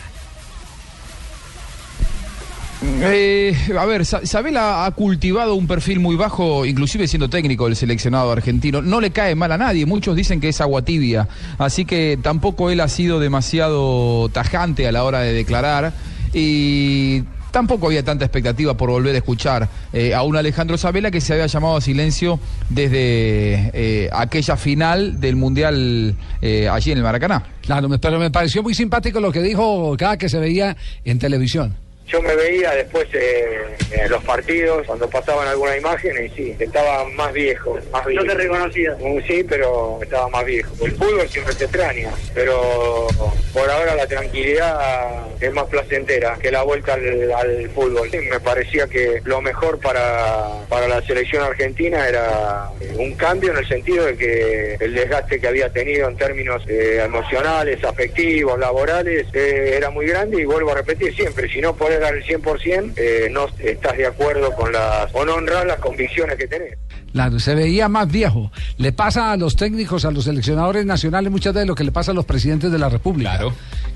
Eh, 2.82 3.54
a 3.78 3.84
ver, 3.84 4.06
Sa- 4.06 4.24
Sabela 4.24 4.86
ha 4.86 4.90
cultivado 4.92 5.54
un 5.54 5.66
perfil 5.66 6.00
muy 6.00 6.16
bajo, 6.16 6.64
inclusive 6.64 7.06
siendo 7.08 7.28
técnico 7.28 7.66
del 7.66 7.76
seleccionado 7.76 8.32
argentino. 8.32 8.80
No 8.80 9.00
le 9.00 9.10
cae 9.10 9.34
mal 9.34 9.52
a 9.52 9.58
nadie, 9.58 9.84
muchos 9.84 10.16
dicen 10.16 10.40
que 10.40 10.48
es 10.48 10.60
agua 10.60 10.82
tibia, 10.82 11.28
así 11.58 11.84
que 11.84 12.18
tampoco 12.22 12.70
él 12.70 12.80
ha 12.80 12.88
sido 12.88 13.20
demasiado 13.20 14.28
tajante 14.30 14.88
a 14.88 14.92
la 14.92 15.04
hora 15.04 15.20
de 15.20 15.32
declarar 15.34 15.92
y 16.32 17.22
tampoco 17.50 17.88
había 17.88 18.02
tanta 18.04 18.24
expectativa 18.24 18.74
por 18.76 18.88
volver 18.90 19.14
a 19.14 19.18
escuchar 19.18 19.68
eh, 19.92 20.14
a 20.14 20.22
un 20.22 20.36
Alejandro 20.36 20.78
Sabela 20.78 21.10
que 21.10 21.20
se 21.20 21.32
había 21.34 21.48
llamado 21.48 21.76
a 21.76 21.80
silencio 21.82 22.38
desde 22.70 23.70
eh, 23.74 24.08
aquella 24.12 24.56
final 24.56 25.20
del 25.20 25.36
Mundial 25.36 26.14
eh, 26.40 26.68
allí 26.68 26.92
en 26.92 26.98
el 26.98 27.04
Maracaná. 27.04 27.42
Claro, 27.60 27.88
pero 28.00 28.18
me 28.18 28.30
pareció 28.30 28.62
muy 28.62 28.72
simpático 28.72 29.20
lo 29.20 29.32
que 29.32 29.42
dijo 29.42 29.94
cada 29.98 30.16
que 30.16 30.28
se 30.30 30.38
veía 30.38 30.76
en 31.04 31.18
televisión. 31.18 31.74
Yo 32.10 32.20
me 32.22 32.34
veía 32.34 32.72
después 32.72 33.06
eh, 33.12 33.60
en 33.92 34.10
los 34.10 34.22
partidos, 34.24 34.86
cuando 34.86 35.08
pasaban 35.08 35.46
alguna 35.46 35.76
imagen, 35.76 36.26
y 36.26 36.28
sí, 36.30 36.56
estaba 36.58 37.04
más 37.10 37.32
viejo. 37.32 37.78
Más 37.92 38.04
viejo. 38.04 38.24
te 38.24 38.34
reconocía? 38.34 38.96
Mm, 38.98 39.20
Sí, 39.26 39.44
pero 39.48 39.98
estaba 40.02 40.28
más 40.28 40.44
viejo. 40.44 40.72
El 40.84 40.92
fútbol 40.92 41.28
siempre 41.28 41.54
te 41.54 41.64
extraña, 41.64 42.10
pero 42.34 43.06
por 43.52 43.70
ahora 43.70 43.94
la 43.94 44.06
tranquilidad 44.06 45.26
es 45.40 45.52
más 45.52 45.66
placentera 45.66 46.36
que 46.40 46.50
la 46.50 46.62
vuelta 46.62 46.94
al, 46.94 47.30
al 47.32 47.70
fútbol. 47.70 48.08
Me 48.12 48.40
parecía 48.40 48.86
que 48.88 49.20
lo 49.24 49.40
mejor 49.40 49.78
para, 49.78 50.48
para 50.68 50.88
la 50.88 51.00
selección 51.02 51.44
argentina 51.44 52.08
era 52.08 52.70
un 52.96 53.14
cambio 53.14 53.52
en 53.52 53.58
el 53.58 53.68
sentido 53.68 54.06
de 54.06 54.16
que 54.16 54.74
el 54.80 54.94
desgaste 54.94 55.40
que 55.40 55.46
había 55.46 55.70
tenido 55.70 56.08
en 56.08 56.16
términos 56.16 56.62
eh, 56.66 57.02
emocionales, 57.04 57.84
afectivos, 57.84 58.58
laborales, 58.58 59.26
eh, 59.32 59.74
era 59.76 59.90
muy 59.90 60.06
grande 60.06 60.40
y 60.40 60.44
vuelvo 60.44 60.72
a 60.72 60.76
repetir 60.76 61.14
siempre, 61.14 61.48
si 61.48 61.60
no 61.60 61.74
podés 61.76 61.99
dar 62.00 62.14
el 62.14 62.24
100%, 62.24 62.94
eh, 62.96 63.28
no 63.30 63.46
estás 63.58 63.96
de 63.96 64.06
acuerdo 64.06 64.52
con 64.54 64.72
las, 64.72 65.08
o 65.14 65.24
no 65.24 65.34
honrar 65.34 65.66
las 65.66 65.78
convicciones 65.78 66.36
que 66.36 66.46
tenés. 66.46 66.76
Claro, 67.12 67.38
se 67.40 67.54
veía 67.54 67.88
más 67.88 68.10
viejo. 68.10 68.50
Le 68.76 68.92
pasa 68.92 69.32
a 69.32 69.36
los 69.36 69.56
técnicos, 69.56 70.04
a 70.04 70.10
los 70.10 70.24
seleccionadores 70.24 70.86
nacionales, 70.86 71.30
muchas 71.30 71.54
veces 71.54 71.66
lo 71.68 71.74
que 71.74 71.84
le 71.84 71.92
pasa 71.92 72.12
a 72.12 72.14
los 72.14 72.24
presidentes 72.24 72.70
de 72.70 72.78
la 72.78 72.88
República. 72.88 73.40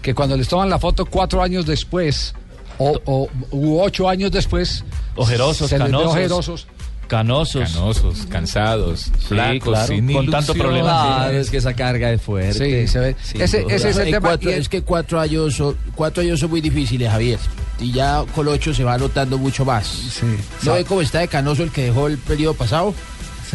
Que 0.02 0.14
cuando 0.14 0.36
les 0.36 0.48
toman 0.48 0.68
la 0.68 0.78
foto 0.78 1.06
cuatro 1.06 1.42
años 1.42 1.64
después, 1.64 2.34
o, 2.78 3.00
o 3.04 3.28
u 3.52 3.80
ocho 3.80 4.08
años 4.08 4.32
después, 4.32 4.84
Ojerosos, 5.16 5.68
se 5.70 5.78
les 5.78 5.86
ve 5.86 5.92
canosos. 5.92 6.10
ojerosos. 6.12 6.66
Canosos. 7.06 7.72
Canosos, 7.72 8.26
cansados, 8.28 9.10
flacos, 9.28 9.68
claro, 9.70 9.86
sin 9.86 10.12
con 10.12 10.30
tanto 10.30 10.54
problema. 10.54 11.16
Claro, 11.18 11.38
es 11.38 11.50
que 11.50 11.58
esa 11.58 11.74
carga 11.74 12.10
es 12.12 12.20
fuerte. 12.22 12.52
Sí, 12.86 12.88
se 12.92 12.98
ve. 12.98 13.16
Sin 13.22 13.40
Ese- 13.42 13.64
ese 13.68 13.90
es 13.90 13.96
el 13.96 14.06
Hay 14.06 14.12
tema. 14.12 14.28
cuatro- 14.28 14.50
es 14.50 14.68
que 14.68 14.82
cuatro 14.82 15.20
años, 15.20 15.54
son, 15.54 15.76
cuatro 15.94 16.22
años 16.22 16.40
son 16.40 16.50
muy 16.50 16.60
difíciles, 16.60 17.10
Javier. 17.10 17.38
Y 17.80 17.92
ya 17.92 18.24
con 18.34 18.46
ocho 18.48 18.72
se 18.72 18.84
va 18.84 18.96
notando 18.98 19.36
mucho 19.38 19.64
más. 19.64 20.22
¿No 20.62 20.74
ve 20.74 20.84
cómo 20.84 21.00
está 21.02 21.18
de 21.20 21.28
canoso 21.28 21.62
el 21.62 21.70
que 21.70 21.84
dejó 21.86 22.06
el 22.06 22.18
periodo 22.18 22.54
pasado? 22.54 22.94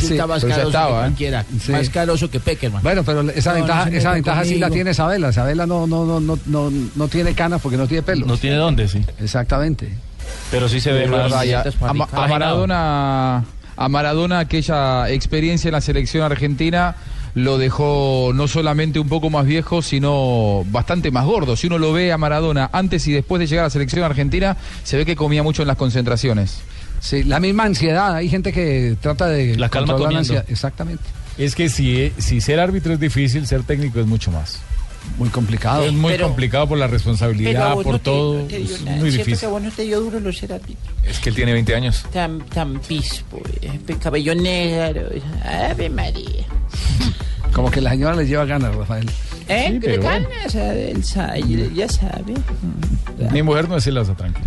Sí, 0.00 0.12
está 0.14 0.26
más 0.26 0.42
estaba, 0.42 0.70
que 0.70 0.70
¿eh? 0.70 0.98
cualquiera. 1.00 1.44
Sí. 1.60 1.70
Más 1.72 1.88
canoso 1.90 2.30
que 2.30 2.40
Peckerman. 2.40 2.82
Bueno, 2.82 3.04
pero 3.04 3.20
esa 3.30 3.50
No, 3.50 3.56
ventaja, 3.58 3.88
esa 3.90 4.12
ventaja 4.12 4.44
sí 4.44 4.58
la 4.58 4.70
tiene 4.70 4.94
Sabela. 4.94 5.32
Sabela 5.32 5.66
no, 5.66 5.86
no, 5.86 6.04
no, 6.04 6.20
no, 6.20 6.38
no, 6.46 6.72
no 6.94 7.08
tiene 7.08 7.34
canas 7.34 7.60
porque 7.60 7.76
no 7.76 7.86
tiene 7.86 8.02
pelo. 8.02 8.26
No 8.26 8.36
tiene 8.38 8.56
dónde, 8.56 8.88
sí. 8.88 9.04
Exactamente. 9.20 9.92
Pero 10.54 10.68
sí 10.68 10.80
se 10.80 10.92
ve 10.92 11.08
más. 11.08 11.32
a, 11.82 11.92
Ma- 11.92 12.08
a 12.12 12.28
Maradona, 12.28 13.44
a 13.76 13.88
Maradona 13.88 14.38
aquella 14.38 15.10
experiencia 15.10 15.68
en 15.68 15.72
la 15.72 15.80
selección 15.80 16.22
argentina 16.22 16.94
lo 17.34 17.58
dejó 17.58 18.30
no 18.32 18.46
solamente 18.46 19.00
un 19.00 19.08
poco 19.08 19.28
más 19.30 19.44
viejo, 19.44 19.82
sino 19.82 20.64
bastante 20.70 21.10
más 21.10 21.24
gordo. 21.24 21.56
Si 21.56 21.66
uno 21.66 21.78
lo 21.78 21.92
ve 21.92 22.12
a 22.12 22.18
Maradona 22.18 22.70
antes 22.72 23.08
y 23.08 23.12
después 23.12 23.40
de 23.40 23.48
llegar 23.48 23.64
a 23.64 23.66
la 23.66 23.70
selección 23.70 24.04
argentina, 24.04 24.56
se 24.84 24.96
ve 24.96 25.04
que 25.04 25.16
comía 25.16 25.42
mucho 25.42 25.62
en 25.62 25.66
las 25.68 25.76
concentraciones. 25.76 26.60
Sí, 27.00 27.24
la 27.24 27.40
misma 27.40 27.64
ansiedad. 27.64 28.14
Hay 28.14 28.28
gente 28.28 28.52
que 28.52 28.96
trata 29.00 29.26
de 29.26 29.56
La 29.56 29.68
calma 29.68 29.88
controlar 29.94 30.12
la 30.12 30.18
ansiedad. 30.20 30.44
Exactamente. 30.48 31.02
Es 31.36 31.56
que 31.56 31.68
si, 31.68 32.12
si 32.18 32.40
ser 32.40 32.60
árbitro 32.60 32.92
es 32.92 33.00
difícil, 33.00 33.44
ser 33.48 33.64
técnico 33.64 33.98
es 33.98 34.06
mucho 34.06 34.30
más. 34.30 34.60
Muy 35.18 35.28
complicado. 35.28 35.84
Es 35.84 35.92
muy 35.92 36.12
Pero- 36.12 36.26
complicado 36.26 36.68
por 36.68 36.78
la 36.78 36.86
responsabilidad, 36.88 37.74
por 37.74 37.86
no 37.86 37.92
te- 37.98 38.04
todo. 38.04 38.38
no 38.40 38.44
te 38.46 38.62
es 38.62 38.82
nada. 38.82 38.96
muy 38.98 39.10
difícil. 39.10 39.38
que 39.38 39.46
a 39.46 39.48
vos 39.48 39.62
no 39.62 39.70
te 39.70 39.82
dio 39.82 40.00
duro 40.00 40.18
lo 40.20 40.32
ser 40.32 40.52
árbitro. 40.52 40.92
Es 41.04 41.18
que 41.20 41.28
él 41.30 41.34
tiene 41.36 41.52
20 41.52 41.74
años. 41.74 42.04
Tan, 42.12 42.40
tan 42.46 42.80
pispo, 42.80 43.40
eh, 43.62 43.78
cabello 44.02 44.34
negro. 44.34 45.08
Ave 45.44 45.88
María. 45.90 46.44
Como 47.52 47.70
que 47.70 47.80
la 47.80 47.90
señora 47.90 48.16
le 48.16 48.26
lleva 48.26 48.44
ganas, 48.44 48.74
Rafael. 48.74 49.08
¿Eh? 49.48 49.68
Sí, 49.72 49.78
pero 49.80 50.02
bueno. 50.02 50.26
Ganas, 50.28 50.54
el 50.56 51.04
ya 51.74 51.88
sabe. 51.88 52.34
Mi 53.30 53.42
mujer 53.42 53.68
no 53.68 53.76
es 53.76 53.84
celosa, 53.84 54.14
tranquilo. 54.16 54.46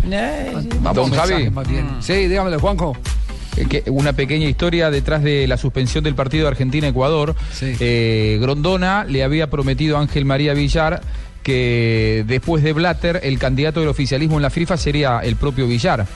No, 0.82 0.92
Don 0.92 1.10
Javi. 1.12 1.48
más 1.50 1.66
bien. 1.68 1.86
Sí, 2.00 2.12
dígamelo, 2.28 2.58
Juanjo. 2.60 2.94
Eh, 3.58 3.82
una 3.86 4.12
pequeña 4.12 4.48
historia 4.48 4.90
detrás 4.90 5.22
de 5.22 5.46
la 5.46 5.56
suspensión 5.56 6.04
del 6.04 6.14
partido 6.14 6.44
de 6.44 6.48
Argentina-Ecuador. 6.50 7.34
Eh, 7.60 8.38
Grondona 8.40 9.04
le 9.04 9.24
había 9.24 9.50
prometido 9.50 9.96
a 9.96 10.00
Ángel 10.00 10.24
María 10.24 10.54
Villar 10.54 11.02
que 11.42 12.24
después 12.26 12.62
de 12.62 12.72
Blatter 12.72 13.20
el 13.22 13.38
candidato 13.38 13.80
del 13.80 13.88
oficialismo 13.88 14.36
en 14.36 14.42
la 14.42 14.50
FIFA 14.50 14.76
sería 14.76 15.20
el 15.20 15.36
propio 15.36 15.66
Villar. 15.66 16.06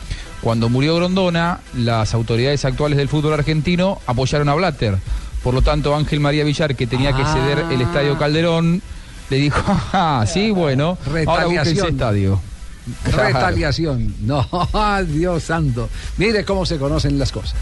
Cuando 0.41 0.69
murió 0.69 0.97
Grondona, 0.97 1.61
las 1.75 2.15
autoridades 2.15 2.65
actuales 2.65 2.99
del 2.99 3.09
fútbol 3.09 3.33
argentino 3.35 4.01
apoyaron 4.07 4.49
a 4.49 4.55
Blatter. 4.55 4.97
Por 5.43 5.55
lo 5.55 5.63
tanto, 5.63 5.95
Ángel 5.97 6.21
María 6.21 6.45
Villar, 6.45 6.77
que 6.77 6.87
tenía 6.87 7.17
que 7.17 7.25
ceder 7.25 7.65
el 7.71 7.81
Estadio 7.81 8.19
Calderón, 8.19 8.83
le 9.31 9.37
dijo, 9.37 9.63
ah, 9.93 10.25
sí, 10.27 10.51
bueno, 10.51 10.99
ahora 11.27 11.47
búsquense 11.47 11.71
Retaliación. 11.71 11.89
estadio. 11.89 12.41
Retaliación. 13.05 14.15
No, 14.23 14.49
Dios 15.07 15.45
santo. 15.45 15.89
Mire 16.17 16.45
cómo 16.45 16.67
se 16.67 16.79
conocen 16.79 17.19
las 17.19 17.33
cosas. 17.33 17.55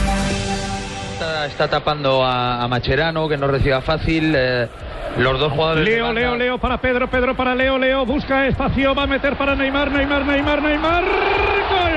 Está, 1.21 1.45
está 1.45 1.67
tapando 1.67 2.23
a, 2.23 2.63
a 2.63 2.67
Macherano, 2.67 3.29
que 3.29 3.37
no 3.37 3.45
reciba 3.45 3.79
fácil. 3.81 4.33
eh, 4.35 4.67
los 5.19 5.39
dos 5.39 5.51
jugadores. 5.53 5.85
Leo. 5.85 6.11
Leo, 6.11 6.35
Leo 6.35 6.57
para 6.57 6.81
Pedro, 6.81 7.07
Pedro 7.11 7.37
para 7.37 7.53
Leo, 7.53 7.77
Leo 7.77 8.07
busca 8.07 8.47
espacio, 8.47 8.95
va 8.95 9.03
a 9.03 9.07
meter 9.07 9.35
para 9.37 9.55
Neymar, 9.55 9.91
Neymar, 9.91 10.25
Neymar, 10.25 10.63
Neymar. 10.63 11.03
¡Gol! 11.69 11.93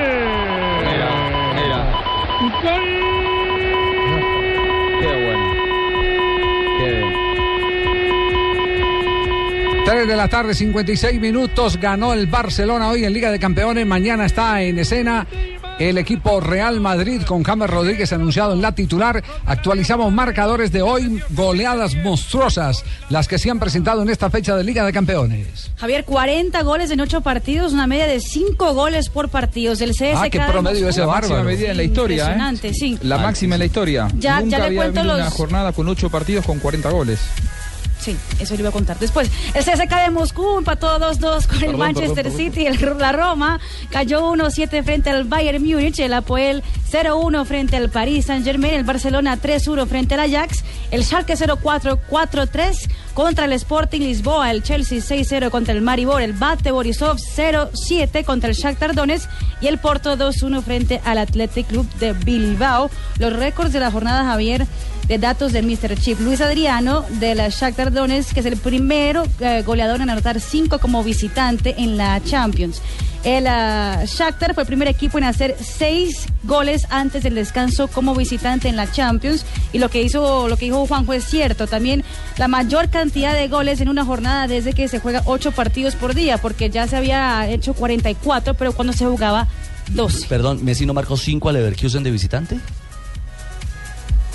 ¡Gol! 2.61 2.83
Qué 5.01 5.07
bueno. 5.07 5.45
Qué 6.77 7.15
3 9.85 10.07
de 10.07 10.15
la 10.15 10.27
tarde, 10.27 10.53
56 10.53 11.19
minutos. 11.19 11.79
Ganó 11.79 12.13
el 12.13 12.27
Barcelona 12.27 12.89
hoy 12.89 13.05
en 13.05 13.13
Liga 13.13 13.31
de 13.31 13.39
Campeones. 13.39 13.87
Mañana 13.87 14.25
está 14.25 14.61
en 14.61 14.77
escena 14.77 15.25
el 15.79 15.97
equipo 15.97 16.39
Real 16.39 16.79
Madrid 16.79 17.21
con 17.23 17.43
James 17.43 17.69
Rodríguez 17.69 18.11
anunciado 18.13 18.53
en 18.53 18.61
la 18.61 18.73
titular. 18.73 19.23
Actualizamos 19.45 20.11
marcadores 20.13 20.71
de 20.71 20.81
hoy. 20.81 21.21
Goleadas 21.31 21.95
monstruosas, 21.95 22.83
las 23.09 23.27
que 23.27 23.37
se 23.37 23.49
han 23.49 23.59
presentado 23.59 24.01
en 24.01 24.09
esta 24.09 24.29
fecha 24.29 24.55
de 24.55 24.63
Liga 24.63 24.85
de 24.85 24.93
Campeones. 24.93 25.71
Javier, 25.77 26.05
40 26.05 26.61
goles 26.63 26.91
en 26.91 27.01
8 27.01 27.21
partidos, 27.21 27.73
una 27.73 27.87
media 27.87 28.07
de 28.07 28.19
5 28.19 28.73
goles 28.73 29.09
por 29.09 29.29
partido. 29.29 29.73
El 29.73 29.91
CSK 29.91 30.15
Ah, 30.15 30.29
qué 30.29 30.39
de 30.39 30.45
promedio 30.45 30.87
ese 30.89 31.01
La 31.01 31.07
máxima 31.07 31.35
bárbaro. 31.37 31.49
medida 31.55 31.71
en 31.71 31.77
la 31.77 31.83
historia, 31.83 32.15
¿eh? 32.15 32.19
Impresionante, 32.27 32.73
sí. 32.73 32.97
La 33.03 33.17
máxima 33.17 33.55
en 33.55 33.59
la 33.59 33.65
historia. 33.65 34.07
Ya- 34.17 34.39
Nunca 34.39 34.51
ya 34.51 34.59
le 34.59 34.65
había 34.67 34.79
cuento 34.81 34.99
habido 35.01 35.15
una 35.15 35.25
los- 35.25 35.33
jornada 35.33 35.71
con 35.73 35.87
ocho 35.89 36.09
partidos 36.09 36.45
con 36.45 36.59
40 36.59 36.89
goles. 36.89 37.19
Sí, 38.05 38.15
eso 38.39 38.53
le 38.53 38.59
iba 38.59 38.69
a 38.69 38.71
contar 38.71 38.99
después. 38.99 39.31
El 39.55 39.63
CSK 39.63 40.03
de 40.03 40.11
Moscú 40.11 40.59
empató 40.59 40.99
2-2 40.99 41.47
con 41.47 41.55
el 41.55 41.61
Perdón, 41.61 41.79
Manchester 41.79 42.25
perdón, 42.25 42.37
perdón. 42.37 42.53
City. 42.53 42.67
El, 42.67 42.99
la 42.99 43.11
Roma 43.11 43.59
cayó 43.89 44.31
1-7 44.31 44.83
frente 44.83 45.09
al 45.09 45.23
Bayern 45.23 45.63
Múnich. 45.63 45.99
El 45.99 46.13
Apoel 46.13 46.61
0-1 46.91 47.45
frente 47.45 47.77
al 47.77 47.89
Paris 47.89 48.27
Saint-Germain. 48.27 48.75
El 48.75 48.83
Barcelona 48.83 49.39
3-1 49.41 49.87
frente 49.87 50.13
al 50.13 50.19
Ajax. 50.19 50.63
El 50.91 51.03
Schalke 51.03 51.33
0-4, 51.33 51.97
4-3 52.07 52.89
contra 53.15 53.45
el 53.45 53.53
Sporting 53.53 54.01
Lisboa. 54.01 54.51
El 54.51 54.61
Chelsea 54.61 54.99
6-0 54.99 55.49
contra 55.49 55.73
el 55.73 55.81
Maribor. 55.81 56.21
El 56.21 56.33
Bate 56.33 56.69
Borisov 56.69 57.17
0-7 57.17 58.23
contra 58.23 58.51
el 58.51 58.55
Shakhtar 58.55 58.93
Donetsk. 58.93 59.27
Y 59.61 59.67
el 59.67 59.79
Porto 59.79 60.15
2-1 60.15 60.61
frente 60.61 61.01
al 61.05 61.17
Athletic 61.17 61.65
Club 61.65 61.89
de 61.95 62.13
Bilbao. 62.13 62.91
Los 63.17 63.33
récords 63.33 63.73
de 63.73 63.79
la 63.79 63.89
jornada, 63.89 64.25
Javier, 64.25 64.67
de 65.07 65.17
datos 65.17 65.53
de 65.53 65.61
Mr. 65.61 65.99
Chip. 65.99 66.19
Luis 66.19 66.41
Adriano 66.41 67.05
de 67.19 67.35
la 67.35 67.49
Shakhtar 67.49 67.91
Donetsk, 67.91 68.33
que 68.33 68.39
es 68.39 68.45
el 68.45 68.57
primero 68.57 69.23
eh, 69.39 69.63
goleador 69.65 70.01
en 70.01 70.09
anotar 70.09 70.39
cinco 70.39 70.79
como 70.79 71.03
visitante 71.03 71.75
en 71.77 71.97
la 71.97 72.21
Champions. 72.23 72.81
El 73.23 73.47
ah, 73.47 74.03
Shakhtar 74.05 74.53
fue 74.53 74.63
el 74.63 74.67
primer 74.67 74.87
equipo 74.87 75.17
en 75.17 75.23
hacer 75.23 75.55
seis 75.59 76.27
goles 76.43 76.85
antes 76.91 77.23
del 77.23 77.33
descanso 77.33 77.87
como 77.87 78.13
visitante 78.13 78.67
en 78.67 78.75
la 78.75 78.91
Champions. 78.91 79.45
Y 79.73 79.79
lo 79.79 79.89
que 79.89 80.03
hizo, 80.03 80.47
lo 80.47 80.57
que 80.57 80.65
dijo 80.65 80.85
Juanjo 80.85 81.13
es 81.13 81.25
cierto. 81.25 81.65
También 81.65 82.03
la 82.37 82.47
mayor 82.47 82.89
cantidad 82.89 83.33
de 83.33 83.47
goles 83.47 83.81
en 83.81 83.89
una 83.89 84.05
jornada 84.05 84.47
desde 84.47 84.73
que 84.73 84.87
se 84.87 84.99
juega 84.99 85.23
ocho 85.25 85.51
partidos 85.51 85.95
por 85.95 86.13
día, 86.13 86.37
porque 86.37 86.69
ya 86.69 86.87
se 86.87 86.97
había 86.97 87.47
hecho 87.49 87.73
44, 87.73 88.53
pero 88.53 88.73
cuando 88.73 88.93
se 88.93 89.05
jugaba 89.05 89.47
12. 89.91 90.27
Perdón, 90.27 90.63
Messi 90.63 90.85
no 90.85 90.93
marcó 90.93 91.17
5 91.17 91.49
al 91.49 91.55
Leverkusen 91.55 92.03
de 92.03 92.11
visitante. 92.11 92.59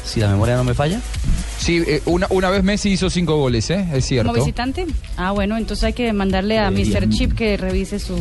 Si 0.04 0.20
la 0.20 0.28
memoria 0.28 0.56
no 0.56 0.64
me 0.64 0.74
falla. 0.74 1.00
Sí, 1.58 1.82
eh, 1.86 2.02
una, 2.06 2.26
una 2.30 2.50
vez 2.50 2.62
Messi 2.64 2.90
hizo 2.90 3.10
cinco 3.10 3.36
goles, 3.36 3.68
¿eh? 3.70 3.86
Es 3.92 4.06
cierto. 4.06 4.32
¿Como 4.32 4.42
visitante? 4.44 4.86
Ah, 5.16 5.30
bueno, 5.32 5.56
entonces 5.56 5.84
hay 5.84 5.92
que 5.92 6.12
mandarle 6.12 6.58
a 6.58 6.70
Mr. 6.70 7.08
Chip 7.10 7.32
que 7.34 7.56
revise 7.56 7.98
su... 7.98 8.16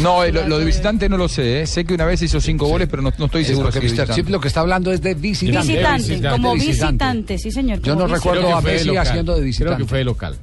No, 0.00 0.24
eh, 0.24 0.32
lo, 0.32 0.48
lo 0.48 0.58
de 0.58 0.64
visitante 0.64 1.08
no 1.08 1.16
lo 1.16 1.28
sé, 1.28 1.62
¿eh? 1.62 1.66
Sé 1.66 1.84
que 1.84 1.94
una 1.94 2.04
vez 2.06 2.20
hizo 2.22 2.40
cinco 2.40 2.66
goles, 2.66 2.88
pero 2.90 3.02
no, 3.02 3.12
no 3.16 3.26
estoy 3.26 3.42
Es 3.42 3.48
seguro 3.48 3.70
de 3.70 3.78
Mr. 3.78 3.82
visitante. 3.82 4.14
Chip 4.14 4.28
lo 4.28 4.40
que 4.40 4.48
está 4.48 4.60
hablando 4.60 4.92
es 4.92 5.00
de 5.02 5.14
visitante. 5.14 5.68
Visitante, 5.68 6.28
como 6.30 6.54
De 6.54 6.60
visitante, 6.66 7.38
sí 7.38 7.50
señor. 7.50 7.80
Yo 7.80 7.94
no 7.94 8.06
visitante. 8.06 8.14
recuerdo 8.14 8.56
a 8.56 8.60
Messi 8.60 8.96
haciendo 8.96 9.34
de 9.36 9.42
visitante. 9.42 9.74
Creo 9.76 9.86
que 9.86 9.88
fue 9.90 9.98
de 9.98 10.04
local. 10.04 10.36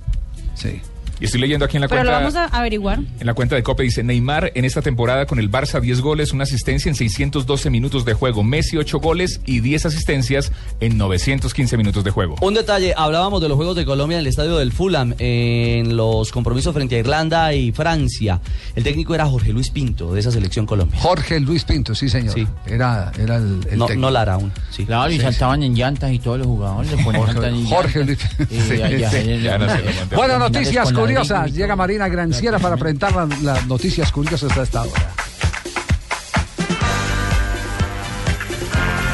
Sí. 0.56 0.80
Y 1.22 1.26
estoy 1.26 1.40
leyendo 1.40 1.66
aquí 1.66 1.78
en 1.78 1.82
la 1.82 1.88
Pero 1.88 2.04
lo 2.04 2.10
cuenta. 2.10 2.40
vamos 2.40 2.52
a 2.52 2.58
averiguar. 2.58 3.00
En 3.20 3.28
la 3.28 3.36
cuenta 3.36 3.56
de 3.56 3.62
Cope 3.62 3.84
dice 3.84 4.04
Neymar 4.04 4.52
en 4.56 4.66
esta 4.66 4.82
temporada 4.82 5.28
con 5.28 5.38
el 5.40 5.52
Barça 5.52 5.80
10 5.80 6.02
goles, 6.02 6.34
una 6.34 6.44
asistencia 6.44 6.90
en 6.90 6.96
612 6.96 7.70
minutos 7.70 8.06
de 8.06 8.14
juego. 8.16 8.44
Messi 8.44 8.76
8 8.78 9.00
goles 9.00 9.40
y 9.46 9.60
10 9.60 9.86
asistencias 9.86 10.52
en 10.80 10.98
915 10.98 11.78
minutos 11.78 12.04
de 12.04 12.10
juego. 12.10 12.36
Un 12.42 12.56
detalle, 12.56 12.94
hablábamos 12.98 13.40
de 13.40 13.50
los 13.50 13.56
Juegos 13.56 13.76
de 13.76 13.86
Colombia 13.86 14.16
en 14.18 14.22
el 14.22 14.28
estadio 14.28 14.58
del 14.58 14.72
Fulham, 14.72 15.14
en 15.20 15.96
los 15.96 16.32
compromisos 16.32 16.74
frente 16.74 16.96
a 16.96 17.00
Irlanda 17.00 17.54
y 17.54 17.72
Francia. 17.72 18.42
El 18.76 18.84
técnico 18.84 19.14
era 19.14 19.28
Jorge 19.28 19.54
Luis 19.54 19.70
Pinto, 19.70 20.14
de 20.14 20.20
esa 20.22 20.32
selección 20.32 20.66
Colombia. 20.66 21.00
Jorge 21.00 21.40
Luis 21.40 21.64
Pinto, 21.66 21.94
sí, 21.94 22.10
señor. 22.10 22.34
Era, 22.66 23.12
era 23.20 23.36
el, 23.36 23.60
el 23.70 23.78
No, 23.78 23.86
técnico. 23.86 24.08
no 24.08 24.10
Lara 24.12 24.34
aún. 24.34 24.52
Sí. 24.72 24.86
Claro, 24.88 25.12
y 25.12 25.18
Sí, 25.18 25.22
saltaban 25.22 25.62
en 25.62 25.76
llantas 25.76 26.12
y 26.12 26.18
todos 26.18 26.40
los 26.40 26.48
jugadores 26.48 26.92
ponían 27.04 27.66
Jorge. 27.68 28.04
Luis. 28.06 28.18
Y 28.50 28.78
ya- 28.78 28.90
ya- 28.90 29.12
Sí. 29.12 29.18
ya- 29.28 29.58
ya- 29.60 30.16
Bueno, 30.16 30.34
ya- 30.34 30.40
noticias 30.40 30.92
con 30.92 31.11
curiosas. 31.20 31.54
Llega 31.54 31.76
Marina 31.76 32.08
Granciera 32.08 32.60
para 32.60 32.78
presentar 32.78 33.14
la- 33.16 33.28
las 33.42 33.68
noticias 33.68 34.12
curiosas 34.12 34.56
de 34.56 34.64
esta 34.64 34.82
hora. 34.82 35.14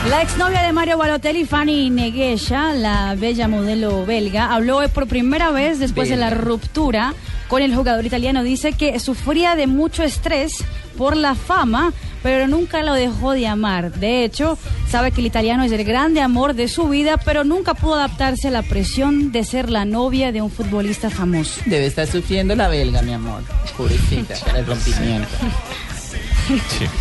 La 0.10 0.22
exnovia 0.22 0.62
de 0.62 0.72
Mario 0.72 0.98
Balotelli, 0.98 1.44
Fanny 1.46 1.90
Neguesha, 1.90 2.72
la 2.74 3.16
bella 3.16 3.50
modelo 3.50 4.06
belga, 4.06 4.54
habló 4.54 4.78
hoy 4.78 4.88
por 4.88 5.06
primera 5.08 5.52
vez 5.52 5.80
después 5.80 6.08
de 6.08 6.16
la 6.16 6.30
ruptura 6.30 7.14
con 7.50 7.62
el 7.62 7.76
jugador 7.76 8.06
italiano. 8.06 8.42
Dice 8.42 8.72
que 8.72 9.00
sufría 9.02 9.56
de 9.56 9.68
mucho 9.68 10.04
estrés 10.04 10.64
por 10.98 11.16
la 11.16 11.36
fama, 11.36 11.94
pero 12.24 12.48
nunca 12.48 12.84
lo 12.84 12.94
dejó 12.94 13.32
de 13.32 13.48
amar. 13.48 13.94
De 13.94 14.26
hecho, 14.26 14.58
sabe 14.90 15.12
que 15.12 15.22
el 15.22 15.28
italiano 15.28 15.64
es 15.64 15.72
el 15.72 15.84
grande 15.84 16.22
amor 16.22 16.56
de 16.56 16.68
su 16.68 16.90
vida, 16.90 17.18
pero 17.18 17.44
nunca 17.44 17.74
pudo 17.74 17.96
adaptarse 17.96 18.50
a 18.50 18.52
la 18.52 18.64
presión 18.64 19.32
de 19.32 19.44
ser 19.44 19.70
la 19.70 19.86
novia 19.86 20.32
de 20.32 20.42
un 20.42 20.52
futbolista 20.52 21.10
famoso. 21.10 21.62
Debe 21.66 21.86
estar 21.86 22.08
sufriendo 22.08 22.56
la 22.56 22.68
belga, 22.68 23.02
mi 23.02 23.14
amor. 23.14 23.44
Pobrecita, 23.78 24.36
para 24.46 24.60
el 24.60 24.66
rompimiento. 24.66 25.30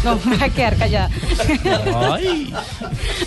No, 0.05 0.17
me 0.25 0.37
voy 0.37 0.45
a 0.45 0.49
quedar 0.49 0.77
callada. 0.77 1.11
Ay. 2.13 2.53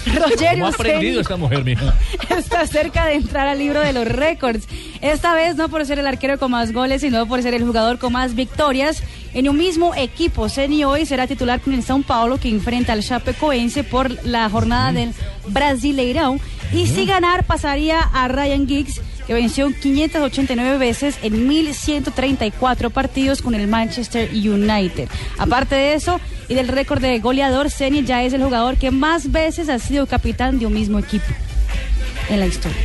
Rogerio 0.06 0.50
¿Cómo 0.52 0.66
ha 0.66 0.70
aprendido 0.70 1.22
esta 1.22 1.38
mujer, 1.38 1.64
mija? 1.64 1.94
está 2.30 2.66
cerca 2.68 3.06
de 3.06 3.16
entrar 3.16 3.48
al 3.48 3.60
libro 3.60 3.80
de 3.80 3.94
los 3.94 4.08
récords. 4.08 4.68
Esta 5.02 5.34
vez 5.34 5.56
no 5.56 5.70
por 5.70 5.86
ser 5.86 6.00
el 6.00 6.08
arquero 6.08 6.38
con 6.38 6.52
más 6.52 6.72
goles, 6.72 7.02
sino 7.02 7.26
por 7.26 7.42
ser 7.42 7.54
el 7.54 7.64
jugador 7.64 8.00
con 8.00 8.14
más 8.14 8.36
victorias 8.36 9.04
en 9.34 9.50
un 9.50 9.58
mismo 9.58 9.94
equipo. 9.96 10.50
Ceni 10.50 10.84
hoy 10.84 11.06
será 11.06 11.28
titular 11.28 11.62
con 11.62 11.74
el 11.74 11.86
São 11.86 12.04
Paulo 12.04 12.38
que 12.38 12.50
enfrenta 12.50 12.94
al 12.94 13.04
Chapecoense 13.04 13.84
por 13.84 14.26
la 14.26 14.50
jornada 14.50 14.92
del 14.92 15.14
Brasileirão. 15.48 16.40
Y 16.72 16.86
si 16.86 17.06
ganar 17.06 17.46
pasaría 17.46 18.00
a 18.00 18.28
Ryan 18.28 18.68
Giggs 18.68 19.02
que 19.30 19.36
venció 19.36 19.72
589 19.72 20.80
veces 20.80 21.20
en 21.22 21.48
1134 21.48 22.90
partidos 22.90 23.44
con 23.44 23.54
el 23.54 23.68
Manchester 23.68 24.28
United. 24.34 25.08
Aparte 25.38 25.76
de 25.76 25.94
eso 25.94 26.20
y 26.48 26.56
del 26.56 26.68
récord 26.68 27.00
de 27.00 27.20
goleador, 27.20 27.70
Ceni 27.70 28.04
ya 28.04 28.24
es 28.24 28.34
el 28.34 28.42
jugador 28.42 28.78
que 28.78 28.90
más 28.90 29.32
veces 29.32 29.70
ha 29.70 29.78
sido 29.78 30.08
capitán 30.08 30.58
de 30.58 30.66
un 30.66 30.74
mismo 30.74 30.98
equipo 30.98 31.28
en 32.32 32.40
la 32.40 32.48
historia. 32.48 32.80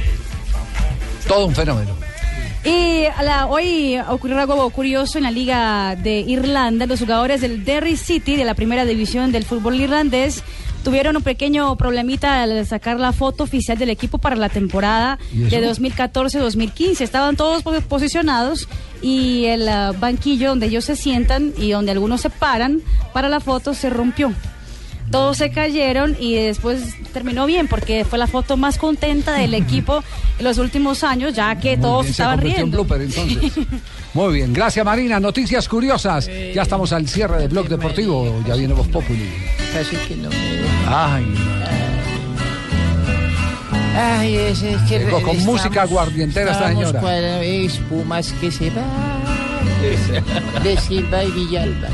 Todo 1.26 1.46
un 1.46 1.54
fenómeno. 1.54 1.92
Y 2.62 3.06
a 3.16 3.22
la- 3.22 3.46
hoy 3.46 3.96
ocurrió 4.10 4.38
algo 4.38 4.68
curioso 4.68 5.16
en 5.16 5.24
la 5.24 5.30
Liga 5.30 5.96
de 5.96 6.20
Irlanda. 6.20 6.84
Los 6.84 7.00
jugadores 7.00 7.40
del 7.40 7.64
Derry 7.64 7.96
City, 7.96 8.36
de 8.36 8.44
la 8.44 8.52
primera 8.52 8.84
división 8.84 9.32
del 9.32 9.44
fútbol 9.44 9.80
irlandés, 9.80 10.42
tuvieron 10.84 11.16
un 11.16 11.22
pequeño 11.22 11.74
problemita 11.76 12.42
al 12.42 12.64
sacar 12.66 13.00
la 13.00 13.12
foto 13.12 13.42
oficial 13.44 13.76
del 13.78 13.90
equipo 13.90 14.18
para 14.18 14.36
la 14.36 14.48
temporada 14.48 15.18
de 15.32 15.48
2014-2015. 15.72 17.00
Estaban 17.00 17.36
todos 17.36 17.62
po- 17.62 17.72
posicionados 17.88 18.68
y 19.02 19.46
el 19.46 19.68
ah, 19.68 19.92
banquillo 19.98 20.50
donde 20.50 20.66
ellos 20.66 20.84
se 20.84 20.94
sientan 20.96 21.52
y 21.58 21.70
donde 21.72 21.92
algunos 21.92 22.20
se 22.20 22.30
paran 22.30 22.80
para 23.12 23.28
la 23.28 23.40
foto 23.40 23.74
se 23.74 23.90
rompió. 23.90 24.32
Todos 25.10 25.36
se 25.36 25.50
cayeron 25.50 26.16
y 26.18 26.34
después 26.34 26.94
terminó 27.12 27.46
bien 27.46 27.68
porque 27.68 28.04
fue 28.04 28.18
la 28.18 28.26
foto 28.26 28.56
más 28.56 28.78
contenta 28.78 29.32
del 29.34 29.54
equipo 29.54 30.02
en 30.38 30.44
los 30.44 30.58
últimos 30.58 31.04
años, 31.04 31.34
ya 31.34 31.54
que 31.56 31.76
Muy 31.76 31.82
todos 31.82 32.02
bien, 32.02 32.06
se 32.06 32.22
estaban 32.22 32.40
en 32.40 32.44
riendo. 32.46 32.76
blooper, 32.78 33.00
entonces. 33.02 33.52
Muy 34.14 34.34
bien, 34.34 34.52
gracias 34.52 34.84
Marina. 34.84 35.20
Noticias 35.20 35.68
curiosas. 35.68 36.28
Ya 36.54 36.62
estamos 36.62 36.92
al 36.92 37.06
cierre 37.08 37.38
del 37.38 37.48
blog 37.48 37.68
deportivo. 37.68 38.42
Ya 38.46 38.54
viene 38.56 38.74
Voz 38.74 38.88
Populi. 38.88 39.28
Casi 39.72 39.96
que 40.08 40.16
no 40.16 40.30
me... 40.30 40.36
Ay, 40.88 41.24
Ay, 43.96 44.34
es, 44.36 44.62
es 44.62 44.80
que... 44.82 44.98
Llegó 45.00 45.22
con 45.22 45.36
estamos- 45.36 45.44
música 45.44 45.82
aguardientera 45.82 46.52
esta 46.52 46.68
señora. 46.68 47.42
espumas 47.44 48.32
que 48.40 48.50
se 48.50 48.70
van 48.70 48.84
de 50.64 50.76
Silva 50.78 51.22
y 51.24 51.30
Villalba. 51.30 51.88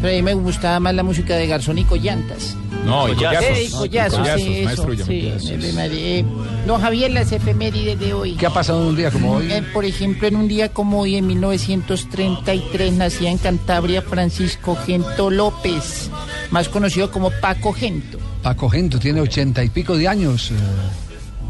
Pero 0.00 0.08
a 0.08 0.16
mí 0.16 0.22
me 0.22 0.34
gustaba 0.34 0.80
más 0.80 0.94
la 0.94 1.02
música 1.02 1.36
de 1.36 1.46
Garzón 1.46 1.78
y 1.78 1.84
Collantas. 1.84 2.56
No, 2.84 3.08
y 3.08 3.16
Collazos. 3.16 3.44
Eh, 3.44 3.64
y 3.64 3.68
No, 3.68 3.78
Collazos, 3.78 4.18
Collazos, 4.18 4.40
sí, 4.42 4.54
eso, 4.56 4.64
maestro 4.86 5.06
sí. 5.06 5.32
Eh, 5.58 6.24
Don 6.66 6.80
Javier, 6.80 7.10
las 7.10 7.32
efemérides 7.32 7.98
de 7.98 8.14
hoy. 8.14 8.34
¿Qué 8.34 8.46
ha 8.46 8.50
pasado 8.50 8.82
en 8.82 8.88
un 8.88 8.96
día 8.96 9.10
como 9.10 9.32
hoy? 9.34 9.50
Eh, 9.50 9.62
por 9.72 9.84
ejemplo, 9.84 10.28
en 10.28 10.36
un 10.36 10.48
día 10.48 10.72
como 10.72 11.00
hoy, 11.00 11.16
en 11.16 11.26
1933, 11.26 12.92
nacía 12.94 13.30
en 13.30 13.38
Cantabria 13.38 14.02
Francisco 14.02 14.76
Gento 14.76 15.30
López, 15.30 16.10
más 16.50 16.68
conocido 16.68 17.10
como 17.10 17.30
Paco 17.30 17.72
Gento. 17.72 18.18
Paco 18.42 18.68
Gento 18.68 18.98
tiene 18.98 19.20
ochenta 19.20 19.64
y 19.64 19.68
pico 19.68 19.96
de 19.96 20.06
años. 20.06 20.52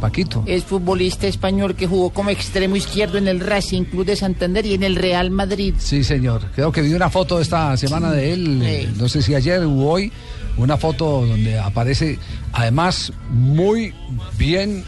Paquito. 0.00 0.42
Es 0.46 0.64
futbolista 0.64 1.26
español 1.26 1.74
que 1.74 1.86
jugó 1.86 2.10
como 2.10 2.30
extremo 2.30 2.76
izquierdo 2.76 3.18
en 3.18 3.28
el 3.28 3.40
Racing 3.40 3.84
Club 3.84 4.04
de 4.04 4.16
Santander 4.16 4.66
y 4.66 4.74
en 4.74 4.82
el 4.82 4.96
Real 4.96 5.30
Madrid. 5.30 5.74
Sí, 5.78 6.04
señor. 6.04 6.42
Creo 6.54 6.72
que 6.72 6.82
vi 6.82 6.94
una 6.94 7.10
foto 7.10 7.40
esta 7.40 7.76
semana 7.76 8.12
de 8.12 8.32
él, 8.32 8.62
eh, 8.62 8.88
no 8.96 9.08
sé 9.08 9.22
si 9.22 9.34
ayer 9.34 9.62
o 9.62 9.72
hoy, 9.72 10.12
una 10.56 10.76
foto 10.76 11.26
donde 11.26 11.58
aparece 11.58 12.18
además 12.52 13.12
muy 13.30 13.94
bien 14.38 14.84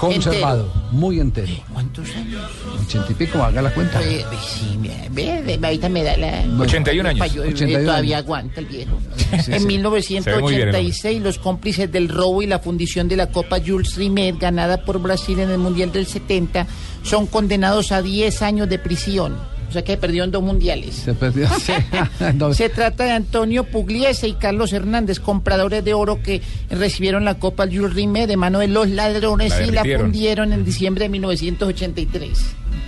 conservado, 0.00 0.72
muy 0.90 1.20
entero. 1.20 1.52
¿Cuántos 1.72 2.08
años? 2.16 2.42
Ochenta 2.84 3.12
y 3.12 3.14
pico, 3.14 3.42
haga 3.42 3.62
la 3.62 3.72
cuenta. 3.72 4.02
Eh, 4.02 4.24
sí, 4.44 4.76
ve, 5.10 5.42
ve, 5.44 5.58
ahorita 5.62 5.88
me 5.88 6.02
da 6.02 6.16
la... 6.16 6.44
81 6.58 7.08
años. 7.08 7.18
Pa- 7.20 7.26
yo- 7.28 7.44
eh, 7.44 7.48
81 7.52 7.84
todavía 7.84 8.16
años. 8.18 8.26
aguanta 8.26 8.60
el 8.60 8.66
viejo. 8.66 8.98
Sí, 9.16 9.52
en 9.52 9.60
sí. 9.60 9.66
1986, 9.66 11.22
los 11.22 11.38
cómplices 11.38 11.90
del 11.90 12.08
robo 12.08 12.42
y 12.42 12.46
la 12.46 12.58
fundición 12.58 13.08
de 13.08 13.16
la 13.16 13.28
Copa 13.28 13.58
Jules 13.64 13.94
Rimet, 13.96 14.38
ganada 14.38 14.84
por 14.84 15.00
Brasil 15.00 15.38
en 15.40 15.50
el 15.50 15.58
Mundial 15.58 15.92
del 15.92 16.06
70, 16.06 16.66
son 17.02 17.26
condenados 17.26 17.92
a 17.92 18.02
10 18.02 18.42
años 18.42 18.68
de 18.68 18.78
prisión. 18.78 19.36
O 19.72 19.74
sea 19.74 19.82
que 19.82 19.96
perdieron 19.96 20.30
dos 20.30 20.42
mundiales. 20.42 20.94
Se 20.96 21.14
perdió. 21.14 21.48
sí. 21.60 21.72
No, 22.34 22.52
Se 22.52 22.68
trata 22.68 23.04
de 23.04 23.12
Antonio 23.12 23.64
Pugliese 23.64 24.28
y 24.28 24.34
Carlos 24.34 24.70
Hernández, 24.74 25.18
compradores 25.18 25.82
de 25.82 25.94
oro 25.94 26.22
que 26.22 26.42
recibieron 26.68 27.24
la 27.24 27.38
Copa 27.38 27.64
Jules 27.66 27.94
Rimet 27.94 28.28
de 28.28 28.36
mano 28.36 28.58
de 28.58 28.68
los 28.68 28.90
ladrones 28.90 29.50
La 29.58 29.66
y 29.66 29.70
la 29.70 29.98
fundieron 29.98 30.52
en 30.52 30.62
diciembre 30.62 31.04
de 31.04 31.08
1983. 31.08 32.38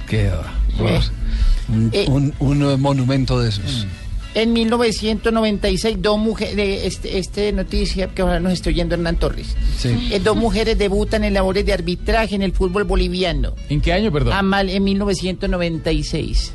qué 0.07 0.29
va. 0.29 0.53
Un, 1.71 1.89
Eh. 1.95 2.05
un- 2.09 2.35
un, 2.39 2.63
eh, 2.71 2.77
monumento 2.77 3.41
de 3.41 3.49
esos. 3.49 3.87
En 4.35 4.53
1996, 4.53 5.97
dos 6.03 6.19
mujeres, 6.19 6.83
este, 6.85 7.19
este 7.19 7.53
noticia 7.53 8.09
que 8.09 8.21
ahora 8.23 8.41
nos 8.41 8.53
está 8.53 8.69
oyendo 8.69 8.97
Hernán 8.97 9.17
Torres. 9.17 9.55
Sí. 9.79 10.11
Eh, 10.13 10.21
dos 10.23 10.37
mujeres 10.37 10.77
debutan 10.77 11.23
en 11.25 11.33
labores 11.35 11.65
de 11.65 11.73
arbitraje 11.73 12.35
en 12.35 12.43
el 12.43 12.53
fútbol 12.53 12.83
boliviano. 12.85 13.55
¿En 13.69 13.81
qué 13.81 13.93
año, 13.93 14.11
perdón? 14.13 14.33
Amal, 14.33 14.69
en 14.71 14.83
1996. 14.83 16.53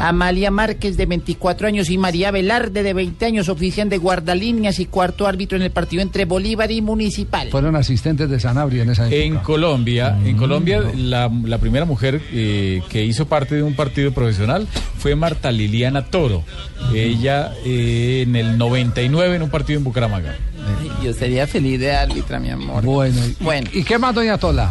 Amalia 0.00 0.50
Márquez, 0.50 0.96
de 0.96 1.06
24 1.06 1.66
años, 1.68 1.90
y 1.90 1.98
María 1.98 2.30
Velarde, 2.30 2.82
de 2.82 2.92
20 2.94 3.24
años, 3.26 3.48
ofician 3.48 3.88
de 3.88 3.98
guardalíneas 3.98 4.78
y 4.80 4.86
cuarto 4.86 5.26
árbitro 5.26 5.56
en 5.56 5.62
el 5.62 5.70
partido 5.70 6.02
entre 6.02 6.24
Bolívar 6.24 6.70
y 6.70 6.82
Municipal. 6.82 7.50
Fueron 7.50 7.76
asistentes 7.76 8.28
de 8.30 8.40
Sanabria 8.40 8.82
en 8.82 8.90
esa 8.90 9.06
época. 9.06 9.16
En 9.22 9.36
Colombia, 9.38 10.16
Mm, 10.18 10.26
en 10.26 10.36
Colombia 10.36 10.82
la, 10.96 11.30
la 11.44 11.58
primera 11.58 11.84
mujer 11.84 12.20
eh, 12.32 12.82
que 12.88 13.04
hizo 13.04 13.26
parte 13.26 13.54
de 13.56 13.62
un 13.62 13.74
partido 13.74 14.12
profesional 14.12 14.66
fue 14.98 15.14
Marta 15.14 15.50
Liliana 15.52 16.04
Toro. 16.06 16.42
Ella 16.94 17.52
eh, 17.64 18.22
en 18.26 18.36
el 18.36 18.58
99 18.58 19.36
en 19.36 19.42
un 19.42 19.50
partido 19.50 19.78
en 19.78 19.84
Bucaramanga. 19.84 20.36
Yo 21.02 21.12
sería 21.12 21.46
feliz 21.46 21.80
de 21.80 21.92
árbitra, 21.92 22.38
mi 22.38 22.50
amor. 22.50 22.82
Bueno, 22.84 23.20
Bueno. 23.40 23.68
¿y 23.72 23.82
qué 23.84 23.98
más, 23.98 24.14
doña 24.14 24.38
Tola? 24.38 24.70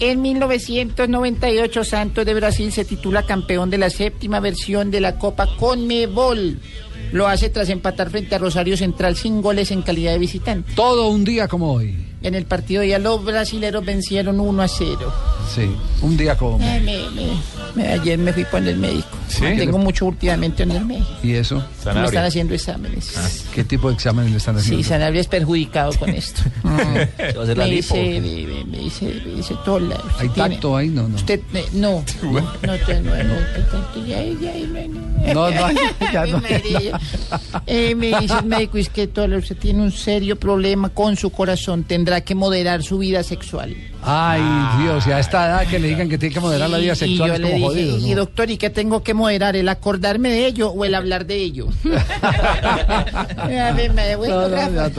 En 0.00 0.22
1998, 0.22 1.82
Santos 1.82 2.24
de 2.24 2.32
Brasil 2.34 2.70
se 2.70 2.84
titula 2.84 3.24
campeón 3.24 3.68
de 3.68 3.78
la 3.78 3.90
séptima 3.90 4.38
versión 4.38 4.92
de 4.92 5.00
la 5.00 5.18
Copa 5.18 5.48
Conmebol. 5.56 6.60
Lo 7.10 7.26
hace 7.26 7.50
tras 7.50 7.68
empatar 7.68 8.08
frente 8.08 8.36
a 8.36 8.38
Rosario 8.38 8.76
Central 8.76 9.16
sin 9.16 9.42
goles 9.42 9.72
en 9.72 9.82
calidad 9.82 10.12
de 10.12 10.18
visitante. 10.18 10.72
Todo 10.74 11.08
un 11.08 11.24
día 11.24 11.48
como 11.48 11.72
hoy. 11.72 11.96
En 12.22 12.34
el 12.34 12.46
partido 12.46 12.82
ya 12.82 12.98
los 12.98 13.24
brasileros 13.24 13.84
vencieron 13.84 14.40
1 14.40 14.62
a 14.62 14.68
0. 14.68 15.12
Sí, 15.54 15.70
un 16.02 16.16
día 16.16 16.36
como 16.36 16.58
Eh, 16.62 16.80
me- 16.84 17.08
me- 17.10 17.32
me- 17.74 17.88
ayer 17.92 18.18
me 18.18 18.32
fui 18.32 18.44
con 18.44 18.66
el 18.66 18.76
médico. 18.76 19.06
¿Sí? 19.28 19.44
Tengo 19.56 19.78
mucho 19.78 20.06
últimamente 20.06 20.62
en 20.64 20.72
el 20.72 20.84
médico. 20.84 21.06
¿Y 21.22 21.34
eso? 21.34 21.62
Me 21.84 22.04
están 22.04 22.24
haciendo 22.24 22.54
exámenes. 22.54 23.12
¿Qué 23.54 23.62
tipo 23.64 23.88
de 23.88 23.94
exámenes 23.94 24.30
le 24.32 24.38
están 24.38 24.56
haciendo? 24.56 24.82
Sí, 24.82 24.88
Sanabria 24.88 25.20
es 25.20 25.26
perjudicado 25.28 25.92
con 25.98 26.08
esto. 26.10 26.42
a 26.64 27.42
hacer 27.42 27.56
la 27.58 27.64
me, 27.66 27.70
lipo. 27.70 27.94
dice, 27.94 28.20
me, 28.20 28.54
me- 28.54 28.64
me 28.64 28.78
dice, 28.78 29.04
me 29.24 29.34
dice 29.34 29.54
Tola. 29.64 29.96
usted 29.96 30.10
¿Hay 30.18 30.28
tiene- 30.30 30.48
tacto 30.54 30.76
ahí? 30.76 30.88
No, 30.88 31.08
no. 31.08 31.16
Usted, 31.16 31.40
eh, 31.54 31.64
no, 31.72 32.04
no, 32.22 32.32
no, 32.32 32.40
no, 32.42 32.76
no, 33.02 33.24
no, 33.24 34.06
ya, 34.06 34.22
ya, 34.24 34.54
ya, 34.56 35.34
No, 35.34 35.50
no, 35.50 35.70
ya 36.12 36.26
no. 36.26 36.42
Eh, 37.66 37.94
me 37.94 38.18
dice 38.20 38.34
el 38.40 38.46
médico, 38.46 38.78
es 38.78 38.88
que 38.88 39.06
Tola, 39.06 39.36
usted 39.38 39.56
tiene 39.56 39.82
un 39.82 39.92
serio 39.92 40.36
problema 40.36 40.88
con 40.90 41.16
su 41.16 41.30
corazón, 41.30 41.84
tendrá 41.84 42.07
que 42.22 42.34
moderar 42.34 42.82
su 42.82 42.98
vida 42.98 43.22
sexual. 43.22 43.76
Ay, 44.02 44.40
Dios, 44.82 45.06
y 45.08 45.10
a 45.10 45.18
esta 45.18 45.46
edad 45.46 45.66
que 45.68 45.78
le 45.78 45.88
digan 45.88 46.08
que 46.08 46.18
tiene 46.18 46.32
que 46.32 46.40
moderar 46.40 46.70
la 46.70 46.78
vida 46.78 46.92
Y 46.92 46.96
sexual 46.96 47.28
yo 47.30 47.34
es 47.34 47.40
le 47.40 47.50
como 47.52 47.70
dije, 47.72 47.90
jodido, 47.90 48.06
y 48.06 48.10
¿no? 48.12 48.16
doctor, 48.20 48.48
¿y 48.50 48.56
qué 48.56 48.70
tengo 48.70 49.02
que 49.02 49.12
moderar? 49.12 49.56
¿El 49.56 49.68
acordarme 49.68 50.30
de 50.30 50.46
ello 50.46 50.70
o 50.70 50.84
el 50.84 50.94
hablar 50.94 51.26
de 51.26 51.36
ello? 51.36 51.66
No, 53.48 54.48
no, 54.48 54.48
Rafa, 54.48 54.90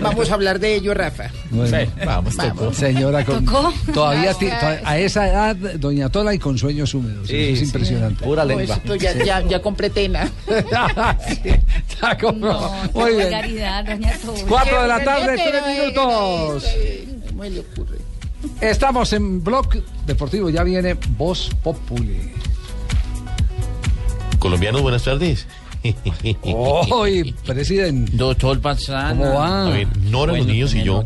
Vamos 0.00 0.30
a 0.30 0.34
hablar 0.34 0.58
de 0.58 0.74
ello, 0.76 0.94
Rafa. 0.94 1.30
Bueno, 1.50 1.90
vamos, 2.04 2.36
tocó. 2.36 2.72
Señora, 2.72 3.24
con- 3.24 3.44
¿Tocó? 3.44 3.72
todavía 3.92 4.32
No, 4.32 4.38
ti- 4.38 4.46
to- 4.48 4.66
a 4.84 4.98
esa 4.98 5.28
edad, 5.28 5.56
doña 5.78 6.08
Tola 6.08 6.34
y 6.34 6.38
con 6.38 6.56
sueños 6.58 6.94
húmedos. 6.94 7.28
Sí, 7.28 7.36
eso 7.36 7.52
es 7.52 7.58
sí. 7.60 7.64
impresionante. 7.66 8.24
No, 8.26 8.60
esto 8.60 8.94
ya, 8.96 9.12
ya, 9.24 9.40
ya 9.46 9.60
compré 9.62 9.90
tena. 9.90 10.30
Ya 12.02 12.16
compró. 12.18 12.58
Muy 12.94 13.10
bien. 13.10 13.22
vulgaridad, 13.24 13.84
doña 13.84 14.12
Tola. 14.24 14.38
Cuatro 14.48 14.82
de 14.82 14.88
la 14.88 15.04
tarde, 15.04 15.34
tres 15.34 15.62
eh, 15.66 15.92
minutos. 16.52 16.70
¿Cómo 17.28 17.44
le 17.44 17.60
ocurre? 17.60 17.98
Estamos 18.60 19.12
en 19.12 19.44
Blog 19.44 19.68
Deportivo, 20.06 20.50
ya 20.50 20.62
viene 20.62 20.96
Voz 21.16 21.50
Populi. 21.62 22.32
Colombianos, 24.38 24.82
buenas 24.82 25.04
tardes. 25.04 25.46
Hoy, 26.42 27.34
presidente. 27.44 28.12
Doctor 28.14 28.60
Pastrana. 28.60 29.10
¿Cómo 29.10 29.34
va? 29.34 29.66
A 29.66 29.70
ver, 29.70 29.88
Nora, 29.98 30.36
los 30.36 30.46
niños 30.46 30.74
y 30.74 30.82
yo 30.82 31.04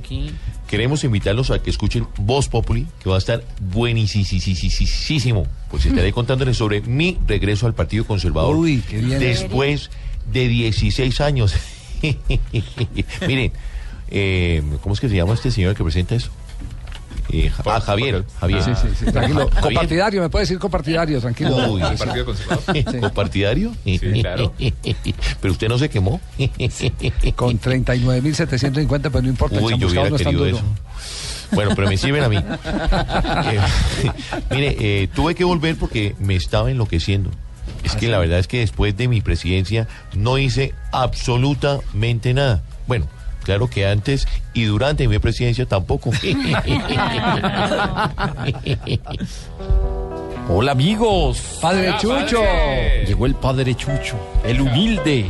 queremos 0.75 1.05
invitarlos 1.05 1.51
a 1.53 1.62
que 1.62 1.71
escuchen 1.71 2.07
Voz 2.19 2.49
Populi, 2.49 2.87
que 2.99 3.09
va 3.09 3.15
a 3.15 3.19
estar 3.19 3.45
buenísimo. 3.61 5.47
Pues 5.71 5.87
estaré 5.87 6.12
contándoles 6.12 6.57
sobre 6.57 6.81
mi 6.81 7.16
regreso 7.29 7.66
al 7.66 7.75
Partido 7.75 8.05
Conservador. 8.05 8.57
Uy, 8.57 8.83
qué 8.89 8.99
bien. 8.99 9.21
Después 9.21 9.91
de 10.33 10.49
16 10.49 11.21
años. 11.21 11.55
Miren, 13.27 13.53
eh, 14.11 14.63
¿cómo 14.83 14.95
es 14.95 15.01
que 15.01 15.09
se 15.09 15.17
llama 15.17 15.35
este 15.35 15.51
señor 15.51 15.75
que 15.75 15.83
presenta 15.85 16.15
eso? 16.15 16.31
Eh, 17.31 17.51
ah, 17.65 17.81
Javier, 17.81 18.25
Javier. 18.39 18.63
Sí, 18.63 18.71
sí, 18.81 18.89
sí, 18.99 19.05
tranquilo. 19.11 19.49
Javier. 19.49 19.63
Compartidario, 19.63 20.23
me 20.23 20.29
puede 20.29 20.43
decir 20.45 20.59
compartidario, 20.59 21.21
tranquilo. 21.21 21.57
Uy, 21.73 21.83
ese- 21.83 23.01
¿Compartidario? 23.01 23.73
claro. 24.21 24.53
Pero 25.41 25.53
usted 25.53 25.69
no 25.69 25.79
se 25.79 25.89
quemó. 25.89 26.21
Con 27.37 27.59
39.750, 27.61 29.01
pero 29.03 29.23
no 29.23 29.29
importa, 29.29 29.59
Uy, 29.61 29.79
yo 29.79 29.89
hubiera 29.89 30.11
no 30.11 30.17
querido 30.17 30.47
eso. 30.47 30.63
Bueno, 31.53 31.73
pero 31.77 31.89
me 31.89 31.97
sirven 31.97 32.25
a 32.25 32.29
mí. 32.29 32.37
Eh, 33.47 33.61
mire, 34.51 34.77
eh, 34.81 35.09
tuve 35.15 35.35
que 35.35 35.45
volver 35.45 35.77
porque 35.77 36.15
me 36.19 36.35
estaba 36.35 36.71
enloqueciendo. 36.71 37.31
Es 37.83 37.95
que 37.97 38.09
la 38.09 38.19
verdad 38.19 38.39
es 38.39 38.49
que 38.49 38.59
después 38.61 38.97
de 38.97 39.09
mi 39.09 39.21
presidencia 39.21 39.87
no 40.15 40.39
hice 40.39 40.75
absolutamente 40.93 42.33
nada. 42.35 42.63
Bueno, 42.87 43.07
claro 43.45 43.69
que 43.69 43.87
antes 43.87 44.27
y 44.53 44.65
durante 44.65 45.07
mi 45.07 45.19
presidencia 45.19 45.66
tampoco. 45.66 46.11
Hola 50.49 50.73
amigos. 50.73 51.59
Padre 51.61 51.89
Hola, 51.91 51.99
Chucho. 51.99 52.41
padre. 52.41 53.05
Llegó 53.07 53.27
el 53.27 53.35
padre 53.35 53.75
Chucho, 53.75 54.16
el 54.45 54.61
humilde, 54.61 55.27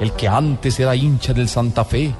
el 0.00 0.12
que 0.12 0.26
antes 0.28 0.78
era 0.80 0.96
hincha 0.96 1.32
del 1.32 1.48
Santa 1.48 1.84
Fe, 1.84 2.12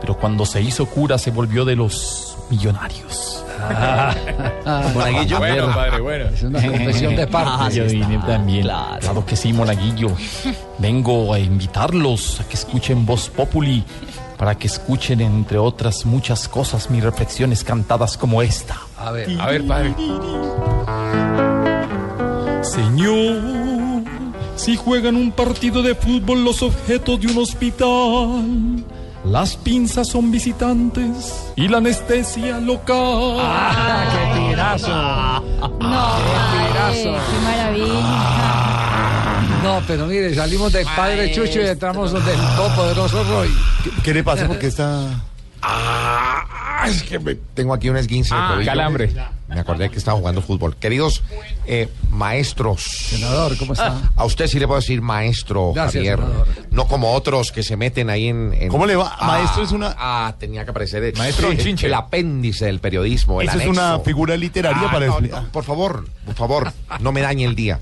pero 0.00 0.16
cuando 0.16 0.44
se 0.44 0.60
hizo 0.60 0.86
cura 0.86 1.18
se 1.18 1.30
volvió 1.30 1.64
de 1.64 1.76
los 1.76 2.36
millonarios. 2.50 3.44
Monaguillo. 4.94 5.38
Bueno, 5.38 5.72
padre, 5.74 6.00
bueno. 6.00 6.24
Es 6.26 6.42
una 6.42 6.60
confesión 6.66 7.16
de 7.16 7.26
parte. 7.26 7.50
Ah, 7.64 7.70
yo 7.70 7.84
vine 7.86 8.18
también. 8.26 8.62
Claro. 8.64 9.24
que 9.24 9.36
sí, 9.36 9.52
Monaguillo. 9.52 10.08
Vengo 10.78 11.32
a 11.32 11.38
invitarlos 11.38 12.40
a 12.40 12.48
que 12.48 12.54
escuchen 12.54 13.06
Voz 13.06 13.28
Populi, 13.30 13.84
para 14.44 14.58
que 14.58 14.66
escuchen, 14.66 15.22
entre 15.22 15.56
otras 15.56 16.04
muchas 16.04 16.48
cosas, 16.48 16.90
mis 16.90 17.02
reflexiones 17.02 17.64
cantadas 17.64 18.18
como 18.18 18.42
esta. 18.42 18.76
A 18.98 19.10
ver, 19.10 19.40
a 19.40 19.46
ver, 19.46 19.66
padre. 19.66 19.94
Señor, 22.62 24.04
si 24.54 24.76
juegan 24.76 25.16
un 25.16 25.32
partido 25.32 25.82
de 25.82 25.94
fútbol 25.94 26.44
los 26.44 26.62
objetos 26.62 27.22
de 27.22 27.28
un 27.28 27.38
hospital, 27.38 28.84
las 29.24 29.56
pinzas 29.56 30.08
son 30.08 30.30
visitantes 30.30 31.50
y 31.56 31.66
la 31.66 31.78
anestesia 31.78 32.60
local. 32.60 33.38
¡Ah, 33.40 34.04
qué 34.12 34.40
tirazo! 34.40 34.88
No, 35.80 36.16
tirazo. 36.52 37.16
qué 37.30 37.38
maravilla. 37.46 38.73
No, 39.64 39.82
pero 39.86 40.06
mire, 40.06 40.34
salimos 40.34 40.72
de 40.72 40.84
Padre 40.84 41.32
Chucho 41.32 41.60
y 41.60 41.66
entramos 41.66 42.12
donde 42.12 42.32
el 42.32 42.40
todopoderoso 42.40 43.24
Roy. 43.24 43.48
¿Qué, 43.82 43.90
qué 44.02 44.14
le 44.14 44.22
pasa? 44.24 44.46
Porque 44.46 44.66
está. 44.68 45.08
Ah, 45.66 46.84
es 46.86 47.02
que 47.02 47.18
me- 47.18 47.34
tengo 47.54 47.72
aquí 47.72 47.88
un 47.88 47.96
esguince 47.96 48.34
de 48.34 48.40
Ah, 48.40 48.48
tobillo. 48.52 48.70
calambre. 48.70 49.14
Me 49.48 49.60
acordé 49.60 49.88
que 49.88 49.96
estaba 49.98 50.18
jugando 50.18 50.42
fútbol. 50.42 50.76
Queridos 50.76 51.22
eh, 51.66 51.88
maestros. 52.10 52.82
Senador, 52.82 53.56
¿cómo 53.56 53.72
está? 53.72 53.98
A 54.16 54.24
usted 54.24 54.46
sí 54.46 54.58
le 54.58 54.66
puedo 54.66 54.80
decir 54.80 55.00
maestro, 55.00 55.72
Gracias, 55.72 55.94
Javier. 56.04 56.18
senador. 56.18 56.46
No 56.70 56.86
como 56.88 57.12
otros 57.14 57.52
que 57.52 57.62
se 57.62 57.76
meten 57.76 58.10
ahí 58.10 58.28
en. 58.28 58.52
en- 58.52 58.68
¿Cómo 58.68 58.84
le 58.84 58.96
va? 58.96 59.16
Ah, 59.18 59.26
Maestro 59.28 59.62
es 59.62 59.72
una- 59.72 59.94
Ah, 59.98 60.34
tenía 60.38 60.64
que 60.64 60.70
aparecer. 60.70 61.02
el- 61.04 61.16
Maestro 61.16 61.50
el, 61.50 61.58
Chinche. 61.58 61.86
el 61.86 61.94
apéndice 61.94 62.66
del 62.66 62.80
periodismo. 62.80 63.40
El 63.40 63.48
Eso 63.48 63.58
es 63.58 63.64
anexo. 63.64 63.80
una 63.80 64.00
figura 64.00 64.36
literaria 64.36 64.88
Ah, 64.88 64.92
para 64.92 65.06
no, 65.06 65.12
explicar. 65.12 65.42
no, 65.44 65.48
por 65.50 65.64
favor, 65.64 66.04
por 66.26 66.34
favor, 66.34 66.72
no 67.00 67.12
me 67.12 67.20
dañe 67.22 67.44
el 67.44 67.54
día. 67.54 67.78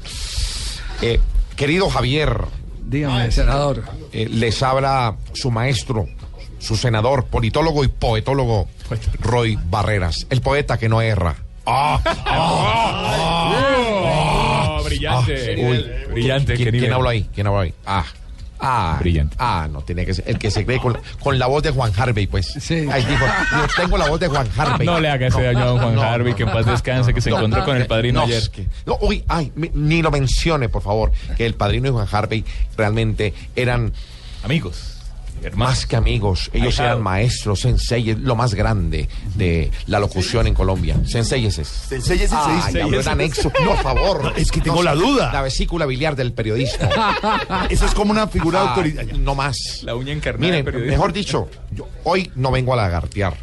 Eh, 1.00 1.20
querido 1.56 1.88
Javier. 1.90 2.36
Dígame, 2.84 3.30
senador. 3.30 3.82
Eh, 4.12 4.28
les 4.28 4.62
habla 4.62 5.16
su 5.32 5.50
maestro, 5.50 6.06
su 6.58 6.76
senador, 6.76 7.24
politólogo 7.26 7.84
y 7.84 7.88
poetólogo, 7.88 8.68
Roy 9.20 9.58
Barreras, 9.70 10.26
el 10.30 10.40
poeta 10.42 10.78
que 10.78 10.88
no 10.88 11.00
erra. 11.00 11.36
Ah, 11.66 12.00
Oh, 14.78 14.82
brillante. 14.84 15.56
Ah, 15.56 15.68
uy. 15.70 15.84
brillante. 16.12 16.54
¿Quién, 16.54 16.66
qué 16.66 16.72
nivel. 16.72 16.80
quién 16.80 16.92
habló 16.92 17.08
ahí? 17.08 17.28
¿Quién 17.34 17.46
habló 17.46 17.60
ahí? 17.60 17.72
Ah. 17.86 18.04
Ah, 18.64 18.96
Brillante. 19.00 19.36
Ah, 19.40 19.68
no, 19.70 19.82
tiene 19.82 20.06
que 20.06 20.14
ser 20.14 20.24
el 20.28 20.38
que 20.38 20.50
se 20.50 20.64
cree 20.64 20.78
con, 20.78 20.96
con 21.20 21.36
la 21.38 21.46
voz 21.48 21.64
de 21.64 21.72
Juan 21.72 21.92
Harvey, 21.96 22.28
pues. 22.28 22.56
Ahí 22.70 23.04
dijo, 23.04 23.24
yo 23.50 23.66
tengo 23.76 23.98
la 23.98 24.08
voz 24.08 24.20
de 24.20 24.28
Juan 24.28 24.48
Harvey. 24.56 24.86
No 24.86 25.00
le 25.00 25.10
haga 25.10 25.26
ese 25.26 25.42
daño 25.42 25.64
a 25.76 25.80
Juan 25.82 25.98
Harvey, 25.98 26.34
que 26.34 26.44
en 26.44 26.52
paz 26.52 26.64
descanse, 26.66 27.12
que 27.12 27.20
se 27.20 27.30
encontró 27.30 27.64
con 27.64 27.76
el 27.76 27.86
padrino 27.86 28.20
no, 28.20 28.26
ayer. 28.26 28.38
es 28.38 28.48
que- 28.48 28.66
no, 28.86 28.98
uy, 29.00 29.24
ay, 29.28 29.52
ni 29.56 30.00
lo 30.00 30.10
mencione, 30.12 30.68
por 30.68 30.82
favor, 30.82 31.12
que 31.36 31.44
el 31.44 31.54
padrino 31.54 31.88
y 31.88 31.90
Juan 31.90 32.06
Harvey 32.10 32.44
realmente 32.76 33.34
eran 33.56 33.92
amigos. 34.44 34.91
Más 35.54 35.86
que 35.86 35.96
amigos, 35.96 36.50
ellos 36.52 36.78
eran 36.78 37.02
maestros, 37.02 37.60
sensei, 37.60 38.14
lo 38.14 38.36
más 38.36 38.54
grande 38.54 39.08
de 39.34 39.70
la 39.86 39.98
locución 40.00 40.46
en 40.46 40.54
Colombia. 40.54 40.96
Senseyeses. 41.06 41.68
Senseyeses 41.68 42.30
se 42.30 42.36
Ay, 42.36 42.56
dice. 42.66 42.82
habló 42.82 43.00
en 43.00 43.08
anexo, 43.08 43.50
por 43.50 43.76
favor. 43.82 44.24
No, 44.24 44.30
es 44.36 44.50
que 44.50 44.60
tengo 44.60 44.76
No, 44.76 44.82
la 44.82 44.94
duda. 44.94 45.32
La 45.32 45.42
vesícula 45.42 45.86
biliar 45.86 46.16
del 46.16 46.32
periodismo. 46.32 46.88
Eso 47.70 47.86
es 47.86 47.94
como 47.94 48.12
una 48.12 48.26
figura 48.28 48.60
Ah, 48.62 48.68
autoritaria. 48.70 49.14
No 49.18 49.34
más. 49.34 49.56
La 49.82 49.94
uña 49.94 50.12
encarnada 50.12 50.46
Miren, 50.52 50.64
del 50.64 50.86
mejor 50.86 51.12
dicho, 51.12 51.48
yo 51.70 51.88
hoy 52.04 52.30
no 52.36 52.50
vengo 52.50 52.72
a 52.72 52.76
lagartear, 52.76 53.36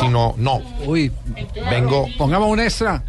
sino, 0.00 0.34
no. 0.36 0.60
Uy, 0.86 1.10
vengo. 1.70 2.06
Pongamos 2.18 2.48
un 2.50 2.60
extra. 2.60 3.02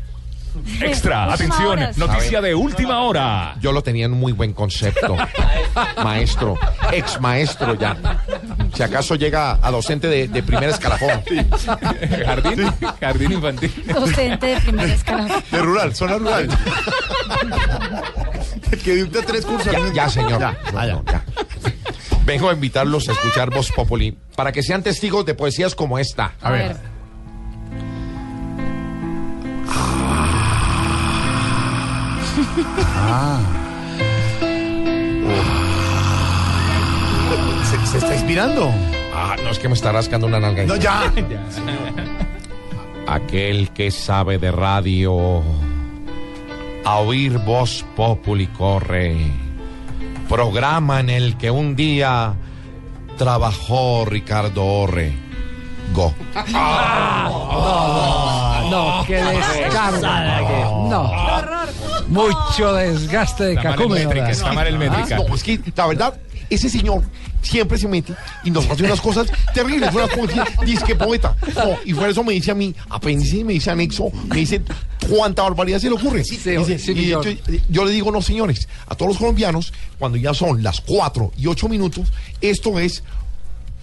Extra, 0.81 1.33
atención, 1.33 1.79
noticia 1.97 2.41
de 2.41 2.55
última 2.55 3.01
hora. 3.03 3.55
Yo 3.59 3.71
lo 3.71 3.81
tenía 3.81 4.05
en 4.05 4.11
muy 4.11 4.31
buen 4.31 4.53
concepto. 4.53 5.15
maestro, 6.03 6.57
ex 6.91 7.19
maestro 7.19 7.75
ya. 7.75 7.97
Si 8.73 8.83
acaso 8.83 9.15
llega 9.15 9.59
a 9.61 9.71
docente 9.71 10.07
de, 10.07 10.27
de 10.27 10.43
primer 10.43 10.69
escalafón. 10.69 11.21
Jardín, 12.25 12.71
jardín 12.99 13.31
infantil. 13.33 13.83
Docente 13.93 14.47
de 14.47 14.61
primer 14.61 14.89
escalón. 14.89 15.29
De 15.51 15.59
rural, 15.59 15.95
zona 15.95 16.17
rural. 16.17 16.49
Que 18.83 18.95
dicta 18.95 19.21
tres 19.25 19.45
cursos. 19.45 19.71
Ya, 19.71 19.93
ya, 19.93 20.09
señor. 20.09 20.39
Ya, 20.39 20.57
No, 20.73 20.85
no, 20.85 21.03
ya. 21.05 21.23
Vengo 22.25 22.49
a 22.49 22.53
invitarlos 22.53 23.09
a 23.09 23.13
escuchar 23.13 23.49
Voz 23.49 23.71
Populi 23.71 24.15
para 24.35 24.51
que 24.51 24.61
sean 24.61 24.83
testigos 24.83 25.25
de 25.25 25.33
poesías 25.33 25.73
como 25.73 25.97
esta. 25.97 26.33
A 26.41 26.51
ver. 26.51 26.77
Ah. 32.77 33.39
Se, 37.63 37.85
se 37.85 37.97
está 37.99 38.13
inspirando. 38.15 38.71
Ah, 39.13 39.35
no 39.43 39.49
es 39.49 39.59
que 39.59 39.67
me 39.67 39.73
está 39.73 39.91
rascando 39.91 40.27
una 40.27 40.39
nalga. 40.39 40.63
No, 40.63 40.75
ya. 40.77 41.11
Aquel 43.07 43.69
que 43.71 43.91
sabe 43.91 44.37
de 44.37 44.51
radio, 44.51 45.41
a 46.85 46.97
oír 46.97 47.37
voz 47.39 47.85
populi 47.95 48.47
corre, 48.47 49.17
programa 50.27 50.99
en 50.99 51.09
el 51.09 51.37
que 51.37 51.51
un 51.51 51.75
día 51.75 52.33
trabajó 53.17 54.05
Ricardo 54.05 54.65
Orre. 54.65 55.13
Go. 55.93 56.13
No, 58.69 59.03
qué 59.07 59.15
descargo. 59.15 60.87
No. 60.89 61.58
Mucho 62.09 62.73
desgaste 62.73 63.43
de 63.43 63.55
¿verdad? 63.55 64.29
está 64.29 64.53
mal 64.53 64.67
el 64.67 64.77
métrica. 64.77 65.17
No, 65.17 65.35
es 65.35 65.43
que 65.43 65.59
la 65.75 65.87
verdad, 65.87 66.19
ese 66.49 66.69
señor 66.69 67.03
siempre 67.41 67.77
se 67.77 67.87
mete 67.87 68.13
y 68.43 68.51
nos 68.51 68.69
hace 68.69 68.83
unas 68.83 68.99
cosas 68.99 69.27
terribles. 69.53 69.93
Una 69.93 70.07
poesía, 70.07 70.45
dice 70.65 70.83
que 70.85 70.95
poeta. 70.95 71.35
No, 71.55 71.77
y 71.85 71.93
por 71.93 72.09
eso 72.09 72.23
me 72.23 72.33
dice 72.33 72.51
a 72.51 72.55
mí, 72.55 72.75
apéndice, 72.89 73.43
me 73.43 73.53
dice 73.53 73.71
anexo, 73.71 74.11
me 74.27 74.37
dice 74.37 74.61
cuánta 75.09 75.43
barbaridad 75.43 75.79
se 75.79 75.87
le 75.87 75.95
ocurre. 75.95 76.23
Dice, 76.23 76.79
sí, 76.79 76.91
y 76.91 77.07
yo, 77.07 77.21
yo 77.69 77.85
le 77.85 77.91
digo, 77.91 78.11
no, 78.11 78.21
señores, 78.21 78.67
a 78.87 78.95
todos 78.95 79.09
los 79.09 79.17
colombianos, 79.17 79.73
cuando 79.97 80.17
ya 80.17 80.33
son 80.33 80.63
las 80.63 80.81
4 80.81 81.31
y 81.37 81.47
8 81.47 81.69
minutos, 81.69 82.11
esto 82.41 82.79
es 82.79 83.03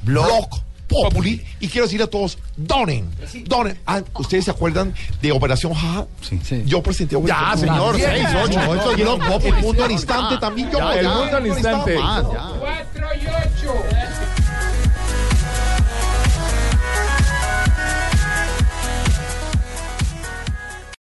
Blog 0.02 0.48
Populi 0.88 1.44
y 1.60 1.68
quiero 1.68 1.86
decir 1.86 2.02
a 2.02 2.06
todos, 2.06 2.38
donen, 2.56 3.10
donen. 3.44 3.78
Ah, 3.86 4.02
¿Ustedes 4.14 4.44
se 4.44 4.50
acuerdan 4.50 4.94
de 5.20 5.32
Operación 5.32 5.74
Jaja? 5.74 6.06
Sí, 6.20 6.40
sí. 6.44 6.62
Yo 6.64 6.82
presenté 6.82 7.16
Operación 7.16 7.50
Ya, 7.50 7.56
señor, 7.56 7.96
seis, 7.98 8.26
ocho, 8.44 8.60
ocho, 8.68 8.94
ocho, 9.34 9.46
El 9.46 9.54
mundo 9.54 9.84
al 9.84 9.90
instante 9.90 10.38
también. 10.38 10.68
El 10.68 11.08
mundo 11.08 11.36
al 11.36 11.46
instante. 11.46 11.98